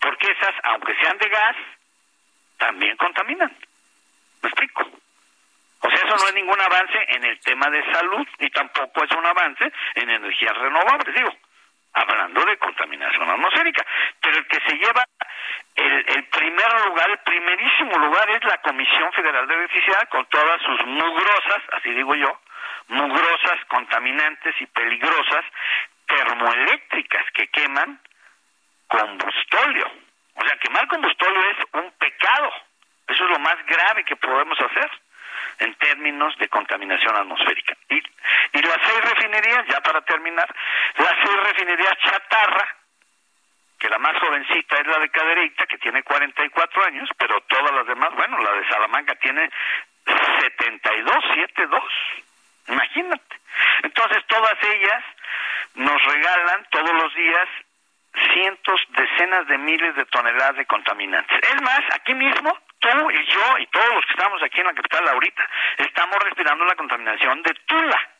porque 0.00 0.30
esas, 0.30 0.54
aunque 0.64 0.94
sean 0.96 1.18
de 1.18 1.28
gas, 1.28 1.56
también 2.56 2.96
contaminan. 2.96 3.54
¿Me 4.42 4.48
explico? 4.48 4.88
O 5.80 5.88
sea, 5.88 5.98
eso 5.98 6.16
no 6.16 6.28
es 6.28 6.34
ningún 6.34 6.60
avance 6.60 6.98
en 7.08 7.24
el 7.24 7.38
tema 7.40 7.70
de 7.70 7.84
salud 7.92 8.26
y 8.38 8.50
tampoco 8.50 9.04
es 9.04 9.10
un 9.12 9.26
avance 9.26 9.72
en 9.94 10.10
energías 10.10 10.56
renovables, 10.56 11.14
digo, 11.14 11.32
hablando 11.92 12.44
de 12.44 12.56
contaminación 12.58 13.30
atmosférica. 13.30 13.84
Pero 14.20 14.38
el 14.38 14.46
que 14.46 14.60
se 14.60 14.76
lleva 14.76 15.04
el, 15.74 16.04
el 16.08 16.24
primer 16.24 16.86
lugar, 16.86 17.10
el 17.10 17.18
primerísimo 17.18 17.98
lugar 17.98 18.30
es 18.30 18.44
la 18.44 18.58
Comisión 18.58 19.12
Federal 19.12 19.46
de 19.46 19.54
Electricidad 19.54 20.08
con 20.08 20.26
todas 20.26 20.60
sus 20.62 20.86
mugrosas, 20.86 21.62
así 21.72 21.90
digo 21.90 22.14
yo, 22.14 22.40
mugrosas, 22.88 23.64
contaminantes 23.68 24.54
y 24.60 24.66
peligrosas 24.66 25.44
termoeléctricas 26.06 27.24
que 27.32 27.48
queman 27.48 28.00
combustóleo. 28.86 29.90
O 30.34 30.44
sea, 30.44 30.56
quemar 30.58 30.86
combustóleo 30.88 31.50
es 31.50 31.56
un 31.72 31.90
pecado. 31.98 32.52
Eso 33.08 33.24
es 33.24 33.30
lo 33.30 33.38
más 33.38 33.56
grave 33.66 34.04
que 34.04 34.16
podemos 34.16 34.58
hacer 34.60 34.90
en 35.58 35.74
términos 35.74 36.36
de 36.38 36.48
contaminación 36.48 37.16
atmosférica. 37.16 37.76
Y, 37.88 37.96
y 37.96 38.62
las 38.62 38.78
seis 38.84 39.00
refinerías, 39.02 39.66
ya 39.68 39.80
para 39.80 40.00
terminar, 40.02 40.48
las 40.96 41.14
seis 41.24 41.36
refinerías 41.44 41.98
chatarra, 41.98 42.76
que 43.78 43.88
la 43.88 43.98
más 43.98 44.18
jovencita 44.18 44.76
es 44.76 44.86
la 44.86 44.98
de 44.98 45.08
Cadereyta, 45.10 45.66
que 45.66 45.78
tiene 45.78 46.02
44 46.02 46.84
años, 46.84 47.08
pero 47.16 47.40
todas 47.42 47.72
las 47.72 47.86
demás, 47.86 48.10
bueno, 48.14 48.38
la 48.38 48.52
de 48.52 48.68
Salamanca 48.68 49.14
tiene 49.16 49.48
72, 50.40 51.24
72. 51.34 51.82
Imagínate. 52.68 53.36
Entonces, 53.82 54.24
todas 54.26 54.56
ellas 54.62 55.04
nos 55.74 56.04
regalan 56.04 56.66
todos 56.70 56.92
los 56.92 57.14
días 57.14 57.48
cientos, 58.32 58.80
decenas 58.90 59.46
de 59.46 59.58
miles 59.58 59.94
de 59.96 60.04
toneladas 60.06 60.56
de 60.56 60.66
contaminantes. 60.66 61.38
Es 61.42 61.62
más, 61.62 61.80
aquí 61.92 62.14
mismo, 62.14 62.56
tú 62.78 63.10
y 63.10 63.26
yo 63.26 63.58
y 63.58 63.66
todos 63.66 63.94
los 63.94 64.04
que 64.06 64.12
estamos 64.12 64.42
aquí 64.42 64.60
en 64.60 64.66
la 64.66 64.74
capital 64.74 65.08
ahorita, 65.08 65.48
estamos 65.78 66.16
respirando 66.24 66.64
la 66.64 66.76
contaminación 66.76 67.42
de 67.42 67.54
Tula, 67.66 68.10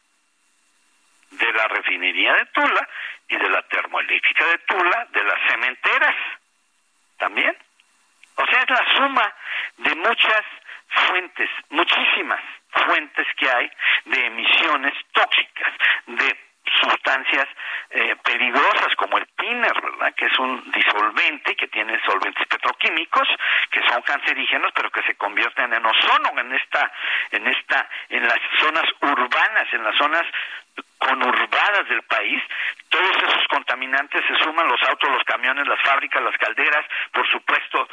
de 1.30 1.52
la 1.52 1.68
refinería 1.68 2.34
de 2.34 2.46
Tula 2.46 2.88
y 3.28 3.36
de 3.36 3.48
la 3.50 3.62
termoeléctrica 3.62 4.46
de 4.46 4.58
Tula, 4.58 5.06
de 5.10 5.24
las 5.24 5.50
cementeras 5.50 6.16
también. 7.18 7.56
O 8.36 8.46
sea, 8.46 8.62
es 8.62 8.70
la 8.70 8.96
suma 8.96 9.34
de 9.78 9.94
muchas 9.96 10.44
fuentes, 10.88 11.50
muchísimas 11.70 12.40
fuentes 12.70 13.26
que 13.36 13.50
hay 13.50 13.70
de 14.04 14.26
emisiones 14.26 14.94
tóxicas, 15.12 15.72
de 16.06 16.47
sustancias 16.80 17.46
eh, 17.90 18.16
peligrosas 18.22 18.94
como 18.96 19.18
el 19.18 19.26
tiner, 19.36 19.72
¿verdad? 19.80 20.14
Que 20.14 20.26
es 20.26 20.38
un 20.38 20.70
disolvente 20.72 21.56
que 21.56 21.68
tiene 21.68 22.00
solventes 22.04 22.46
petroquímicos 22.46 23.28
que 23.70 23.80
son 23.88 24.02
cancerígenos, 24.02 24.72
pero 24.74 24.90
que 24.90 25.02
se 25.02 25.14
convierten 25.16 25.72
en 25.72 25.84
ozono 25.84 26.38
en 26.38 26.52
esta, 26.54 26.92
en 27.32 27.46
esta, 27.46 27.88
en 28.08 28.26
las 28.26 28.38
zonas 28.58 28.84
urbanas, 29.00 29.72
en 29.72 29.84
las 29.84 29.96
zonas 29.96 30.26
conurbadas 30.98 31.88
del 31.88 32.02
país, 32.02 32.42
todos 32.88 33.16
esos 33.16 33.46
contaminantes 33.48 34.24
se 34.26 34.36
suman 34.44 34.68
los 34.68 34.82
autos, 34.82 35.10
los 35.10 35.24
camiones, 35.24 35.66
las 35.66 35.80
fábricas, 35.82 36.22
las 36.22 36.36
calderas, 36.36 36.84
por 37.12 37.28
supuesto, 37.28 37.88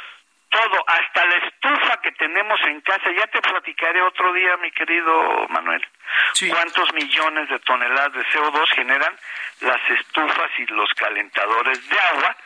todo, 0.56 0.84
hasta 0.86 1.24
la 1.26 1.36
estufa 1.36 2.00
que 2.00 2.12
tenemos 2.12 2.58
en 2.64 2.80
casa. 2.80 3.10
Ya 3.12 3.26
te 3.26 3.40
platicaré 3.40 4.00
otro 4.02 4.32
día, 4.32 4.56
mi 4.58 4.70
querido 4.70 5.46
Manuel, 5.48 5.86
cuántos 6.50 6.92
millones 6.94 7.48
de 7.48 7.58
toneladas 7.60 8.12
de 8.12 8.24
CO2 8.26 8.68
generan 8.74 9.14
las 9.60 9.90
estufas 9.90 10.50
y 10.58 10.66
los 10.66 10.88
calentadores 10.94 11.88
de 11.88 11.98
agua 11.98 12.36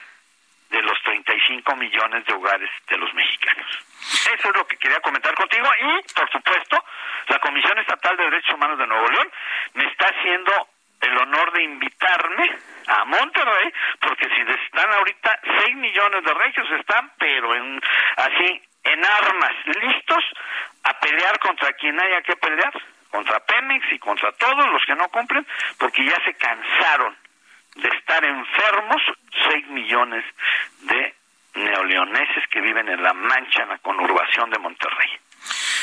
de 0.71 0.83
los 0.83 1.03
35 1.03 1.77
millones 1.77 2.25
de 2.27 2.33
hogares 2.33 2.71
de 2.89 2.97
los 2.97 3.13
mexicanos. 3.15 3.67
Eso 4.01 4.49
es 4.49 4.57
lo 4.57 4.67
que 4.67 4.77
quería 4.77 5.01
comentar 5.01 5.35
contigo 5.35 5.67
y, 5.81 6.13
por 6.15 6.31
supuesto, 6.31 6.85
la 7.29 7.39
Comisión 7.41 7.79
Estatal 7.79 8.17
de 8.17 8.25
Derechos 8.25 8.55
Humanos 8.55 8.79
de 8.79 8.87
Nuevo 8.87 9.09
León 9.09 9.31
me 9.75 9.85
está 9.87 10.07
haciendo 10.07 10.69
el 11.01 11.17
honor 11.19 11.53
de 11.53 11.63
invitarme 11.63 12.59
a 12.87 13.05
Monterrey, 13.05 13.73
porque 14.01 14.27
si 14.29 14.41
están 14.41 14.93
ahorita 14.93 15.41
6 15.65 15.77
millones 15.77 16.25
de 16.25 16.35
regios, 16.35 16.71
están, 16.79 17.11
pero 17.19 17.55
en 17.55 17.81
así, 18.17 18.63
en 18.85 19.05
armas, 19.05 19.53
listos 19.67 20.25
a 20.85 20.99
pelear 21.01 21.39
contra 21.39 21.73
quien 21.75 22.01
haya 22.01 22.23
que 22.23 22.37
pelear, 22.37 22.73
contra 23.11 23.41
Pemex 23.41 23.93
y 23.93 23.99
contra 23.99 24.33
todos 24.33 24.67
los 24.71 24.85
que 24.85 24.95
no 24.95 25.09
cumplen, 25.09 25.47
porque 25.79 26.05
ya 26.05 26.17
se 26.25 26.35
cansaron 26.35 27.17
de 27.77 27.89
estar 27.89 28.25
enfermos 28.25 29.03
6 29.51 29.67
millones 29.69 30.25
de 30.81 31.15
neoleoneses 31.55 32.47
que 32.49 32.61
viven 32.61 32.89
en 32.89 33.03
la 33.03 33.13
mancha, 33.13 33.63
en 33.63 33.71
la 33.71 33.79
conurbación 33.79 34.51
de 34.51 34.59
Monterrey. 34.59 35.21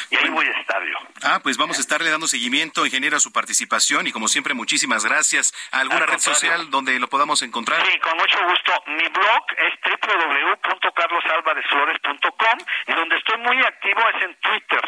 Y 0.10 0.18
ahí 0.18 0.30
voy 0.30 0.46
a 0.46 0.52
estar 0.60 0.84
yo. 0.84 0.98
Ah, 1.24 1.40
pues 1.42 1.58
vamos 1.58 1.78
a 1.78 1.82
estarle 1.82 2.10
dando 2.10 2.28
seguimiento, 2.28 2.86
ingeniero, 2.86 3.18
a 3.18 3.20
su 3.20 3.32
participación 3.32 4.08
y 4.08 4.12
como 4.12 4.28
siempre, 4.28 4.54
muchísimas 4.54 5.06
gracias. 5.06 5.54
¿Alguna 5.72 6.06
red 6.06 6.20
social 6.20 6.70
donde 6.70 7.00
lo 7.00 7.08
podamos 7.08 7.42
encontrar? 7.42 7.84
Sí, 7.86 7.98
con 8.00 8.18
mucho 8.18 8.38
gusto. 8.48 8.74
Mi 8.88 9.08
blog 9.10 9.46
es 9.58 9.74
www.carlosalvarezflores.com 9.84 12.60
y 12.88 12.94
donde 12.94 13.18
estoy 13.18 13.38
muy 13.40 13.58
activo 13.64 14.02
es 14.16 14.24
en 14.24 14.36
Twitter, 14.36 14.82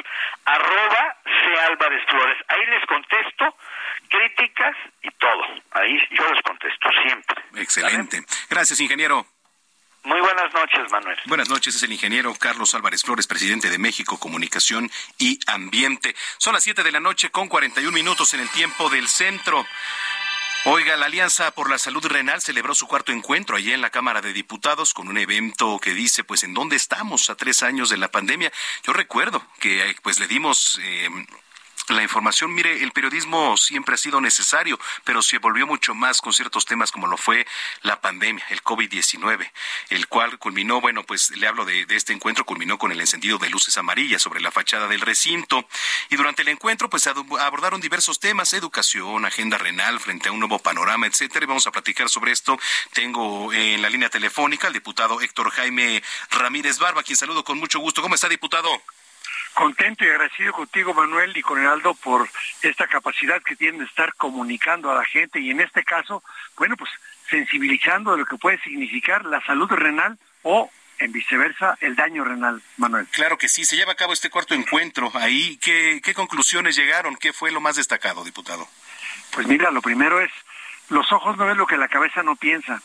arroba 0.45 1.18
Flores. 2.07 2.38
Ahí 2.48 2.65
les 2.68 2.86
contesto 2.86 3.57
críticas 4.10 4.76
y 5.02 5.10
todo. 5.11 5.44
Ahí 5.72 5.99
yo 6.11 6.34
les 6.34 6.41
contesto 6.41 6.90
siempre. 7.03 7.44
Excelente. 7.56 8.23
Gracias, 8.49 8.80
ingeniero. 8.80 9.26
Muy 10.03 10.21
buenas 10.21 10.53
noches, 10.53 10.91
Manuel. 10.91 11.17
Buenas 11.26 11.49
noches, 11.49 11.76
es 11.76 11.84
el 11.84 11.91
ingeniero 11.91 12.34
Carlos 12.35 12.73
Álvarez 12.73 13.03
Flores, 13.03 13.27
presidente 13.27 13.69
de 13.69 13.77
México 13.77 14.17
Comunicación 14.17 14.89
y 15.17 15.39
Ambiente. 15.45 16.15
Son 16.38 16.53
las 16.53 16.63
7 16.63 16.84
de 16.84 16.91
la 16.91 17.01
noche 17.01 17.30
con 17.31 17.49
41 17.49 17.91
minutos 17.91 18.34
en 18.34 18.39
el 18.39 18.49
tiempo 18.49 18.89
del 18.89 19.07
centro. 19.07 19.65
Oiga, 20.65 20.95
la 20.97 21.05
Alianza 21.05 21.51
por 21.51 21.69
la 21.69 21.77
Salud 21.77 22.05
Renal 22.05 22.41
celebró 22.41 22.76
su 22.76 22.88
cuarto 22.88 23.11
encuentro 23.11 23.55
allí 23.55 23.71
en 23.73 23.81
la 23.81 23.89
Cámara 23.89 24.21
de 24.21 24.34
Diputados 24.34 24.93
con 24.93 25.07
un 25.09 25.17
evento 25.17 25.80
que 25.80 25.93
dice, 25.93 26.23
pues, 26.23 26.43
¿en 26.43 26.53
dónde 26.53 26.76
estamos 26.76 27.30
a 27.30 27.35
tres 27.35 27.63
años 27.63 27.89
de 27.89 27.97
la 27.97 28.09
pandemia? 28.09 28.51
Yo 28.84 28.93
recuerdo 28.93 29.45
que, 29.59 29.95
pues, 30.01 30.19
le 30.19 30.27
dimos... 30.27 30.80
Eh, 30.81 31.09
la 31.90 32.03
información. 32.03 32.53
Mire, 32.53 32.84
el 32.84 32.91
periodismo 32.91 33.57
siempre 33.57 33.95
ha 33.95 33.98
sido 33.98 34.22
necesario, 34.22 34.80
pero 35.03 35.22
se 35.22 35.38
volvió 35.38 35.68
mucho 35.68 35.94
más 35.95 36.22
con 36.22 36.34
ciertos 36.34 36.66
temas 36.66 36.91
como 36.91 37.07
lo 37.07 37.18
fue 37.18 37.45
la 37.82 38.02
pandemia, 38.02 38.45
el 38.49 38.64
COVID-19, 38.64 39.52
el 39.90 40.07
cual 40.07 40.38
culminó, 40.40 40.82
bueno, 40.82 41.03
pues 41.03 41.30
le 41.32 41.48
hablo 41.48 41.66
de, 41.66 41.86
este 41.90 42.14
encuentro, 42.14 42.45
culminó 42.45 42.78
con 42.78 42.91
el 42.91 42.99
encendido 42.99 43.38
de 43.38 43.49
luces 43.49 43.78
amarillas 43.78 44.22
sobre 44.22 44.41
la 44.41 44.52
fachada 44.52 44.88
del 44.88 45.02
recinto. 45.02 45.68
Y 46.10 46.16
durante 46.16 46.41
el 46.41 46.49
encuentro, 46.49 46.90
pues 46.90 47.07
abordaron 47.07 47.82
diversos 47.82 48.20
temas, 48.20 48.53
educación, 48.53 49.26
agenda 49.26 49.57
renal, 49.57 49.99
frente 49.99 50.30
a 50.30 50.32
un 50.32 50.40
nuevo 50.40 50.60
panorama, 50.60 51.07
etcétera. 51.07 51.44
Y 51.45 51.48
vamos 51.48 51.68
a 51.68 51.72
platicar 51.72 52.10
sobre 52.10 52.32
esto. 52.32 52.57
Tengo 52.94 53.53
en 53.53 53.82
la 53.82 53.90
línea 53.90 54.10
telefónica 54.10 54.68
al 54.68 54.74
diputado 54.74 55.22
Héctor 55.22 55.52
Jaime 55.52 56.03
Ramírez 56.32 56.80
Barba, 56.80 57.03
quien 57.03 57.18
saludo 57.18 57.44
con 57.44 57.57
mucho 57.57 57.80
gusto. 57.80 58.02
¿Cómo 58.02 58.16
está, 58.16 58.30
diputado? 58.30 58.70
Contento 59.53 60.05
y 60.05 60.09
agradecido 60.09 60.53
contigo, 60.53 60.93
Manuel, 60.93 61.35
y 61.35 61.41
con 61.41 61.59
Heraldo 61.59 61.93
por 61.95 62.30
esta 62.61 62.88
capacidad 62.88 63.41
que 63.41 63.55
tienen 63.55 63.80
de 63.80 63.85
estar 63.85 64.13
comunicando 64.15 64.91
a 64.91 64.95
la 64.95 65.05
gente 65.05 65.39
y 65.39 65.51
en 65.51 65.59
este 65.59 65.84
caso, 65.84 66.23
bueno, 66.57 66.77
pues 66.77 66.89
sensibilizando 67.30 68.13
de 68.13 68.19
lo 68.19 68.26
que 68.26 68.38
puede 68.38 68.59
significar 68.61 69.26
la 69.26 69.41
salud 69.41 69.69
renal 69.69 70.17
o 70.43 70.69
en 70.99 71.11
viceversa, 71.11 71.77
el 71.80 71.95
daño 71.95 72.23
renal, 72.23 72.61
Manuel. 72.77 73.07
Claro 73.11 73.38
que 73.38 73.47
sí, 73.47 73.63
se 73.63 73.77
lleva 73.77 73.93
a 73.93 73.95
cabo 73.95 74.13
este 74.13 74.30
cuarto 74.30 74.53
encuentro. 74.53 75.11
Ahí, 75.15 75.57
¿qué, 75.61 76.01
qué 76.03 76.13
conclusiones 76.13 76.76
llegaron? 76.76 77.15
¿Qué 77.15 77.31
fue 77.31 77.51
lo 77.51 77.61
más 77.61 77.77
destacado, 77.77 78.23
diputado? 78.26 78.67
Pues 79.31 79.47
mira, 79.47 79.71
lo 79.71 79.81
primero 79.81 80.19
es, 80.19 80.31
los 80.89 81.11
ojos 81.13 81.38
no 81.38 81.45
ven 81.45 81.57
lo 81.57 81.67
que 81.67 81.77
la 81.77 81.88
cabeza 81.88 82.21
no 82.21 82.35
piensa. 82.35 82.81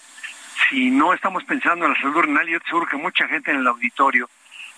Si 0.68 0.90
no 0.90 1.12
estamos 1.12 1.42
pensando 1.44 1.86
en 1.86 1.92
la 1.92 2.00
salud 2.00 2.20
renal, 2.20 2.46
yo 2.46 2.60
te 2.60 2.66
seguro 2.66 2.86
que 2.86 2.96
mucha 2.96 3.26
gente 3.26 3.50
en 3.50 3.58
el 3.58 3.66
auditorio 3.66 4.30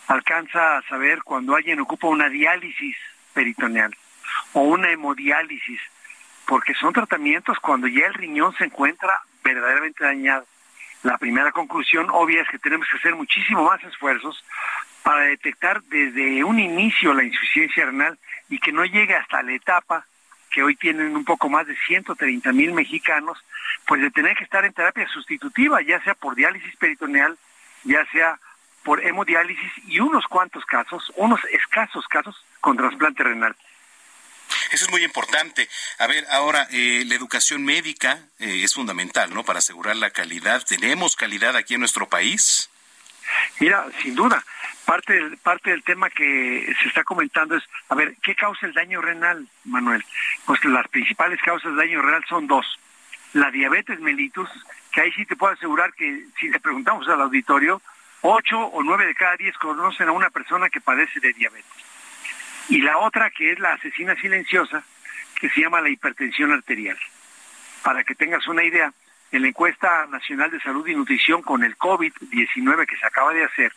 alcanza 0.07 0.79
a 0.79 0.83
saber 0.83 1.23
cuando 1.23 1.55
alguien 1.55 1.81
ocupa 1.81 2.09
una 2.09 2.29
diálisis 2.29 2.97
peritoneal 3.33 3.95
o 4.53 4.61
una 4.61 4.91
hemodiálisis, 4.91 5.81
porque 6.47 6.75
son 6.75 6.93
tratamientos 6.93 7.59
cuando 7.59 7.89
ya 7.89 8.07
el 8.07 8.15
riñón 8.15 8.55
se 8.57 8.65
encuentra 8.65 9.21
verdaderamente 9.43 10.05
dañado. 10.05 10.47
La 11.03 11.19
primera 11.19 11.53
conclusión 11.53 12.09
obvia 12.11 12.43
es 12.43 12.49
que 12.49 12.59
tenemos 12.59 12.87
que 12.91 12.97
hacer 12.97 13.15
muchísimo 13.15 13.65
más 13.65 13.83
esfuerzos 13.85 14.45
para 15.03 15.21
detectar 15.23 15.83
desde 15.85 16.43
un 16.43 16.59
inicio 16.59 17.15
la 17.15 17.23
insuficiencia 17.23 17.87
renal 17.87 18.19
y 18.49 18.59
que 18.59 18.73
no 18.73 18.85
llegue 18.85 19.15
hasta 19.15 19.43
la 19.43 19.53
etapa 19.53 20.05
que 20.51 20.63
hoy 20.63 20.75
tienen 20.75 21.15
un 21.15 21.25
poco 21.25 21.49
más 21.49 21.67
de 21.67 21.77
130 21.87 22.53
mil 22.53 22.73
mexicanos, 22.73 23.39
pues 23.87 24.01
de 24.01 24.11
tener 24.11 24.37
que 24.37 24.45
estar 24.45 24.65
en 24.65 24.73
terapia 24.73 25.07
sustitutiva, 25.09 25.83
ya 25.83 26.03
sea 26.03 26.15
por 26.15 26.35
diálisis 26.35 26.75
peritoneal, 26.77 27.37
ya 27.85 28.05
sea 28.11 28.39
por 28.87 29.05
hemodiálisis 29.05 29.73
y 29.89 29.99
unos 29.99 30.25
cuantos 30.29 30.65
casos, 30.65 31.13
unos 31.17 31.41
escasos 31.47 32.07
casos 32.07 32.37
con 32.61 32.77
trasplante 32.77 33.25
renal. 33.25 33.57
Eso 34.71 34.85
es 34.85 34.91
muy 34.93 35.03
importante. 35.03 35.69
A 35.99 36.07
ver, 36.07 36.25
ahora, 36.31 36.69
eh, 36.71 37.03
la 37.05 37.17
educación 37.17 37.65
médica 37.65 38.21
eh, 38.39 38.63
es 38.63 38.75
fundamental, 38.75 39.35
¿no? 39.35 39.43
Para 39.43 39.59
asegurar 39.59 39.97
la 39.97 40.11
calidad. 40.11 40.65
¿Tenemos 40.65 41.17
calidad 41.17 41.57
aquí 41.57 41.75
en 41.75 41.81
nuestro 41.81 42.09
país? 42.09 42.71
Mira, 43.59 43.87
sin 44.03 44.15
duda, 44.15 44.45
parte 44.85 45.15
del, 45.15 45.37
parte 45.39 45.71
del 45.71 45.83
tema 45.83 46.09
que 46.09 46.73
se 46.81 46.89
está 46.89 47.03
comentando 47.03 47.57
es, 47.57 47.65
a 47.89 47.97
ver, 47.97 48.15
¿qué 48.23 48.37
causa 48.37 48.67
el 48.67 48.73
daño 48.73 49.01
renal, 49.01 49.49
Manuel? 49.65 50.05
Pues 50.45 50.65
las 50.65 50.87
principales 50.87 51.41
causas 51.43 51.73
de 51.73 51.79
daño 51.79 52.03
renal 52.03 52.25
son 52.29 52.47
dos. 52.47 52.79
La 53.33 53.51
diabetes 53.51 53.99
mellitus, 53.99 54.49
que 54.93 55.01
ahí 55.01 55.13
sí 55.13 55.27
te 55.27 55.35
puedo 55.35 55.55
asegurar 55.55 55.93
que 55.95 56.27
si 56.39 56.49
le 56.51 56.61
preguntamos 56.61 57.09
al 57.09 57.21
auditorio, 57.21 57.83
Ocho 58.23 58.59
o 58.59 58.83
nueve 58.83 59.07
de 59.07 59.15
cada 59.15 59.37
diez 59.37 59.57
conocen 59.59 60.09
a 60.09 60.13
una 60.13 60.31
persona 60.31 60.69
que 60.69 60.81
padece 60.81 61.21
de 61.21 61.33
diabetes. 61.33 61.85
Y 62.69 62.81
la 62.81 62.99
otra 62.99 63.31
que 63.31 63.53
es 63.53 63.59
la 63.59 63.75
asesina 63.75 64.15
silenciosa, 64.17 64.83
que 65.41 65.49
se 65.51 65.61
llama 65.61 65.81
la 65.81 65.91
hipertensión 65.91 66.53
arterial. 66.53 66.99
Para 67.83 68.03
que 68.03 68.15
tengas 68.15 68.47
una 68.49 68.65
idea, 68.65 68.93
en 69.33 69.43
la 69.43 69.49
encuesta 69.49 70.07
nacional 70.07 70.51
de 70.51 70.61
salud 70.61 70.87
y 70.87 70.95
nutrición 70.95 71.43
con 71.43 71.63
el 71.63 71.77
COVID-19 71.77 72.87
que 72.87 72.97
se 72.97 73.07
acaba 73.07 73.33
de 73.33 73.45
hacer, 73.45 73.73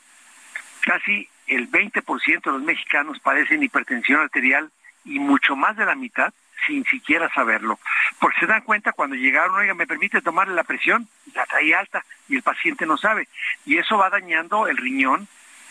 casi 0.82 1.28
el 1.48 1.70
20% 1.70 2.42
de 2.44 2.52
los 2.52 2.62
mexicanos 2.62 3.20
padecen 3.20 3.64
hipertensión 3.64 4.22
arterial 4.22 4.70
y 5.06 5.20
mucho 5.20 5.56
más 5.56 5.76
de 5.76 5.86
la 5.86 5.96
mitad 5.96 6.34
sin 6.66 6.86
siquiera 6.86 7.30
saberlo. 7.34 7.80
Porque 8.20 8.40
se 8.40 8.48
dan 8.48 8.62
cuenta 8.62 8.92
cuando 8.92 9.16
llegaron, 9.16 9.56
oiga, 9.56 9.74
¿me 9.74 9.88
permite 9.88 10.22
tomarle 10.22 10.56
la 10.56 10.64
presión? 10.64 11.08
La 11.34 11.46
trae 11.46 11.74
alta 11.76 12.04
y 12.28 12.36
el 12.36 12.44
paciente 12.44 12.86
no 12.86 12.98
sabe. 12.98 13.28
Y 13.66 13.78
eso 13.78 13.98
va 13.98 14.10
dañando 14.10 14.68
el 14.68 14.78
riñón, 14.78 15.28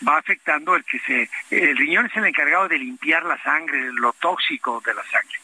va 0.07 0.17
afectando 0.17 0.75
el 0.75 0.83
que 0.83 0.99
se... 0.99 1.29
El 1.49 1.77
riñón 1.77 2.05
es 2.05 2.15
el 2.15 2.25
encargado 2.25 2.67
de 2.67 2.79
limpiar 2.79 3.23
la 3.23 3.41
sangre, 3.41 3.91
lo 3.93 4.13
tóxico 4.13 4.81
de 4.85 4.93
la 4.93 5.03
sangre. 5.03 5.39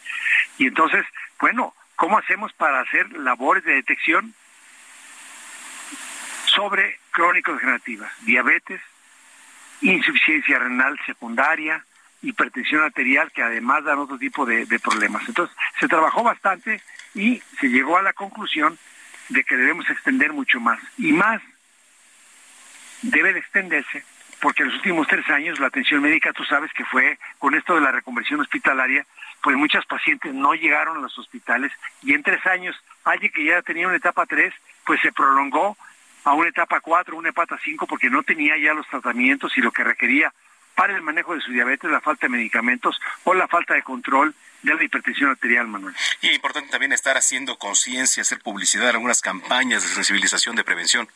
Y 0.57 0.67
entonces, 0.67 1.05
bueno, 1.39 1.73
¿cómo 1.95 2.17
hacemos 2.17 2.53
para 2.53 2.81
hacer 2.81 3.11
labores 3.17 3.63
de 3.63 3.73
detección 3.73 4.33
sobre 6.45 6.99
crónico 7.11 7.53
degenerativa? 7.53 8.09
Diabetes, 8.21 8.81
insuficiencia 9.81 10.59
renal 10.59 10.99
secundaria, 11.05 11.83
hipertensión 12.27 12.83
arterial 12.83 13.31
que 13.31 13.43
además 13.43 13.83
dan 13.83 13.99
otro 13.99 14.17
tipo 14.17 14.45
de, 14.45 14.67
problemas. 14.79 15.27
Entonces, 15.27 15.55
se 15.79 15.87
trabajó 15.87 16.23
bastante 16.23 16.81
y 17.13 17.41
se 17.59 17.67
llegó 17.67 17.97
a 17.97 18.01
la 18.01 18.13
conclusión 18.13 18.77
de 19.29 19.43
que 19.43 19.55
debemos 19.55 19.89
extender 19.89 20.33
mucho 20.33 20.59
más. 20.59 20.79
Y 20.97 21.11
más 21.11 21.41
debe 23.01 23.33
de 23.33 23.39
extenderse 23.39 24.03
porque 24.41 24.63
en 24.63 24.69
los 24.69 24.77
últimos 24.77 25.07
tres 25.07 25.27
años 25.29 25.59
la 25.59 25.67
atención 25.67 26.01
médica, 26.01 26.33
tú 26.33 26.43
sabes 26.43 26.71
que 26.73 26.85
fue 26.85 27.17
con 27.39 27.55
esto 27.55 27.75
de 27.75 27.81
la 27.81 27.91
reconversión 27.91 28.41
hospitalaria, 28.41 29.05
pues 29.41 29.55
muchas 29.55 29.85
pacientes 29.85 30.33
no 30.33 30.53
llegaron 30.53 30.97
a 30.97 31.01
los 31.01 31.17
hospitales 31.17 31.71
y 32.03 32.13
en 32.13 32.21
tres 32.21 32.45
años 32.45 32.75
alguien 33.05 33.31
que 33.31 33.45
ya 33.45 33.61
tenía 33.61 33.87
una 33.87 33.97
etapa 33.97 34.25
tres, 34.25 34.53
pues 34.85 34.99
se 35.01 35.11
prolongó 35.11 35.77
a 36.25 36.33
una 36.33 36.49
etapa 36.49 36.79
cuatro, 36.79 37.17
una 37.17 37.29
etapa 37.29 37.57
cinco, 37.63 37.87
porque 37.87 38.09
no 38.09 38.23
tenía 38.23 38.57
ya 38.57 38.73
los 38.73 38.87
tratamientos 38.87 39.55
y 39.57 39.61
lo 39.61 39.71
que 39.71 39.83
requería 39.83 40.33
para 40.75 40.95
el 40.95 41.01
manejo 41.01 41.33
de 41.33 41.41
su 41.41 41.51
diabetes, 41.51 41.89
la 41.89 42.01
falta 42.01 42.27
de 42.27 42.31
medicamentos 42.31 42.99
o 43.23 43.33
la 43.33 43.47
falta 43.47 43.73
de 43.73 43.83
control 43.83 44.35
de 44.61 44.75
la 44.75 44.83
hipertensión 44.83 45.29
arterial, 45.29 45.67
Manuel. 45.67 45.95
Y 46.21 46.29
es 46.29 46.35
importante 46.35 46.69
también 46.69 46.91
estar 46.91 47.17
haciendo 47.17 47.57
conciencia, 47.57 48.21
hacer 48.21 48.39
publicidad, 48.39 48.89
algunas 48.89 49.21
campañas 49.21 49.83
de 49.83 49.89
sensibilización, 49.89 50.55
de 50.55 50.63
prevención. 50.63 51.07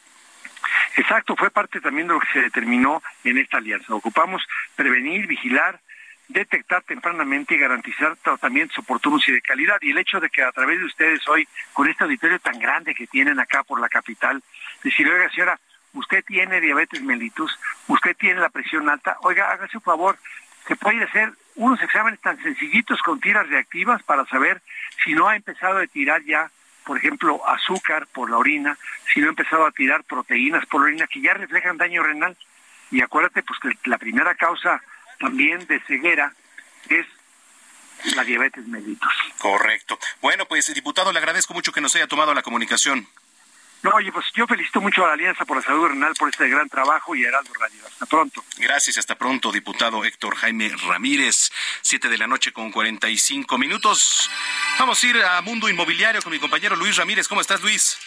Exacto, 0.95 1.35
fue 1.35 1.49
parte 1.49 1.81
también 1.81 2.07
de 2.07 2.13
lo 2.13 2.19
que 2.19 2.31
se 2.31 2.41
determinó 2.41 3.01
en 3.23 3.37
esta 3.37 3.57
alianza. 3.57 3.93
Ocupamos 3.93 4.41
prevenir, 4.75 5.27
vigilar, 5.27 5.79
detectar 6.27 6.83
tempranamente 6.83 7.55
y 7.55 7.57
garantizar 7.57 8.15
tratamientos 8.17 8.77
oportunos 8.79 9.27
y 9.27 9.31
de 9.31 9.41
calidad. 9.41 9.77
Y 9.81 9.91
el 9.91 9.97
hecho 9.97 10.19
de 10.19 10.29
que 10.29 10.43
a 10.43 10.51
través 10.51 10.79
de 10.79 10.85
ustedes 10.85 11.27
hoy, 11.27 11.47
con 11.73 11.89
este 11.89 12.03
auditorio 12.03 12.39
tan 12.39 12.59
grande 12.59 12.93
que 12.93 13.07
tienen 13.07 13.39
acá 13.39 13.63
por 13.63 13.79
la 13.79 13.89
capital, 13.89 14.41
decir, 14.83 15.09
oiga 15.09 15.29
señora, 15.31 15.59
usted 15.93 16.23
tiene 16.25 16.61
diabetes 16.61 17.01
mellitus, 17.01 17.57
usted 17.87 18.15
tiene 18.17 18.39
la 18.39 18.49
presión 18.49 18.89
alta, 18.89 19.17
oiga, 19.21 19.51
hágase 19.51 19.77
un 19.77 19.83
favor, 19.83 20.17
se 20.67 20.75
puede 20.75 21.03
hacer 21.03 21.33
unos 21.55 21.81
exámenes 21.81 22.19
tan 22.21 22.41
sencillitos 22.41 23.01
con 23.01 23.19
tiras 23.19 23.47
reactivas 23.47 24.03
para 24.03 24.25
saber 24.25 24.61
si 25.03 25.13
no 25.13 25.27
ha 25.27 25.35
empezado 25.35 25.79
a 25.79 25.87
tirar 25.87 26.23
ya 26.23 26.49
por 26.89 26.97
ejemplo, 26.97 27.47
azúcar 27.47 28.07
por 28.07 28.31
la 28.31 28.37
orina, 28.37 28.75
sino 29.13 29.27
he 29.27 29.29
empezado 29.29 29.63
a 29.63 29.71
tirar 29.71 30.03
proteínas 30.05 30.65
por 30.65 30.81
la 30.81 30.87
orina 30.87 31.05
que 31.05 31.21
ya 31.21 31.35
reflejan 31.35 31.77
daño 31.77 32.01
renal. 32.01 32.35
Y 32.89 33.03
acuérdate, 33.03 33.43
pues 33.43 33.59
que 33.59 33.87
la 33.87 33.99
primera 33.99 34.33
causa 34.33 34.81
también 35.19 35.67
de 35.67 35.79
ceguera 35.81 36.33
es 36.89 37.05
la 38.15 38.23
diabetes 38.23 38.65
mellitus. 38.65 39.13
Correcto. 39.37 39.99
Bueno, 40.19 40.47
pues 40.47 40.73
diputado, 40.73 41.11
le 41.11 41.19
agradezco 41.19 41.53
mucho 41.53 41.71
que 41.71 41.79
nos 41.79 41.95
haya 41.95 42.07
tomado 42.07 42.33
la 42.33 42.41
comunicación. 42.41 43.07
No, 43.81 43.91
oye, 43.91 44.11
pues 44.11 44.25
yo 44.35 44.45
felicito 44.45 44.81
mucho 44.81 45.05
a 45.05 45.07
la 45.07 45.13
Alianza 45.13 45.45
por 45.45 45.55
la 45.55 45.63
Salud 45.63 45.87
Renal 45.87 46.13
por 46.15 46.27
este 46.27 46.49
gran 46.49 46.67
trabajo 46.67 47.15
y 47.15 47.23
a 47.23 47.29
Heraldo 47.29 47.53
Radio. 47.53 47.85
Hasta 47.85 48.05
pronto. 48.05 48.43
Gracias, 48.57 48.97
hasta 48.97 49.15
pronto, 49.15 49.51
diputado 49.53 50.03
Héctor 50.03 50.35
Jaime 50.35 50.69
Ramírez. 50.85 51.49
Siete 51.81 52.09
de 52.09 52.17
la 52.17 52.27
noche 52.27 52.51
con 52.51 52.71
cuarenta 52.71 53.07
y 53.07 53.17
cinco 53.17 53.57
minutos. 53.57 54.29
Vamos 54.77 55.01
a 55.01 55.07
ir 55.07 55.23
a 55.23 55.41
Mundo 55.41 55.69
Inmobiliario 55.69 56.21
con 56.21 56.33
mi 56.33 56.39
compañero 56.39 56.75
Luis 56.75 56.97
Ramírez. 56.97 57.27
¿Cómo 57.29 57.39
estás, 57.39 57.61
Luis? 57.61 57.97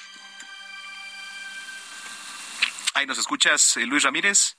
Ahí 2.94 3.06
nos 3.06 3.16
escuchas, 3.16 3.78
eh, 3.78 3.86
Luis 3.86 4.02
Ramírez. 4.02 4.58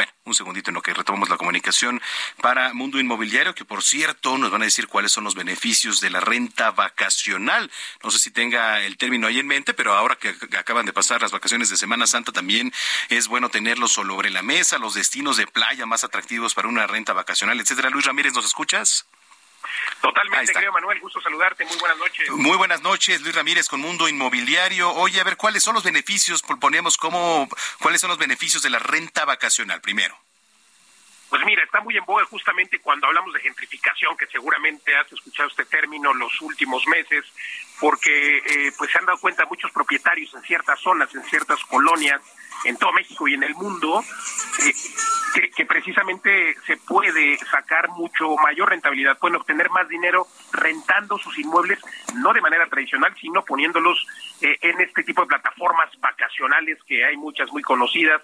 Bueno, 0.00 0.14
un 0.24 0.34
segundito 0.34 0.70
en 0.70 0.76
lo 0.76 0.80
que 0.80 0.94
retomamos 0.94 1.28
la 1.28 1.36
comunicación 1.36 2.00
para 2.40 2.72
Mundo 2.72 2.98
Inmobiliario, 2.98 3.54
que 3.54 3.66
por 3.66 3.82
cierto 3.82 4.38
nos 4.38 4.50
van 4.50 4.62
a 4.62 4.64
decir 4.64 4.86
cuáles 4.86 5.12
son 5.12 5.24
los 5.24 5.34
beneficios 5.34 6.00
de 6.00 6.08
la 6.08 6.20
renta 6.20 6.70
vacacional. 6.70 7.70
No 8.02 8.10
sé 8.10 8.18
si 8.18 8.30
tenga 8.30 8.80
el 8.80 8.96
término 8.96 9.26
ahí 9.26 9.40
en 9.40 9.46
mente, 9.46 9.74
pero 9.74 9.92
ahora 9.92 10.16
que 10.16 10.34
acaban 10.56 10.86
de 10.86 10.94
pasar 10.94 11.20
las 11.20 11.32
vacaciones 11.32 11.68
de 11.68 11.76
Semana 11.76 12.06
Santa, 12.06 12.32
también 12.32 12.72
es 13.10 13.28
bueno 13.28 13.50
tenerlos 13.50 13.92
sobre 13.92 14.30
la 14.30 14.40
mesa, 14.40 14.78
los 14.78 14.94
destinos 14.94 15.36
de 15.36 15.46
playa 15.46 15.84
más 15.84 16.02
atractivos 16.02 16.54
para 16.54 16.68
una 16.68 16.86
renta 16.86 17.12
vacacional, 17.12 17.60
etcétera. 17.60 17.90
Luis 17.90 18.06
Ramírez, 18.06 18.32
¿nos 18.32 18.46
escuchas? 18.46 19.04
Totalmente, 20.00 20.52
creo, 20.52 20.72
Manuel. 20.72 21.00
Gusto 21.00 21.20
saludarte. 21.20 21.64
Muy 21.64 21.76
buenas 21.78 21.98
noches. 21.98 22.30
Muy 22.30 22.56
buenas 22.56 22.82
noches, 22.82 23.20
Luis 23.22 23.34
Ramírez, 23.34 23.68
con 23.68 23.80
Mundo 23.80 24.08
Inmobiliario. 24.08 24.90
Oye, 24.90 25.20
a 25.20 25.24
ver, 25.24 25.36
¿cuáles 25.36 25.62
son 25.62 25.74
los 25.74 25.84
beneficios? 25.84 26.42
Ponemos 26.60 26.96
cómo, 26.96 27.48
¿cuáles 27.80 28.00
son 28.00 28.08
los 28.08 28.18
beneficios 28.18 28.62
de 28.62 28.70
la 28.70 28.78
renta 28.78 29.24
vacacional 29.24 29.80
primero? 29.80 30.16
Pues 31.30 31.44
mira, 31.44 31.62
está 31.62 31.80
muy 31.80 31.96
en 31.96 32.04
boga 32.04 32.24
justamente 32.24 32.80
cuando 32.80 33.06
hablamos 33.06 33.32
de 33.32 33.40
gentrificación, 33.40 34.16
que 34.16 34.26
seguramente 34.26 34.96
has 34.96 35.12
escuchado 35.12 35.48
este 35.48 35.64
término 35.64 36.12
los 36.12 36.40
últimos 36.40 36.84
meses, 36.88 37.24
porque 37.78 38.38
eh, 38.38 38.72
pues 38.76 38.90
se 38.90 38.98
han 38.98 39.06
dado 39.06 39.18
cuenta 39.20 39.46
muchos 39.46 39.70
propietarios 39.70 40.34
en 40.34 40.42
ciertas 40.42 40.80
zonas, 40.80 41.14
en 41.14 41.22
ciertas 41.22 41.60
colonias, 41.66 42.20
en 42.64 42.76
todo 42.76 42.92
México 42.92 43.28
y 43.28 43.34
en 43.34 43.42
el 43.42 43.54
mundo, 43.54 44.02
eh, 44.64 44.72
que, 45.34 45.50
que, 45.50 45.64
precisamente 45.64 46.54
se 46.66 46.76
puede 46.76 47.38
sacar 47.38 47.88
mucho 47.90 48.36
mayor 48.36 48.70
rentabilidad, 48.70 49.18
pueden 49.18 49.36
obtener 49.36 49.70
más 49.70 49.88
dinero 49.88 50.26
rentando 50.52 51.18
sus 51.18 51.38
inmuebles, 51.38 51.78
no 52.16 52.32
de 52.32 52.40
manera 52.40 52.66
tradicional, 52.66 53.14
sino 53.20 53.44
poniéndolos 53.44 54.06
eh, 54.42 54.56
en 54.62 54.80
este 54.80 55.02
tipo 55.02 55.22
de 55.22 55.28
plataformas 55.28 55.88
vacacionales 56.00 56.78
que 56.86 57.04
hay 57.04 57.16
muchas 57.16 57.50
muy 57.52 57.62
conocidas 57.62 58.22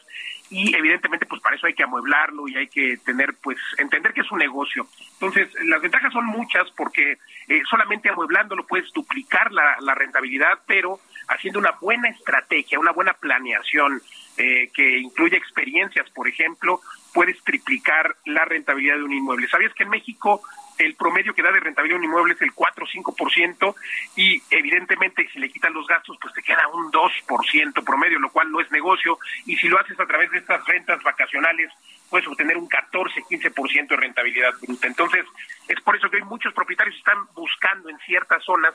y 0.48 0.74
evidentemente 0.76 1.26
pues 1.26 1.42
para 1.42 1.56
eso 1.56 1.66
hay 1.66 1.74
que 1.74 1.82
amueblarlo 1.82 2.48
y 2.48 2.56
hay 2.56 2.68
que 2.68 2.96
tener 3.04 3.34
pues 3.42 3.58
entender 3.78 4.12
que 4.12 4.20
es 4.20 4.30
un 4.30 4.38
negocio. 4.38 4.86
Entonces 5.14 5.48
las 5.64 5.80
ventajas 5.82 6.12
son 6.12 6.26
muchas 6.26 6.70
porque 6.76 7.18
eh, 7.48 7.62
solamente 7.68 8.08
amueblándolo 8.08 8.66
puedes 8.66 8.92
duplicar 8.92 9.52
la, 9.52 9.76
la 9.80 9.94
rentabilidad, 9.94 10.60
pero 10.66 11.00
haciendo 11.28 11.58
una 11.58 11.72
buena 11.72 12.08
estrategia, 12.08 12.78
una 12.78 12.92
buena 12.92 13.12
planeación 13.14 14.00
eh, 14.36 14.70
que 14.74 14.98
incluye 14.98 15.36
experiencias, 15.36 16.08
por 16.10 16.28
ejemplo, 16.28 16.80
puedes 17.14 17.42
triplicar 17.42 18.14
la 18.26 18.44
rentabilidad 18.44 18.96
de 18.96 19.04
un 19.04 19.12
inmueble. 19.12 19.48
¿Sabías 19.48 19.72
que 19.74 19.84
en 19.84 19.90
México 19.90 20.42
el 20.78 20.94
promedio 20.94 21.34
que 21.34 21.42
da 21.42 21.50
de 21.50 21.60
rentabilidad 21.60 21.98
un 21.98 22.04
inmueble 22.04 22.34
es 22.34 22.42
el 22.42 22.52
4 22.52 22.84
o 22.84 22.88
5% 22.88 23.74
y 24.16 24.42
evidentemente 24.50 25.26
si 25.32 25.38
le 25.38 25.50
quitan 25.50 25.72
los 25.72 25.86
gastos 25.86 26.18
pues 26.20 26.34
te 26.34 26.42
queda 26.42 26.68
un 26.68 26.92
2% 26.92 27.84
promedio, 27.84 28.18
lo 28.18 28.30
cual 28.30 28.50
no 28.50 28.60
es 28.60 28.70
negocio 28.70 29.18
y 29.46 29.56
si 29.56 29.68
lo 29.68 29.80
haces 29.80 29.98
a 29.98 30.06
través 30.06 30.30
de 30.30 30.38
estas 30.38 30.64
rentas 30.66 31.02
vacacionales 31.02 31.72
puedes 32.10 32.28
obtener 32.28 32.56
un 32.56 32.68
14, 32.68 33.22
15% 33.22 33.88
de 33.88 33.96
rentabilidad 33.96 34.52
bruta. 34.60 34.86
Entonces, 34.86 35.24
es 35.68 35.80
por 35.80 35.96
eso 35.96 36.08
que 36.08 36.16
hoy 36.16 36.24
muchos 36.24 36.52
propietarios 36.54 36.96
están 36.96 37.18
buscando 37.34 37.88
en 37.88 37.98
ciertas 38.00 38.44
zonas 38.44 38.74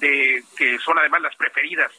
de, 0.00 0.42
que 0.56 0.78
son 0.78 0.98
además 0.98 1.22
las 1.22 1.36
preferidas 1.36 1.92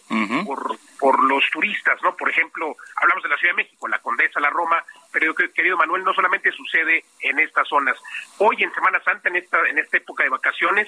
por, 0.45 0.77
por 0.99 1.23
los 1.23 1.43
turistas, 1.51 2.01
¿no? 2.03 2.15
Por 2.15 2.29
ejemplo, 2.29 2.75
hablamos 2.95 3.23
de 3.23 3.29
la 3.29 3.37
Ciudad 3.37 3.53
de 3.53 3.63
México, 3.63 3.87
la 3.87 3.99
Condesa, 3.99 4.39
la 4.39 4.49
Roma, 4.49 4.83
pero 5.11 5.33
querido 5.35 5.77
Manuel, 5.77 6.03
no 6.03 6.13
solamente 6.13 6.51
sucede 6.51 7.05
en 7.21 7.39
estas 7.39 7.67
zonas. 7.67 7.95
Hoy 8.39 8.57
en 8.59 8.73
Semana 8.73 8.99
Santa, 9.03 9.29
en 9.29 9.37
esta, 9.37 9.59
en 9.69 9.77
esta 9.77 9.97
época 9.97 10.23
de 10.23 10.29
vacaciones, 10.29 10.87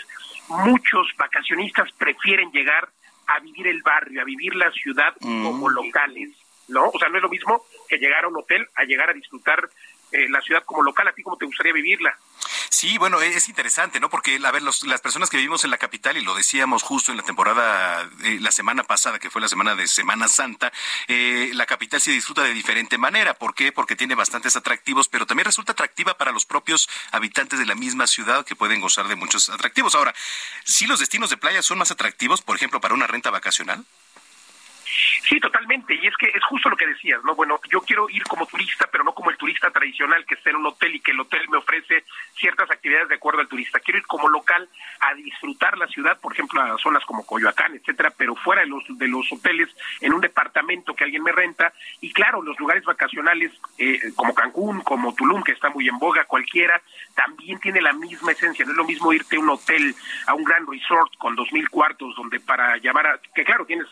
muchos 0.50 1.08
vacacionistas 1.18 1.92
prefieren 1.94 2.52
llegar 2.52 2.90
a 3.28 3.40
vivir 3.40 3.68
el 3.68 3.82
barrio, 3.82 4.22
a 4.22 4.26
vivir 4.26 4.56
la 4.56 4.72
ciudad 4.72 5.14
como 5.22 5.70
locales, 5.70 6.32
¿no? 6.68 6.90
O 6.90 7.00
sea, 7.00 7.10
no 7.10 7.18
es 7.18 7.24
lo 7.24 7.30
mismo 7.30 7.64
que 7.88 7.98
llegar 7.98 8.26
a 8.26 8.28
un 8.28 8.38
hotel 8.38 8.68
a 8.76 8.84
llegar 8.84 9.10
a 9.10 9.14
disfrutar 9.14 9.70
eh, 10.14 10.30
la 10.30 10.42
ciudad 10.42 10.64
como 10.64 10.84
local, 10.84 11.08
a 11.08 11.12
ti 11.12 11.24
como 11.24 11.38
te 11.38 11.46
gustaría 11.46 11.74
vivirla. 11.74 12.16
Sí, 12.70 12.98
bueno, 12.98 13.22
es 13.22 13.50
interesante, 13.50 14.00
¿no? 14.00 14.10
Porque, 14.10 14.40
a 14.44 14.52
ver, 14.52 14.62
las 14.62 15.02
personas 15.02 15.30
que 15.30 15.38
vivimos 15.38 15.64
en 15.64 15.72
la 15.72 15.78
capital, 15.78 16.18
y 16.18 16.22
lo 16.22 16.36
decíamos 16.36 16.84
justo 16.84 17.12
en 17.12 17.18
la 17.18 17.24
temporada, 17.24 18.10
eh, 18.24 18.38
la 18.40 18.52
semana 18.52 18.84
pasada, 18.84 19.20
que 19.20 19.30
fue 19.30 19.42
la 19.42 19.48
semana 19.48 19.76
de 19.76 19.88
Semana 19.88 20.28
Santa, 20.28 20.72
eh, 21.08 21.52
la 21.54 21.66
capital 21.66 22.00
se 22.00 22.12
disfruta 22.12 22.44
de 22.44 22.54
diferente 22.54 22.98
manera. 22.98 23.34
¿Por 23.34 23.56
qué? 23.56 23.72
Porque 23.72 23.96
tiene 23.96 24.16
bastantes 24.16 24.56
atractivos, 24.56 25.08
pero 25.08 25.26
también 25.26 25.46
resulta 25.46 25.72
atractiva 25.72 26.18
para 26.18 26.32
los 26.32 26.46
propios 26.46 26.90
habitantes 27.12 27.58
de 27.58 27.66
la 27.66 27.76
misma 27.76 28.06
ciudad 28.06 28.46
que 28.46 28.56
pueden 28.56 28.82
gozar 28.82 29.08
de 29.08 29.16
muchos 29.16 29.50
atractivos. 29.50 29.96
Ahora, 29.96 30.14
¿sí 30.64 30.86
los 30.86 31.00
destinos 31.00 31.30
de 31.30 31.38
playa 31.38 31.62
son 31.62 31.78
más 31.78 31.92
atractivos, 31.92 32.42
por 32.42 32.56
ejemplo, 32.56 32.82
para 32.82 32.94
una 32.94 33.08
renta 33.08 33.32
vacacional? 33.32 33.86
Sí, 35.28 35.40
totalmente. 35.40 35.96
Y 35.96 36.08
es 36.08 36.16
que 36.18 36.28
es 36.28 36.44
justo 36.44 36.70
lo 36.70 36.78
que 36.78 36.88
decías, 36.88 37.24
¿no? 37.24 37.36
Bueno, 37.36 37.60
yo 37.72 37.82
quiero 37.82 38.10
ir 38.10 38.24
como 38.24 38.46
turista, 38.46 38.88
pero 38.92 39.04
no 39.04 39.14
como 39.14 39.32
el 39.32 39.38
turista 39.38 39.72
tradicional 39.72 40.26
que 40.26 40.36
está 40.36 40.50
en 40.50 40.58
un 40.58 40.68
hotel 40.68 40.96
y 40.96 41.00
que 41.00 41.12
el 41.12 41.20
hotel 41.20 41.48
me 41.50 41.58
ofrece 41.58 42.04
ciertas 42.36 42.70
actividades 42.70 43.10
de 43.10 43.16
acuerdo 43.16 43.42
al 43.42 43.48
turista. 43.48 43.80
Quiero 43.80 44.00
ir 44.00 44.06
como 44.06 44.30
local 44.30 44.68
a 45.00 45.14
disfrutar 45.16 45.78
la 45.78 45.88
ciudad, 45.88 46.20
por 46.20 46.34
ejemplo, 46.34 46.62
a 46.62 46.78
zonas 46.78 47.04
como 47.06 47.26
Coyoacán, 47.26 47.76
etcétera, 47.76 48.14
pero 48.16 48.36
fuera 48.36 48.62
de 48.62 48.68
los, 48.68 48.84
de 48.98 49.08
los 49.08 49.32
hoteles, 49.32 49.70
en 50.02 50.14
un 50.14 50.22
departamento 50.22 50.94
que 50.94 51.04
alguien 51.04 51.24
me 51.24 51.32
renta. 51.32 51.74
Y 52.02 52.12
claro, 52.12 52.42
los 52.42 52.60
lugares 52.60 52.84
vacacionales 52.84 53.52
eh, 53.78 54.00
como 54.16 54.34
Cancún, 54.34 54.82
como 54.82 55.14
Tulum, 55.16 55.44
que 55.44 55.54
está 55.54 55.70
muy 55.70 55.88
en 55.88 55.98
boga, 56.00 56.26
cualquiera, 56.26 56.82
también 57.16 57.60
tiene 57.60 57.82
la 57.82 57.94
misma 57.94 58.34
esencia. 58.34 58.66
No 58.66 58.72
es 58.72 58.78
lo 58.78 58.86
mismo 58.86 59.14
irte 59.14 59.38
a 59.38 59.40
un 59.40 59.50
hotel, 59.50 59.96
a 60.28 60.34
un 60.34 60.44
gran 60.44 60.68
resort 60.68 61.16
con 61.18 61.36
dos 61.36 61.52
mil 61.52 61.70
cuartos, 61.70 62.16
donde 62.16 62.40
para 62.40 62.78
llamar 62.78 63.08
a. 63.08 63.20
que 63.34 63.44
claro, 63.44 63.66
tienes 63.66 63.88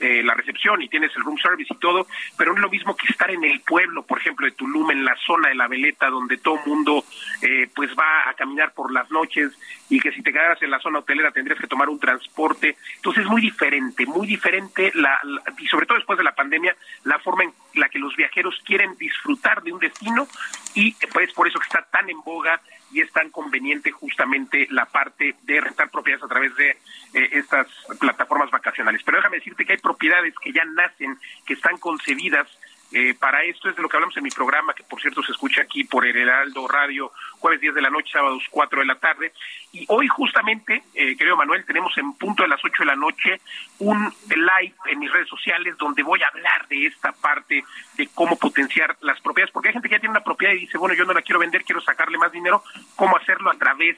eh, 0.00 0.22
la 0.22 0.34
recepción 0.34 0.82
y 0.82 0.88
tienes 0.88 1.14
el 1.16 1.22
room 1.22 1.38
service 1.38 1.72
y 1.72 1.78
todo, 1.78 2.06
pero 2.36 2.52
no 2.52 2.58
es 2.58 2.62
lo 2.62 2.70
mismo 2.70 2.96
que 2.96 3.06
estar 3.08 3.30
en 3.30 3.44
el 3.44 3.60
pueblo, 3.60 4.02
por 4.02 4.18
ejemplo, 4.18 4.46
de 4.46 4.52
Tulum, 4.52 4.90
en 4.90 5.04
la 5.04 5.16
zona 5.24 5.48
de 5.48 5.54
la 5.54 5.68
Veleta, 5.68 6.10
donde 6.10 6.38
todo 6.38 6.60
mundo 6.66 7.04
eh, 7.42 7.68
pues 7.74 7.90
va 7.98 8.28
a 8.28 8.34
caminar 8.34 8.72
por 8.72 8.92
las 8.92 9.10
noches 9.10 9.52
y 9.88 10.00
que 10.00 10.12
si 10.12 10.22
te 10.22 10.32
quedaras 10.32 10.60
en 10.62 10.70
la 10.70 10.80
zona 10.80 10.98
hotelera 10.98 11.30
tendrías 11.30 11.60
que 11.60 11.66
tomar 11.66 11.88
un 11.88 12.00
transporte. 12.00 12.76
Entonces 12.96 13.24
es 13.24 13.30
muy 13.30 13.40
diferente, 13.40 14.06
muy 14.06 14.26
diferente, 14.26 14.90
la, 14.94 15.20
y 15.58 15.66
sobre 15.66 15.86
todo 15.86 15.98
después 15.98 16.18
de 16.18 16.24
la 16.24 16.34
pandemia, 16.34 16.76
la 17.04 17.18
forma 17.20 17.44
en 17.44 17.52
la 17.74 17.88
que 17.88 17.98
los 17.98 18.14
viajeros 18.16 18.60
quieren 18.64 18.96
disfrutar 18.96 19.62
de 19.62 19.72
un 19.72 19.78
destino 19.78 20.26
y 20.74 20.92
pues 21.12 21.32
por 21.32 21.48
eso 21.48 21.58
que 21.58 21.66
está 21.66 21.82
tan 21.90 22.08
en 22.10 22.20
boga 22.22 22.60
y 22.92 23.00
es 23.00 23.12
tan 23.12 23.30
conveniente 23.30 23.90
justamente 23.90 24.68
la 24.70 24.86
parte 24.86 25.34
de 25.42 25.60
rentar 25.60 25.90
propiedades 25.90 26.24
a 26.24 26.28
través 26.28 26.54
de 26.54 26.70
eh, 26.70 27.28
estas 27.32 27.66
plataformas 27.98 28.50
vacacionales. 28.50 29.02
Pero 29.04 29.18
déjame 29.18 29.38
decirte 29.38 29.64
que 29.64 29.72
hay 29.72 29.78
propiedades 29.78 30.32
que 30.40 30.52
ya 30.52 30.64
nacen, 30.64 31.18
que 31.44 31.54
están 31.54 31.76
concebidas 31.78 32.46
eh, 32.92 33.14
para 33.18 33.42
esto 33.42 33.68
es 33.68 33.76
de 33.76 33.82
lo 33.82 33.88
que 33.88 33.96
hablamos 33.96 34.16
en 34.16 34.22
mi 34.22 34.30
programa, 34.30 34.74
que 34.74 34.84
por 34.84 35.00
cierto 35.00 35.22
se 35.22 35.32
escucha 35.32 35.62
aquí 35.62 35.84
por 35.84 36.06
Heraldo 36.06 36.68
Radio, 36.68 37.12
jueves 37.38 37.60
10 37.60 37.74
de 37.74 37.82
la 37.82 37.90
noche, 37.90 38.12
sábados 38.12 38.42
4 38.50 38.80
de 38.80 38.86
la 38.86 38.94
tarde. 38.96 39.32
Y 39.72 39.84
hoy 39.88 40.06
justamente, 40.06 40.84
eh, 40.94 41.16
querido 41.16 41.36
Manuel, 41.36 41.64
tenemos 41.64 41.96
en 41.98 42.12
punto 42.14 42.42
de 42.42 42.48
las 42.48 42.64
8 42.64 42.82
de 42.82 42.86
la 42.86 42.96
noche 42.96 43.40
un 43.80 44.12
live 44.28 44.74
en 44.86 44.98
mis 44.98 45.12
redes 45.12 45.28
sociales 45.28 45.76
donde 45.76 46.02
voy 46.02 46.22
a 46.22 46.28
hablar 46.28 46.68
de 46.68 46.86
esta 46.86 47.12
parte 47.12 47.64
de 47.96 48.08
cómo 48.14 48.36
potenciar 48.36 48.96
las 49.00 49.20
propiedades, 49.20 49.52
porque 49.52 49.68
hay 49.68 49.72
gente 49.72 49.88
que 49.88 49.96
ya 49.96 50.00
tiene 50.00 50.12
una 50.12 50.24
propiedad 50.24 50.54
y 50.54 50.60
dice, 50.60 50.78
bueno, 50.78 50.94
yo 50.94 51.04
no 51.04 51.12
la 51.12 51.22
quiero 51.22 51.40
vender, 51.40 51.64
quiero 51.64 51.80
sacarle 51.80 52.18
más 52.18 52.32
dinero, 52.32 52.62
cómo 52.94 53.16
hacerlo 53.16 53.50
a 53.50 53.54
través 53.54 53.96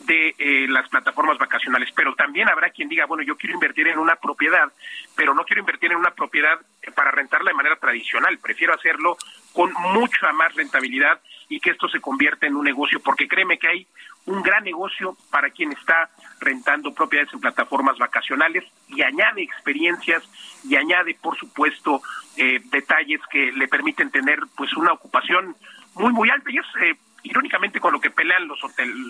de 0.00 0.34
eh, 0.38 0.66
las 0.68 0.88
plataformas 0.88 1.38
vacacionales. 1.38 1.90
Pero 1.94 2.14
también 2.14 2.48
habrá 2.48 2.70
quien 2.70 2.88
diga, 2.88 3.06
bueno, 3.06 3.22
yo 3.22 3.36
quiero 3.36 3.54
invertir 3.54 3.88
en 3.88 3.98
una 3.98 4.16
propiedad, 4.16 4.72
pero 5.14 5.34
no 5.34 5.44
quiero 5.44 5.60
invertir 5.60 5.92
en 5.92 5.98
una 5.98 6.12
propiedad 6.12 6.58
para 6.96 7.12
rentarla 7.12 7.50
de 7.50 7.56
manera 7.56 7.76
tradicional. 7.76 8.38
Prefiero 8.38 8.74
hacerlo 8.74 9.16
con 9.52 9.72
mucha 9.92 10.32
más 10.32 10.52
rentabilidad 10.54 11.20
y 11.48 11.60
que 11.60 11.70
esto 11.70 11.88
se 11.88 12.00
convierta 12.00 12.46
en 12.46 12.56
un 12.56 12.64
negocio, 12.64 12.98
porque 13.00 13.28
créeme 13.28 13.58
que 13.58 13.68
hay 13.68 13.86
un 14.24 14.42
gran 14.42 14.64
negocio 14.64 15.16
para 15.30 15.50
quien 15.50 15.70
está 15.72 16.10
rentando 16.40 16.92
propiedades 16.92 17.32
en 17.32 17.40
plataformas 17.40 17.98
vacacionales 17.98 18.64
y 18.88 19.02
añade 19.02 19.42
experiencias 19.42 20.24
y 20.64 20.74
añade, 20.74 21.14
por 21.22 21.36
supuesto, 21.36 22.02
eh, 22.36 22.60
detalles 22.64 23.20
que 23.30 23.52
le 23.52 23.68
permiten 23.68 24.10
tener 24.10 24.40
pues 24.56 24.72
una 24.76 24.92
ocupación 24.92 25.54
muy, 25.94 26.12
muy 26.12 26.30
alta. 26.30 26.50
Y 26.50 26.58
es 26.58 26.66
eh, 26.82 26.96
irónicamente 27.22 27.80
con 27.80 27.92
lo 27.92 28.00
que 28.00 28.10
pelean 28.10 28.48
los, 28.48 28.58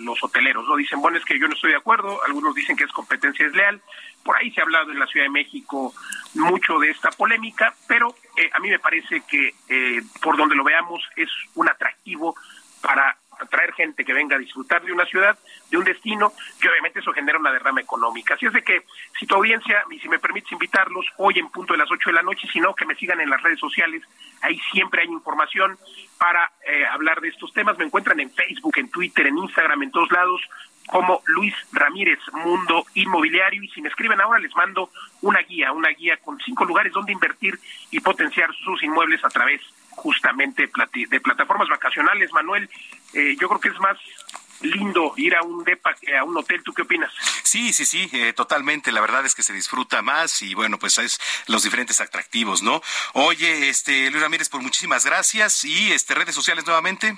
los 0.05 0.23
hoteleros, 0.23 0.67
¿no? 0.67 0.75
Dicen, 0.75 1.01
bueno, 1.01 1.17
es 1.17 1.25
que 1.25 1.39
yo 1.39 1.47
no 1.47 1.53
estoy 1.53 1.71
de 1.71 1.77
acuerdo, 1.77 2.19
algunos 2.25 2.53
dicen 2.53 2.75
que 2.75 2.83
es 2.83 2.91
competencia 2.91 3.45
desleal, 3.45 3.81
por 4.27 4.35
ahí 4.35 4.51
se 4.51 4.59
ha 4.59 4.65
hablado 4.65 4.91
en 4.91 4.99
la 4.99 5.07
Ciudad 5.07 5.25
de 5.25 5.29
México 5.29 5.93
mucho 6.33 6.77
de 6.79 6.89
esta 6.89 7.11
polémica, 7.11 7.73
pero 7.87 8.13
eh, 8.35 8.49
a 8.53 8.59
mí 8.59 8.69
me 8.69 8.77
parece 8.77 9.21
que 9.21 9.55
eh, 9.69 10.01
por 10.21 10.35
donde 10.35 10.53
lo 10.53 10.65
veamos 10.65 11.01
es 11.15 11.29
un 11.55 11.69
atractivo 11.69 12.35
para 12.81 13.15
atraer 13.39 13.71
gente 13.73 14.03
que 14.03 14.13
venga 14.13 14.35
a 14.35 14.39
disfrutar 14.39 14.83
de 14.83 14.91
una 14.91 15.05
ciudad, 15.05 15.37
de 15.69 15.77
un 15.77 15.85
destino, 15.85 16.33
que 16.59 16.67
obviamente 16.67 16.99
eso 16.99 17.13
genera 17.13 17.39
una 17.39 17.53
derrama 17.53 17.79
económica. 17.79 18.33
Así 18.33 18.47
es 18.47 18.53
de 18.53 18.63
que, 18.63 18.81
si 19.17 19.25
tu 19.25 19.35
audiencia, 19.35 19.83
y 19.91 19.99
si 19.99 20.09
me 20.09 20.19
permites 20.19 20.51
invitarlos, 20.51 21.05
hoy 21.17 21.39
en 21.39 21.49
punto 21.49 21.73
de 21.73 21.79
las 21.79 21.89
8 21.89 22.09
de 22.09 22.15
la 22.15 22.21
noche, 22.21 22.49
si 22.51 22.59
no, 22.59 22.73
que 22.73 22.85
me 22.85 22.95
sigan 22.95 23.21
en 23.21 23.29
las 23.29 23.41
redes 23.41 23.59
sociales, 23.59 24.03
ahí 24.41 24.59
siempre 24.71 25.03
hay 25.03 25.07
información 25.07 25.77
para 26.17 26.51
eh, 26.65 26.85
hablar 26.85 27.21
de 27.21 27.29
estos 27.29 27.53
temas. 27.53 27.77
Me 27.77 27.85
encuentran 27.85 28.19
en 28.19 28.31
Facebook, 28.31 28.77
en 28.77 28.89
Twitter, 28.89 29.27
en 29.27 29.37
Instagram, 29.37 29.83
en 29.83 29.91
todos 29.91 30.11
lados, 30.11 30.41
como 30.87 31.21
Luis 31.25 31.53
Ramírez, 31.71 32.19
Mundo 32.33 32.85
Inmobiliario, 32.95 33.61
y 33.61 33.69
si 33.69 33.81
me 33.81 33.89
escriben 33.89 34.19
ahora 34.19 34.39
les 34.39 34.55
mando 34.55 34.89
una 35.21 35.39
guía, 35.41 35.71
una 35.71 35.89
guía 35.89 36.17
con 36.17 36.39
cinco 36.39 36.65
lugares 36.65 36.93
donde 36.93 37.11
invertir 37.11 37.59
y 37.91 37.99
potenciar 37.99 38.49
sus 38.55 38.81
inmuebles 38.83 39.23
a 39.23 39.29
través 39.29 39.61
justamente 39.91 40.69
de 41.09 41.19
plataformas 41.19 41.67
vacacionales. 41.69 42.31
Manuel, 42.31 42.69
eh, 43.13 43.35
yo 43.39 43.47
creo 43.49 43.59
que 43.59 43.69
es 43.69 43.79
más 43.79 43.97
lindo 44.61 45.13
ir 45.17 45.35
a 45.35 45.43
un 45.43 45.63
depa 45.63 45.95
a 46.17 46.23
un 46.23 46.37
hotel. 46.37 46.63
¿Tú 46.63 46.73
qué 46.73 46.83
opinas? 46.83 47.11
Sí, 47.43 47.73
sí, 47.73 47.85
sí, 47.85 48.09
eh, 48.13 48.33
totalmente. 48.33 48.91
La 48.91 49.01
verdad 49.01 49.25
es 49.25 49.35
que 49.35 49.43
se 49.43 49.53
disfruta 49.53 50.01
más 50.01 50.41
y 50.41 50.53
bueno, 50.53 50.79
pues 50.79 50.97
es 50.97 51.19
los 51.47 51.63
diferentes 51.63 52.01
atractivos, 52.01 52.61
¿no? 52.61 52.81
Oye, 53.13 53.69
este 53.69 54.09
Luis 54.11 54.21
Ramírez, 54.21 54.49
por 54.49 54.61
muchísimas 54.61 55.05
gracias 55.05 55.63
y 55.65 55.91
este 55.91 56.15
redes 56.15 56.35
sociales 56.35 56.65
nuevamente. 56.65 57.17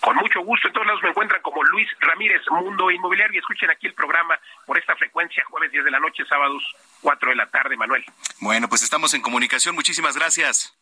Con 0.00 0.16
mucho 0.16 0.40
gusto, 0.40 0.68
en 0.68 0.72
todos 0.72 0.86
lados 0.86 1.02
me 1.02 1.10
encuentran 1.10 1.42
como 1.42 1.62
Luis 1.62 1.88
Ramírez, 2.00 2.40
Mundo 2.50 2.90
Inmobiliario, 2.90 3.34
y 3.34 3.38
escuchen 3.38 3.70
aquí 3.70 3.86
el 3.86 3.94
programa 3.94 4.38
por 4.66 4.78
esta 4.78 4.96
frecuencia, 4.96 5.44
jueves 5.50 5.70
10 5.72 5.84
de 5.84 5.90
la 5.90 6.00
noche, 6.00 6.24
sábados 6.26 6.62
4 7.02 7.30
de 7.30 7.36
la 7.36 7.46
tarde, 7.46 7.76
Manuel. 7.76 8.04
Bueno, 8.40 8.68
pues 8.68 8.82
estamos 8.82 9.12
en 9.12 9.20
comunicación, 9.20 9.74
muchísimas 9.74 10.16
gracias. 10.16 10.74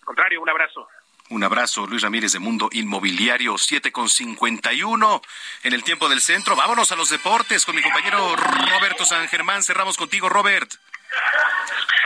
Al 0.00 0.06
contrario, 0.06 0.42
un 0.42 0.48
abrazo. 0.48 0.88
Un 1.30 1.42
abrazo, 1.42 1.86
Luis 1.86 2.02
Ramírez 2.02 2.32
de 2.32 2.38
Mundo 2.38 2.68
Inmobiliario, 2.72 3.56
7 3.56 3.92
con 3.92 4.10
51 4.10 5.22
en 5.62 5.72
el 5.72 5.82
tiempo 5.82 6.08
del 6.08 6.20
centro. 6.20 6.54
Vámonos 6.54 6.92
a 6.92 6.96
los 6.96 7.08
deportes 7.08 7.64
con 7.64 7.74
mi 7.76 7.82
compañero 7.82 8.36
Roberto 8.36 9.06
San 9.06 9.26
Germán. 9.28 9.62
Cerramos 9.62 9.96
contigo, 9.96 10.28
Robert. 10.28 10.70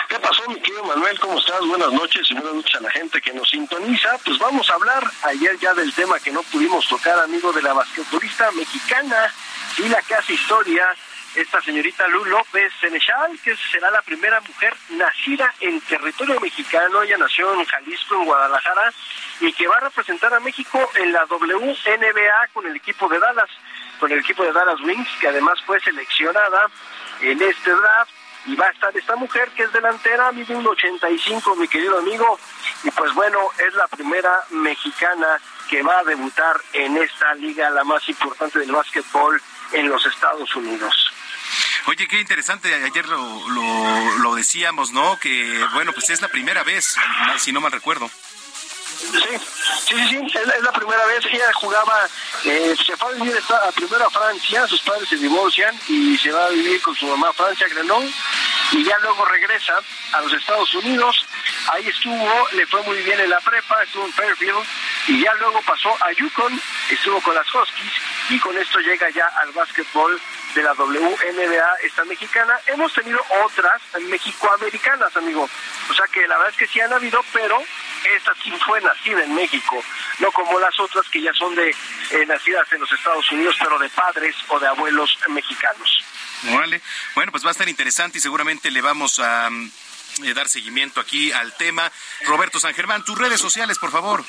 ¿Qué 0.09 0.18
pasó, 0.20 0.43
mi 0.48 0.60
querido 0.60 0.85
Manuel? 0.85 1.18
¿Cómo 1.20 1.39
estás? 1.39 1.60
Buenas 1.66 1.93
noches 1.93 2.30
y 2.30 2.35
buenas 2.35 2.55
noches 2.55 2.76
a 2.76 2.80
la 2.80 2.90
gente 2.90 3.20
que 3.20 3.32
nos 3.32 3.48
sintoniza. 3.51 4.16
Pues 4.24 4.39
vamos 4.39 4.68
a 4.70 4.74
hablar 4.74 5.05
ayer 5.24 5.59
ya 5.59 5.74
del 5.74 5.93
tema 5.93 6.18
que 6.18 6.32
no 6.32 6.43
pudimos 6.44 6.89
tocar, 6.89 7.18
amigo 7.18 7.52
de 7.52 7.62
la 7.62 7.74
basquetbolista 7.74 8.51
mexicana 8.52 9.32
y 9.76 9.89
la 9.89 10.01
que 10.02 10.32
historia 10.32 10.94
esta 11.35 11.60
señorita 11.60 12.09
Lu 12.09 12.24
López 12.24 12.72
Senechal, 12.80 13.39
que 13.44 13.55
será 13.70 13.90
la 13.90 14.02
primera 14.02 14.40
mujer 14.40 14.74
nacida 14.90 15.55
en 15.60 15.80
territorio 15.82 16.40
mexicano. 16.40 17.02
Ella 17.02 17.18
nació 17.18 17.52
en 17.55 17.64
Jalisco, 17.64 18.16
en 18.16 18.24
Guadalajara, 18.24 18.93
y 19.40 19.52
que 19.52 19.68
va 19.68 19.76
a 19.76 19.80
representar 19.80 20.32
a 20.35 20.40
México 20.40 20.90
en 20.97 21.12
la 21.12 21.24
WNBA 21.26 22.48
con 22.52 22.66
el 22.66 22.76
equipo 22.76 23.09
de 23.09 23.18
Dallas, 23.18 23.51
con 24.01 24.10
el 24.10 24.18
equipo 24.20 24.43
de 24.43 24.52
Dallas 24.52 24.80
Wings, 24.80 25.09
que 25.20 25.28
además 25.28 25.60
fue 25.64 25.78
seleccionada 25.80 26.68
en 27.20 27.40
este 27.40 27.70
draft. 27.70 28.10
Y 28.48 28.56
va 28.56 28.66
a 28.66 28.70
estar 28.70 28.96
esta 28.96 29.14
mujer 29.14 29.50
que 29.50 29.64
es 29.64 29.72
delantera, 29.72 30.32
mide 30.32 30.56
un 30.56 30.66
85, 30.66 31.54
mi 31.56 31.68
querido 31.68 31.98
amigo. 31.98 32.38
Y 32.82 32.90
pues 32.90 33.12
bueno, 33.14 33.38
es 33.58 33.74
la 33.74 33.86
primera 33.88 34.42
mexicana 34.50 35.38
que 35.68 35.82
va 35.82 35.98
a 35.98 36.04
debutar 36.04 36.56
en 36.72 36.96
esta 36.96 37.34
liga, 37.34 37.68
la 37.70 37.84
más 37.84 38.08
importante 38.08 38.58
del 38.58 38.72
básquetbol 38.72 39.40
en 39.72 39.88
los 39.88 40.04
Estados 40.06 40.56
Unidos. 40.56 41.12
Oye, 41.86 42.08
qué 42.08 42.20
interesante, 42.20 42.74
ayer 42.74 43.06
lo, 43.06 43.48
lo, 43.48 44.18
lo, 44.18 44.34
decíamos, 44.34 44.92
¿no? 44.92 45.18
Que, 45.18 45.64
bueno, 45.74 45.92
pues 45.92 46.10
es 46.10 46.20
la 46.20 46.28
primera 46.28 46.62
vez, 46.62 46.96
si 47.36 47.52
no 47.52 47.60
mal 47.60 47.72
recuerdo. 47.72 48.10
Sí, 48.98 49.38
sí, 49.86 50.08
sí, 50.08 50.38
es 50.38 50.62
la, 50.62 50.72
primera 50.72 51.06
vez. 51.06 51.24
Ella 51.30 51.52
jugaba, 51.54 52.08
eh, 52.44 52.74
se 52.84 52.96
fue 52.96 53.10
a 53.10 53.14
vivir 53.14 53.38
primero 53.74 54.06
a 54.06 54.10
Francia, 54.10 54.66
sus 54.66 54.80
padres 54.82 55.08
se 55.08 55.16
divorcian 55.16 55.78
y 55.88 56.16
se 56.18 56.32
va 56.32 56.46
a 56.46 56.50
vivir 56.50 56.80
con 56.82 56.94
su 56.96 57.06
mamá 57.06 57.28
a 57.28 57.32
Francia, 57.32 57.68
Grenon, 57.68 58.12
y 58.72 58.84
ya 58.84 58.98
luego 58.98 59.24
regresa 59.24 59.74
a 60.12 60.20
los 60.20 60.32
Estados 60.32 60.74
Unidos. 60.74 61.24
Ahí 61.72 61.86
estuvo, 61.86 62.48
le 62.52 62.66
fue 62.66 62.82
muy 62.82 63.00
bien 63.02 63.20
en 63.20 63.30
la 63.30 63.40
prepa, 63.40 63.82
estuvo 63.82 64.04
en 64.04 64.12
Fairfield, 64.12 64.66
y 65.06 65.22
ya 65.22 65.32
luego 65.34 65.60
pasó 65.62 65.94
a 66.00 66.12
Yukon, 66.12 66.60
estuvo 66.90 67.20
con 67.22 67.34
las 67.34 67.46
Huskies, 67.54 67.92
y 68.30 68.38
con 68.40 68.56
esto 68.58 68.80
llega 68.80 69.08
ya 69.10 69.26
al 69.42 69.52
básquetbol 69.52 70.20
de 70.54 70.62
la 70.62 70.72
WNBA, 70.72 71.76
esta 71.84 72.04
mexicana. 72.04 72.58
Hemos 72.66 72.92
tenido 72.92 73.20
otras 73.44 73.80
mexicoamericanas, 74.08 75.16
amigo. 75.16 75.48
O 75.90 75.94
sea 75.94 76.06
que 76.08 76.26
la 76.26 76.36
verdad 76.36 76.52
es 76.52 76.58
que 76.58 76.66
sí 76.66 76.80
han 76.80 76.92
habido, 76.92 77.20
pero 77.32 77.62
esta 78.04 78.34
sí 78.42 78.50
fue 78.64 78.80
nacida 78.80 79.24
en 79.24 79.34
México, 79.34 79.82
no 80.18 80.30
como 80.32 80.58
las 80.58 80.78
otras 80.80 81.08
que 81.08 81.20
ya 81.20 81.32
son 81.32 81.54
de 81.54 81.70
eh, 81.70 82.26
nacidas 82.26 82.70
en 82.72 82.80
los 82.80 82.92
Estados 82.92 83.30
Unidos, 83.32 83.56
pero 83.58 83.78
de 83.78 83.88
padres 83.90 84.34
o 84.48 84.58
de 84.58 84.66
abuelos 84.66 85.18
mexicanos. 85.28 86.04
Vale. 86.42 86.80
Bueno, 87.14 87.32
pues 87.32 87.44
va 87.44 87.48
a 87.48 87.52
estar 87.52 87.68
interesante 87.68 88.18
y 88.18 88.20
seguramente 88.20 88.70
le 88.70 88.80
vamos 88.80 89.18
a 89.18 89.48
eh, 90.24 90.35
dar 90.35 90.49
seguimiento 90.49 91.01
aquí 91.01 91.32
al 91.32 91.55
tema. 91.57 91.90
Roberto 92.27 92.61
San 92.61 92.74
Germán, 92.74 93.05
tus 93.05 93.19
redes 93.19 93.40
sociales, 93.40 93.78
por 93.78 93.90
favor. 93.90 94.24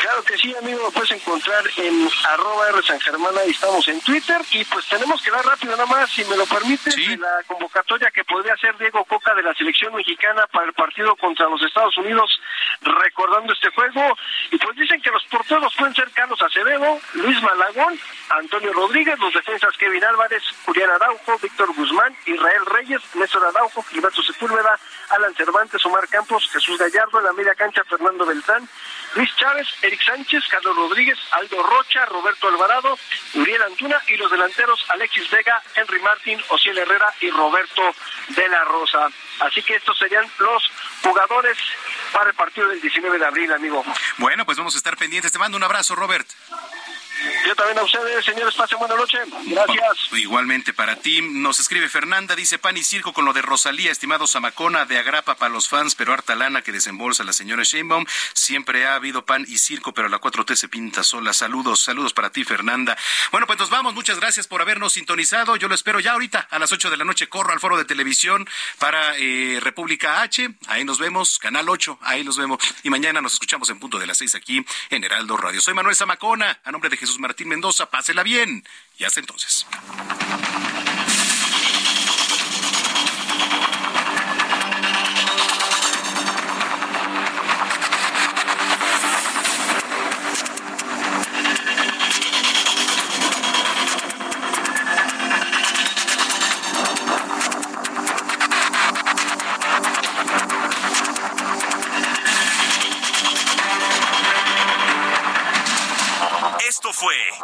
Claro 0.00 0.22
que 0.24 0.36
sí, 0.38 0.54
amigo, 0.56 0.80
lo 0.82 0.90
puedes 0.90 1.10
encontrar 1.12 1.64
en 1.76 2.08
arroba 2.28 2.68
R 2.70 2.82
San 2.82 3.00
Germán, 3.00 3.32
ahí 3.38 3.50
estamos 3.50 3.86
en 3.88 4.00
Twitter, 4.00 4.40
y 4.50 4.64
pues 4.64 4.86
tenemos 4.86 5.20
que 5.22 5.30
dar 5.30 5.44
rápido 5.44 5.72
nada 5.72 5.86
más, 5.86 6.10
si 6.10 6.24
me 6.24 6.36
lo 6.36 6.46
permites, 6.46 6.96
la 7.18 7.42
convocatoria 7.46 8.10
que 8.10 8.24
podría 8.24 8.54
hacer 8.54 8.76
Diego 8.78 9.04
Coca 9.04 9.34
de 9.34 9.42
la 9.42 9.54
selección 9.54 9.94
mexicana 9.94 10.46
para 10.48 10.66
el 10.66 10.72
partido 10.72 11.14
contra 11.16 11.48
los 11.48 11.62
Estados 11.62 11.96
Unidos, 11.98 12.40
recordando 12.80 13.52
este 13.52 13.68
juego, 13.70 14.16
y 14.50 14.58
pues 14.58 14.76
dicen 14.76 15.00
que 15.02 15.10
los 15.10 15.24
porteros 15.26 15.74
pueden 15.76 15.94
ser 15.94 16.10
Carlos 16.10 16.40
Acevedo, 16.42 16.98
Luis 17.14 17.40
Malagón, 17.42 17.98
Antonio 18.30 18.72
Rodríguez, 18.72 19.18
los 19.18 19.32
defensas 19.32 19.76
Kevin 19.76 20.04
Álvarez, 20.04 20.42
Julián 20.64 20.90
Araujo, 20.90 21.38
Víctor 21.38 21.72
Guzmán, 21.74 22.16
Israel 22.26 22.66
Reyes, 22.66 23.00
Néstor 23.14 23.44
Araujo, 23.44 23.82
Gilberto 23.84 24.22
Sepúlveda, 24.22 24.78
Alan 25.10 25.34
Cervantes, 25.34 25.84
Omar 25.86 26.06
Campos, 26.08 26.48
Jesús 26.52 26.78
Gallardo, 26.78 27.18
en 27.18 27.24
la 27.24 27.32
media 27.32 27.54
cancha 27.54 27.82
Fernando 27.84 28.24
Beltrán, 28.24 28.68
Luis 29.14 29.34
Chávez, 29.36 29.66
Eric 29.82 30.00
Sánchez, 30.02 30.44
Carlos 30.48 30.76
Rodríguez, 30.76 31.18
Aldo 31.32 31.62
Rocha, 31.62 32.06
Roberto 32.06 32.48
Alvarado, 32.48 32.96
Uriel 33.34 33.62
Antuna 33.62 34.00
y 34.08 34.16
los 34.16 34.30
delanteros 34.30 34.84
Alexis 34.88 35.28
Vega, 35.30 35.60
Henry 35.74 36.00
Martín, 36.00 36.40
Ociel 36.48 36.78
Herrera 36.78 37.12
y 37.20 37.30
Roberto 37.30 37.82
de 38.28 38.48
la 38.48 38.64
Rosa. 38.64 39.08
Así 39.40 39.62
que 39.62 39.76
estos 39.76 39.98
serían 39.98 40.24
los 40.38 40.70
jugadores 41.02 41.56
para 42.12 42.30
el 42.30 42.36
partido 42.36 42.68
del 42.68 42.80
19 42.80 43.18
de 43.18 43.26
abril, 43.26 43.52
amigo. 43.52 43.84
Bueno, 44.18 44.44
pues 44.44 44.58
vamos 44.58 44.74
a 44.74 44.78
estar 44.78 44.96
pendientes. 44.96 45.32
Te 45.32 45.38
mando 45.38 45.56
un 45.56 45.64
abrazo, 45.64 45.94
Robert. 45.94 46.28
Yo 47.46 47.54
también 47.54 47.78
a 47.78 47.82
ustedes, 47.82 48.24
señores, 48.24 48.54
pasen 48.54 48.78
buena 48.78 48.94
noche. 48.96 49.18
Gracias. 49.46 50.12
Igualmente 50.12 50.72
para 50.72 50.96
ti. 50.96 51.20
Nos 51.22 51.58
escribe 51.58 51.88
Fernanda, 51.88 52.34
dice 52.34 52.58
pan 52.58 52.76
y 52.76 52.82
circo 52.82 53.12
con 53.12 53.24
lo 53.24 53.32
de 53.32 53.42
Rosalía, 53.42 53.90
estimado 53.90 54.26
Zamacona, 54.26 54.84
de 54.86 54.98
agrapa 54.98 55.34
para 55.36 55.52
los 55.52 55.68
fans, 55.68 55.94
pero 55.94 56.12
harta 56.12 56.34
lana 56.34 56.62
que 56.62 56.72
desembolsa 56.72 57.24
la 57.24 57.32
señora 57.32 57.62
Sheinbaum. 57.62 58.06
Siempre 58.34 58.86
ha 58.86 58.94
habido 58.94 59.24
pan 59.24 59.44
y 59.48 59.58
circo, 59.58 59.92
pero 59.92 60.08
la 60.08 60.20
4T 60.20 60.54
se 60.54 60.68
pinta 60.68 61.02
sola. 61.02 61.32
Saludos, 61.32 61.80
saludos 61.80 62.12
para 62.12 62.30
ti, 62.30 62.44
Fernanda. 62.44 62.96
Bueno, 63.32 63.46
pues 63.46 63.58
nos 63.58 63.70
vamos. 63.70 63.94
Muchas 63.94 64.18
gracias 64.18 64.46
por 64.46 64.62
habernos 64.62 64.94
sintonizado. 64.94 65.56
Yo 65.56 65.68
lo 65.68 65.74
espero 65.74 66.00
ya 66.00 66.12
ahorita, 66.12 66.46
a 66.50 66.58
las 66.58 66.72
8 66.72 66.90
de 66.90 66.96
la 66.96 67.04
noche. 67.04 67.28
Corro 67.28 67.52
al 67.52 67.60
foro 67.60 67.76
de 67.76 67.84
televisión 67.84 68.48
para 68.78 69.16
eh, 69.16 69.29
República 69.60 70.22
H. 70.22 70.48
Ahí 70.66 70.84
nos 70.84 70.98
vemos. 70.98 71.38
Canal 71.38 71.68
8, 71.68 71.98
ahí 72.02 72.24
nos 72.24 72.36
vemos. 72.36 72.58
Y 72.82 72.90
mañana 72.90 73.20
nos 73.20 73.34
escuchamos 73.34 73.68
en 73.70 73.78
punto 73.78 73.98
de 73.98 74.06
las 74.06 74.18
6 74.18 74.34
aquí 74.34 74.64
en 74.90 75.04
Heraldo 75.04 75.36
Radio. 75.36 75.60
Soy 75.60 75.74
Manuel 75.74 75.96
Zamacona, 75.96 76.60
a 76.64 76.70
nombre 76.72 76.90
de 76.90 76.96
Jesús 76.96 77.18
Martín 77.18 77.48
Mendoza. 77.48 77.86
Pásela 77.86 78.22
bien 78.22 78.64
y 78.98 79.04
hasta 79.04 79.20
entonces. 79.20 79.66